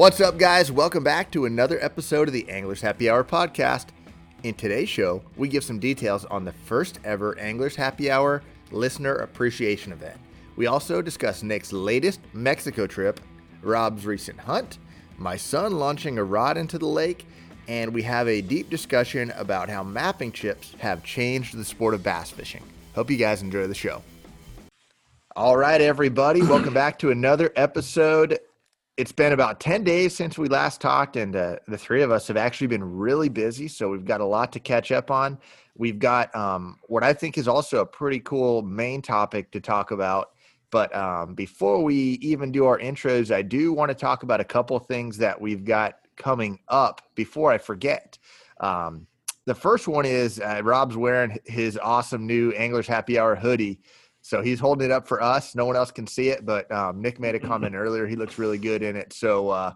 What's 0.00 0.22
up, 0.22 0.38
guys? 0.38 0.72
Welcome 0.72 1.04
back 1.04 1.30
to 1.32 1.44
another 1.44 1.78
episode 1.84 2.26
of 2.26 2.32
the 2.32 2.48
Anglers 2.48 2.80
Happy 2.80 3.10
Hour 3.10 3.22
podcast. 3.22 3.88
In 4.44 4.54
today's 4.54 4.88
show, 4.88 5.22
we 5.36 5.46
give 5.46 5.62
some 5.62 5.78
details 5.78 6.24
on 6.24 6.42
the 6.42 6.52
first 6.52 6.98
ever 7.04 7.38
Anglers 7.38 7.76
Happy 7.76 8.10
Hour 8.10 8.42
listener 8.70 9.16
appreciation 9.16 9.92
event. 9.92 10.18
We 10.56 10.68
also 10.68 11.02
discuss 11.02 11.42
Nick's 11.42 11.70
latest 11.70 12.20
Mexico 12.32 12.86
trip, 12.86 13.20
Rob's 13.60 14.06
recent 14.06 14.40
hunt, 14.40 14.78
my 15.18 15.36
son 15.36 15.78
launching 15.78 16.16
a 16.16 16.24
rod 16.24 16.56
into 16.56 16.78
the 16.78 16.86
lake, 16.86 17.26
and 17.68 17.92
we 17.92 18.00
have 18.00 18.26
a 18.26 18.40
deep 18.40 18.70
discussion 18.70 19.34
about 19.36 19.68
how 19.68 19.82
mapping 19.82 20.32
chips 20.32 20.74
have 20.78 21.04
changed 21.04 21.54
the 21.54 21.62
sport 21.62 21.92
of 21.92 22.02
bass 22.02 22.30
fishing. 22.30 22.62
Hope 22.94 23.10
you 23.10 23.18
guys 23.18 23.42
enjoy 23.42 23.66
the 23.66 23.74
show. 23.74 24.00
All 25.36 25.58
right, 25.58 25.82
everybody, 25.82 26.40
welcome 26.40 26.72
back 26.72 26.98
to 27.00 27.10
another 27.10 27.52
episode 27.54 28.38
it's 29.00 29.12
been 29.12 29.32
about 29.32 29.60
10 29.60 29.82
days 29.82 30.14
since 30.14 30.36
we 30.36 30.46
last 30.46 30.78
talked 30.78 31.16
and 31.16 31.34
uh, 31.34 31.56
the 31.66 31.78
three 31.78 32.02
of 32.02 32.10
us 32.10 32.28
have 32.28 32.36
actually 32.36 32.66
been 32.66 32.84
really 32.84 33.30
busy 33.30 33.66
so 33.66 33.88
we've 33.88 34.04
got 34.04 34.20
a 34.20 34.24
lot 34.26 34.52
to 34.52 34.60
catch 34.60 34.92
up 34.92 35.10
on. 35.10 35.38
We've 35.74 35.98
got 35.98 36.34
um, 36.36 36.78
what 36.82 37.02
i 37.02 37.14
think 37.14 37.38
is 37.38 37.48
also 37.48 37.80
a 37.80 37.86
pretty 37.86 38.20
cool 38.20 38.60
main 38.60 39.00
topic 39.00 39.52
to 39.52 39.60
talk 39.60 39.90
about 39.90 40.32
but 40.70 40.94
um, 40.94 41.34
before 41.34 41.82
we 41.82 42.18
even 42.20 42.52
do 42.52 42.66
our 42.66 42.78
intros 42.78 43.34
i 43.34 43.40
do 43.40 43.72
want 43.72 43.88
to 43.88 43.94
talk 43.94 44.22
about 44.22 44.38
a 44.38 44.44
couple 44.44 44.78
things 44.78 45.16
that 45.16 45.40
we've 45.40 45.64
got 45.64 45.94
coming 46.16 46.58
up 46.68 47.00
before 47.14 47.50
i 47.50 47.56
forget. 47.56 48.18
Um, 48.60 49.06
the 49.46 49.54
first 49.54 49.88
one 49.88 50.04
is 50.04 50.40
uh, 50.40 50.60
rob's 50.62 50.98
wearing 50.98 51.38
his 51.46 51.78
awesome 51.78 52.26
new 52.26 52.52
anglers 52.52 52.86
happy 52.86 53.18
hour 53.18 53.34
hoodie 53.34 53.80
so 54.30 54.42
he's 54.42 54.60
holding 54.60 54.84
it 54.84 54.92
up 54.92 55.08
for 55.08 55.20
us. 55.20 55.56
No 55.56 55.64
one 55.64 55.74
else 55.74 55.90
can 55.90 56.06
see 56.06 56.28
it, 56.28 56.46
but 56.46 56.70
um, 56.70 57.02
Nick 57.02 57.18
made 57.18 57.34
a 57.34 57.40
comment 57.50 57.74
earlier. 57.74 58.06
He 58.06 58.14
looks 58.14 58.38
really 58.38 58.58
good 58.58 58.80
in 58.80 58.94
it. 58.94 59.12
So 59.12 59.48
uh, 59.48 59.72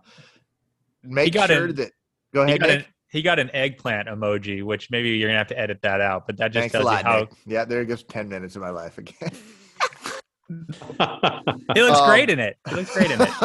make 1.03 1.35
sure 1.35 1.65
an, 1.65 1.75
that. 1.75 1.91
Go 2.33 2.43
ahead. 2.43 2.53
He 2.53 2.59
got, 2.61 2.71
an, 2.71 2.85
he 3.11 3.23
got, 3.23 3.39
an, 3.41 3.51
eggplant 3.53 4.07
emoji, 4.07 4.63
which 4.63 4.93
maybe 4.93 5.09
you're 5.11 5.29
gonna 5.29 5.39
have 5.39 5.49
to 5.49 5.59
edit 5.59 5.81
that 5.83 6.01
out. 6.01 6.29
But 6.29 6.37
that 6.37 6.53
just 6.53 6.63
Thanks 6.63 6.73
tells 6.73 6.85
lot, 6.85 7.03
you 7.03 7.11
how. 7.11 7.19
Nick. 7.19 7.31
Yeah, 7.47 7.65
there 7.65 7.85
goes 7.85 8.05
ten 8.05 8.29
minutes 8.29 8.55
of 8.55 8.63
my 8.63 8.71
life 8.71 8.97
again. 8.97 9.33
he 10.49 11.83
looks 11.83 11.99
um, 11.99 12.09
great 12.09 12.31
in 12.31 12.39
it. 12.39 12.57
He 12.69 12.77
looks 12.77 12.95
great 12.95 13.11
in 13.11 13.21
it. 13.21 13.29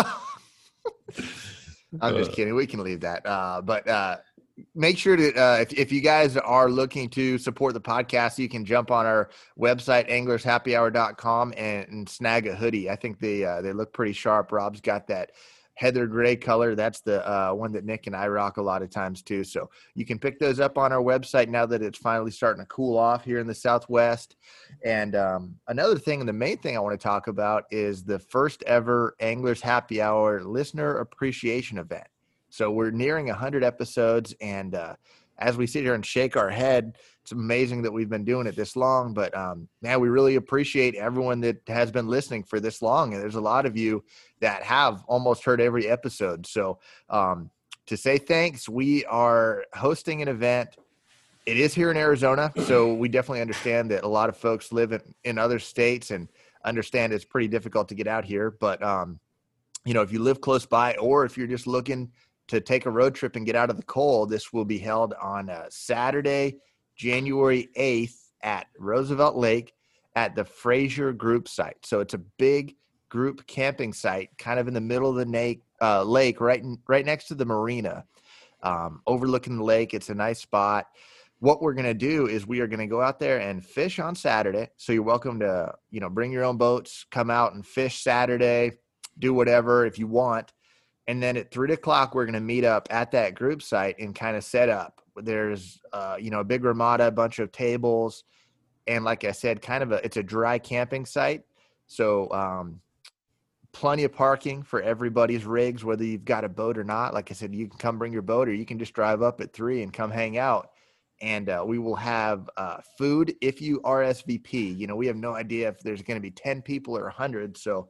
I'm 2.02 2.16
just 2.18 2.34
kidding. 2.34 2.54
We 2.54 2.68
can 2.68 2.84
leave 2.84 3.00
that. 3.00 3.26
Uh, 3.26 3.64
but 3.64 3.88
uh, 3.88 4.18
make 4.76 4.98
sure 4.98 5.16
to 5.16 5.34
uh, 5.36 5.58
if, 5.58 5.74
if 5.74 5.92
you 5.92 6.02
guys 6.02 6.38
are 6.38 6.70
looking 6.70 7.10
to 7.10 7.38
support 7.38 7.74
the 7.74 7.82
podcast 7.82 8.38
you 8.38 8.50
can 8.50 8.66
jump 8.66 8.92
on 8.92 9.06
our 9.06 9.30
website 9.58 10.10
anglershappyhour.com 10.10 11.54
and, 11.58 11.88
and 11.90 12.10
snag 12.10 12.48
a 12.48 12.56
hoodie. 12.56 12.90
I 12.90 12.96
think 12.96 13.20
they 13.20 13.44
uh, 13.44 13.62
they 13.62 13.74
look 13.74 13.94
pretty 13.94 14.14
sharp. 14.14 14.52
Rob's 14.52 14.82
got 14.82 15.08
that 15.08 15.32
heather 15.80 16.08
gray 16.08 16.36
color. 16.36 16.76
That's 16.76 17.00
the 17.00 17.26
uh, 17.26 17.54
one 17.54 17.72
that 17.72 17.86
nick 17.86 18.06
and 18.08 18.16
i 18.16 18.28
rock 18.28 18.58
a 18.58 18.62
lot 18.62 18.82
of 18.82 18.90
times 18.90 19.22
too. 19.22 19.46
So 19.46 19.70
you 19.96 20.06
can 20.06 20.20
pick 20.20 20.38
those 20.38 20.60
up 20.60 20.78
on 20.78 20.92
our 20.92 21.02
website 21.02 21.48
now 21.48 21.66
that 21.68 21.82
it's 21.82 21.98
finally 21.98 22.32
starting 22.32 22.62
to 22.62 22.68
cool 22.68 22.98
off 22.98 23.24
here 23.24 23.40
in 23.40 23.48
the 23.48 23.56
southwest. 23.56 24.36
And 24.84 25.16
um, 25.16 25.56
another 25.70 25.98
thing 25.98 26.20
and 26.20 26.28
the 26.28 26.34
main 26.34 26.58
thing 26.58 26.76
i 26.76 26.82
want 26.82 27.00
to 27.00 27.04
talk 27.04 27.28
about 27.28 27.64
is 27.72 28.04
the 28.04 28.20
first 28.20 28.62
ever 28.64 29.16
anglers 29.22 29.62
happy 29.62 30.02
hour 30.02 30.44
listener 30.44 30.98
appreciation 30.98 31.78
event 31.78 32.08
so 32.50 32.72
we're 32.72 32.92
nearing 32.92 33.28
100 33.28 33.64
episodes, 33.64 34.34
and 34.42 34.76
uh, 34.76 34.96
as 35.38 35.58
we 35.58 35.68
sit 35.68 35.84
here 35.84 35.94
and 35.94 36.06
shake 36.06 36.36
our 36.36 36.50
head, 36.50 36.98
it's 37.22 37.32
amazing 37.32 37.84
that 37.84 37.92
we've 37.92 38.10
been 38.10 38.26
doing 38.26 38.48
it 38.48 38.56
this 38.56 38.76
long. 38.76 39.14
But 39.14 39.36
um, 39.36 39.68
man, 39.82 40.00
we 40.00 40.10
really 40.10 40.36
appreciate 40.36 40.96
everyone 40.96 41.42
that 41.42 41.62
has 41.68 41.92
been 41.92 42.08
listening 42.08 42.44
for 42.44 42.60
this 42.60 42.82
long, 42.82 43.14
and 43.14 43.22
there's 43.22 43.36
a 43.36 43.42
lot 43.42 43.66
of 43.66 43.78
you 43.78 44.04
that 44.42 44.64
have 44.64 45.04
almost 45.08 45.44
heard 45.44 45.62
every 45.62 45.88
episode. 45.88 46.46
So 46.46 46.80
um, 47.10 47.50
to 47.86 47.98
say 47.98 48.18
thanks, 48.18 48.68
we 48.68 49.06
are 49.06 49.64
hosting 49.74 50.22
an 50.22 50.28
event. 50.28 50.76
It 51.46 51.58
is 51.58 51.74
here 51.74 51.90
in 51.90 51.98
Arizona, 51.98 52.52
so 52.66 52.94
we 52.94 53.10
definitely 53.10 53.42
understand 53.42 53.92
that 53.92 54.04
a 54.04 54.08
lot 54.08 54.30
of 54.30 54.38
folks 54.38 54.72
live 54.72 54.92
in, 54.92 55.02
in 55.24 55.38
other 55.38 55.60
states 55.60 56.12
and 56.12 56.28
understand 56.66 57.14
it's 57.14 57.26
pretty 57.26 57.48
difficult 57.48 57.90
to 57.90 57.96
get 57.96 58.08
out 58.08 58.26
here. 58.26 58.52
But 58.52 58.84
um, 58.84 59.20
you 59.86 59.94
know, 59.94 60.02
if 60.02 60.12
you 60.12 60.20
live 60.20 60.42
close 60.42 60.66
by, 60.66 60.96
or 60.96 61.26
if 61.26 61.38
you're 61.38 61.48
just 61.48 61.68
looking 61.68 62.12
to 62.50 62.60
take 62.60 62.86
a 62.86 62.92
road 62.92 63.16
trip 63.16 63.36
and 63.36 63.46
get 63.46 63.56
out 63.56 63.70
of 63.70 63.78
the 63.78 63.84
cold, 63.84 64.30
this 64.30 64.52
will 64.52 64.66
be 64.66 64.80
held 64.80 65.14
on 65.22 65.50
uh, 65.50 65.66
Saturday, 65.70 66.58
January 66.96 67.70
8th 67.78 68.18
at 68.42 68.68
Roosevelt 68.78 69.36
Lake 69.36 69.74
at 70.16 70.36
the 70.36 70.44
Frazier 70.44 71.14
Group 71.14 71.48
site. 71.48 71.86
So 71.86 72.00
it's 72.00 72.16
a 72.16 72.18
big 72.18 72.76
group 73.08 73.46
camping 73.48 73.94
site, 73.94 74.30
kind 74.38 74.60
of 74.60 74.68
in 74.68 74.74
the 74.74 74.82
middle 74.82 75.10
of 75.10 75.16
the 75.16 75.26
lake, 75.26 75.62
uh, 75.82 76.04
lake 76.04 76.42
right 76.42 76.62
in, 76.62 76.80
right 76.88 77.06
next 77.06 77.28
to 77.28 77.36
the 77.36 77.46
marina, 77.46 78.04
um, 78.64 79.02
overlooking 79.08 79.58
the 79.58 79.64
lake. 79.64 79.94
It's 79.94 80.10
a 80.10 80.16
nice 80.16 80.40
spot. 80.40 80.88
What 81.40 81.62
we're 81.62 81.74
gonna 81.74 81.94
do 81.94 82.28
is 82.28 82.46
we 82.46 82.60
are 82.60 82.68
gonna 82.68 82.88
go 82.88 83.02
out 83.02 83.20
there 83.20 83.40
and 83.40 83.66
fish 83.66 84.00
on 84.00 84.16
Saturday. 84.16 84.70
So 84.78 84.92
you're 84.92 85.04
welcome 85.04 85.40
to 85.40 85.74
you 85.90 86.00
know 86.00 86.10
bring 86.10 86.32
your 86.32 86.44
own 86.44 86.58
boats, 86.58 87.06
come 87.12 87.30
out 87.30 87.54
and 87.54 87.66
fish 87.66 88.04
Saturday, 88.04 88.74
do 89.20 89.34
whatever 89.34 89.86
if 89.86 89.98
you 89.98 90.08
want 90.08 90.52
and 91.10 91.24
then 91.24 91.36
at 91.38 91.50
three 91.50 91.74
o'clock 91.74 92.14
we're 92.14 92.26
going 92.26 92.34
to 92.36 92.40
meet 92.40 92.64
up 92.64 92.88
at 92.92 93.10
that 93.12 93.34
group 93.34 93.64
site 93.64 93.98
and 93.98 94.14
kind 94.14 94.38
of 94.38 94.44
set 94.44 94.70
up. 94.70 95.02
There's 95.18 95.82
uh, 95.92 96.18
you 96.20 96.30
know 96.30 96.42
a 96.42 96.44
big 96.44 96.64
ramada 96.64 97.08
a 97.08 97.12
bunch 97.12 97.40
of 97.40 97.52
tables 97.52 98.24
and 98.86 99.04
like 99.04 99.24
i 99.24 99.32
said 99.32 99.60
kind 99.62 99.82
of 99.82 99.92
a 99.92 100.06
it's 100.06 100.18
a 100.18 100.24
dry 100.24 100.60
camping 100.60 101.08
site. 101.08 101.42
So 101.88 102.32
um, 102.32 102.80
plenty 103.72 104.04
of 104.04 104.14
parking 104.14 104.62
for 104.62 104.84
everybody's 104.84 105.46
rigs 105.46 105.84
whether 105.84 106.04
you've 106.04 106.26
got 106.26 106.44
a 106.44 106.50
boat 106.50 106.78
or 106.78 106.84
not. 106.84 107.16
Like 107.16 107.32
i 107.32 107.34
said 107.34 107.56
you 107.56 107.68
can 107.68 107.80
come 107.80 107.98
bring 107.98 108.14
your 108.14 108.22
boat 108.22 108.48
or 108.48 108.54
you 108.54 108.66
can 108.66 108.78
just 108.78 108.94
drive 108.94 109.24
up 109.24 109.42
at 109.42 109.52
three 109.52 109.82
and 109.82 109.92
come 109.92 110.12
hang 110.12 110.38
out. 110.38 110.70
And 111.22 111.50
uh, 111.50 111.64
we 111.66 111.80
will 111.80 111.96
have 111.96 112.48
uh, 112.56 112.78
food 113.00 113.36
if 113.42 113.64
you 113.64 113.82
rsvp 113.82 114.78
you 114.78 114.86
know 114.86 114.96
we 114.96 115.08
have 115.08 115.18
no 115.18 115.34
idea 115.34 115.70
if 115.70 115.80
there's 115.80 116.04
going 116.04 116.18
to 116.18 116.22
be 116.22 116.32
10 116.32 116.62
people 116.62 116.96
or 116.96 117.04
100 117.06 117.58
so 117.58 117.90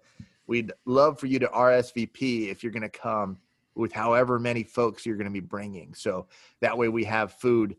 We'd 0.49 0.71
love 0.85 1.19
for 1.19 1.27
you 1.27 1.37
to 1.37 1.47
RSVP 1.47 2.49
if 2.49 2.63
you're 2.63 2.71
going 2.71 2.81
to 2.81 2.89
come 2.89 3.37
with 3.75 3.93
however 3.93 4.39
many 4.39 4.63
folks 4.63 5.05
you're 5.05 5.15
going 5.15 5.27
to 5.27 5.31
be 5.31 5.39
bringing. 5.39 5.93
So 5.93 6.25
that 6.61 6.75
way 6.75 6.89
we 6.89 7.03
have 7.03 7.33
food 7.33 7.75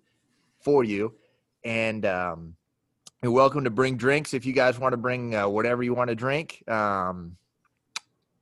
for 0.60 0.84
you. 0.84 1.12
And 1.64 2.06
um, 2.06 2.54
you're 3.25 3.32
welcome 3.32 3.64
to 3.64 3.70
bring 3.70 3.97
drinks 3.97 4.34
if 4.34 4.47
you 4.47 4.53
guys 4.53 4.78
want 4.78 4.92
to 4.92 4.98
bring 4.98 5.34
uh, 5.34 5.48
whatever 5.48 5.82
you 5.82 5.94
want 5.94 6.10
to 6.10 6.14
drink. 6.14 6.62
Um, 6.69 7.36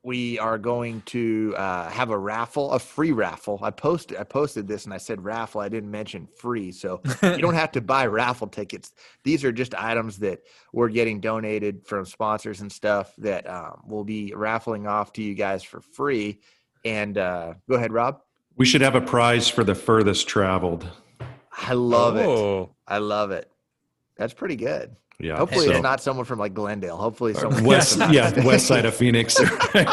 we 0.09 0.39
are 0.39 0.57
going 0.57 1.03
to 1.03 1.55
uh, 1.59 1.91
have 1.91 2.09
a 2.09 2.17
raffle, 2.17 2.73
a 2.73 2.79
free 2.79 3.13
raffle. 3.13 3.59
I 3.63 3.71
posted 3.71 4.17
I 4.17 4.25
posted 4.25 4.67
this 4.67 4.87
and 4.87 4.95
I 4.95 4.97
said 4.97 5.23
raffle. 5.23 5.61
I 5.61 5.69
didn't 5.69 5.91
mention 5.91 6.27
free, 6.27 6.73
so 6.73 7.03
you 7.23 7.37
don't 7.37 7.53
have 7.65 7.73
to 7.73 7.83
buy 7.83 8.07
raffle 8.07 8.47
tickets. 8.47 8.93
These 9.23 9.45
are 9.45 9.53
just 9.53 9.75
items 9.75 10.17
that 10.21 10.41
we're 10.73 10.89
getting 10.89 11.21
donated 11.21 11.87
from 11.87 12.07
sponsors 12.07 12.63
and 12.63 12.73
stuff 12.73 13.13
that 13.19 13.47
um, 13.51 13.83
we'll 13.85 14.03
be 14.03 14.33
raffling 14.35 14.87
off 14.87 15.13
to 15.13 15.23
you 15.23 15.35
guys 15.35 15.63
for 15.63 15.83
free. 15.83 16.41
And 16.87 17.19
uh, 17.19 17.53
go 17.69 17.75
ahead, 17.75 17.93
Rob. 17.93 18.23
We 18.57 18.65
should 18.65 18.81
have 18.81 18.95
a 18.95 19.03
prize 19.03 19.47
for 19.47 19.63
the 19.63 19.75
furthest 19.75 20.27
traveled. 20.27 20.89
I 21.53 21.75
love 21.75 22.17
oh. 22.17 22.63
it. 22.63 22.69
I 22.87 22.97
love 22.97 23.31
it. 23.31 23.53
That's 24.17 24.33
pretty 24.33 24.57
good. 24.57 24.97
Yeah. 25.21 25.37
Hopefully 25.37 25.67
so, 25.67 25.73
it's 25.73 25.83
not 25.83 26.01
someone 26.01 26.25
from 26.25 26.39
like 26.39 26.55
Glendale. 26.55 26.97
Hopefully 26.97 27.35
someone 27.35 27.57
from 27.57 27.65
west, 27.65 27.99
yeah, 28.11 28.45
west 28.45 28.67
side 28.67 28.85
of 28.85 28.95
Phoenix. 28.95 29.37
but 29.73 29.91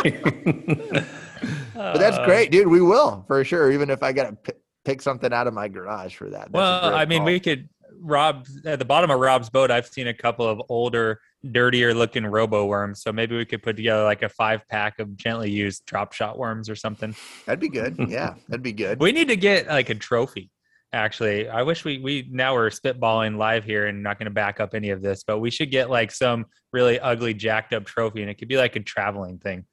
that's 1.74 2.18
uh, 2.18 2.26
great, 2.26 2.52
dude. 2.52 2.68
We 2.68 2.82
will 2.82 3.24
for 3.28 3.44
sure. 3.44 3.72
Even 3.72 3.90
if 3.90 4.04
I 4.04 4.12
got 4.12 4.30
to 4.30 4.36
p- 4.54 4.60
pick 4.84 5.02
something 5.02 5.34
out 5.34 5.48
of 5.48 5.54
my 5.54 5.68
garage 5.68 6.16
for 6.16 6.30
that. 6.30 6.52
That's 6.52 6.54
well, 6.54 6.96
I 6.96 7.06
mean, 7.06 7.20
call. 7.20 7.26
we 7.26 7.40
could. 7.40 7.70
Rob 8.02 8.46
at 8.66 8.78
the 8.78 8.86
bottom 8.86 9.10
of 9.10 9.20
Rob's 9.20 9.50
boat, 9.50 9.72
I've 9.72 9.88
seen 9.88 10.08
a 10.08 10.14
couple 10.14 10.48
of 10.48 10.62
older, 10.70 11.22
dirtier 11.50 11.94
looking 11.94 12.24
robo 12.26 12.66
worms. 12.66 13.02
So 13.02 13.12
maybe 13.12 13.36
we 13.36 13.46
could 13.46 13.64
put 13.64 13.78
together 13.78 14.04
like 14.04 14.22
a 14.22 14.30
five 14.30 14.68
pack 14.68 15.00
of 15.00 15.16
gently 15.18 15.50
used 15.50 15.86
drop 15.86 16.14
shot 16.14 16.38
worms 16.38 16.70
or 16.70 16.76
something. 16.76 17.16
That'd 17.48 17.62
be 17.62 17.70
good. 17.70 17.96
Yeah, 18.08 18.36
that'd 18.48 18.62
be 18.62 18.74
good. 18.74 19.00
We 19.00 19.12
need 19.12 19.30
to 19.30 19.36
get 19.36 19.68
like 19.68 19.90
a 19.90 19.96
trophy 19.96 20.52
actually. 20.94 21.50
I 21.50 21.64
wish 21.64 21.86
we 21.86 22.00
we 22.00 22.28
now 22.32 22.54
we're 22.54 22.70
spitballing 22.70 23.38
live 23.38 23.64
here 23.64 23.88
and 23.88 24.02
not 24.02 24.18
going 24.18 24.26
to 24.26 24.32
back 24.32 24.60
up 24.60 24.74
any 24.74 24.90
of 24.90 25.02
this, 25.02 25.24
but 25.24 25.40
we 25.40 25.52
should 25.52 25.72
get 25.72 25.90
like 25.90 26.12
some 26.12 26.46
really 26.74 27.00
ugly 27.00 27.34
jacked 27.34 27.74
up 27.74 27.86
trophy 27.86 28.22
and 28.22 28.30
it 28.30 28.36
could 28.36 28.48
be 28.48 28.58
like 28.58 28.76
a 28.76 28.80
traveling 28.80 29.38
thing. 29.38 29.66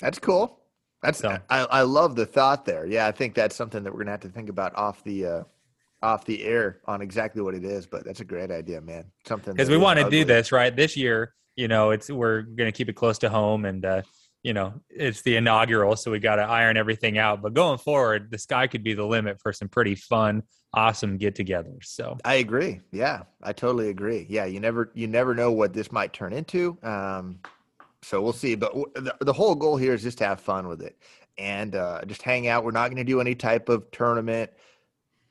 That's 0.00 0.18
cool. 0.18 0.60
That's 1.02 1.18
so. 1.18 1.38
I, 1.48 1.60
I 1.60 1.82
love 1.82 2.14
the 2.14 2.26
thought 2.26 2.64
there. 2.64 2.86
Yeah, 2.86 3.06
I 3.06 3.12
think 3.12 3.34
that's 3.34 3.56
something 3.56 3.82
that 3.84 3.92
we're 3.92 4.00
gonna 4.00 4.10
have 4.12 4.20
to 4.20 4.28
think 4.28 4.48
about 4.48 4.74
off 4.76 5.02
the 5.04 5.26
uh 5.26 5.42
off 6.02 6.24
the 6.24 6.44
air 6.44 6.80
on 6.86 7.02
exactly 7.02 7.42
what 7.42 7.54
it 7.54 7.64
is, 7.64 7.86
but 7.86 8.04
that's 8.04 8.20
a 8.20 8.24
great 8.24 8.50
idea, 8.50 8.80
man. 8.80 9.04
Something 9.26 9.54
because 9.54 9.70
we 9.70 9.76
want 9.76 9.98
to 9.98 10.08
do 10.10 10.24
this 10.24 10.52
right 10.52 10.74
this 10.74 10.96
year. 10.96 11.34
You 11.56 11.68
know, 11.68 11.90
it's 11.90 12.10
we're 12.10 12.42
gonna 12.42 12.72
keep 12.72 12.88
it 12.88 12.94
close 12.94 13.18
to 13.18 13.28
home 13.28 13.64
and 13.64 13.84
uh 13.84 14.02
you 14.42 14.52
know, 14.52 14.80
it's 14.88 15.22
the 15.22 15.36
inaugural, 15.36 15.96
so 15.96 16.10
we 16.10 16.18
got 16.18 16.36
to 16.36 16.42
iron 16.42 16.76
everything 16.76 17.18
out. 17.18 17.42
But 17.42 17.54
going 17.54 17.78
forward, 17.78 18.30
the 18.30 18.38
sky 18.38 18.66
could 18.66 18.82
be 18.82 18.94
the 18.94 19.04
limit 19.04 19.40
for 19.40 19.52
some 19.52 19.68
pretty 19.68 19.94
fun, 19.94 20.42
awesome 20.72 21.18
get-togethers. 21.18 21.84
So 21.84 22.16
I 22.24 22.34
agree. 22.34 22.80
Yeah, 22.90 23.24
I 23.42 23.52
totally 23.52 23.90
agree. 23.90 24.26
Yeah, 24.28 24.46
you 24.46 24.60
never 24.60 24.90
you 24.94 25.06
never 25.06 25.34
know 25.34 25.52
what 25.52 25.72
this 25.72 25.92
might 25.92 26.12
turn 26.12 26.32
into. 26.32 26.78
Um, 26.82 27.40
so 28.02 28.22
we'll 28.22 28.32
see. 28.32 28.54
But 28.54 28.72
the, 28.94 29.14
the 29.20 29.32
whole 29.32 29.54
goal 29.54 29.76
here 29.76 29.92
is 29.92 30.02
just 30.02 30.18
to 30.18 30.26
have 30.26 30.40
fun 30.40 30.68
with 30.68 30.80
it. 30.80 30.96
and 31.40 31.74
uh, 31.74 32.02
just 32.06 32.22
hang 32.22 32.48
out. 32.48 32.64
We're 32.64 32.70
not 32.70 32.88
going 32.88 32.98
to 32.98 33.04
do 33.04 33.20
any 33.20 33.34
type 33.34 33.68
of 33.68 33.90
tournament 33.90 34.50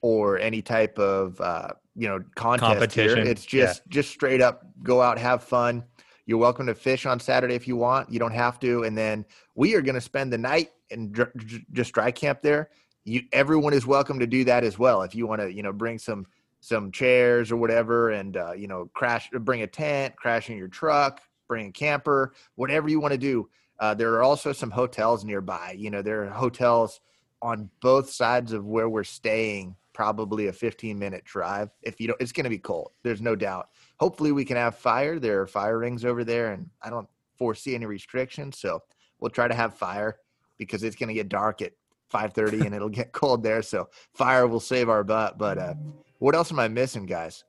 or 0.01 0.39
any 0.39 0.61
type 0.61 0.97
of 0.97 1.39
uh, 1.39 1.69
you 1.95 2.07
know 2.07 2.19
contest 2.35 2.71
Competition, 2.71 3.23
here. 3.23 3.27
It's 3.27 3.45
just 3.45 3.87
just 3.87 4.09
straight 4.09 4.41
up 4.41 4.65
go 4.83 5.01
out, 5.01 5.17
have 5.17 5.43
fun. 5.43 5.83
You're 6.29 6.37
welcome 6.37 6.67
to 6.67 6.75
fish 6.75 7.07
on 7.07 7.19
Saturday 7.19 7.55
if 7.55 7.67
you 7.67 7.75
want. 7.75 8.13
You 8.13 8.19
don't 8.19 8.35
have 8.35 8.59
to. 8.59 8.83
And 8.83 8.95
then 8.95 9.25
we 9.55 9.73
are 9.73 9.81
going 9.81 9.95
to 9.95 9.99
spend 10.01 10.31
the 10.31 10.37
night 10.37 10.69
and 10.91 11.11
dr- 11.11 11.33
dr- 11.33 11.65
just 11.71 11.91
dry 11.91 12.11
camp 12.11 12.43
there. 12.43 12.69
You 13.03 13.23
everyone 13.31 13.73
is 13.73 13.87
welcome 13.87 14.19
to 14.19 14.27
do 14.27 14.43
that 14.43 14.63
as 14.63 14.77
well. 14.77 15.01
If 15.01 15.15
you 15.15 15.25
want 15.25 15.41
to, 15.41 15.51
you 15.51 15.63
know, 15.63 15.73
bring 15.73 15.97
some 15.97 16.27
some 16.59 16.91
chairs 16.91 17.51
or 17.51 17.57
whatever, 17.57 18.11
and 18.11 18.37
uh, 18.37 18.51
you 18.51 18.67
know, 18.67 18.91
crash, 18.93 19.27
bring 19.39 19.63
a 19.63 19.67
tent, 19.67 20.15
crash 20.17 20.51
in 20.51 20.57
your 20.59 20.67
truck, 20.67 21.19
bring 21.47 21.69
a 21.69 21.71
camper, 21.71 22.35
whatever 22.53 22.89
you 22.89 22.99
want 22.99 23.13
to 23.13 23.17
do. 23.17 23.49
Uh, 23.79 23.95
there 23.95 24.13
are 24.13 24.21
also 24.21 24.53
some 24.53 24.69
hotels 24.69 25.25
nearby. 25.25 25.73
You 25.75 25.89
know, 25.89 26.03
there 26.03 26.25
are 26.25 26.29
hotels 26.29 27.01
on 27.41 27.71
both 27.81 28.07
sides 28.07 28.53
of 28.53 28.67
where 28.67 28.87
we're 28.87 29.03
staying. 29.03 29.75
Probably 29.93 30.45
a 30.45 30.53
15 30.53 30.99
minute 30.99 31.25
drive. 31.25 31.71
If 31.81 31.99
you 31.99 32.05
don't, 32.05 32.21
it's 32.21 32.31
going 32.31 32.43
to 32.43 32.51
be 32.51 32.59
cold. 32.59 32.91
There's 33.01 33.19
no 33.19 33.35
doubt. 33.35 33.69
Hopefully, 33.99 34.31
we 34.31 34.45
can 34.45 34.57
have 34.57 34.77
fire. 34.77 35.19
There 35.19 35.41
are 35.41 35.47
fire 35.47 35.79
rings 35.79 36.05
over 36.05 36.23
there, 36.23 36.53
and 36.53 36.69
I 36.81 36.89
don't 36.89 37.07
foresee 37.37 37.75
any 37.75 37.85
restrictions. 37.85 38.59
So 38.59 38.81
we'll 39.19 39.31
try 39.31 39.47
to 39.47 39.55
have 39.55 39.73
fire 39.73 40.17
because 40.57 40.83
it's 40.83 40.95
going 40.95 41.07
to 41.07 41.13
get 41.13 41.29
dark 41.29 41.61
at 41.61 41.73
5:30 42.13 42.65
and 42.65 42.75
it'll 42.75 42.89
get 42.89 43.11
cold 43.13 43.43
there. 43.43 43.61
So 43.61 43.89
fire 44.13 44.47
will 44.47 44.59
save 44.59 44.89
our 44.89 45.03
butt. 45.03 45.37
But 45.37 45.57
uh, 45.57 45.73
what 46.19 46.35
else 46.35 46.51
am 46.51 46.59
I 46.59 46.67
missing, 46.67 47.05
guys? 47.05 47.43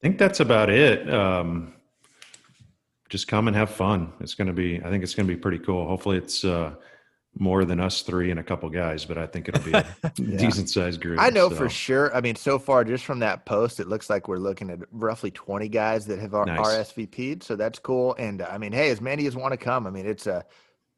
think 0.00 0.18
that's 0.18 0.40
about 0.40 0.68
it. 0.68 1.08
Um, 1.12 1.74
just 3.08 3.28
come 3.28 3.46
and 3.46 3.56
have 3.56 3.70
fun. 3.70 4.12
It's 4.20 4.34
going 4.34 4.48
to 4.48 4.54
be, 4.54 4.80
I 4.82 4.88
think 4.88 5.04
it's 5.04 5.14
going 5.14 5.28
to 5.28 5.34
be 5.34 5.38
pretty 5.38 5.58
cool. 5.58 5.86
Hopefully, 5.86 6.16
it's 6.16 6.44
uh, 6.44 6.74
more 7.38 7.64
than 7.64 7.80
us 7.80 8.02
three 8.02 8.30
and 8.30 8.38
a 8.38 8.42
couple 8.42 8.68
guys, 8.68 9.04
but 9.04 9.16
I 9.16 9.26
think 9.26 9.48
it'll 9.48 9.64
be 9.64 9.72
a 9.72 9.86
decent 10.14 10.68
sized 10.68 11.00
group. 11.00 11.18
I 11.18 11.30
know 11.30 11.48
so. 11.48 11.56
for 11.56 11.68
sure. 11.68 12.14
I 12.14 12.20
mean, 12.20 12.36
so 12.36 12.58
far, 12.58 12.84
just 12.84 13.04
from 13.04 13.20
that 13.20 13.46
post, 13.46 13.80
it 13.80 13.88
looks 13.88 14.10
like 14.10 14.28
we're 14.28 14.36
looking 14.36 14.70
at 14.70 14.80
roughly 14.92 15.30
20 15.30 15.68
guys 15.68 16.06
that 16.06 16.18
have 16.18 16.32
Nice. 16.32 16.58
RSVP'd. 16.58 17.42
So 17.42 17.56
that's 17.56 17.78
cool. 17.78 18.14
And 18.18 18.42
uh, 18.42 18.48
I 18.50 18.58
mean, 18.58 18.72
hey, 18.72 18.90
as 18.90 19.00
many 19.00 19.26
as 19.26 19.34
want 19.34 19.52
to 19.52 19.56
come. 19.56 19.86
I 19.86 19.90
mean, 19.90 20.06
it's 20.06 20.26
a 20.26 20.44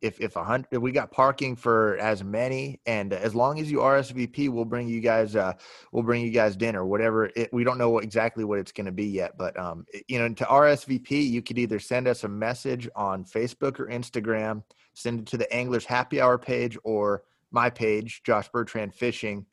if 0.05 0.21
if 0.21 0.37
a 0.37 0.45
hundred, 0.45 0.69
if 0.71 0.83
we 0.83 0.93
got 0.93 1.11
parking 1.11 1.57
for 1.57 1.97
as 1.97 2.23
many, 2.23 2.79
and 2.85 3.13
as 3.15 3.35
long 3.35 3.59
as 3.59 3.71
you 3.71 3.79
RSVP, 3.79 4.51
we'll 4.51 4.67
bring 4.67 4.87
you 4.87 5.01
guys. 5.01 5.35
Uh, 5.35 5.55
we'll 5.93 6.03
bring 6.03 6.23
you 6.23 6.31
guys 6.31 6.57
dinner, 6.57 6.85
whatever. 6.85 7.31
It, 7.35 7.51
we 7.55 7.65
don't 7.65 7.79
know 7.79 7.89
what, 7.89 8.05
exactly 8.05 8.45
what 8.45 8.59
it's 8.59 8.71
going 8.73 8.85
to 8.85 8.93
be 8.93 9.07
yet, 9.07 9.39
but 9.39 9.59
um, 9.59 9.87
it- 9.95 10.05
you 10.09 10.19
know, 10.19 10.29
to 10.35 10.45
RSVP, 10.45 11.11
you 11.31 11.41
could 11.41 11.59
either 11.59 11.79
send 11.79 12.07
us 12.07 12.25
a 12.25 12.29
message 12.29 12.87
on 12.95 13.25
Facebook 13.25 13.81
or 13.81 13.87
Instagram, 13.87 14.63
send 14.95 15.21
it 15.21 15.27
to 15.27 15.37
the 15.37 15.53
Anglers 15.53 15.85
Happy 15.85 16.21
Hour 16.21 16.39
page 16.39 16.79
or 16.85 17.25
my 17.51 17.71
page, 17.71 18.23
Josh 18.25 18.49
Bertrand 18.49 18.95
Fishing. 18.95 19.47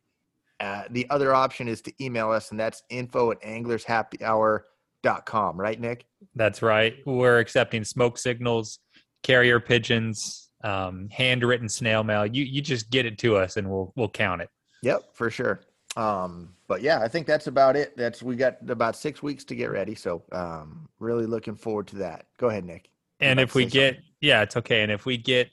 Uh, 0.59 0.83
the 0.91 1.09
other 1.09 1.33
option 1.33 1.67
is 1.67 1.81
to 1.81 1.91
email 2.03 2.31
us, 2.31 2.51
and 2.51 2.59
that's 2.59 2.83
info 2.89 3.31
at 3.31 3.41
anglershappyhour.com. 3.41 5.59
Right, 5.59 5.79
Nick? 5.79 6.05
That's 6.35 6.61
right. 6.61 6.95
We're 7.05 7.39
accepting 7.39 7.83
smoke 7.83 8.17
signals, 8.17 8.79
carrier 9.23 9.59
pigeons, 9.59 10.51
um, 10.63 11.09
handwritten 11.11 11.67
snail 11.67 12.03
mail. 12.03 12.25
You 12.25 12.43
you 12.43 12.61
just 12.61 12.91
get 12.91 13.05
it 13.05 13.17
to 13.19 13.37
us, 13.37 13.57
and 13.57 13.69
we'll 13.69 13.91
we'll 13.95 14.09
count 14.09 14.41
it. 14.41 14.49
Yep, 14.83 15.13
for 15.13 15.29
sure. 15.29 15.61
Um, 15.97 16.53
but 16.67 16.81
yeah, 16.81 17.01
I 17.01 17.07
think 17.07 17.27
that's 17.27 17.47
about 17.47 17.75
it. 17.75 17.95
That's 17.97 18.23
we 18.23 18.35
got 18.35 18.57
about 18.69 18.95
six 18.95 19.21
weeks 19.21 19.43
to 19.45 19.55
get 19.55 19.71
ready. 19.71 19.95
So 19.95 20.23
um, 20.31 20.87
really 20.99 21.25
looking 21.25 21.55
forward 21.55 21.87
to 21.87 21.97
that. 21.97 22.27
Go 22.37 22.49
ahead, 22.49 22.65
Nick. 22.65 22.89
And 23.19 23.39
if 23.39 23.55
we 23.55 23.65
get, 23.65 23.99
yeah, 24.21 24.41
it's 24.43 24.55
okay. 24.57 24.83
And 24.83 24.91
if 24.91 25.05
we 25.05 25.17
get 25.17 25.49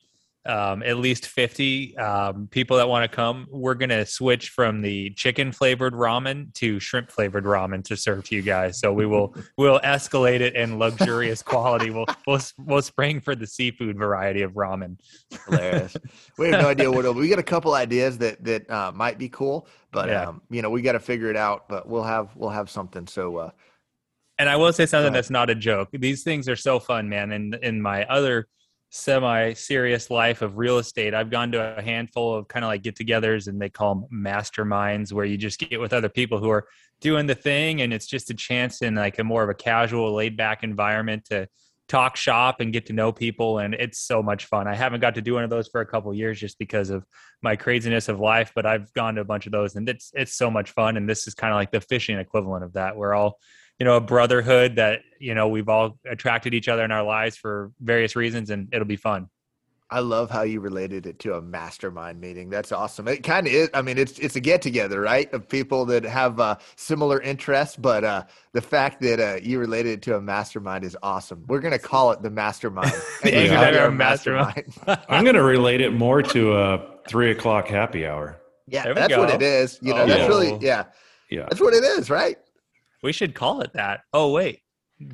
um, 0.47 0.83
at 0.83 0.97
least 0.97 1.27
50 1.27 1.97
um, 1.99 2.47
people 2.51 2.79
that 2.79 2.89
want 2.89 3.11
to 3.11 3.15
come, 3.15 3.47
we're 3.51 3.75
going 3.75 3.91
to 3.91 4.07
switch 4.07 4.49
from 4.51 4.81
the 4.81 5.11
chicken 5.11 5.53
flavored 5.53 5.93
ramen 5.93 6.55
to 6.55 6.81
shrimp 6.81 7.11
flavored 7.11 7.45
ramen 7.45 7.85
to 7.85 7.97
serve 7.97 8.25
to 8.25 8.37
you 8.37 8.41
guys. 8.41 8.79
So 8.79 8.93
we 8.93 9.05
will, 9.05 9.35
we'll 9.59 9.81
escalate 9.81 10.41
it 10.41 10.55
in 10.55 10.79
luxurious 10.79 11.43
quality. 11.43 11.91
We'll, 11.91 12.07
we'll, 12.27 12.41
we'll 12.59 12.83
spring 12.83 13.21
for 13.21 13.35
the 13.35 13.47
seafood 13.47 13.99
variety 13.99 14.41
of 14.43 14.53
ramen. 14.53 14.99
Hilarious. 15.47 15.97
we 16.39 16.49
have 16.49 16.63
no 16.63 16.69
idea 16.69 16.91
what 16.91 17.01
it'll. 17.01 17.15
We 17.15 17.29
got 17.29 17.39
a 17.39 17.43
couple 17.43 17.75
ideas 17.75 18.17
that 18.19 18.43
that 18.45 18.71
uh, 18.71 18.93
might 18.95 19.19
be 19.19 19.29
cool, 19.29 19.69
but 19.93 20.09
Yeah. 20.09 20.29
um, 20.29 20.43
you 20.51 20.63
know 20.63 20.71
we 20.71 20.81
got 20.81 20.93
to 20.93 21.01
figure 21.01 21.29
it 21.29 21.37
out. 21.37 21.69
But 21.69 21.87
we'll 21.89 22.05
have 22.05 22.35
we'll 22.37 22.51
have 22.51 22.71
something. 22.71 23.07
So 23.07 23.37
uh, 23.37 23.51
And 24.39 24.49
I 24.49 24.57
will 24.57 24.73
say 24.73 24.87
something 24.87 25.13
that's 25.13 25.31
not 25.31 25.51
a 25.51 25.55
joke. 25.55 25.89
These 25.93 26.23
things 26.23 26.49
are 26.49 26.57
so 26.57 26.79
fun, 26.81 27.09
man. 27.09 27.33
And 27.33 27.55
in 27.57 27.83
my 27.83 28.05
other 28.07 28.49
semi-serious 28.91 30.11
life 30.11 30.43
of 30.43 30.57
real 30.57 30.79
estate, 30.79 31.15
I've 31.15 31.31
gone 31.31 31.53
to 31.53 31.79
a 31.79 31.83
handful 31.83 32.35
of 32.35 32.49
kind 32.49 32.65
of 32.65 32.69
like 32.69 32.83
get-togethers, 32.83 33.49
and 33.49 33.61
they 33.61 33.69
call 33.69 33.95
them 33.95 34.05
masterminds, 34.13 35.13
where 35.13 35.25
you 35.25 35.37
just 35.37 35.59
get 35.59 35.81
with 35.81 35.93
other 35.93 36.09
people 36.09 36.39
who 36.39 36.51
are 36.51 36.67
doing 37.01 37.27
the 37.27 37.35
thing, 37.35 37.83
and 37.83 37.93
it's 37.93 38.07
just 38.07 38.31
a 38.31 38.35
chance 38.35 38.83
in 38.83 38.95
like 38.95 39.19
a 39.19 39.25
more 39.25 39.43
of 39.43 39.51
a 39.51 39.55
casual, 39.55 40.15
laid-back 40.15 40.65
environment 40.65 41.25
to 41.27 41.49
talk 41.87 42.17
shop 42.17 42.61
and 42.61 42.73
get 42.73 42.85
to 42.87 42.93
know 42.93 43.11
people, 43.11 43.59
and 43.61 43.75
it's 43.75 43.99
so 43.99 44.23
much 44.23 44.45
fun. 44.45 44.69
I 44.69 44.75
haven't 44.75 45.01
got 45.01 45.15
to 45.15 45.23
do 45.23 45.35
one 45.35 45.45
of 45.45 45.51
those 45.51 45.69
for 45.69 45.81
a 45.81 45.87
couple 45.87 46.13
years 46.13 46.39
just 46.39 46.59
because 46.59 46.91
of 46.91 47.05
my 47.43 47.57
craziness 47.57 48.09
of 48.09 48.21
life, 48.21 48.53
but 48.55 48.67
I've 48.67 48.93
gone 48.93 49.15
to 49.15 49.23
a 49.23 49.25
bunch 49.25 49.47
of 49.47 49.53
those, 49.53 49.75
and 49.75 49.89
it's 49.89 50.13
it's 50.15 50.35
so 50.35 50.51
much 50.51 50.71
fun. 50.73 50.99
And 50.99 51.09
this 51.09 51.27
is 51.27 51.35
kind 51.35 51.53
of 51.53 51.57
like 51.57 51.71
the 51.71 51.81
fishing 51.81 52.19
equivalent 52.19 52.65
of 52.65 52.75
that. 52.75 52.97
We're 52.97 53.15
all 53.15 53.39
you 53.79 53.85
know 53.85 53.97
a 53.97 54.01
brotherhood 54.01 54.77
that 54.77 55.01
you 55.19 55.35
know 55.35 55.49
we've 55.49 55.69
all 55.69 55.99
attracted 56.07 56.55
each 56.55 56.69
other 56.69 56.85
in 56.85 56.91
our 56.91 57.03
lives 57.03 57.37
for 57.37 57.73
various 57.81 58.17
reasons 58.17 58.51
and 58.51 58.69
it'll 58.73 58.87
be 58.87 58.97
fun 58.97 59.29
I 59.91 60.01
love 60.01 60.31
how 60.31 60.43
you 60.43 60.61
related 60.61 61.07
it 61.07 61.19
to 61.21 61.37
a 61.37 61.41
mastermind 61.41 62.21
meeting. 62.21 62.51
That's 62.51 62.73
awesome. 62.73 63.09
It 63.09 63.23
kind 63.23 63.47
of 63.47 63.53
is. 63.55 63.71
I 63.73 63.81
mean, 63.81 63.97
it's 63.97 64.19
it's 64.19 64.37
a 64.37 64.41
get 64.41 64.61
together, 64.61 65.01
right, 65.01 65.33
of 65.33 65.49
people 65.49 65.87
that 65.87 66.05
have 66.05 66.39
uh, 66.39 66.57
similar 66.77 67.23
interests. 67.23 67.75
But 67.75 68.05
uh, 68.05 68.25
the 68.53 68.61
fact 68.61 69.01
that 69.01 69.19
uh, 69.19 69.39
you 69.43 69.59
related 69.59 69.93
it 69.93 70.03
to 70.03 70.17
a 70.17 70.21
mastermind 70.21 70.85
is 70.85 70.95
awesome. 71.03 71.43
We're 71.49 71.61
gonna 71.61 71.79
call 71.79 72.13
it 72.13 72.21
the 72.21 72.29
mastermind. 72.29 72.93
The 73.23 73.35
Anglers 73.35 73.51
Angler 73.51 73.57
Happy 73.57 73.65
Happy 73.65 73.77
Hour 73.79 73.85
Hour 73.85 73.91
Mastermind. 73.93 74.75
I'm 75.09 75.25
going 75.25 75.37
to 75.37 75.43
relate 75.43 75.81
it 75.81 75.95
more 75.95 76.21
to 76.23 76.59
a 76.59 76.87
three 77.09 77.31
o'clock 77.31 77.67
happy 77.69 78.07
hour. 78.07 78.39
yeah, 78.67 78.83
There 78.83 78.93
we 78.95 79.01
that's 79.01 79.17
what 79.17 79.31
it 79.31 79.41
is. 79.41 79.79
You 79.81 79.95
know, 79.95 80.05
that's 80.05 80.29
really 80.29 80.53
Oh. 80.53 80.59
yeah, 80.61 80.85
Yeah. 81.31 81.47
that's 81.49 81.63
what 81.63 81.73
it 81.73 81.83
is, 81.83 82.11
right? 82.11 82.37
We 83.03 83.13
should 83.13 83.35
call 83.35 83.61
it 83.61 83.73
that 83.75 84.01
oh 84.13 84.33
wait 84.33 84.61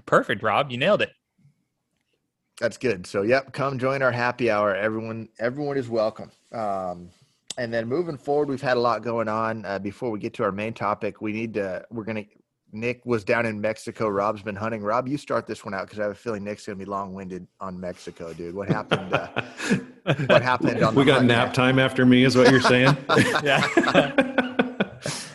perfect 0.07 0.43
rob 0.43 0.71
you 0.71 0.79
nailed 0.79 1.03
it 1.03 1.11
That's 2.61 2.77
good. 2.79 3.05
So, 3.05 3.23
yep, 3.23 3.53
come 3.53 3.79
join 3.81 4.01
our 4.01 4.13
happy 4.13 4.49
hour. 4.49 4.77
Everyone, 4.77 5.29
everyone 5.41 5.77
is 5.77 5.89
welcome. 5.89 6.31
Um, 6.53 7.11
and 7.59 7.75
then 7.75 7.89
moving 7.89 8.17
forward, 8.17 8.49
we've 8.49 8.63
had 8.63 8.77
a 8.77 8.81
lot 8.81 9.03
going 9.03 9.27
on. 9.29 9.65
Uh, 9.65 9.81
before 9.81 10.11
we 10.11 10.21
get 10.21 10.35
to 10.35 10.45
our 10.45 10.53
main 10.53 10.73
topic, 10.73 11.21
we 11.21 11.33
need 11.33 11.55
to. 11.55 11.85
We're 11.91 12.05
gonna. 12.05 12.25
Nick 12.73 13.05
was 13.05 13.25
down 13.25 13.45
in 13.47 13.61
Mexico. 13.61 14.09
Rob's 14.09 14.43
been 14.43 14.55
hunting. 14.57 14.83
Rob, 14.83 15.09
you 15.09 15.17
start 15.17 15.47
this 15.49 15.65
one 15.65 15.75
out 15.75 15.87
because 15.87 15.99
I 15.99 16.03
have 16.05 16.13
a 16.13 16.15
feeling 16.15 16.45
Nick's 16.45 16.65
gonna 16.67 16.77
be 16.77 16.85
long-winded 16.85 17.47
on 17.61 17.79
Mexico, 17.81 18.33
dude. 18.33 18.55
What 18.55 18.69
happened? 18.69 19.13
Uh, 19.13 19.29
what 20.27 20.43
happened 20.43 20.81
on 20.83 20.95
we 20.95 21.03
the 21.05 21.11
got 21.11 21.25
nap 21.25 21.49
there? 21.49 21.55
time 21.55 21.79
after 21.81 22.07
me, 22.07 22.23
is 22.25 22.37
what 22.37 22.51
you're 22.53 22.61
saying? 22.61 22.97
yeah 23.43 23.67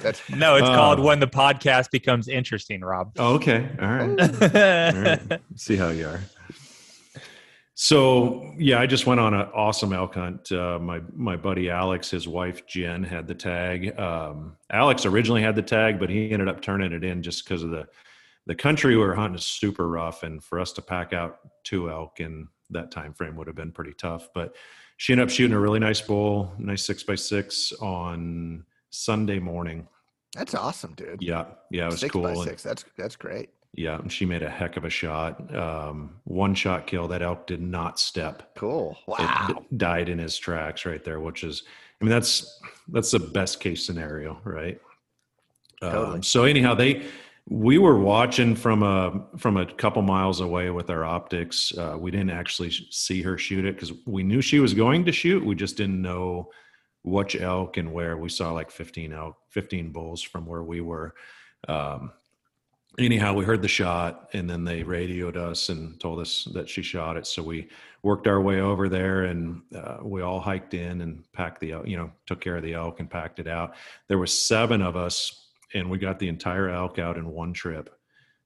That's 0.02 0.22
no 0.30 0.56
it's 0.56 0.68
called 0.68 1.00
Oh. 1.00 1.04
when 1.04 1.20
the 1.20 1.28
podcast 1.28 1.92
becomes 1.92 2.28
interesting 2.28 2.82
rob 2.82 3.12
Oh, 3.18 3.36
okay. 3.36 3.68
All 3.82 3.88
right. 3.88 4.20
All 4.96 5.02
right. 5.02 5.42
See 5.56 5.76
how 5.76 5.90
you 5.90 6.08
are. 6.08 6.22
So 7.76 8.54
yeah, 8.58 8.80
I 8.82 8.88
just 8.88 9.06
went 9.06 9.22
on 9.22 9.34
an 9.34 9.48
awesome 9.54 9.94
elk 9.94 10.16
hunt. 10.16 10.52
Uh, 10.52 10.80
my 10.80 11.02
my 11.16 11.38
buddy 11.38 11.70
Alex, 11.70 12.10
his 12.12 12.28
wife 12.28 12.66
Jen, 12.68 13.04
had 13.04 13.26
the 13.28 13.36
tag. 13.36 13.98
Um, 13.98 14.58
Alex 14.70 15.06
originally 15.06 15.42
had 15.42 15.56
the 15.56 15.62
tag, 15.62 15.98
but 16.00 16.10
he 16.10 16.32
ended 16.32 16.50
up 16.50 16.62
turning 16.62 16.92
it 16.92 17.04
in 17.04 17.24
just 17.24 17.46
because 17.46 17.64
of 17.64 17.70
the 17.70 17.88
the 18.48 18.56
country 18.56 18.96
we 18.98 19.02
were 19.04 19.16
hunting 19.16 19.36
is 19.38 19.46
super 19.46 19.88
rough, 19.88 20.24
and 20.24 20.44
for 20.44 20.60
us 20.60 20.74
to 20.74 20.82
pack 20.82 21.14
out 21.14 21.38
two 21.64 21.90
elk 21.90 22.20
in 22.20 22.48
that 22.72 22.92
time 22.92 23.14
frame 23.14 23.36
would 23.38 23.48
have 23.48 23.56
been 23.56 23.72
pretty 23.72 23.94
tough. 23.94 24.28
But 24.34 24.56
she 24.98 25.14
ended 25.14 25.28
up 25.28 25.32
shooting 25.32 25.56
a 25.56 25.60
really 25.60 25.80
nice 25.80 26.02
bull, 26.02 26.52
nice 26.58 26.86
six 26.86 27.04
by 27.04 27.16
six 27.16 27.72
on 27.82 28.66
Sunday 28.90 29.40
morning. 29.40 29.88
that's 30.36 30.54
awesome, 30.56 30.94
dude. 30.96 31.22
Yeah, 31.22 31.46
yeah, 31.72 31.84
it 31.84 31.92
was 31.92 32.00
six 32.00 32.14
cool. 32.14 32.24
by 32.24 32.34
six. 32.36 32.64
That's 32.64 32.86
that's 32.98 33.16
great. 33.16 33.50
yeah, 33.74 34.00
and 34.00 34.12
she 34.12 34.26
made 34.26 34.44
a 34.44 34.50
heck 34.50 34.78
of 34.78 34.86
a 34.86 34.90
shot. 34.90 35.54
Um, 35.56 36.16
one 36.24 36.56
shot 36.56 36.88
kill. 36.88 37.08
That 37.08 37.22
elk 37.22 37.48
did 37.48 37.62
not 37.62 38.00
step. 38.00 38.56
Cool. 38.56 38.98
It 39.08 39.12
Wow. 39.20 39.48
d- 39.70 39.78
died 39.78 40.10
in 40.10 40.18
his 40.20 40.38
tracks 40.38 40.86
right 40.86 41.04
there, 41.04 41.20
which 41.20 41.44
is, 41.44 41.64
I 42.02 42.06
mean, 42.06 42.12
that's 42.12 42.60
that's 42.88 43.12
the 43.12 43.20
best 43.20 43.60
case 43.60 43.86
scenario, 43.86 44.40
right? 44.44 44.80
Um, 45.82 45.92
Totally. 45.92 46.22
so 46.24 46.44
anyhow, 46.44 46.74
they 46.76 47.06
we 47.48 47.78
were 47.80 47.98
watching 47.98 48.56
from 48.56 48.84
a 48.84 49.26
from 49.38 49.58
a 49.58 49.66
couple 49.66 50.02
miles 50.04 50.40
away 50.42 50.70
with 50.72 50.90
our 50.90 51.04
optics. 51.06 51.76
Uh, 51.78 51.96
we 52.00 52.12
didn't 52.12 52.30
actually 52.32 52.72
see 52.92 53.22
her 53.24 53.38
shoot 53.38 53.66
it 53.66 53.76
because 53.76 53.94
we 54.06 54.22
knew 54.24 54.42
she 54.42 54.60
was 54.60 54.74
going 54.74 55.06
to 55.06 55.12
shoot. 55.12 55.44
We 55.46 55.56
just 55.56 55.78
didn't 55.78 56.02
know 56.02 56.50
which 57.10 57.36
elk 57.36 57.78
and 57.78 57.92
where. 57.92 58.18
We 58.18 58.30
saw 58.30 58.52
like 58.52 58.72
fifteen 58.72 59.14
elk, 59.14 59.38
fifteen 59.50 59.92
bulls 59.92 60.22
from 60.22 60.46
where 60.46 60.64
we 60.64 60.82
were. 60.82 61.16
Um, 61.68 62.12
anyhow, 62.98 63.34
we 63.34 63.46
heard 63.46 63.62
the 63.62 63.68
shot, 63.68 64.30
and 64.34 64.50
then 64.50 64.64
they 64.64 64.84
radioed 64.84 65.38
us 65.38 65.70
and 65.70 66.00
told 66.00 66.20
us 66.20 66.48
that 66.54 66.70
she 66.70 66.82
shot 66.82 67.18
it. 67.18 67.28
So 67.28 67.44
we 67.44 67.70
worked 68.04 68.28
our 68.28 68.42
way 68.42 68.62
over 68.62 68.90
there, 68.90 69.26
and 69.26 69.62
uh, 69.76 69.98
we 70.02 70.22
all 70.22 70.40
hiked 70.40 70.74
in 70.74 71.02
and 71.02 71.24
packed 71.34 71.60
the, 71.60 71.76
you 71.86 71.98
know, 71.98 72.12
took 72.26 72.42
care 72.42 72.58
of 72.58 72.64
the 72.64 72.74
elk 72.74 73.00
and 73.00 73.10
packed 73.10 73.40
it 73.40 73.48
out. 73.48 73.76
There 74.08 74.18
was 74.18 74.40
seven 74.40 74.82
of 74.82 74.96
us, 74.96 75.48
and 75.74 75.90
we 75.90 75.98
got 75.98 76.20
the 76.20 76.30
entire 76.30 76.70
elk 76.70 77.00
out 77.00 77.18
in 77.18 77.30
one 77.30 77.54
trip, 77.54 77.94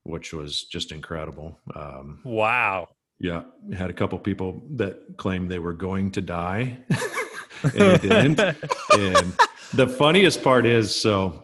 which 0.04 0.34
was 0.34 0.64
just 0.64 0.92
incredible. 0.92 1.60
Um, 1.76 2.20
wow. 2.24 2.90
Yeah, 3.20 3.44
had 3.74 3.90
a 3.90 3.94
couple 3.94 4.20
people 4.20 4.64
that 4.72 5.18
claimed 5.18 5.50
they 5.50 5.60
were 5.60 5.74
going 5.74 6.12
to 6.12 6.22
die, 6.22 6.80
and 7.64 7.74
they 7.74 7.98
didn't. 7.98 8.40
and 8.40 9.34
the 9.74 9.88
funniest 9.88 10.44
part 10.44 10.66
is, 10.66 10.94
so 10.94 11.44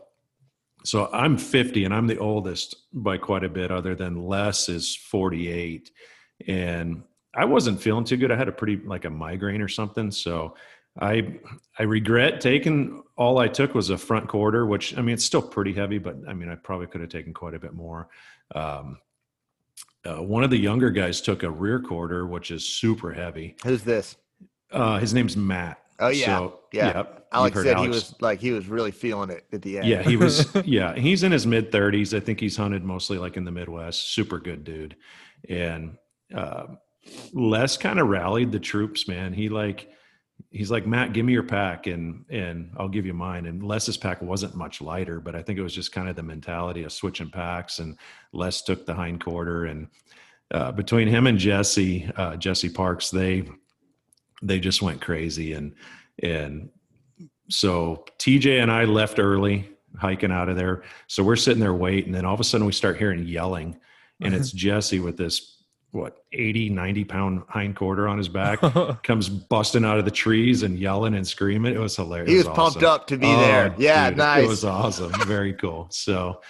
so 0.84 1.10
I'm 1.12 1.38
50 1.38 1.86
and 1.86 1.94
I'm 1.94 2.08
the 2.08 2.18
oldest 2.18 2.76
by 2.94 3.18
quite 3.18 3.44
a 3.44 3.50
bit, 3.50 3.72
other 3.72 3.96
than 3.96 4.24
Les 4.24 4.70
is 4.70 4.96
48. 4.96 5.92
And 6.48 7.04
I 7.36 7.46
wasn't 7.46 7.82
feeling 7.82 8.06
too 8.06 8.18
good. 8.18 8.32
I 8.32 8.36
had 8.36 8.48
a 8.48 8.52
pretty 8.52 8.78
like 8.78 9.06
a 9.06 9.10
migraine 9.10 9.62
or 9.62 9.68
something. 9.68 10.10
So 10.12 10.56
I 11.00 11.36
I 11.78 11.84
regret 11.84 12.42
taking 12.42 13.04
all 13.18 13.38
I 13.38 13.48
took 13.48 13.76
was 13.76 13.90
a 13.90 13.98
front 13.98 14.28
quarter, 14.28 14.66
which 14.66 14.98
I 14.98 15.02
mean 15.02 15.14
it's 15.14 15.26
still 15.26 15.42
pretty 15.42 15.74
heavy, 15.74 15.98
but 15.98 16.16
I 16.28 16.34
mean 16.34 16.50
I 16.50 16.56
probably 16.56 16.88
could 16.88 17.02
have 17.02 17.10
taken 17.10 17.34
quite 17.34 17.54
a 17.54 17.60
bit 17.60 17.74
more. 17.74 18.10
Um, 18.56 18.98
uh, 20.06 20.24
one 20.24 20.44
of 20.44 20.50
the 20.50 20.58
younger 20.58 20.90
guys 20.90 21.22
took 21.22 21.44
a 21.44 21.50
rear 21.50 21.80
quarter, 21.80 22.26
which 22.26 22.52
is 22.52 22.68
super 22.68 23.12
heavy. 23.12 23.56
Who's 23.64 23.84
this? 23.84 24.16
Uh, 24.72 24.98
his 24.98 25.14
name's 25.14 25.36
Matt. 25.36 25.80
Oh 26.00 26.10
yeah, 26.10 26.26
So, 26.26 26.60
yeah. 26.72 27.04
Alex 27.32 27.56
said 27.62 27.78
heard 27.78 27.84
he 27.84 27.88
was 27.88 28.16
like 28.22 28.40
he 28.40 28.52
was 28.52 28.68
really 28.68 28.92
feeling 28.92 29.30
it 29.30 29.46
at 29.52 29.62
the 29.62 29.78
end. 29.78 29.88
Yeah, 29.88 30.02
he 30.02 30.18
was. 30.18 30.48
yeah, 30.66 30.96
he's 30.96 31.24
in 31.24 31.32
his 31.32 31.46
mid 31.46 31.72
thirties. 31.72 32.14
I 32.14 32.20
think 32.20 32.40
he's 32.40 32.58
hunted 32.58 32.84
mostly 32.84 33.18
like 33.18 33.38
in 33.38 33.44
the 33.44 33.52
Midwest. 33.52 34.14
Super 34.14 34.40
good 34.40 34.64
dude, 34.64 34.96
and 35.48 35.98
uh, 36.34 36.68
Les 37.34 37.78
kind 37.78 38.00
of 38.00 38.08
rallied 38.08 38.52
the 38.52 38.60
troops. 38.60 39.08
Man, 39.08 39.34
he 39.34 39.50
like 39.50 39.90
he's 40.50 40.72
like 40.72 40.88
Matt, 40.88 41.14
give 41.14 41.26
me 41.26 41.34
your 41.34 41.44
pack, 41.44 41.88
and 41.88 42.26
and 42.30 42.72
I'll 42.78 42.90
give 42.90 43.06
you 43.06 43.14
mine. 43.14 43.46
And 43.46 43.64
Les's 43.64 43.98
pack 43.98 44.22
wasn't 44.22 44.56
much 44.56 44.82
lighter, 44.82 45.20
but 45.20 45.36
I 45.36 45.42
think 45.42 45.60
it 45.60 45.64
was 45.64 45.76
just 45.76 45.92
kind 45.92 46.10
of 46.10 46.16
the 46.16 46.24
mentality 46.24 46.84
of 46.84 46.92
switching 46.92 47.30
packs. 47.30 47.80
And 47.80 47.98
Les 48.34 48.62
took 48.62 48.86
the 48.86 48.94
hind 48.94 49.24
quarter, 49.24 49.66
and 49.66 49.88
uh, 50.52 50.72
between 50.72 51.08
him 51.08 51.28
and 51.28 51.38
Jesse, 51.38 52.10
uh, 52.16 52.36
Jesse 52.38 52.70
Parks, 52.70 53.10
they 53.12 53.48
they 54.42 54.60
just 54.60 54.82
went 54.82 55.02
crazy 55.02 55.54
and 55.54 55.74
and 56.24 56.70
so 57.50 58.06
TJ 58.20 58.62
and 58.62 58.72
I 58.72 58.86
left 58.86 59.20
early 59.20 59.70
hiking 59.98 60.32
out 60.32 60.50
of 60.50 60.56
there. 60.56 60.84
So 61.08 61.24
we're 61.24 61.36
sitting 61.36 61.60
there 61.60 61.74
waiting. 61.74 62.08
And 62.10 62.16
then 62.16 62.26
all 62.26 62.34
of 62.36 62.40
a 62.40 62.44
sudden 62.44 62.66
we 62.66 62.72
start 62.74 62.98
hearing 62.98 63.26
yelling. 63.26 63.80
And 64.22 64.34
it's 64.36 64.52
Jesse 64.52 65.00
with 65.00 65.18
this, 65.18 65.64
what, 65.92 66.18
80, 66.34 66.70
90 66.70 67.06
pound 67.06 67.42
hind 67.50 67.76
quarter 67.76 68.08
on 68.08 68.18
his 68.18 68.28
back 68.30 68.60
comes 69.04 69.30
busting 69.30 69.84
out 69.84 69.98
of 69.98 70.06
the 70.06 70.12
trees 70.12 70.62
and 70.64 70.78
yelling 70.78 71.16
and 71.16 71.26
screaming. 71.28 71.74
It 71.74 71.80
was 71.80 71.96
hilarious. 71.96 72.30
he 72.30 72.38
was 72.38 72.46
It 72.48 72.54
pumped 72.54 72.84
up 72.84 73.08
to 73.08 73.18
be 73.18 73.26
Oh, 73.28 73.40
there. 73.40 73.74
Yeah, 73.80 74.10
dude, 74.10 74.18
nice. 74.20 74.44
It 74.44 74.48
was 74.48 74.64
awesome. 74.66 75.12
Very 75.26 75.54
cool. 75.54 75.88
So, 75.90 76.42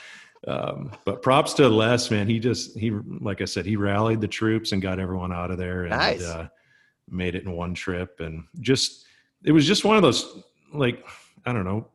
um, 0.48 0.92
but 1.06 1.22
props 1.22 1.54
to 1.54 1.70
Les, 1.70 2.12
man. 2.12 2.28
He 2.28 2.40
just, 2.40 2.78
he, 2.78 2.92
like 2.92 3.40
I 3.42 3.46
said, 3.46 3.66
he 3.66 3.76
rallied 3.78 4.20
the 4.20 4.28
troops 4.28 4.72
and 4.74 4.82
got 4.82 5.00
everyone 5.00 5.32
out 5.32 5.52
of 5.52 5.58
there 5.58 5.84
and 5.84 5.92
Nice. 5.92 6.24
uh, 6.26 6.48
made 7.12 7.36
it 7.36 7.44
in 7.44 7.52
one 7.52 7.74
trip. 7.74 8.20
And 8.20 8.44
just, 8.60 9.06
it 9.44 9.52
was 9.52 9.66
just 9.66 9.86
one 9.86 9.96
of 9.96 10.02
those, 10.04 10.44
like, 10.74 11.06
I 11.46 11.54
don't 11.54 11.66
know. 11.66 11.88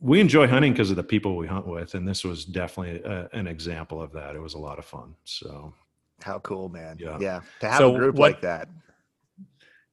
We 0.00 0.20
enjoy 0.20 0.46
hunting 0.46 0.72
because 0.72 0.90
of 0.90 0.96
the 0.96 1.02
people 1.02 1.36
we 1.36 1.46
hunt 1.46 1.66
with. 1.66 1.94
And 1.94 2.06
this 2.06 2.22
was 2.24 2.44
definitely 2.44 3.02
a, 3.02 3.28
an 3.32 3.46
example 3.46 4.00
of 4.00 4.12
that. 4.12 4.36
It 4.36 4.40
was 4.40 4.54
a 4.54 4.58
lot 4.58 4.78
of 4.78 4.84
fun. 4.84 5.14
So, 5.24 5.74
How 6.22 6.38
cool, 6.40 6.68
man. 6.68 6.96
Yeah. 7.00 7.18
Yeah. 7.20 7.40
To 7.60 7.68
have 7.68 7.78
So 7.78 7.94
a 7.94 7.98
group 7.98 8.14
what- 8.16 8.32
like 8.32 8.40
that. 8.42 8.68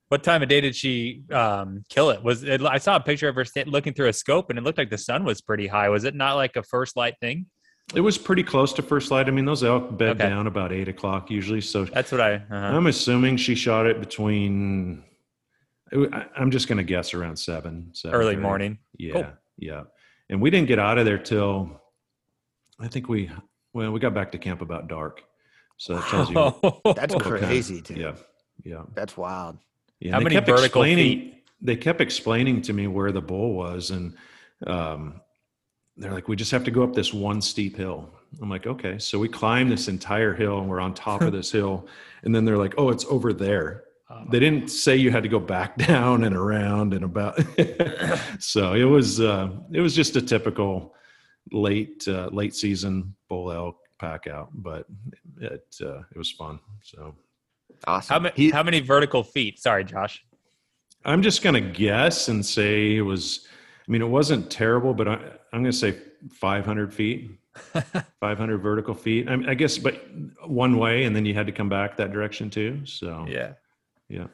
What 0.10 0.24
time 0.24 0.44
of 0.44 0.50
day 0.50 0.62
did 0.62 0.76
she 0.76 1.24
um, 1.32 1.84
kill 1.90 2.12
it? 2.12 2.22
Was 2.22 2.44
it, 2.44 2.62
I 2.62 2.78
saw 2.78 2.96
a 2.96 3.00
picture 3.00 3.28
of 3.28 3.34
her 3.34 3.44
sta- 3.44 3.66
looking 3.66 3.92
through 3.94 4.08
a 4.10 4.14
scope, 4.14 4.52
and 4.52 4.60
it 4.60 4.62
looked 4.64 4.78
like 4.78 4.92
the 4.92 5.00
sun 5.00 5.24
was 5.24 5.42
pretty 5.42 5.66
high. 5.66 5.90
Was 5.90 6.04
it 6.04 6.14
not 6.14 6.36
like 6.36 6.56
a 6.56 6.62
first 6.64 6.96
light 6.96 7.16
thing? 7.20 7.48
It 7.94 8.02
was 8.02 8.18
pretty 8.18 8.44
close 8.44 8.74
to 8.74 8.82
first 8.82 9.12
light. 9.12 9.28
I 9.28 9.32
mean, 9.32 9.46
those 9.46 9.64
elk 9.64 9.98
bed 9.98 10.22
Okay. 10.22 10.30
down 10.30 10.48
about 10.48 10.72
eight 10.72 10.88
o'clock 10.88 11.30
usually. 11.30 11.62
So 11.62 11.86
That's 11.86 12.12
what 12.12 12.22
I. 12.22 12.36
Uh-huh. 12.36 12.56
I'm 12.56 12.88
assuming 12.88 13.38
she 13.38 13.54
shot 13.56 13.86
it 13.86 14.00
between. 14.00 15.04
I- 15.94 16.26
I'm 16.36 16.50
just 16.52 16.68
going 16.68 16.78
to 16.80 16.84
guess 16.84 17.14
around 17.14 17.38
seven. 17.38 17.92
seven 17.94 18.16
Early 18.20 18.34
thirty. 18.34 18.42
morning. 18.42 18.80
Yeah, 18.98 19.14
Cool. 19.14 19.26
yeah. 19.60 19.84
And 20.30 20.42
we 20.42 20.50
didn't 20.50 20.68
get 20.68 20.80
out 20.80 20.98
of 20.98 21.06
there 21.06 21.20
till 21.20 21.80
I 22.80 22.88
think 22.88 23.08
we 23.08 23.30
well 23.74 23.92
we 23.92 24.00
got 24.00 24.14
back 24.16 24.32
to 24.32 24.38
camp 24.40 24.62
about 24.62 24.88
dark. 24.88 25.24
So 25.78 25.96
that 25.96 26.08
tells 26.10 26.30
you. 26.32 26.36
That's 26.96 27.14
what 27.14 27.24
kind 27.24 27.36
of- 27.36 27.42
crazy, 27.44 27.82
dude. 27.82 27.98
Yeah, 27.98 28.16
yeah. 28.64 28.82
That's 28.96 29.16
wild. 29.16 29.58
yeah. 30.00 30.12
How 30.12 30.18
and 30.18 30.22
they 30.26 30.30
many 30.30 30.36
kept 30.38 30.48
vertical 30.48 30.82
explaining- 30.82 31.20
feet? 31.20 31.32
They 31.62 31.76
kept 31.78 32.02
explaining 32.02 32.62
to 32.64 32.74
me 32.74 32.88
where 32.88 33.12
the 33.14 33.22
bull 33.22 33.54
was, 33.54 33.90
and 33.92 34.16
um, 34.68 35.22
they're 35.98 36.12
like, 36.14 36.28
"We 36.28 36.36
just 36.36 36.52
have 36.52 36.64
to 36.66 36.72
go 36.72 36.84
up 36.84 36.94
this 36.94 37.14
one 37.14 37.42
steep 37.42 37.76
hill." 37.78 38.10
I'm 38.42 38.50
like, 38.50 38.68
"Okay." 38.68 38.98
So 39.00 39.18
we 39.20 39.30
climb 39.30 39.70
this 39.70 39.88
entire 39.88 40.34
hill, 40.34 40.60
and 40.60 40.70
we're 40.70 40.80
on 40.82 40.94
top 40.94 41.22
of 41.22 41.32
this 41.40 41.52
hill, 41.52 41.88
and 42.24 42.34
then 42.36 42.46
they're 42.46 42.58
like, 42.58 42.76
"Oh, 42.78 42.90
it's 42.90 43.06
over 43.06 43.34
there." 43.34 43.84
Uh, 44.10 44.24
they 44.30 44.40
didn't 44.40 44.68
say 44.70 44.96
you 44.96 45.10
had 45.10 45.24
to 45.24 45.30
go 45.30 45.40
back 45.40 45.76
down 45.88 46.24
and 46.26 46.36
around 46.36 46.94
and 46.94 47.04
about 47.04 47.40
so 48.40 48.74
it 48.74 48.84
was 48.84 49.20
uh 49.20 49.50
it 49.72 49.82
was 49.82 49.96
just 49.96 50.16
a 50.16 50.22
typical 50.22 50.94
late 51.52 52.08
uh, 52.08 52.28
late 52.32 52.54
season 52.54 53.16
bull 53.30 53.52
elk 53.52 53.78
pack 54.00 54.28
out 54.28 54.50
but 54.54 54.86
it 55.42 55.76
uh 55.82 56.00
it 56.14 56.18
was 56.18 56.30
fun 56.32 56.60
so 56.84 57.16
Awesome. 57.88 58.14
how, 58.14 58.20
many, 58.20 58.34
He- 58.36 58.52
how 58.52 58.62
many 58.64 58.80
vertical 58.80 59.24
feet? 59.24 59.60
Sorry, 59.60 59.84
Josh. 59.84 60.24
i'm 61.04 61.24
just 61.24 61.42
gonna 61.42 61.60
guess 61.60 62.28
and 62.28 62.46
say 62.46 62.96
it 62.98 63.02
was 63.02 63.48
i 63.88 63.92
mean 63.92 64.02
it 64.02 64.08
wasn't 64.08 64.50
terrible 64.50 64.94
but 64.94 65.08
I, 65.08 65.14
i'm 65.54 65.62
gonna 65.62 65.72
say 65.74 65.98
500 66.32 66.94
feet 66.94 67.32
500 68.20 68.58
vertical 68.58 68.94
feet 68.94 69.30
I, 69.30 69.36
mean, 69.36 69.48
I 69.50 69.54
guess 69.54 69.78
but 69.78 70.06
one 70.46 70.78
way 70.78 71.04
and 71.06 71.16
then 71.16 71.26
you 71.26 71.34
had 71.34 71.46
to 71.48 71.54
come 71.54 71.70
back 71.70 71.96
that 71.98 72.12
direction 72.12 72.50
too 72.50 72.86
so 72.86 73.26
Yeah. 73.28 73.54
yeah 74.10 74.28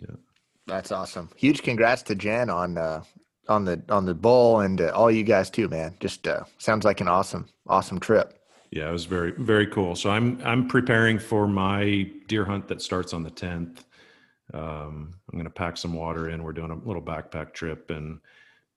yeah 0.00 0.14
That's 0.66 0.92
awesome. 0.92 1.28
Huge 1.36 1.62
congrats 1.62 2.02
to 2.04 2.14
Jen 2.14 2.48
on 2.48 2.78
uh 2.78 3.02
on 3.48 3.64
the 3.64 3.82
on 3.88 4.04
the 4.06 4.14
bull 4.14 4.60
and 4.60 4.80
uh, 4.80 4.92
all 4.94 5.10
you 5.10 5.24
guys 5.24 5.50
too, 5.50 5.68
man. 5.68 5.96
Just 6.00 6.28
uh 6.28 6.44
sounds 6.58 6.84
like 6.84 7.00
an 7.00 7.08
awesome 7.08 7.48
awesome 7.66 7.98
trip. 7.98 8.38
Yeah, 8.70 8.88
it 8.88 8.92
was 8.92 9.04
very 9.06 9.32
very 9.32 9.66
cool. 9.66 9.96
So 9.96 10.10
I'm 10.10 10.40
I'm 10.44 10.68
preparing 10.68 11.18
for 11.18 11.48
my 11.48 12.08
deer 12.28 12.44
hunt 12.44 12.68
that 12.68 12.80
starts 12.80 13.12
on 13.12 13.24
the 13.24 13.30
10th. 13.32 13.78
Um, 14.52 15.14
I'm 15.30 15.38
going 15.38 15.44
to 15.44 15.50
pack 15.50 15.76
some 15.76 15.94
water 15.94 16.30
in. 16.30 16.42
We're 16.42 16.52
doing 16.52 16.70
a 16.70 16.74
little 16.76 17.02
backpack 17.02 17.52
trip, 17.52 17.90
and 17.90 18.20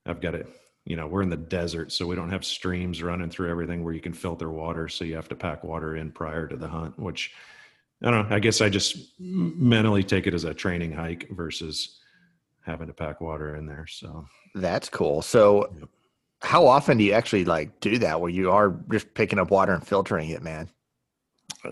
I've 0.06 0.22
got 0.22 0.36
it. 0.36 0.48
You 0.86 0.98
know, 0.98 1.08
we're 1.08 1.22
in 1.22 1.30
the 1.30 1.38
desert, 1.38 1.92
so 1.92 2.06
we 2.06 2.16
don't 2.16 2.30
have 2.30 2.44
streams 2.44 3.02
running 3.02 3.30
through 3.30 3.50
everything 3.50 3.84
where 3.84 3.94
you 3.94 4.02
can 4.02 4.14
filter 4.14 4.50
water. 4.52 4.90
So 4.90 5.06
you 5.06 5.16
have 5.16 5.30
to 5.30 5.36
pack 5.36 5.64
water 5.64 5.96
in 5.96 6.12
prior 6.12 6.48
to 6.48 6.58
the 6.58 6.68
hunt, 6.68 7.00
which 7.00 7.32
I 8.04 8.12
don't 8.12 8.30
know. 8.30 8.36
I 8.36 8.40
guess 8.40 8.60
I 8.60 8.68
just 8.68 8.98
mentally 9.20 10.04
take 10.04 10.28
it 10.28 10.34
as 10.34 10.44
a 10.44 10.54
training 10.54 10.92
hike 10.92 11.30
versus 11.32 12.00
having 12.66 12.88
to 12.88 12.94
pack 12.94 13.22
water 13.22 13.56
in 13.56 13.66
there. 13.66 13.88
So 13.88 14.26
That's 14.56 14.90
cool. 14.90 15.22
So 15.22 15.74
Yep. 15.80 15.90
how 16.42 16.68
often 16.68 16.98
do 16.98 17.04
you 17.06 17.14
actually 17.14 17.46
like 17.46 17.80
do 17.80 17.98
that 18.00 18.20
where 18.20 18.30
you 18.30 18.52
are 18.52 18.78
just 18.92 19.14
picking 19.14 19.40
up 19.40 19.52
water 19.52 19.74
and 19.74 19.88
filtering 19.88 20.30
it, 20.30 20.44
man? 20.44 20.70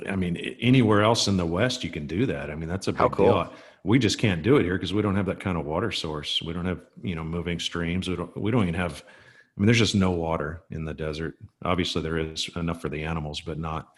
I 0.09 0.15
mean, 0.15 0.37
anywhere 0.61 1.01
else 1.01 1.27
in 1.27 1.35
the 1.35 1.45
West, 1.45 1.83
you 1.83 1.89
can 1.89 2.07
do 2.07 2.25
that. 2.27 2.49
I 2.49 2.55
mean, 2.55 2.69
that's 2.69 2.87
a 2.87 2.93
big 2.93 2.99
How 2.99 3.09
cool. 3.09 3.25
deal. 3.43 3.53
We 3.83 3.99
just 3.99 4.19
can't 4.19 4.43
do 4.43 4.57
it 4.57 4.63
here 4.63 4.75
because 4.75 4.93
we 4.93 5.01
don't 5.01 5.15
have 5.15 5.25
that 5.25 5.39
kind 5.39 5.57
of 5.57 5.65
water 5.65 5.91
source. 5.91 6.41
We 6.41 6.53
don't 6.53 6.65
have, 6.65 6.81
you 7.01 7.15
know, 7.15 7.23
moving 7.23 7.59
streams. 7.59 8.07
We 8.07 8.15
don't, 8.15 8.35
we 8.37 8.51
don't 8.51 8.63
even 8.63 8.75
have, 8.75 9.03
I 9.07 9.59
mean, 9.59 9.65
there's 9.65 9.79
just 9.79 9.95
no 9.95 10.11
water 10.11 10.61
in 10.69 10.85
the 10.85 10.93
desert. 10.93 11.35
Obviously 11.65 12.01
there 12.01 12.17
is 12.17 12.49
enough 12.55 12.81
for 12.81 12.89
the 12.89 13.03
animals, 13.03 13.41
but 13.41 13.57
not, 13.57 13.93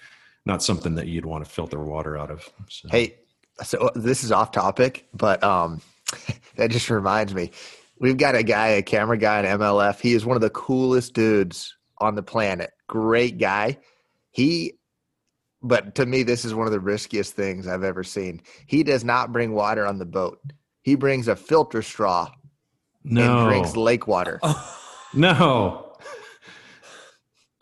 not 0.45 0.63
something 0.63 0.95
that 0.95 1.07
you'd 1.07 1.25
want 1.25 1.43
to 1.43 1.49
filter 1.49 1.79
water 1.79 2.17
out 2.17 2.31
of. 2.31 2.49
So, 2.69 2.87
Hey, 2.89 3.15
so 3.61 3.77
uh, 3.79 3.91
this 3.95 4.23
is 4.23 4.31
off 4.31 4.51
topic, 4.51 5.07
but 5.13 5.43
um, 5.43 5.81
that 6.55 6.71
just 6.71 6.89
reminds 6.89 7.33
me. 7.33 7.51
We've 7.99 8.17
got 8.17 8.35
a 8.35 8.43
guy, 8.43 8.69
a 8.69 8.81
camera 8.81 9.17
guy 9.17 9.39
in 9.39 9.45
MLF. 9.45 9.99
He 9.99 10.13
is 10.13 10.25
one 10.25 10.35
of 10.35 10.41
the 10.41 10.49
coolest 10.49 11.13
dudes 11.13 11.75
on 11.99 12.15
the 12.15 12.23
planet. 12.23 12.71
Great 12.87 13.37
guy. 13.37 13.77
He, 14.31 14.73
but 15.63 15.95
to 15.95 16.05
me, 16.05 16.23
this 16.23 16.45
is 16.45 16.53
one 16.53 16.67
of 16.67 16.73
the 16.73 16.79
riskiest 16.79 17.33
things 17.33 17.67
I've 17.67 17.83
ever 17.83 18.03
seen. 18.03 18.41
He 18.67 18.83
does 18.83 19.03
not 19.03 19.31
bring 19.31 19.53
water 19.53 19.85
on 19.85 19.97
the 19.97 20.05
boat. 20.05 20.39
He 20.81 20.95
brings 20.95 21.27
a 21.27 21.35
filter 21.35 21.81
straw 21.81 22.29
and 23.05 23.13
no, 23.15 23.45
drinks 23.45 23.75
lake 23.75 24.05
water. 24.07 24.39
no. 25.13 25.89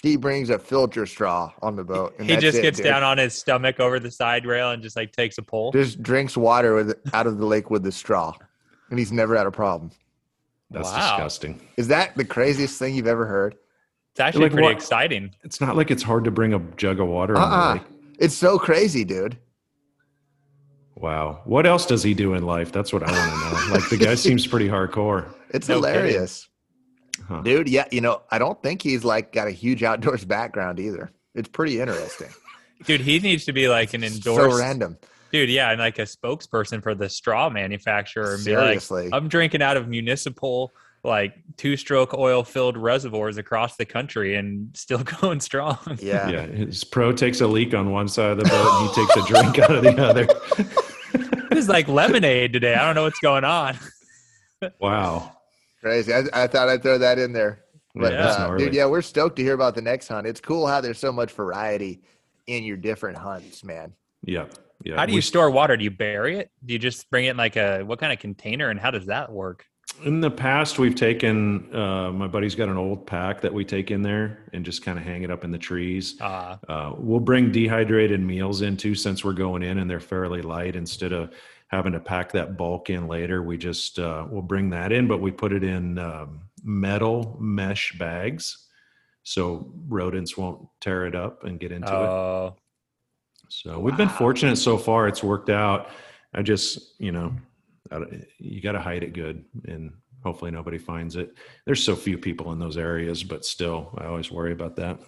He 0.02 0.16
brings 0.16 0.50
a 0.50 0.58
filter 0.58 1.06
straw 1.06 1.52
on 1.62 1.76
the 1.76 1.84
boat. 1.84 2.16
and 2.18 2.28
he 2.28 2.36
just 2.38 2.58
it, 2.58 2.64
gets 2.64 2.78
dude. 2.78 2.86
down 2.86 3.04
on 3.04 3.20
his 3.20 3.36
stomach 3.36 3.80
over 3.80 4.00
the 4.00 4.10
side 4.10 4.48
rail 4.48 4.72
and 4.72 4.82
just 4.82 4.96
like 4.96 5.12
takes 5.12 5.38
a 5.38 5.44
pull. 5.44 5.72
Just 5.72 6.02
drinks 6.02 6.36
water 6.36 6.74
with 6.74 7.00
out 7.14 7.28
of 7.28 7.38
the 7.38 7.46
lake 7.46 7.70
with 7.70 7.84
the 7.84 7.92
straw, 7.92 8.34
and 8.90 8.98
he's 8.98 9.12
never 9.12 9.38
had 9.38 9.46
a 9.46 9.52
problem. 9.52 9.92
That's 10.72 10.90
Wow. 10.90 11.18
disgusting. 11.18 11.62
Is 11.78 11.88
that 11.90 12.16
the 12.18 12.26
craziest 12.26 12.80
thing 12.80 12.96
you've 12.96 13.06
ever 13.06 13.28
heard? 13.28 13.56
It's 14.14 14.20
actually 14.20 14.46
Like 14.46 14.54
pretty 14.54 14.66
what? 14.70 14.76
exciting. 14.78 15.36
It's 15.44 15.62
not 15.62 15.76
like 15.78 15.92
it's 15.92 16.02
hard 16.04 16.24
to 16.24 16.32
bring 16.32 16.54
a 16.56 16.60
jug 16.78 17.00
of 17.00 17.08
water 17.08 17.38
on 17.38 17.50
the 17.50 17.56
Uh-uh. 17.56 17.80
Lake. 18.22 18.26
It's 18.26 18.36
so 18.36 18.58
crazy, 18.60 19.04
dude. 19.04 19.38
Wow. 20.96 21.42
What 21.46 21.66
else 21.66 21.86
does 21.86 22.04
he 22.04 22.14
do 22.14 22.36
in 22.36 22.46
life? 22.46 22.72
That's 22.72 22.94
what 22.94 23.04
I 23.04 23.12
want 23.12 23.32
to 23.32 23.38
know. 23.38 23.58
Like 23.72 23.90
the 23.90 23.98
guy 23.98 24.16
seems 24.16 24.46
pretty 24.46 24.68
hardcore. 24.68 25.34
It's 25.50 25.68
No 25.68 25.76
hilarious. 25.76 26.48
Huh. 27.28 27.42
Dude, 27.42 27.70
yeah, 27.70 27.86
you 27.92 28.02
know, 28.02 28.22
I 28.32 28.38
don't 28.38 28.62
think 28.62 28.82
he's 28.82 29.04
like 29.04 29.32
got 29.32 29.48
a 29.48 29.52
huge 29.52 29.84
outdoors 29.84 30.26
background 30.26 30.80
either. 30.80 31.12
It's 31.36 31.48
pretty 31.48 31.80
interesting. 31.80 32.28
Dude, 32.86 33.02
he 33.02 33.20
needs 33.20 33.46
to 33.46 33.54
be 33.54 33.68
like 33.70 33.94
an 33.94 34.10
so 34.10 34.58
random. 34.58 34.98
dude, 35.32 35.50
yeah, 35.50 35.70
and 35.70 35.80
like 35.80 36.00
a 36.00 36.04
spokesperson 36.04 36.82
for 36.82 36.96
the 36.96 37.08
straw 37.08 37.48
manufacturer 37.50 38.34
and 38.34 38.44
be 38.44 38.56
like, 38.56 38.82
Seriously. 38.82 39.10
I'm 39.14 39.28
drinking 39.28 39.62
out 39.62 39.78
of 39.78 39.88
municipal 39.88 40.72
like 41.04 41.34
two 41.58 41.76
stroke 41.78 42.14
oil 42.14 42.44
filled 42.44 42.78
reservoirs 42.78 43.38
across 43.38 43.76
the 43.76 43.86
country 43.86 44.36
and 44.36 44.76
still 44.76 45.04
going 45.22 45.40
strong. 45.40 45.78
yeah. 46.00 46.30
Yeah. 46.30 46.46
His 46.46 46.84
pro 46.84 47.12
takes 47.12 47.42
a 47.42 47.48
leak 47.48 47.74
on 47.74 47.92
one 47.92 48.08
side 48.08 48.32
of 48.32 48.38
the 48.38 48.44
boat 48.46 48.82
and 48.82 48.90
he 48.90 48.96
takes 48.96 49.16
a 49.18 49.28
drink 49.28 49.60
out 49.60 49.72
of 49.76 49.84
the 49.84 50.02
other. 50.02 50.26
this 51.50 51.60
is 51.60 51.70
like 51.70 51.88
lemonade 51.88 52.54
today. 52.54 52.76
I 52.76 52.86
don't 52.86 52.96
know 52.96 53.04
what's 53.04 53.20
going 53.20 53.44
on. 53.44 53.78
Wow. 54.80 55.38
Crazy. 55.82 56.14
I, 56.14 56.22
I 56.34 56.46
thought 56.46 56.70
I'd 56.70 56.84
throw 56.84 57.00
that 57.00 57.18
in 57.18 57.34
there. 57.34 57.64
But 57.96 58.14
Yeah, 58.14 58.26
uh, 58.28 58.58
dude, 58.58 58.76
yeah, 58.76 58.86
we're 58.86 59.02
stoked 59.02 59.38
to 59.38 59.42
hear 59.42 59.56
about 59.56 59.74
the 59.74 59.82
next 59.82 60.08
hunt. 60.08 60.28
It's 60.28 60.40
cool 60.40 60.68
how 60.68 60.82
there's 60.82 61.00
so 61.00 61.12
much 61.12 61.32
variety 61.32 62.04
in 62.46 62.64
your 62.64 62.78
different 62.78 63.18
hunts, 63.18 63.64
man. 63.64 63.94
Yeah. 64.24 64.46
Yeah. 64.84 64.98
How 64.98 65.08
do 65.08 65.14
We 65.14 65.16
you 65.16 65.22
store 65.24 65.50
water? 65.50 65.76
Do 65.78 65.84
you 65.84 65.90
bury 65.90 66.38
it? 66.38 66.52
Do 66.64 66.74
you 66.74 66.80
just 66.80 67.10
bring 67.10 67.26
it 67.26 67.32
in 67.32 67.38
like 67.38 67.56
a 67.56 67.82
what 67.82 68.00
kind 68.00 68.14
of 68.14 68.20
container 68.20 68.70
and 68.70 68.80
how 68.80 68.92
does 68.92 69.08
that 69.08 69.32
work? 69.32 69.66
In 70.04 70.20
the 70.20 70.32
past, 70.32 70.80
we've 70.80 70.96
taken. 70.96 71.74
Uh, 71.76 72.12
my 72.12 72.26
buddy's 72.28 72.56
got 72.56 72.70
an 72.70 72.78
old 72.78 73.06
pack 73.06 73.40
that 73.42 73.54
we 73.54 73.64
take 73.64 73.92
in 73.92 74.02
there 74.02 74.40
and 74.52 74.66
just 74.66 74.82
kind 74.84 74.98
of 74.98 75.06
hang 75.06 75.22
it 75.22 75.30
up 75.30 75.44
in 75.44 75.52
the 75.52 75.60
trees. 75.60 76.20
Uh, 76.20 76.58
Uh, 76.68 76.94
we'll 76.98 77.20
bring 77.20 77.52
dehydrated 77.52 78.20
meals 78.20 78.64
in 78.64 78.76
too, 78.78 78.96
since 78.96 79.24
we're 79.24 79.34
going 79.34 79.62
in 79.62 79.78
and 79.78 79.90
they're 79.90 80.00
fairly 80.00 80.42
light. 80.42 80.76
Instead 80.76 81.14
of 81.14 81.32
having 81.68 81.94
to 81.94 82.00
pack 82.00 82.32
that 82.32 82.58
bulk 82.58 82.90
in 82.90 83.08
later, 83.08 83.44
we 83.44 83.58
just 83.58 84.00
uh, 84.00 84.26
we'll 84.28 84.42
bring 84.42 84.72
that 84.72 84.92
in, 84.92 85.08
but 85.08 85.20
we 85.22 85.30
put 85.30 85.54
it 85.54 85.64
in 85.64 86.00
um, 86.00 86.42
metal 86.64 87.38
mesh 87.40 87.94
bags, 88.00 88.68
so 89.22 89.72
rodents 89.88 90.36
won't 90.36 90.68
tear 90.80 91.06
it 91.06 91.14
up 91.16 91.44
and 91.44 91.60
get 91.60 91.72
into 91.72 91.88
it. 91.88 91.94
oh, 91.94 92.56
So 93.50 93.80
we've 93.80 93.98
been 93.98 94.10
fortunate 94.10 94.56
so 94.56 94.78
far. 94.80 95.08
It's 95.08 95.22
worked 95.24 95.52
out. 95.52 95.90
I 96.34 96.42
just, 96.42 97.00
you 97.00 97.12
know, 97.12 97.34
you 98.38 98.62
got 98.62 98.74
to 98.74 98.80
hide 98.80 99.04
it 99.04 99.14
good 99.14 99.44
and 99.68 99.92
hopefully 100.24 100.52
nobody 100.52 100.78
finds 100.78 101.16
it. 101.16 101.36
There's 101.66 101.84
so 101.84 101.96
few 101.96 102.18
people 102.18 102.52
in 102.52 102.60
those 102.60 102.78
areas, 102.78 103.24
but 103.24 103.44
still, 103.46 103.94
I 103.98 104.06
always 104.06 104.32
worry 104.32 104.52
about 104.52 104.76
that. 104.78 105.00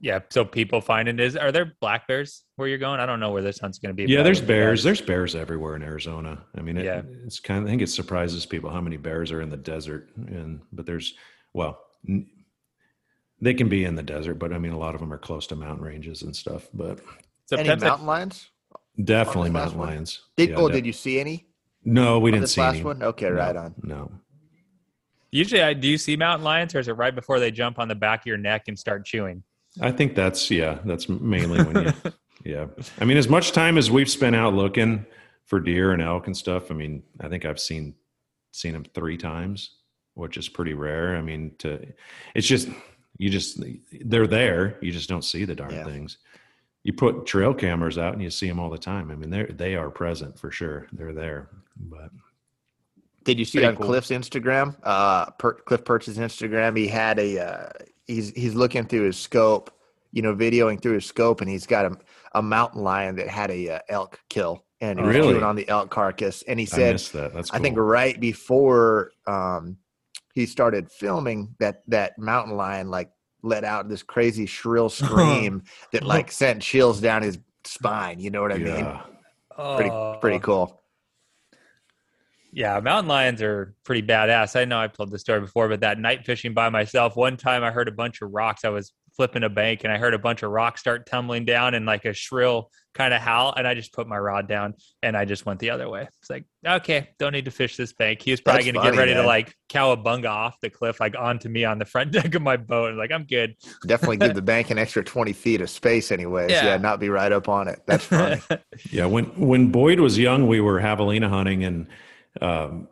yeah. 0.00 0.20
So 0.30 0.44
people 0.44 0.80
find 0.80 1.08
it 1.08 1.20
is. 1.20 1.36
Are 1.36 1.52
there 1.52 1.74
black 1.80 2.06
bears 2.08 2.44
where 2.56 2.66
you're 2.68 2.78
going? 2.78 3.00
I 3.00 3.06
don't 3.06 3.20
know 3.20 3.30
where 3.32 3.42
this 3.42 3.58
hunt's 3.58 3.78
going 3.78 3.94
to 3.94 4.06
be. 4.06 4.10
Yeah, 4.10 4.22
there's 4.22 4.40
bears. 4.40 4.80
guys- 4.80 4.84
There's 4.84 5.00
bears 5.02 5.34
everywhere 5.34 5.76
in 5.76 5.82
Arizona. 5.82 6.44
I 6.56 6.62
mean, 6.62 6.76
it, 6.78 6.84
Yeah. 6.84 7.02
it's 7.24 7.40
kind 7.40 7.60
of, 7.60 7.66
I 7.66 7.70
think 7.70 7.82
it 7.82 7.88
surprises 7.90 8.46
people 8.46 8.70
how 8.70 8.80
many 8.80 8.96
bears 8.96 9.32
are 9.32 9.42
in 9.42 9.50
the 9.50 9.56
desert. 9.56 10.10
And, 10.16 10.60
but 10.72 10.86
there's, 10.86 11.14
well, 11.52 11.78
n- 12.08 12.26
they 13.40 13.54
can 13.54 13.68
be 13.68 13.84
in 13.84 13.94
the 13.96 14.02
desert, 14.02 14.34
but 14.34 14.52
I 14.52 14.58
mean, 14.58 14.72
a 14.72 14.78
lot 14.78 14.94
of 14.94 15.00
them 15.00 15.12
are 15.12 15.18
close 15.18 15.46
to 15.48 15.56
mountain 15.56 15.84
ranges 15.84 16.22
and 16.22 16.34
stuff, 16.34 16.68
but 16.74 17.00
So 17.46 17.56
any 17.56 17.68
mountain 17.76 18.06
lions? 18.06 18.48
definitely 19.04 19.50
mountain 19.50 19.78
lions. 19.78 20.22
Did, 20.36 20.50
Yeah, 20.50 20.56
oh, 20.56 20.68
de- 20.68 20.74
did 20.74 20.86
you 20.86 20.92
see 20.92 21.20
any? 21.20 21.47
No, 21.84 22.18
we 22.18 22.30
on 22.30 22.34
didn't 22.34 22.42
this 22.42 22.52
see 22.54 22.60
last 22.60 22.74
any. 22.76 22.84
one? 22.84 23.02
Okay, 23.02 23.28
No, 23.30 23.34
right 23.36 23.56
on. 23.56 23.74
No. 23.82 24.10
usually, 25.30 25.62
I, 25.62 25.72
do 25.74 25.88
you 25.88 25.98
see 25.98 26.16
mountain 26.16 26.44
lions 26.44 26.74
or 26.74 26.78
is 26.80 26.88
it 26.88 26.92
right 26.92 27.14
before 27.14 27.38
they 27.40 27.50
jump 27.50 27.78
on 27.78 27.88
the 27.88 27.94
back 27.94 28.20
of 28.22 28.26
your 28.26 28.36
neck 28.38 28.68
and 28.68 28.78
start 28.78 29.04
chewing? 29.04 29.42
I 29.80 29.92
think 29.92 30.14
that's 30.14 30.50
yeah, 30.50 30.78
that's 30.84 31.08
mainly 31.08 31.62
when 31.62 31.84
you 31.86 32.12
yeah. 32.44 32.66
I 33.00 33.04
mean, 33.04 33.16
as 33.16 33.28
much 33.28 33.52
time 33.52 33.78
as 33.78 33.90
we've 33.90 34.10
spent 34.10 34.34
out 34.34 34.54
looking 34.54 35.06
for 35.44 35.60
deer 35.60 35.92
and 35.92 36.02
elk 36.02 36.26
and 36.26 36.36
stuff, 36.36 36.70
I 36.70 36.74
mean, 36.74 37.02
I 37.20 37.28
think 37.28 37.44
I've 37.44 37.60
seen 37.60 37.94
seen 38.52 38.72
them 38.72 38.84
three 38.94 39.16
times, 39.16 39.76
which 40.14 40.36
is 40.36 40.48
pretty 40.48 40.74
rare. 40.74 41.16
I 41.16 41.20
mean, 41.22 41.52
to 41.58 41.86
it's 42.34 42.46
just 42.46 42.68
you 43.18 43.30
just 43.30 43.62
they're 44.06 44.26
there, 44.26 44.78
you 44.80 44.90
just 44.90 45.08
don't 45.08 45.22
see 45.24 45.44
the 45.44 45.54
darn 45.54 45.70
Yeah. 45.72 45.84
things. 45.84 46.18
You 46.88 46.94
put 46.94 47.26
trail 47.26 47.52
cameras 47.52 47.98
out 47.98 48.14
and 48.14 48.22
you 48.22 48.30
see 48.30 48.48
them 48.48 48.58
all 48.58 48.70
the 48.70 48.78
time. 48.78 49.10
I 49.10 49.14
mean, 49.14 49.28
they 49.28 49.40
are 49.40 49.52
they 49.52 49.74
are 49.74 49.90
present 49.90 50.38
for 50.38 50.50
sure. 50.50 50.86
They're 50.90 51.12
there, 51.12 51.50
but 51.76 52.08
Did 53.24 53.38
you 53.38 53.44
see 53.44 53.62
on 53.62 53.76
cool. 53.76 53.84
Cliff's 53.84 54.08
Instagram? 54.08 54.74
Uh, 54.82 55.26
per, 55.32 55.52
Cliff 55.52 55.84
Pirch's 55.84 56.16
Instagram. 56.16 56.78
He 56.78 56.86
had 56.86 57.18
a. 57.18 57.46
Uh, 57.46 57.68
he's 58.06 58.30
he's 58.30 58.54
looking 58.54 58.86
through 58.86 59.02
his 59.02 59.18
scope, 59.18 59.70
you 60.12 60.22
know, 60.22 60.34
videoing 60.34 60.80
through 60.80 60.94
his 60.94 61.04
scope, 61.04 61.42
and 61.42 61.50
he's 61.50 61.66
got 61.66 61.84
a, 61.84 61.98
a 62.32 62.40
mountain 62.40 62.82
lion 62.82 63.16
that 63.16 63.28
had 63.28 63.50
a 63.50 63.68
uh, 63.68 63.78
elk 63.90 64.18
kill, 64.30 64.64
and 64.80 64.98
he 64.98 65.04
was 65.04 65.14
Really? 65.14 65.42
on 65.42 65.56
the 65.56 65.68
elk 65.68 65.90
carcass. 65.90 66.42
And 66.48 66.58
he 66.58 66.64
said, 66.64 66.94
missed 66.94 67.12
that. 67.12 67.34
That's 67.34 67.52
I 67.52 67.58
think 67.58 67.76
right 67.76 68.18
before 68.18 69.10
um, 69.26 69.76
he 70.32 70.46
started 70.46 70.90
filming, 70.90 71.54
that 71.60 71.82
that 71.88 72.18
mountain 72.18 72.56
lion 72.56 72.88
like 72.88 73.10
let 73.42 73.64
out 73.64 73.88
this 73.88 74.02
crazy 74.02 74.46
shrill 74.46 74.88
scream 74.90 75.62
that 75.92 76.04
like 76.04 76.30
sent 76.32 76.62
chills 76.62 77.00
down 77.00 77.22
his 77.22 77.38
spine. 77.64 78.20
You 78.20 78.30
know 78.30 78.42
what 78.42 78.52
I 78.52 78.58
mean? 78.58 78.66
yeah. 78.84 79.02
Pretty 79.76 79.90
Oh. 79.90 80.18
pretty 80.20 80.38
cool. 80.38 80.80
Yeah, 82.52 82.80
mountain 82.80 83.08
lions 83.08 83.42
are 83.42 83.74
pretty 83.84 84.06
badass. 84.06 84.58
I 84.58 84.64
know 84.64 84.78
I've 84.78 84.94
told 84.94 85.10
the 85.10 85.18
story 85.18 85.40
before, 85.40 85.68
but 85.68 85.80
that 85.80 85.98
night 85.98 86.24
fishing 86.24 86.54
by 86.54 86.70
myself, 86.70 87.14
one 87.14 87.36
time 87.36 87.62
I 87.62 87.70
heard 87.70 87.88
a 87.88 87.92
bunch 87.92 88.22
of 88.22 88.32
rocks. 88.32 88.64
I 88.64 88.70
was 88.70 88.92
flipping 89.18 89.42
a 89.42 89.48
bank 89.48 89.82
and 89.82 89.92
I 89.92 89.98
heard 89.98 90.14
a 90.14 90.18
bunch 90.18 90.44
of 90.44 90.50
rocks 90.52 90.80
start 90.80 91.04
tumbling 91.04 91.44
down 91.44 91.74
and 91.74 91.84
like 91.84 92.04
a 92.04 92.12
shrill 92.14 92.70
kind 92.94 93.12
of 93.12 93.20
howl. 93.20 93.52
And 93.56 93.66
I 93.66 93.74
just 93.74 93.92
put 93.92 94.06
my 94.06 94.16
rod 94.16 94.46
down 94.48 94.74
and 95.02 95.16
I 95.16 95.24
just 95.24 95.44
went 95.44 95.58
the 95.58 95.70
other 95.70 95.88
way. 95.90 96.08
It's 96.20 96.30
like, 96.30 96.44
okay, 96.64 97.08
don't 97.18 97.32
need 97.32 97.46
to 97.46 97.50
fish 97.50 97.76
this 97.76 97.92
bank. 97.92 98.22
He 98.22 98.30
was 98.30 98.40
probably 98.40 98.62
going 98.70 98.76
to 98.76 98.80
get 98.92 98.96
ready 98.96 99.14
man. 99.14 99.22
to 99.22 99.26
like 99.26 99.52
cowabunga 99.68 100.30
off 100.30 100.60
the 100.62 100.70
cliff, 100.70 101.00
like 101.00 101.16
onto 101.18 101.48
me 101.48 101.64
on 101.64 101.80
the 101.80 101.84
front 101.84 102.12
deck 102.12 102.32
of 102.36 102.42
my 102.42 102.56
boat. 102.56 102.90
And 102.90 102.98
like, 102.98 103.10
I'm 103.10 103.24
good. 103.24 103.56
Definitely 103.88 104.18
give 104.18 104.36
the 104.36 104.42
bank 104.54 104.70
an 104.70 104.78
extra 104.78 105.02
twenty 105.02 105.32
feet 105.32 105.60
of 105.60 105.68
space, 105.68 106.12
anyways. 106.12 106.52
Yeah, 106.52 106.64
Yeah. 106.66 106.76
not 106.76 107.00
be 107.00 107.08
right 107.08 107.32
up 107.32 107.48
on 107.48 107.66
it. 107.66 107.80
That's 107.86 108.04
funny. 108.04 108.40
Yeah, 108.92 109.06
when 109.06 109.24
when 109.36 109.72
Boyd 109.72 109.98
was 109.98 110.16
young, 110.16 110.46
we 110.46 110.60
were 110.60 110.80
javelina 110.80 111.28
hunting, 111.28 111.64
and 111.64 111.88
um, 112.40 112.86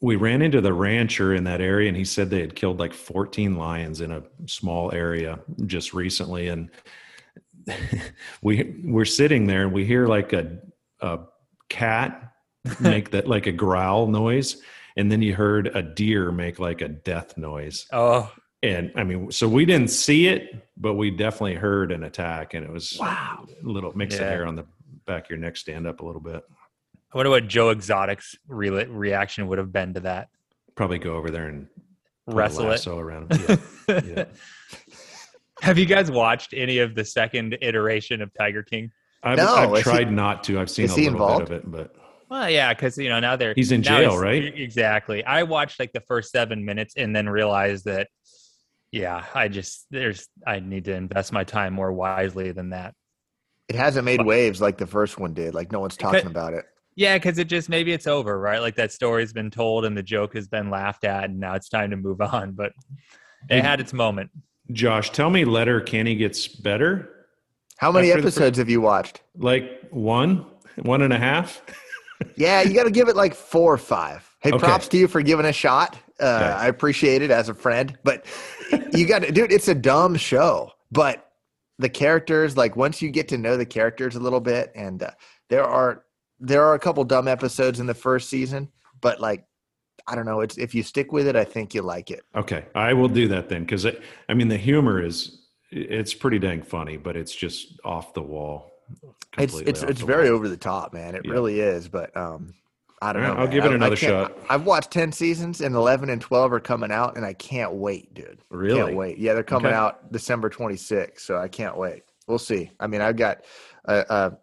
we 0.00 0.16
ran 0.16 0.40
into 0.42 0.60
the 0.60 0.72
rancher 0.72 1.34
in 1.34 1.44
that 1.44 1.60
area, 1.60 1.88
and 1.88 1.96
he 1.96 2.04
said 2.04 2.30
they 2.30 2.40
had 2.40 2.54
killed 2.54 2.78
like 2.78 2.92
14 2.94 3.56
lions 3.56 4.00
in 4.00 4.10
a 4.10 4.22
small 4.46 4.92
area 4.94 5.38
just 5.66 5.92
recently, 5.92 6.48
and 6.48 6.70
we 8.42 8.80
we're 8.84 9.04
sitting 9.04 9.46
there, 9.46 9.62
and 9.62 9.72
we 9.72 9.84
hear 9.84 10.06
like 10.06 10.32
a 10.32 10.58
a 11.00 11.20
cat 11.68 12.32
make 12.80 13.10
that 13.10 13.26
like 13.26 13.46
a 13.46 13.52
growl 13.52 14.06
noise, 14.06 14.56
and 14.96 15.10
then 15.10 15.22
you 15.22 15.34
heard 15.34 15.68
a 15.74 15.82
deer 15.82 16.32
make 16.32 16.58
like 16.58 16.80
a 16.80 16.88
death 16.88 17.36
noise, 17.36 17.86
oh, 17.92 18.30
and 18.62 18.90
I 18.96 19.04
mean, 19.04 19.30
so 19.30 19.48
we 19.48 19.64
didn't 19.64 19.88
see 19.90 20.28
it, 20.28 20.66
but 20.76 20.94
we 20.94 21.10
definitely 21.10 21.54
heard 21.54 21.92
an 21.92 22.04
attack, 22.04 22.54
and 22.54 22.64
it 22.64 22.72
was 22.72 22.96
Wow. 22.98 23.46
a 23.62 23.66
little 23.68 23.92
makes 23.96 24.16
the 24.16 24.22
Yeah. 24.24 24.30
hair 24.30 24.46
on 24.46 24.56
the 24.56 24.64
back 25.06 25.24
of 25.24 25.30
your 25.30 25.38
neck 25.38 25.56
stand 25.56 25.86
up 25.86 26.00
a 26.00 26.06
little 26.06 26.20
bit. 26.20 26.42
I 27.12 27.16
wonder 27.16 27.30
what 27.30 27.48
Joe 27.48 27.70
Exotic's 27.70 28.36
re- 28.46 28.70
reaction 28.84 29.48
would 29.48 29.58
have 29.58 29.72
been 29.72 29.94
to 29.94 30.00
that. 30.00 30.28
Probably 30.76 30.98
go 30.98 31.16
over 31.16 31.30
there 31.30 31.46
and 31.48 31.66
Wrestle 32.26 32.66
it. 32.66 32.70
lasso 32.70 32.98
around. 32.98 33.32
Yeah. 33.48 33.56
yeah. 34.06 34.24
Have 35.60 35.76
you 35.78 35.86
guys 35.86 36.10
watched 36.10 36.54
any 36.54 36.78
of 36.78 36.94
the 36.94 37.04
second 37.04 37.58
iteration 37.60 38.22
of 38.22 38.30
Tiger 38.38 38.62
King? 38.62 38.92
I've, 39.22 39.36
No, 39.36 39.54
I've 39.54 39.72
is 39.72 39.78
he- 39.78 39.82
tried 39.82 40.12
not 40.12 40.44
to. 40.44 40.60
I've 40.60 40.70
seen 40.70 40.86
a 40.88 40.94
little 40.94 41.08
involved? 41.08 41.48
bit 41.48 41.64
of 41.64 41.64
it, 41.64 41.70
but 41.70 41.94
Well, 42.30 42.48
yeah, 42.48 42.72
because 42.72 42.96
you 42.96 43.08
know 43.08 43.18
now 43.20 43.36
they're 43.36 43.52
He's 43.54 43.72
in 43.72 43.82
jail, 43.82 44.10
he's- 44.12 44.20
right? 44.22 44.44
Exactly. 44.58 45.24
I 45.24 45.42
watched 45.42 45.78
like 45.80 45.92
the 45.92 46.00
first 46.00 46.30
seven 46.30 46.64
minutes 46.64 46.94
and 46.96 47.14
then 47.14 47.28
realized 47.28 47.84
that, 47.86 48.08
yeah, 48.92 49.24
I 49.34 49.48
just 49.48 49.86
there's 49.90 50.28
I 50.46 50.60
need 50.60 50.84
to 50.84 50.94
invest 50.94 51.32
my 51.32 51.44
time 51.44 51.74
more 51.74 51.92
wisely 51.92 52.52
than 52.52 52.70
that. 52.70 52.94
It 53.68 53.74
hasn't 53.76 54.04
made 54.04 54.18
But- 54.18 54.26
waves 54.26 54.60
like 54.60 54.78
the 54.78 54.86
first 54.86 55.18
one 55.18 55.34
did. 55.34 55.52
Like 55.54 55.72
no 55.72 55.80
one's 55.80 55.96
talking 55.96 56.26
about 56.26 56.54
it. 56.54 56.64
Yeah, 56.96 57.16
because 57.16 57.38
it 57.38 57.44
just 57.48 57.68
maybe 57.68 57.92
it's 57.92 58.06
over, 58.06 58.38
right? 58.38 58.60
Like 58.60 58.74
that 58.76 58.92
story's 58.92 59.32
been 59.32 59.50
told 59.50 59.84
and 59.84 59.96
the 59.96 60.02
joke 60.02 60.34
has 60.34 60.48
been 60.48 60.70
laughed 60.70 61.04
at, 61.04 61.24
and 61.24 61.38
now 61.40 61.54
it's 61.54 61.68
time 61.68 61.90
to 61.90 61.96
move 61.96 62.20
on. 62.32 62.52
But 62.52 62.72
it 63.48 63.54
Hey, 63.54 63.60
had 63.60 63.80
its 63.80 63.92
moment. 63.92 64.30
Josh, 64.72 65.10
tell 65.10 65.30
me, 65.30 65.44
Letterkenny 65.44 66.14
gets 66.14 66.46
better. 66.46 67.26
How 67.78 67.90
many 67.90 68.10
After 68.10 68.20
the 68.22 68.26
episodes 68.28 68.58
have 68.58 68.68
you 68.68 68.80
watched? 68.80 69.22
Like 69.36 69.80
one, 69.90 70.44
one 70.82 71.02
and 71.02 71.12
a 71.12 71.18
half. 71.18 71.62
Yeah, 72.36 72.60
you 72.60 72.74
got 72.74 72.84
to 72.84 72.90
give 72.90 73.08
it 73.08 73.16
like 73.16 73.34
four 73.34 73.72
or 73.72 73.78
five. 73.78 74.28
Hey, 74.40 74.50
Okay. 74.50 74.58
props 74.58 74.88
to 74.88 74.98
you 74.98 75.08
for 75.08 75.22
giving 75.22 75.46
a 75.46 75.52
shot. 75.54 75.96
Uh, 76.20 76.24
Okay. 76.26 76.44
I 76.52 76.66
appreciate 76.68 77.22
it 77.22 77.30
as 77.30 77.48
a 77.48 77.54
friend, 77.54 77.98
but 78.04 78.26
you 78.92 79.06
got 79.06 79.22
to, 79.22 79.32
dude. 79.32 79.50
It's 79.50 79.68
a 79.68 79.74
dumb 79.74 80.16
show, 80.16 80.70
but 80.92 81.30
the 81.78 81.88
characters, 81.88 82.58
like 82.58 82.76
once 82.76 83.00
you 83.00 83.10
get 83.10 83.26
to 83.28 83.38
know 83.38 83.56
the 83.56 83.64
characters 83.64 84.16
a 84.16 84.20
little 84.20 84.40
bit, 84.40 84.70
and 84.74 85.02
uh, 85.02 85.10
there 85.48 85.64
are 85.64 86.04
there 86.40 86.64
are 86.64 86.74
a 86.74 86.78
couple 86.78 87.04
dumb 87.04 87.28
episodes 87.28 87.80
in 87.80 87.86
the 87.86 87.94
first 87.94 88.28
season, 88.28 88.68
but 89.00 89.20
like 89.20 89.44
I 90.06 90.14
don't 90.14 90.24
know. 90.24 90.40
It's 90.40 90.58
if 90.58 90.74
you 90.74 90.82
stick 90.82 91.12
with 91.12 91.26
it, 91.26 91.36
I 91.36 91.44
think 91.44 91.74
you 91.74 91.82
like 91.82 92.10
it. 92.10 92.22
Okay, 92.34 92.64
I 92.74 92.94
will 92.94 93.08
do 93.08 93.28
that 93.28 93.48
then 93.48 93.62
because 93.62 93.86
I 94.28 94.34
mean 94.34 94.48
the 94.48 94.56
humor 94.56 95.02
is 95.02 95.46
it's 95.70 96.14
pretty 96.14 96.38
dang 96.38 96.62
funny, 96.62 96.96
but 96.96 97.16
it's 97.16 97.34
just 97.34 97.78
off 97.84 98.14
the 98.14 98.22
wall. 98.22 98.72
It's 99.38 99.58
it's 99.60 99.82
it's 99.82 100.00
very 100.00 100.28
wall. 100.30 100.36
over 100.36 100.48
the 100.48 100.56
top, 100.56 100.92
man. 100.92 101.14
It 101.14 101.22
yeah. 101.24 101.30
really 101.30 101.60
is. 101.60 101.88
But 101.88 102.16
um, 102.16 102.54
I 103.00 103.12
don't 103.12 103.22
know. 103.22 103.34
I'll 103.34 103.44
man. 103.44 103.50
give 103.50 103.64
it 103.64 103.72
another 103.72 103.96
shot. 103.96 104.36
I've 104.48 104.64
watched 104.64 104.90
ten 104.90 105.12
seasons, 105.12 105.60
and 105.60 105.74
eleven 105.74 106.10
and 106.10 106.20
twelve 106.20 106.52
are 106.52 106.60
coming 106.60 106.90
out, 106.90 107.16
and 107.16 107.24
I 107.24 107.34
can't 107.34 107.74
wait, 107.74 108.12
dude. 108.14 108.40
Really? 108.50 108.80
Can't 108.80 108.96
wait. 108.96 109.18
Yeah, 109.18 109.34
they're 109.34 109.42
coming 109.42 109.68
okay. 109.68 109.76
out 109.76 110.10
December 110.10 110.48
twenty 110.48 110.76
sixth, 110.76 111.24
so 111.24 111.38
I 111.38 111.48
can't 111.48 111.76
wait. 111.76 112.02
We'll 112.26 112.38
see. 112.38 112.70
I 112.80 112.86
mean, 112.86 113.00
I've 113.00 113.16
got 113.16 113.44
a, 113.84 114.04
a 114.08 114.38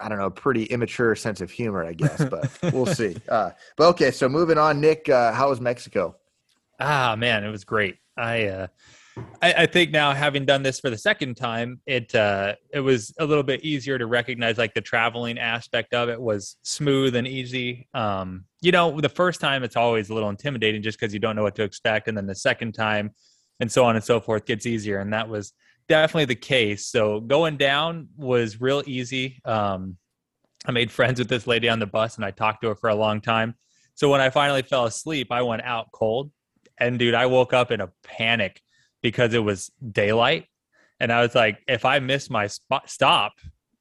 I 0.00 0.08
don't 0.08 0.18
know, 0.18 0.30
pretty 0.30 0.64
immature 0.64 1.14
sense 1.14 1.40
of 1.40 1.50
humor, 1.50 1.84
I 1.84 1.92
guess, 1.92 2.24
but 2.24 2.50
we'll 2.72 2.86
see. 2.86 3.16
Uh, 3.28 3.50
but 3.76 3.88
okay, 3.90 4.10
so 4.10 4.28
moving 4.28 4.58
on, 4.58 4.80
Nick, 4.80 5.08
uh, 5.08 5.32
how 5.32 5.50
was 5.50 5.60
Mexico? 5.60 6.16
Ah, 6.78 7.14
man, 7.16 7.44
it 7.44 7.50
was 7.50 7.64
great. 7.64 7.96
I, 8.16 8.46
uh, 8.46 8.66
I, 9.42 9.52
I, 9.52 9.66
think 9.66 9.90
now 9.90 10.12
having 10.12 10.44
done 10.44 10.62
this 10.62 10.80
for 10.80 10.90
the 10.90 10.98
second 10.98 11.36
time, 11.36 11.80
it 11.86 12.14
uh, 12.14 12.54
it 12.72 12.80
was 12.80 13.14
a 13.18 13.26
little 13.26 13.42
bit 13.42 13.62
easier 13.62 13.98
to 13.98 14.06
recognize 14.06 14.58
like 14.58 14.74
the 14.74 14.80
traveling 14.80 15.38
aspect 15.38 15.94
of 15.94 16.08
it 16.08 16.20
was 16.20 16.56
smooth 16.62 17.16
and 17.16 17.26
easy. 17.26 17.88
Um, 17.92 18.44
you 18.60 18.72
know, 18.72 19.00
the 19.00 19.08
first 19.08 19.40
time 19.40 19.62
it's 19.62 19.76
always 19.76 20.10
a 20.10 20.14
little 20.14 20.30
intimidating 20.30 20.82
just 20.82 20.98
because 20.98 21.12
you 21.12 21.20
don't 21.20 21.36
know 21.36 21.42
what 21.42 21.56
to 21.56 21.62
expect, 21.62 22.08
and 22.08 22.16
then 22.16 22.26
the 22.26 22.34
second 22.34 22.72
time, 22.72 23.10
and 23.58 23.70
so 23.70 23.84
on 23.84 23.96
and 23.96 24.04
so 24.04 24.20
forth, 24.20 24.46
gets 24.46 24.66
easier. 24.66 24.98
And 25.00 25.12
that 25.12 25.28
was 25.28 25.52
definitely 25.90 26.26
the 26.26 26.36
case. 26.36 26.86
So 26.86 27.18
going 27.18 27.56
down 27.56 28.08
was 28.16 28.60
real 28.60 28.80
easy. 28.86 29.42
Um, 29.44 29.96
I 30.64 30.70
made 30.70 30.90
friends 30.92 31.18
with 31.18 31.28
this 31.28 31.48
lady 31.48 31.68
on 31.68 31.80
the 31.80 31.86
bus 31.86 32.14
and 32.14 32.24
I 32.24 32.30
talked 32.30 32.62
to 32.62 32.68
her 32.68 32.76
for 32.76 32.90
a 32.90 32.94
long 32.94 33.20
time. 33.20 33.56
So 33.96 34.08
when 34.08 34.20
I 34.20 34.30
finally 34.30 34.62
fell 34.62 34.84
asleep, 34.84 35.32
I 35.32 35.42
went 35.42 35.62
out 35.62 35.90
cold. 35.92 36.30
And 36.78 36.96
dude, 36.96 37.14
I 37.14 37.26
woke 37.26 37.52
up 37.52 37.72
in 37.72 37.80
a 37.80 37.90
panic 38.04 38.62
because 39.02 39.34
it 39.34 39.40
was 39.40 39.72
daylight. 39.90 40.46
And 41.00 41.12
I 41.12 41.22
was 41.22 41.34
like, 41.34 41.58
if 41.66 41.84
I 41.84 41.98
miss 41.98 42.30
my 42.30 42.46
spot, 42.46 42.88
stop, 42.88 43.32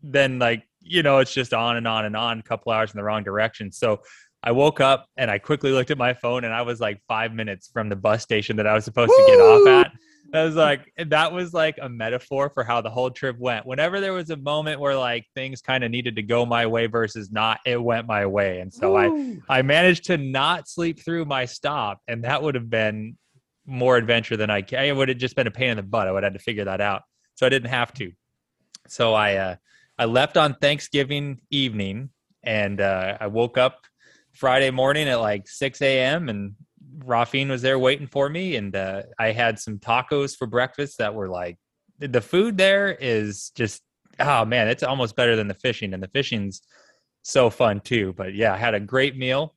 then 0.01 0.39
like, 0.39 0.63
you 0.81 1.03
know, 1.03 1.19
it's 1.19 1.33
just 1.33 1.53
on 1.53 1.77
and 1.77 1.87
on 1.87 2.05
and 2.05 2.15
on, 2.15 2.39
a 2.39 2.43
couple 2.43 2.71
hours 2.71 2.91
in 2.91 2.97
the 2.97 3.03
wrong 3.03 3.23
direction. 3.23 3.71
So 3.71 4.01
I 4.41 4.51
woke 4.51 4.81
up 4.81 5.05
and 5.15 5.29
I 5.29 5.37
quickly 5.37 5.71
looked 5.71 5.91
at 5.91 5.97
my 5.99 6.15
phone 6.15 6.43
and 6.43 6.53
I 6.53 6.63
was 6.63 6.79
like 6.79 7.01
five 7.07 7.33
minutes 7.35 7.69
from 7.71 7.87
the 7.87 7.95
bus 7.95 8.23
station 8.23 8.55
that 8.55 8.65
I 8.65 8.73
was 8.73 8.83
supposed 8.83 9.11
Woo! 9.11 9.25
to 9.25 9.31
get 9.31 9.39
off 9.39 9.67
at. 9.67 9.91
I 10.33 10.43
was 10.43 10.55
like, 10.55 10.91
that 10.97 11.31
was 11.31 11.53
like 11.53 11.79
a 11.81 11.89
metaphor 11.89 12.49
for 12.49 12.63
how 12.63 12.81
the 12.81 12.89
whole 12.89 13.09
trip 13.09 13.37
went. 13.39 13.65
Whenever 13.65 13.99
there 13.99 14.13
was 14.13 14.29
a 14.29 14.37
moment 14.37 14.79
where 14.79 14.95
like 14.95 15.25
things 15.33 15.61
kind 15.61 15.83
of 15.83 15.91
needed 15.91 16.15
to 16.17 16.23
go 16.23 16.45
my 16.45 16.67
way 16.67 16.85
versus 16.85 17.31
not, 17.31 17.59
it 17.65 17.81
went 17.81 18.07
my 18.07 18.25
way. 18.25 18.59
And 18.59 18.73
so 18.73 18.93
Woo! 18.93 19.41
I 19.49 19.59
I 19.59 19.61
managed 19.63 20.05
to 20.05 20.17
not 20.17 20.67
sleep 20.67 21.03
through 21.03 21.25
my 21.25 21.45
stop, 21.45 21.99
and 22.07 22.23
that 22.23 22.43
would 22.43 22.55
have 22.55 22.69
been 22.69 23.17
more 23.65 23.97
adventure 23.97 24.37
than 24.37 24.49
I. 24.49 24.61
Can 24.61 24.85
it 24.85 24.95
would 24.95 25.09
have 25.09 25.17
just 25.17 25.35
been 25.35 25.47
a 25.47 25.51
pain 25.51 25.71
in 25.71 25.77
the 25.77 25.83
butt. 25.83 26.07
I 26.07 26.11
would 26.11 26.23
have 26.23 26.33
had 26.33 26.39
to 26.39 26.43
figure 26.43 26.65
that 26.65 26.81
out. 26.81 27.03
So 27.35 27.45
I 27.45 27.49
didn't 27.49 27.69
have 27.69 27.93
to. 27.93 28.11
So 28.87 29.13
I 29.13 29.35
uh, 29.35 29.55
I 29.97 30.05
left 30.05 30.37
on 30.37 30.55
Thanksgiving 30.55 31.41
evening, 31.49 32.09
and 32.43 32.79
uh, 32.81 33.17
I 33.19 33.27
woke 33.27 33.57
up 33.57 33.85
Friday 34.33 34.71
morning 34.71 35.07
at 35.09 35.19
like 35.19 35.47
6 35.47 35.81
a.m. 35.81 36.29
and 36.29 36.55
Rafin 37.05 37.49
was 37.49 37.61
there 37.61 37.79
waiting 37.79 38.07
for 38.07 38.29
me. 38.29 38.55
And 38.55 38.75
uh, 38.75 39.03
I 39.17 39.31
had 39.31 39.59
some 39.59 39.79
tacos 39.79 40.35
for 40.35 40.47
breakfast 40.47 40.97
that 40.97 41.13
were 41.13 41.29
like, 41.29 41.57
the 41.99 42.21
food 42.21 42.57
there 42.57 42.91
is 42.99 43.51
just, 43.55 43.81
oh 44.19 44.45
man, 44.45 44.67
it's 44.67 44.83
almost 44.83 45.15
better 45.15 45.35
than 45.35 45.47
the 45.47 45.53
fishing. 45.53 45.93
And 45.93 46.01
the 46.01 46.07
fishing's 46.07 46.61
so 47.23 47.49
fun 47.49 47.81
too. 47.81 48.13
But 48.13 48.33
yeah, 48.33 48.53
I 48.53 48.57
had 48.57 48.73
a 48.73 48.79
great 48.79 49.17
meal. 49.17 49.55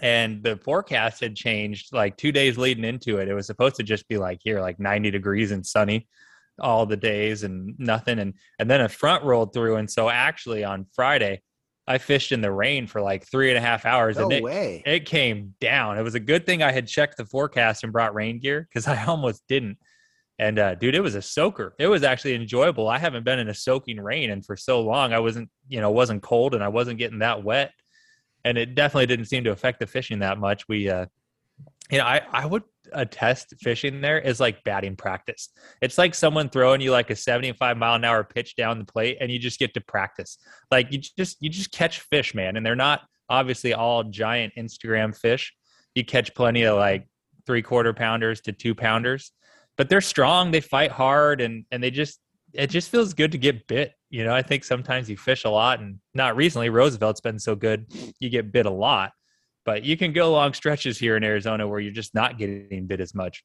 And 0.00 0.42
the 0.42 0.56
forecast 0.56 1.20
had 1.20 1.36
changed 1.36 1.92
like 1.92 2.16
two 2.16 2.32
days 2.32 2.56
leading 2.56 2.84
into 2.84 3.18
it. 3.18 3.28
It 3.28 3.34
was 3.34 3.46
supposed 3.46 3.76
to 3.76 3.82
just 3.82 4.08
be 4.08 4.16
like 4.16 4.40
here, 4.42 4.60
like 4.60 4.80
90 4.80 5.10
degrees 5.10 5.52
and 5.52 5.66
sunny 5.66 6.08
all 6.58 6.86
the 6.86 6.96
days 6.96 7.42
and 7.42 7.78
nothing. 7.78 8.18
And 8.18 8.34
and 8.58 8.70
then 8.70 8.80
a 8.80 8.88
front 8.88 9.22
rolled 9.22 9.52
through. 9.52 9.76
And 9.76 9.90
so 9.90 10.08
actually 10.08 10.64
on 10.64 10.86
Friday, 10.94 11.42
I 11.86 11.98
fished 11.98 12.32
in 12.32 12.40
the 12.40 12.52
rain 12.52 12.86
for 12.86 13.00
like 13.00 13.26
three 13.26 13.50
and 13.50 13.58
a 13.58 13.60
half 13.60 13.84
hours. 13.84 14.16
No 14.16 14.24
and 14.24 14.32
it, 14.32 14.42
way. 14.42 14.82
it 14.86 15.04
came 15.04 15.54
down. 15.60 15.98
It 15.98 16.02
was 16.02 16.14
a 16.14 16.20
good 16.20 16.46
thing 16.46 16.62
I 16.62 16.70
had 16.70 16.86
checked 16.86 17.16
the 17.16 17.26
forecast 17.26 17.82
and 17.82 17.92
brought 17.92 18.14
rain 18.14 18.38
gear 18.38 18.68
because 18.68 18.86
I 18.86 19.04
almost 19.06 19.42
didn't. 19.48 19.78
And 20.38 20.58
uh, 20.58 20.74
dude, 20.76 20.94
it 20.94 21.00
was 21.00 21.14
a 21.14 21.22
soaker. 21.22 21.74
It 21.78 21.88
was 21.88 22.02
actually 22.02 22.34
enjoyable. 22.34 22.88
I 22.88 22.98
haven't 22.98 23.24
been 23.24 23.38
in 23.38 23.48
a 23.48 23.54
soaking 23.54 24.00
rain 24.00 24.30
and 24.30 24.44
for 24.44 24.56
so 24.56 24.80
long 24.80 25.12
I 25.12 25.18
wasn't, 25.18 25.50
you 25.68 25.80
know, 25.80 25.90
wasn't 25.90 26.22
cold 26.22 26.54
and 26.54 26.64
I 26.64 26.68
wasn't 26.68 26.98
getting 26.98 27.20
that 27.20 27.44
wet. 27.44 27.72
And 28.44 28.58
it 28.58 28.74
definitely 28.74 29.06
didn't 29.06 29.26
seem 29.26 29.44
to 29.44 29.50
affect 29.50 29.78
the 29.78 29.86
fishing 29.86 30.20
that 30.20 30.38
much. 30.38 30.66
We 30.68 30.88
uh 30.88 31.06
you 31.90 31.98
know, 31.98 32.04
I, 32.04 32.22
I 32.32 32.46
would 32.46 32.62
attest 32.92 33.54
fishing 33.60 34.00
there 34.00 34.18
is 34.18 34.40
like 34.40 34.62
batting 34.64 34.96
practice. 34.96 35.50
It's 35.80 35.98
like 35.98 36.14
someone 36.14 36.48
throwing 36.48 36.80
you 36.80 36.90
like 36.90 37.10
a 37.10 37.16
75 37.16 37.76
mile 37.76 37.94
an 37.94 38.04
hour 38.04 38.24
pitch 38.24 38.56
down 38.56 38.78
the 38.78 38.84
plate 38.84 39.18
and 39.20 39.30
you 39.30 39.38
just 39.38 39.58
get 39.58 39.74
to 39.74 39.80
practice. 39.80 40.38
Like 40.70 40.92
you 40.92 40.98
just 40.98 41.38
you 41.40 41.50
just 41.50 41.72
catch 41.72 42.00
fish, 42.00 42.34
man. 42.34 42.56
And 42.56 42.64
they're 42.64 42.76
not 42.76 43.02
obviously 43.28 43.74
all 43.74 44.04
giant 44.04 44.54
Instagram 44.58 45.16
fish. 45.16 45.52
You 45.94 46.04
catch 46.04 46.34
plenty 46.34 46.62
of 46.62 46.76
like 46.76 47.06
three 47.46 47.62
quarter 47.62 47.92
pounders 47.92 48.40
to 48.42 48.52
two 48.52 48.74
pounders, 48.74 49.32
but 49.76 49.88
they're 49.88 50.00
strong, 50.00 50.50
they 50.50 50.60
fight 50.60 50.90
hard 50.90 51.40
and 51.40 51.64
and 51.70 51.82
they 51.82 51.90
just 51.90 52.20
it 52.54 52.68
just 52.68 52.90
feels 52.90 53.14
good 53.14 53.32
to 53.32 53.38
get 53.38 53.66
bit. 53.66 53.92
You 54.10 54.24
know, 54.24 54.34
I 54.34 54.42
think 54.42 54.64
sometimes 54.64 55.08
you 55.08 55.16
fish 55.16 55.44
a 55.44 55.50
lot 55.50 55.80
and 55.80 55.98
not 56.14 56.36
recently 56.36 56.68
Roosevelt's 56.68 57.20
been 57.20 57.38
so 57.38 57.54
good, 57.54 57.86
you 58.20 58.28
get 58.28 58.52
bit 58.52 58.66
a 58.66 58.70
lot 58.70 59.12
but 59.64 59.84
you 59.84 59.96
can 59.96 60.12
go 60.12 60.32
long 60.32 60.54
stretches 60.54 60.98
here 60.98 61.16
in 61.16 61.24
Arizona 61.24 61.66
where 61.66 61.80
you're 61.80 61.92
just 61.92 62.14
not 62.14 62.38
getting 62.38 62.86
bit 62.86 63.00
as 63.00 63.14
much. 63.14 63.44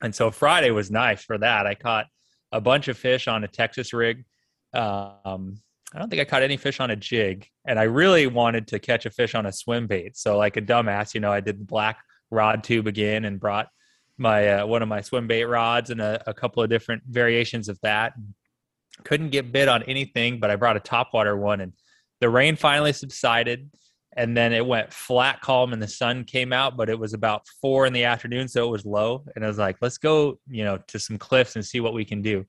And 0.00 0.14
so 0.14 0.30
Friday 0.30 0.70
was 0.70 0.90
nice 0.90 1.22
for 1.22 1.38
that. 1.38 1.66
I 1.66 1.74
caught 1.74 2.06
a 2.52 2.60
bunch 2.60 2.88
of 2.88 2.96
fish 2.96 3.28
on 3.28 3.44
a 3.44 3.48
Texas 3.48 3.92
rig. 3.92 4.24
Um, 4.72 5.60
I 5.94 5.98
don't 5.98 6.10
think 6.10 6.20
I 6.20 6.24
caught 6.24 6.42
any 6.42 6.56
fish 6.56 6.80
on 6.80 6.90
a 6.90 6.96
jig, 6.96 7.48
and 7.66 7.78
I 7.78 7.84
really 7.84 8.26
wanted 8.26 8.68
to 8.68 8.78
catch 8.78 9.06
a 9.06 9.10
fish 9.10 9.34
on 9.34 9.46
a 9.46 9.52
swim 9.52 9.86
bait. 9.86 10.16
So, 10.16 10.36
like 10.36 10.56
a 10.56 10.62
dumbass, 10.62 11.14
you 11.14 11.20
know, 11.20 11.32
I 11.32 11.40
did 11.40 11.60
the 11.60 11.64
black 11.64 11.98
rod 12.30 12.62
tube 12.62 12.86
again 12.86 13.24
and 13.24 13.40
brought 13.40 13.68
my 14.18 14.48
uh, 14.48 14.66
one 14.66 14.82
of 14.82 14.88
my 14.88 15.00
swim 15.00 15.26
bait 15.26 15.44
rods 15.44 15.90
and 15.90 16.00
a, 16.00 16.22
a 16.26 16.34
couple 16.34 16.62
of 16.62 16.68
different 16.68 17.02
variations 17.08 17.68
of 17.68 17.78
that. 17.82 18.12
Couldn't 19.04 19.30
get 19.30 19.50
bit 19.50 19.68
on 19.68 19.82
anything, 19.84 20.40
but 20.40 20.50
I 20.50 20.56
brought 20.56 20.76
a 20.76 20.80
topwater 20.80 21.38
one, 21.38 21.62
and 21.62 21.72
the 22.20 22.28
rain 22.28 22.56
finally 22.56 22.92
subsided 22.92 23.70
and 24.18 24.36
then 24.36 24.52
it 24.52 24.66
went 24.66 24.92
flat 24.92 25.40
calm 25.40 25.72
and 25.72 25.80
the 25.80 25.88
sun 25.88 26.24
came 26.24 26.52
out 26.52 26.76
but 26.76 26.90
it 26.90 26.98
was 26.98 27.14
about 27.14 27.46
four 27.62 27.86
in 27.86 27.92
the 27.92 28.02
afternoon 28.04 28.48
so 28.48 28.66
it 28.66 28.70
was 28.70 28.84
low. 28.84 29.24
And 29.34 29.44
i 29.44 29.48
was 29.48 29.58
like 29.58 29.78
let's 29.80 29.96
go 29.96 30.38
you 30.48 30.64
know 30.64 30.78
to 30.88 30.98
some 30.98 31.16
cliffs 31.16 31.54
and 31.54 31.64
see 31.64 31.80
what 31.80 31.94
we 31.94 32.04
can 32.04 32.20
do. 32.20 32.44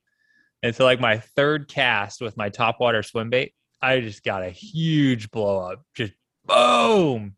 And 0.64 0.76
so 0.76 0.84
like 0.84 1.00
my 1.00 1.20
third 1.20 1.70
cast 1.70 2.20
with 2.20 2.36
my 2.36 2.50
top 2.50 2.80
water 2.82 3.04
swim 3.04 3.30
bait 3.30 3.54
i 3.82 4.02
just 4.02 4.24
got 4.24 4.44
a 4.44 4.50
huge 4.50 5.32
blow 5.32 5.60
up 5.60 5.86
just 5.94 6.14
boom! 6.46 7.36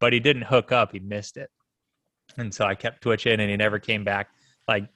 But 0.00 0.12
he 0.12 0.20
didn't 0.20 0.42
hook 0.42 0.72
up 0.72 0.92
he 0.92 0.98
missed 0.98 1.36
it. 1.36 1.50
And 2.38 2.52
so 2.52 2.64
i 2.64 2.74
kept 2.74 3.02
twitching 3.02 3.38
and 3.38 3.50
he 3.50 3.56
never 3.56 3.78
came 3.78 4.02
back. 4.02 4.30
Like 4.66 4.88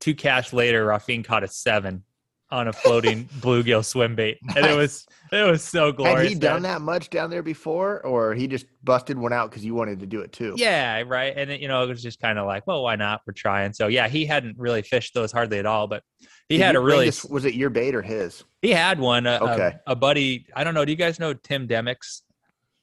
two 0.00 0.14
casts 0.14 0.52
later 0.52 0.86
Rafin 0.86 1.24
caught 1.24 1.44
a 1.44 1.48
seven 1.48 2.04
on 2.50 2.68
a 2.68 2.72
floating 2.72 3.24
bluegill 3.40 3.84
swim 3.84 4.14
bait, 4.14 4.38
and 4.56 4.64
it 4.64 4.76
was 4.76 5.06
it 5.32 5.42
was 5.42 5.62
so 5.62 5.92
glorious. 5.92 6.20
Had 6.20 6.28
he 6.28 6.34
done 6.34 6.62
that 6.62 6.80
much 6.80 7.10
down 7.10 7.30
there 7.30 7.42
before, 7.42 8.04
or 8.06 8.34
he 8.34 8.46
just 8.46 8.66
busted 8.82 9.18
one 9.18 9.32
out 9.32 9.50
because 9.50 9.64
you 9.64 9.74
wanted 9.74 10.00
to 10.00 10.06
do 10.06 10.20
it 10.20 10.32
too? 10.32 10.54
Yeah, 10.56 11.02
right. 11.06 11.34
And 11.36 11.50
it, 11.50 11.60
you 11.60 11.68
know, 11.68 11.82
it 11.82 11.88
was 11.88 12.02
just 12.02 12.20
kind 12.20 12.38
of 12.38 12.46
like, 12.46 12.66
well, 12.66 12.82
why 12.82 12.96
not? 12.96 13.20
We're 13.26 13.34
trying. 13.34 13.72
So 13.72 13.88
yeah, 13.88 14.08
he 14.08 14.24
hadn't 14.24 14.58
really 14.58 14.82
fished 14.82 15.14
those 15.14 15.32
hardly 15.32 15.58
at 15.58 15.66
all, 15.66 15.86
but 15.86 16.02
he 16.48 16.56
Did 16.56 16.64
had 16.64 16.76
a 16.76 16.80
really. 16.80 17.06
This, 17.06 17.24
was 17.24 17.44
it 17.44 17.54
your 17.54 17.70
bait 17.70 17.94
or 17.94 18.02
his? 18.02 18.44
He 18.62 18.70
had 18.70 18.98
one. 18.98 19.26
Uh, 19.26 19.38
okay. 19.42 19.76
A, 19.86 19.92
a, 19.92 19.96
buddy. 19.96 20.46
I 20.54 20.64
don't 20.64 20.74
know. 20.74 20.84
Do 20.84 20.92
you 20.92 20.96
guys 20.96 21.20
know 21.20 21.34
Tim 21.34 21.68
Demix? 21.68 22.22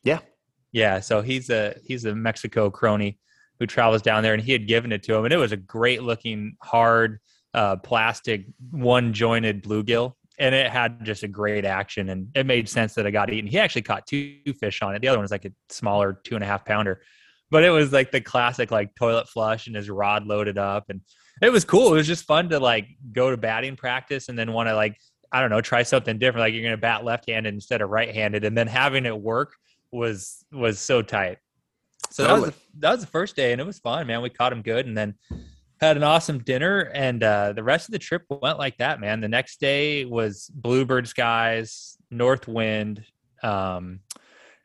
Yeah. 0.04 0.20
Yeah. 0.72 1.00
So 1.00 1.22
he's 1.22 1.50
a 1.50 1.76
he's 1.84 2.06
a 2.06 2.14
Mexico 2.14 2.70
crony 2.70 3.20
who 3.60 3.66
travels 3.66 4.02
down 4.02 4.22
there, 4.22 4.34
and 4.34 4.44
he 4.44 4.52
had 4.52 4.68
given 4.68 4.92
it 4.92 5.02
to 5.04 5.16
him, 5.16 5.26
and 5.26 5.34
it 5.34 5.38
was 5.38 5.52
a 5.52 5.58
great 5.58 6.04
looking 6.04 6.58
hard 6.62 7.20
uh, 7.56 7.78
plastic 7.78 8.46
one 8.72 9.14
jointed 9.14 9.64
bluegill 9.64 10.14
and 10.38 10.54
it 10.54 10.70
had 10.70 11.04
just 11.06 11.24
a 11.24 11.28
great 11.28 11.64
action 11.64 12.10
and 12.10 12.28
it 12.36 12.46
made 12.46 12.68
sense 12.68 12.94
that 12.96 13.08
I 13.08 13.12
got 13.12 13.32
eaten. 13.32 13.50
He 13.50 13.58
actually 13.58 13.84
caught 13.84 14.06
two 14.06 14.38
fish 14.60 14.82
on 14.82 14.94
it. 14.94 15.02
The 15.02 15.08
other 15.08 15.18
one 15.18 15.24
was 15.24 15.32
like 15.32 15.46
a 15.46 15.52
smaller 15.70 16.20
two 16.26 16.36
and 16.36 16.44
a 16.44 16.48
half 16.48 16.66
pounder, 16.66 17.02
but 17.50 17.64
it 17.64 17.70
was 17.70 17.94
like 17.94 18.12
the 18.12 18.20
classic 18.20 18.72
like 18.72 18.94
toilet 18.96 19.30
flush 19.30 19.68
and 19.68 19.76
his 19.76 19.90
rod 19.90 20.28
loaded 20.28 20.58
up 20.58 20.90
and 20.90 21.00
it 21.42 21.50
was 21.50 21.64
cool. 21.64 21.94
It 21.94 21.98
was 21.98 22.08
just 22.08 22.26
fun 22.26 22.50
to 22.50 22.60
like 22.60 22.88
go 23.14 23.32
to 23.32 23.38
batting 23.38 23.78
practice 23.78 24.28
and 24.28 24.38
then 24.38 24.52
want 24.52 24.68
to 24.68 24.76
like, 24.76 25.00
I 25.32 25.40
don't 25.40 25.50
know, 25.50 25.62
try 25.62 25.84
something 25.84 26.20
different. 26.20 26.42
Like 26.42 26.54
you're 26.54 26.64
going 26.64 26.72
to 26.72 26.78
bat 26.78 27.06
left 27.06 27.30
handed 27.30 27.54
instead 27.54 27.82
of 27.82 27.90
right 27.90 28.14
handed. 28.14 28.44
And 28.44 28.58
then 28.58 28.68
having 28.68 29.06
it 29.06 29.18
work 29.18 29.54
was, 29.92 30.44
was 30.52 30.80
so 30.80 31.02
tight. 31.02 31.38
So 32.10 32.24
that 32.24 32.34
was, 32.34 32.50
the, 32.50 32.56
that 32.80 32.92
was 32.92 33.02
the 33.02 33.08
first 33.08 33.38
day 33.38 33.54
and 33.54 33.62
it 33.62 33.66
was 33.66 33.80
fun, 33.80 34.08
man. 34.08 34.22
We 34.22 34.30
caught 34.30 34.52
him 34.52 34.62
good. 34.62 34.86
And 34.86 34.98
then 34.98 35.16
had 35.82 35.98
an 35.98 36.04
awesome 36.04 36.40
dinner 36.40 36.92
and 36.94 37.24
uh, 37.24 37.54
the 37.54 37.64
rest 37.64 37.88
of 37.88 37.92
the 37.92 38.00
trip 38.00 38.24
went 38.30 38.58
like 38.58 38.78
that 38.78 39.00
man 39.00 39.20
the 39.22 39.28
next 39.28 39.60
day 39.60 40.06
was 40.06 40.50
bluebird 40.54 41.08
skies 41.08 41.98
north 42.10 42.48
wind 42.48 43.04
um, 43.44 44.00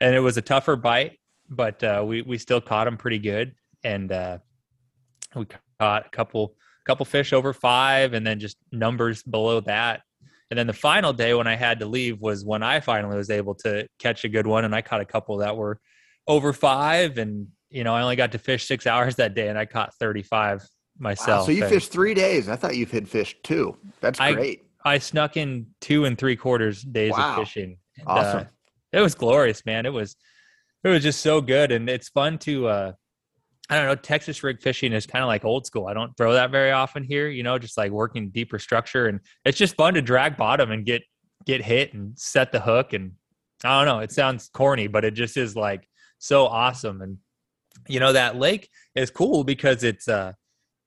and 0.01 0.15
it 0.15 0.21
was 0.21 0.37
a 0.37 0.43
tougher 0.43 0.77
bite 0.77 1.21
but 1.51 1.83
uh, 1.83 2.03
we 2.07 2.23
we 2.23 2.39
still 2.39 2.61
caught 2.61 2.85
them 2.85 2.97
pretty 2.97 3.19
good, 3.19 3.55
and 3.85 4.11
uh, 4.13 4.39
we 5.35 5.47
caught 5.81 6.07
a 6.07 6.11
couple 6.11 6.55
couple 6.87 7.05
fish 7.05 7.33
over 7.33 7.53
five, 7.53 8.15
and 8.15 8.27
then 8.27 8.39
just 8.39 8.57
numbers 8.73 9.23
below 9.23 9.61
that. 9.61 10.03
And 10.51 10.59
then 10.59 10.67
the 10.67 10.73
final 10.73 11.13
day 11.13 11.35
when 11.35 11.47
I 11.47 11.55
had 11.55 11.79
to 11.81 11.87
leave 11.87 12.21
was 12.21 12.45
when 12.45 12.63
I 12.63 12.81
finally 12.81 13.17
was 13.17 13.31
able 13.31 13.55
to 13.57 13.87
catch 13.99 14.25
a 14.25 14.29
good 14.29 14.47
one, 14.47 14.65
and 14.65 14.75
I 14.75 14.81
caught 14.81 15.01
a 15.01 15.05
couple 15.05 15.37
that 15.39 15.57
were 15.57 15.81
over 16.27 16.53
five, 16.53 17.19
and 17.19 17.49
you 17.69 17.85
know 17.85 17.95
I 17.95 18.03
only 18.03 18.17
got 18.17 18.33
to 18.33 18.39
fish 18.39 18.67
six 18.67 18.87
hours 18.87 19.17
that 19.17 19.35
day, 19.35 19.49
and 19.49 19.59
I 19.59 19.67
caught 19.67 19.95
thirty 19.97 20.23
five 20.23 20.67
myself. 21.01 21.41
Wow, 21.43 21.47
so 21.47 21.53
you 21.53 21.63
And 21.65 21.73
fished 21.73 21.91
three 21.93 22.15
days. 22.15 22.49
I 22.49 22.57
thought 22.57 22.77
you 22.77 22.87
had 22.87 23.09
fished 23.09 23.43
two. 23.43 23.77
That's 24.01 24.21
I- 24.21 24.33
great. 24.35 24.63
I 24.85 24.99
snuck 24.99 25.37
in 25.37 25.67
two 25.81 26.07
and 26.07 26.17
three 26.17 26.37
quarters 26.37 26.83
days 26.83 27.13
Wow. 27.13 27.33
of 27.33 27.37
fishing. 27.47 27.77
And, 27.99 28.09
Awesome. 28.09 28.41
uh, 28.41 28.45
it 28.93 29.01
was 29.01 29.15
glorious, 29.15 29.65
man. 29.67 29.85
It 29.87 29.93
was 29.93 30.17
it 30.83 30.89
was 30.89 31.03
just 31.03 31.21
so 31.21 31.43
good, 31.43 31.73
and 31.73 31.89
it's 31.91 32.09
fun 32.09 32.39
to. 32.39 32.67
uh 32.69 32.93
I 33.69 33.77
don't 33.77 33.87
know. 33.87 33.95
Texas 33.95 34.43
rig 34.43 34.61
fishing 34.61 34.93
is 34.93 35.07
kind 35.07 35.23
of 35.23 35.29
like 35.29 35.45
old 35.45 35.65
school. 35.67 35.87
I 35.87 35.93
don't 35.95 36.17
throw 36.17 36.33
that 36.33 36.51
very 36.51 36.73
often 36.73 37.05
here. 37.05 37.29
You 37.29 37.43
know, 37.45 37.57
just 37.59 37.77
like 37.77 37.93
working 37.93 38.31
deeper 38.31 38.59
structure, 38.59 39.07
and 39.07 39.21
it's 39.45 39.59
just 39.59 39.77
fun 39.77 39.95
to 39.95 40.03
drag 40.03 40.37
bottom 40.39 40.71
and 40.71 40.85
get 40.87 41.03
get 41.47 41.63
hit 41.63 41.93
and 41.95 42.19
set 42.19 42.51
the 42.51 42.61
hook. 42.61 42.95
And 42.95 43.13
I 43.63 43.79
don't 43.85 43.95
know. 43.95 44.01
It 44.03 44.11
sounds 44.13 44.49
corny, 44.53 44.87
but 44.87 45.05
it 45.05 45.13
just 45.13 45.37
is 45.37 45.55
like 45.55 45.87
so 46.19 46.47
awesome. 46.47 47.03
And 47.03 47.19
you 47.87 48.01
know 48.01 48.13
that 48.15 48.37
lake 48.37 48.71
is 48.95 49.11
cool 49.11 49.45
because 49.45 49.85
it's 49.85 50.09
uh 50.09 50.33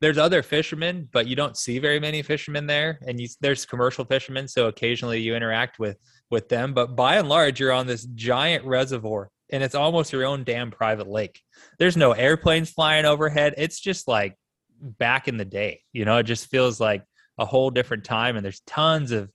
there's 0.04 0.18
other 0.18 0.44
fishermen, 0.44 1.08
but 1.14 1.28
you 1.28 1.36
don't 1.38 1.56
see 1.56 1.80
very 1.80 1.98
many 1.98 2.22
fishermen 2.22 2.68
there, 2.68 3.00
and 3.08 3.22
you, 3.22 3.30
there's 3.40 3.66
commercial 3.66 4.04
fishermen, 4.04 4.50
so 4.50 4.68
occasionally 4.68 5.22
you 5.22 5.34
interact 5.34 5.80
with 5.80 5.98
with 6.30 6.50
them. 6.50 6.74
But 6.74 6.98
by 6.98 7.16
and 7.16 7.30
large, 7.30 7.62
you're 7.62 7.72
on 7.72 7.88
this 7.88 8.04
giant 8.04 8.66
reservoir, 8.66 9.30
and 9.50 9.64
it's 9.64 9.76
almost 9.76 10.12
your 10.12 10.26
own 10.26 10.44
damn 10.44 10.72
private 10.72 11.08
lake. 11.08 11.40
There's 11.80 11.96
no 11.96 12.12
airplanes 12.12 12.70
flying 12.70 13.06
overhead. 13.06 13.54
It's 13.56 13.80
just 13.80 14.10
like 14.10 14.36
back 14.82 15.30
in 15.30 15.38
the 15.38 15.46
day, 15.46 15.80
you 15.94 16.04
know. 16.04 16.18
It 16.18 16.24
just 16.24 16.48
feels 16.48 16.82
like 16.82 17.06
a 17.38 17.46
whole 17.46 17.70
different 17.70 18.04
time, 18.04 18.36
and 18.36 18.44
there's 18.44 18.62
tons 18.68 19.14
of 19.14 19.32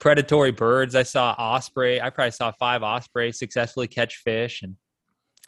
predatory 0.00 0.52
birds. 0.52 0.94
I 0.94 1.04
saw 1.04 1.34
osprey. 1.38 1.98
I 1.98 2.10
probably 2.10 2.32
saw 2.32 2.52
five 2.60 2.82
osprey 2.82 3.32
successfully 3.32 3.88
catch 3.88 4.16
fish, 4.16 4.60
and 4.60 4.76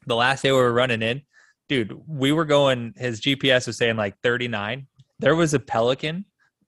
the 0.06 0.16
last 0.16 0.42
day 0.42 0.50
we 0.50 0.56
were 0.56 0.72
running 0.72 1.02
in, 1.02 1.20
dude, 1.72 1.98
we 2.06 2.32
were 2.32 2.44
going. 2.44 2.92
His 2.98 3.20
GPS 3.22 3.66
was 3.66 3.78
saying 3.78 3.96
like 3.96 4.14
39. 4.22 4.86
There 5.20 5.34
was 5.34 5.54
a 5.54 5.58
pelican 5.58 6.26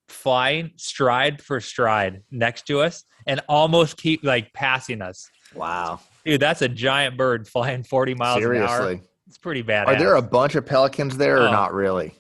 flying 0.09 0.71
stride 0.77 1.43
for 1.43 1.61
stride 1.61 2.23
next 2.31 2.67
to 2.69 2.81
us 2.81 3.05
and 3.27 3.41
almost 3.49 3.99
keep 3.99 4.25
like 4.25 4.51
passing 4.55 5.03
us. 5.03 5.29
Wow. 5.55 6.01
Dude, 6.25 6.41
that's 6.41 6.63
a 6.63 6.69
giant 6.71 7.19
bird 7.19 7.47
flying 7.47 7.83
40 7.83 8.15
miles 8.15 8.39
an 8.39 8.45
hour. 8.45 8.55
Seriously. 8.55 9.01
It's 9.27 9.37
pretty 9.37 9.61
bad. 9.63 9.89
Are 9.89 9.97
there 9.97 10.15
a 10.15 10.23
bunch 10.23 10.55
of 10.55 10.65
pelicans 10.65 11.19
there 11.19 11.37
or 11.37 11.49
Oh. 11.49 11.53
not 11.53 11.75
really? 11.75 12.15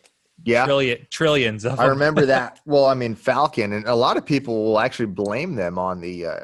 Yeah. 0.44 0.66
Trillion, 0.66 1.06
trillions 1.10 1.64
of 1.64 1.80
I 1.80 1.86
remember 1.86 2.26
that. 2.26 2.60
Well, 2.66 2.84
I 2.84 2.92
mean, 2.94 3.14
Falcon, 3.14 3.72
and 3.72 3.86
a 3.86 3.94
lot 3.94 4.18
of 4.18 4.26
people 4.26 4.62
will 4.64 4.78
actually 4.78 5.06
blame 5.06 5.54
them 5.54 5.78
on 5.78 6.00
the 6.00 6.26
uh, 6.26 6.40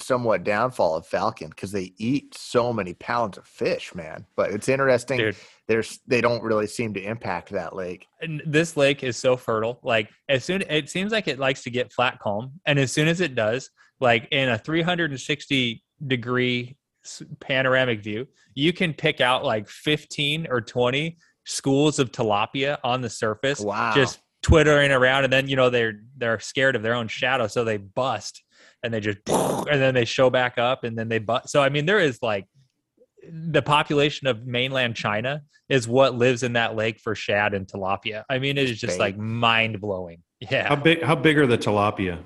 somewhat 0.00 0.44
downfall 0.44 0.96
of 0.96 1.06
Falcon 1.06 1.48
because 1.50 1.72
they 1.72 1.92
eat 1.98 2.34
so 2.36 2.72
many 2.72 2.94
pounds 2.94 3.38
of 3.38 3.46
fish, 3.46 3.94
man. 3.94 4.26
But 4.36 4.50
it's 4.50 4.68
interesting. 4.68 5.18
Dude. 5.18 5.36
There's 5.66 6.00
they 6.06 6.20
don't 6.20 6.42
really 6.42 6.66
seem 6.66 6.92
to 6.94 7.00
impact 7.02 7.50
that 7.50 7.74
lake. 7.74 8.06
and 8.20 8.42
this 8.46 8.76
lake 8.76 9.02
is 9.02 9.16
so 9.16 9.36
fertile. 9.36 9.80
Like 9.82 10.10
as 10.28 10.44
soon 10.44 10.62
it 10.68 10.90
seems 10.90 11.10
like 11.12 11.26
it 11.28 11.38
likes 11.38 11.62
to 11.64 11.70
get 11.70 11.92
flat 11.92 12.18
calm, 12.18 12.52
and 12.66 12.78
as 12.78 12.92
soon 12.92 13.08
as 13.08 13.20
it 13.20 13.34
does, 13.34 13.70
like 14.00 14.28
in 14.30 14.48
a 14.50 14.58
360 14.58 15.82
degree 16.06 16.76
panoramic 17.40 18.02
view, 18.02 18.26
you 18.54 18.72
can 18.72 18.92
pick 18.92 19.20
out 19.20 19.44
like 19.44 19.68
15 19.68 20.46
or 20.50 20.60
20 20.60 21.16
schools 21.46 21.98
of 21.98 22.10
tilapia 22.10 22.78
on 22.84 23.00
the 23.00 23.10
surface, 23.10 23.60
Wow. 23.60 23.92
just 23.94 24.20
twittering 24.42 24.90
around, 24.90 25.24
and 25.24 25.32
then 25.32 25.48
you 25.48 25.56
know 25.56 25.70
they're 25.70 26.00
they're 26.16 26.40
scared 26.40 26.76
of 26.76 26.82
their 26.82 26.94
own 26.94 27.08
shadow, 27.08 27.46
so 27.46 27.64
they 27.64 27.76
bust 27.78 28.42
and 28.84 28.92
they 28.92 29.00
just 29.00 29.18
and 29.28 29.80
then 29.80 29.94
they 29.94 30.04
show 30.04 30.30
back 30.30 30.58
up 30.58 30.84
and 30.84 30.96
then 30.96 31.08
they 31.08 31.18
bust. 31.18 31.48
So 31.48 31.62
I 31.62 31.70
mean, 31.70 31.86
there 31.86 31.98
is 31.98 32.18
like 32.22 32.46
the 33.28 33.62
population 33.62 34.26
of 34.26 34.46
mainland 34.46 34.94
China 34.94 35.42
is 35.70 35.88
what 35.88 36.14
lives 36.14 36.42
in 36.42 36.52
that 36.52 36.76
lake 36.76 37.00
for 37.00 37.14
shad 37.14 37.54
and 37.54 37.66
tilapia. 37.66 38.22
I 38.28 38.38
mean, 38.38 38.58
it 38.58 38.68
is 38.68 38.78
just 38.78 38.98
like 38.98 39.16
mind 39.16 39.80
blowing. 39.80 40.22
yeah 40.38 40.68
How 40.68 40.74
Yeah, 40.74 40.80
big? 40.82 41.02
How 41.02 41.14
big 41.14 41.38
are 41.38 41.46
the 41.46 41.58
tilapia? 41.58 42.22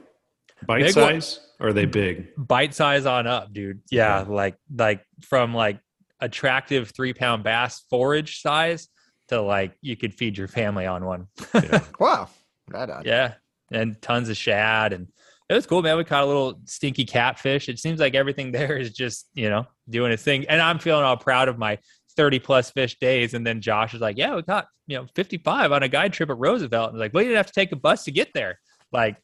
Bite 0.66 0.82
Big 0.82 0.92
size? 0.92 1.40
Or 1.60 1.68
are 1.68 1.72
they 1.72 1.86
big? 1.86 2.28
bite 2.36 2.74
size 2.74 3.06
on 3.06 3.26
up, 3.26 3.52
dude. 3.52 3.80
Yeah, 3.90 4.24
like 4.28 4.56
like 4.74 5.04
from 5.22 5.54
like 5.54 5.78
attractive 6.20 6.90
three 6.94 7.14
pound 7.14 7.44
bass 7.44 7.84
forage 7.88 8.42
size 8.42 8.88
to 9.28 9.40
like 9.40 9.72
you 9.80 9.96
could 9.96 10.14
feed 10.14 10.36
your 10.36 10.48
family 10.48 10.86
on 10.86 11.04
one. 11.04 11.26
Yeah. 11.54 11.84
Wow. 12.00 12.28
Right 12.68 12.90
on. 12.90 13.02
Yeah, 13.04 13.34
and 13.70 14.00
tons 14.02 14.28
of 14.28 14.36
shad 14.36 14.92
and. 14.92 15.06
It 15.48 15.54
was 15.54 15.66
cool, 15.66 15.80
man. 15.82 15.96
We 15.96 16.04
caught 16.04 16.24
a 16.24 16.26
little 16.26 16.60
stinky 16.66 17.04
catfish. 17.04 17.68
It 17.68 17.78
seems 17.78 18.00
like 18.00 18.14
everything 18.14 18.52
there 18.52 18.76
is 18.76 18.92
just, 18.92 19.28
you 19.34 19.48
know, 19.48 19.66
doing 19.88 20.12
its 20.12 20.22
thing. 20.22 20.46
And 20.48 20.60
I'm 20.60 20.78
feeling 20.78 21.04
all 21.04 21.16
proud 21.16 21.48
of 21.48 21.58
my 21.58 21.78
30 22.16 22.38
plus 22.40 22.70
fish 22.70 22.98
days. 22.98 23.34
And 23.34 23.46
then 23.46 23.60
Josh 23.60 23.94
is 23.94 24.00
like, 24.00 24.18
yeah, 24.18 24.34
we 24.36 24.42
caught, 24.42 24.66
you 24.86 24.98
know, 24.98 25.06
55 25.14 25.72
on 25.72 25.82
a 25.82 25.88
guide 25.88 26.12
trip 26.12 26.30
at 26.30 26.38
Roosevelt. 26.38 26.90
And 26.90 26.98
like, 26.98 27.14
well, 27.14 27.22
you 27.22 27.30
didn't 27.30 27.38
have 27.38 27.46
to 27.46 27.52
take 27.52 27.72
a 27.72 27.76
bus 27.76 28.04
to 28.04 28.10
get 28.10 28.34
there. 28.34 28.58
Like, 28.92 29.16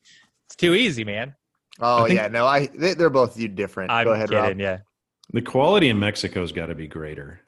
it's 0.46 0.56
too 0.56 0.74
easy, 0.74 1.04
man. 1.04 1.34
Oh 1.80 2.04
think- 2.06 2.16
yeah. 2.18 2.28
No, 2.28 2.46
I 2.46 2.66
they, 2.66 2.94
they're 2.94 3.10
both 3.10 3.37
you 3.38 3.48
different. 3.48 3.90
I'm 3.90 4.04
Go 4.04 4.12
ahead, 4.12 4.28
kidding. 4.30 4.44
Rob. 4.44 4.60
Yeah. 4.60 4.78
The 5.32 5.42
quality 5.42 5.88
in 5.88 5.98
Mexico's 5.98 6.52
got 6.52 6.66
to 6.66 6.74
be 6.74 6.87
greater, 6.87 7.40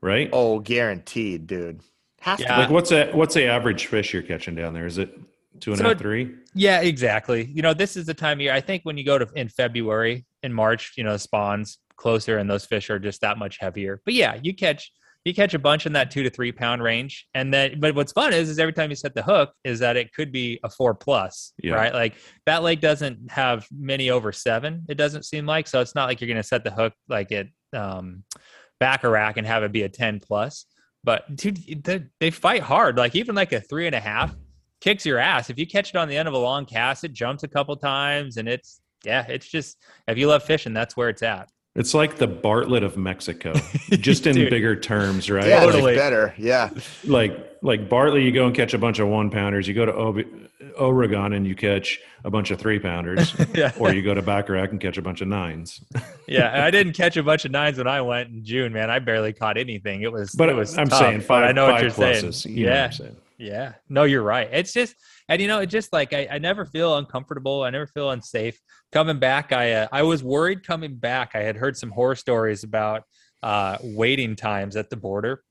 right? 0.00 0.28
Oh, 0.32 0.58
guaranteed, 0.60 1.46
dude. 1.46 1.80
Has 2.20 2.38
to 2.38 2.44
Yeah. 2.44 2.58
like 2.58 2.70
what's 2.70 2.90
that? 2.90 3.14
What's 3.14 3.34
the 3.34 3.46
average 3.46 3.86
fish 3.86 4.12
you're 4.12 4.22
catching 4.22 4.54
down 4.54 4.74
there? 4.74 4.86
Is 4.86 4.98
it 4.98 5.18
two 5.62 5.72
and 5.72 5.80
a 5.80 5.84
half, 5.84 5.98
three? 5.98 6.34
Yeah, 6.54 6.80
exactly. 6.80 7.50
You 7.54 7.62
know, 7.62 7.72
this 7.72 7.96
is 7.96 8.06
the 8.06 8.14
time 8.14 8.38
of 8.38 8.42
year. 8.42 8.52
I 8.52 8.60
think 8.60 8.82
when 8.82 8.98
you 8.98 9.04
go 9.04 9.18
to 9.18 9.26
in 9.34 9.48
February, 9.48 10.26
in 10.42 10.52
March, 10.52 10.92
you 10.96 11.04
know, 11.04 11.16
spawns 11.16 11.78
closer 11.96 12.38
and 12.38 12.50
those 12.50 12.66
fish 12.66 12.90
are 12.90 12.98
just 12.98 13.20
that 13.20 13.38
much 13.38 13.58
heavier. 13.58 14.00
But 14.04 14.14
yeah, 14.14 14.38
you 14.42 14.54
catch 14.54 14.92
you 15.24 15.32
catch 15.32 15.54
a 15.54 15.58
bunch 15.58 15.86
in 15.86 15.92
that 15.92 16.10
two 16.10 16.24
to 16.24 16.30
three 16.30 16.50
pound 16.50 16.82
range. 16.82 17.28
And 17.32 17.54
then 17.54 17.78
but 17.78 17.94
what's 17.94 18.12
fun 18.12 18.32
is 18.32 18.48
is 18.48 18.58
every 18.58 18.72
time 18.72 18.90
you 18.90 18.96
set 18.96 19.14
the 19.14 19.22
hook, 19.22 19.52
is 19.62 19.78
that 19.78 19.96
it 19.96 20.12
could 20.12 20.32
be 20.32 20.58
a 20.64 20.68
four 20.68 20.94
plus. 20.94 21.52
Yeah. 21.62 21.74
Right. 21.74 21.94
Like 21.94 22.14
that 22.46 22.64
lake 22.64 22.80
doesn't 22.80 23.30
have 23.30 23.66
many 23.70 24.10
over 24.10 24.32
seven, 24.32 24.84
it 24.88 24.96
doesn't 24.96 25.24
seem 25.24 25.46
like. 25.46 25.68
So 25.68 25.80
it's 25.80 25.94
not 25.94 26.08
like 26.08 26.20
you're 26.20 26.28
gonna 26.28 26.42
set 26.42 26.64
the 26.64 26.72
hook 26.72 26.92
like 27.08 27.30
it 27.30 27.48
um 27.72 28.24
Baccarac 28.82 29.34
and 29.36 29.46
have 29.46 29.62
it 29.62 29.70
be 29.70 29.84
a 29.84 29.88
10 29.88 30.18
plus. 30.18 30.66
But 31.04 31.34
dude, 31.34 31.84
they, 31.84 32.04
they 32.20 32.30
fight 32.30 32.62
hard. 32.62 32.96
Like 32.96 33.14
even 33.14 33.34
like 33.34 33.52
a 33.52 33.60
three 33.60 33.86
and 33.86 33.94
a 33.94 34.00
half 34.00 34.34
kicks 34.82 35.06
your 35.06 35.18
ass. 35.18 35.48
If 35.48 35.58
you 35.58 35.66
catch 35.66 35.90
it 35.90 35.96
on 35.96 36.08
the 36.08 36.16
end 36.16 36.28
of 36.28 36.34
a 36.34 36.38
long 36.38 36.66
cast, 36.66 37.04
it 37.04 37.12
jumps 37.12 37.42
a 37.44 37.48
couple 37.48 37.76
times 37.76 38.36
and 38.36 38.48
it's 38.48 38.80
yeah, 39.04 39.26
it's 39.28 39.48
just 39.48 39.78
if 40.06 40.18
you 40.18 40.28
love 40.28 40.42
fishing, 40.42 40.74
that's 40.74 40.96
where 40.96 41.08
it's 41.08 41.22
at. 41.22 41.50
It's 41.74 41.94
like 41.94 42.18
the 42.18 42.26
Bartlett 42.26 42.82
of 42.82 42.98
Mexico, 42.98 43.54
just 43.90 44.26
in 44.26 44.34
bigger 44.34 44.76
terms, 44.76 45.30
right? 45.30 45.46
Yeah, 45.46 45.64
it's 45.64 45.72
Totally. 45.72 45.96
better. 45.96 46.34
Yeah. 46.36 46.68
Like 47.04 47.56
like 47.62 47.88
Bartlett, 47.88 48.24
you 48.24 48.32
go 48.32 48.46
and 48.46 48.54
catch 48.54 48.74
a 48.74 48.78
bunch 48.78 48.98
of 48.98 49.08
one 49.08 49.30
pounders. 49.30 49.66
You 49.66 49.72
go 49.72 49.86
to 49.86 49.94
Ob- 49.96 50.26
Obregon 50.78 51.34
and 51.34 51.46
you 51.46 51.54
catch 51.54 51.98
a 52.24 52.30
bunch 52.30 52.50
of 52.50 52.58
three 52.58 52.78
pounders, 52.78 53.34
yeah. 53.54 53.72
or 53.78 53.94
you 53.94 54.02
go 54.02 54.12
to 54.12 54.22
Baccarac 54.22 54.70
and 54.70 54.80
catch 54.80 54.98
a 54.98 55.02
bunch 55.02 55.22
of 55.22 55.28
nines. 55.28 55.80
yeah. 56.28 56.48
And 56.52 56.62
I 56.62 56.70
didn't 56.70 56.92
catch 56.92 57.16
a 57.16 57.22
bunch 57.22 57.44
of 57.46 57.50
nines 57.50 57.78
when 57.78 57.86
I 57.86 58.02
went 58.02 58.30
in 58.30 58.44
June, 58.44 58.72
man. 58.72 58.90
I 58.90 58.98
barely 58.98 59.32
caught 59.32 59.56
anything. 59.56 60.02
It 60.02 60.12
was 60.12 60.32
But 60.32 60.50
it 60.50 60.56
was 60.56 60.76
I'm 60.76 60.88
tough, 60.88 60.98
saying 60.98 61.18
but 61.20 61.26
five. 61.26 61.44
I 61.44 61.52
know 61.52 61.66
what 61.66 61.74
five 61.76 61.82
you're 61.82 61.90
pluses, 61.90 62.34
saying. 62.42 62.56
You 62.56 62.66
know 62.66 62.70
what 62.72 62.76
yeah. 62.76 62.84
I'm 62.84 62.92
saying. 62.92 63.16
Yeah. 63.42 63.72
No, 63.88 64.04
you're 64.04 64.22
right. 64.22 64.48
It's 64.52 64.72
just, 64.72 64.94
and 65.28 65.42
you 65.42 65.48
know, 65.48 65.58
it 65.58 65.66
just 65.66 65.92
like 65.92 66.12
I, 66.12 66.28
I 66.30 66.38
never 66.38 66.64
feel 66.64 66.96
uncomfortable. 66.96 67.64
I 67.64 67.70
never 67.70 67.88
feel 67.88 68.10
unsafe 68.10 68.56
coming 68.92 69.18
back. 69.18 69.52
I 69.52 69.72
uh, 69.72 69.88
I 69.90 70.04
was 70.04 70.22
worried 70.22 70.64
coming 70.64 70.94
back. 70.94 71.32
I 71.34 71.40
had 71.40 71.56
heard 71.56 71.76
some 71.76 71.90
horror 71.90 72.14
stories 72.14 72.62
about 72.62 73.02
uh, 73.42 73.78
waiting 73.82 74.36
times 74.36 74.76
at 74.76 74.90
the 74.90 74.96
border, 74.96 75.42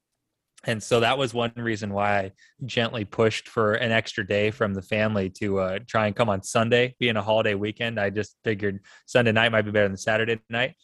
and 0.64 0.82
so 0.82 1.02
that 1.02 1.18
was 1.18 1.34
one 1.34 1.52
reason 1.58 1.92
why 1.94 2.20
I 2.20 2.32
gently 2.66 3.04
pushed 3.04 3.50
for 3.50 3.74
an 3.74 3.92
extra 3.92 4.26
day 4.26 4.52
from 4.52 4.74
the 4.74 4.82
family 4.82 5.30
to 5.42 5.60
uh, 5.60 5.80
try 5.86 6.08
and 6.08 6.16
come 6.16 6.30
on 6.30 6.44
Sunday, 6.44 6.96
being 6.98 7.18
a 7.18 7.22
holiday 7.22 7.56
weekend. 7.56 8.00
I 8.00 8.10
just 8.10 8.38
figured 8.46 8.80
Sunday 9.06 9.34
night 9.34 9.52
might 9.52 9.64
be 9.64 9.72
better 9.72 9.90
than 9.90 9.98
Saturday 9.98 10.40
night. 10.50 10.76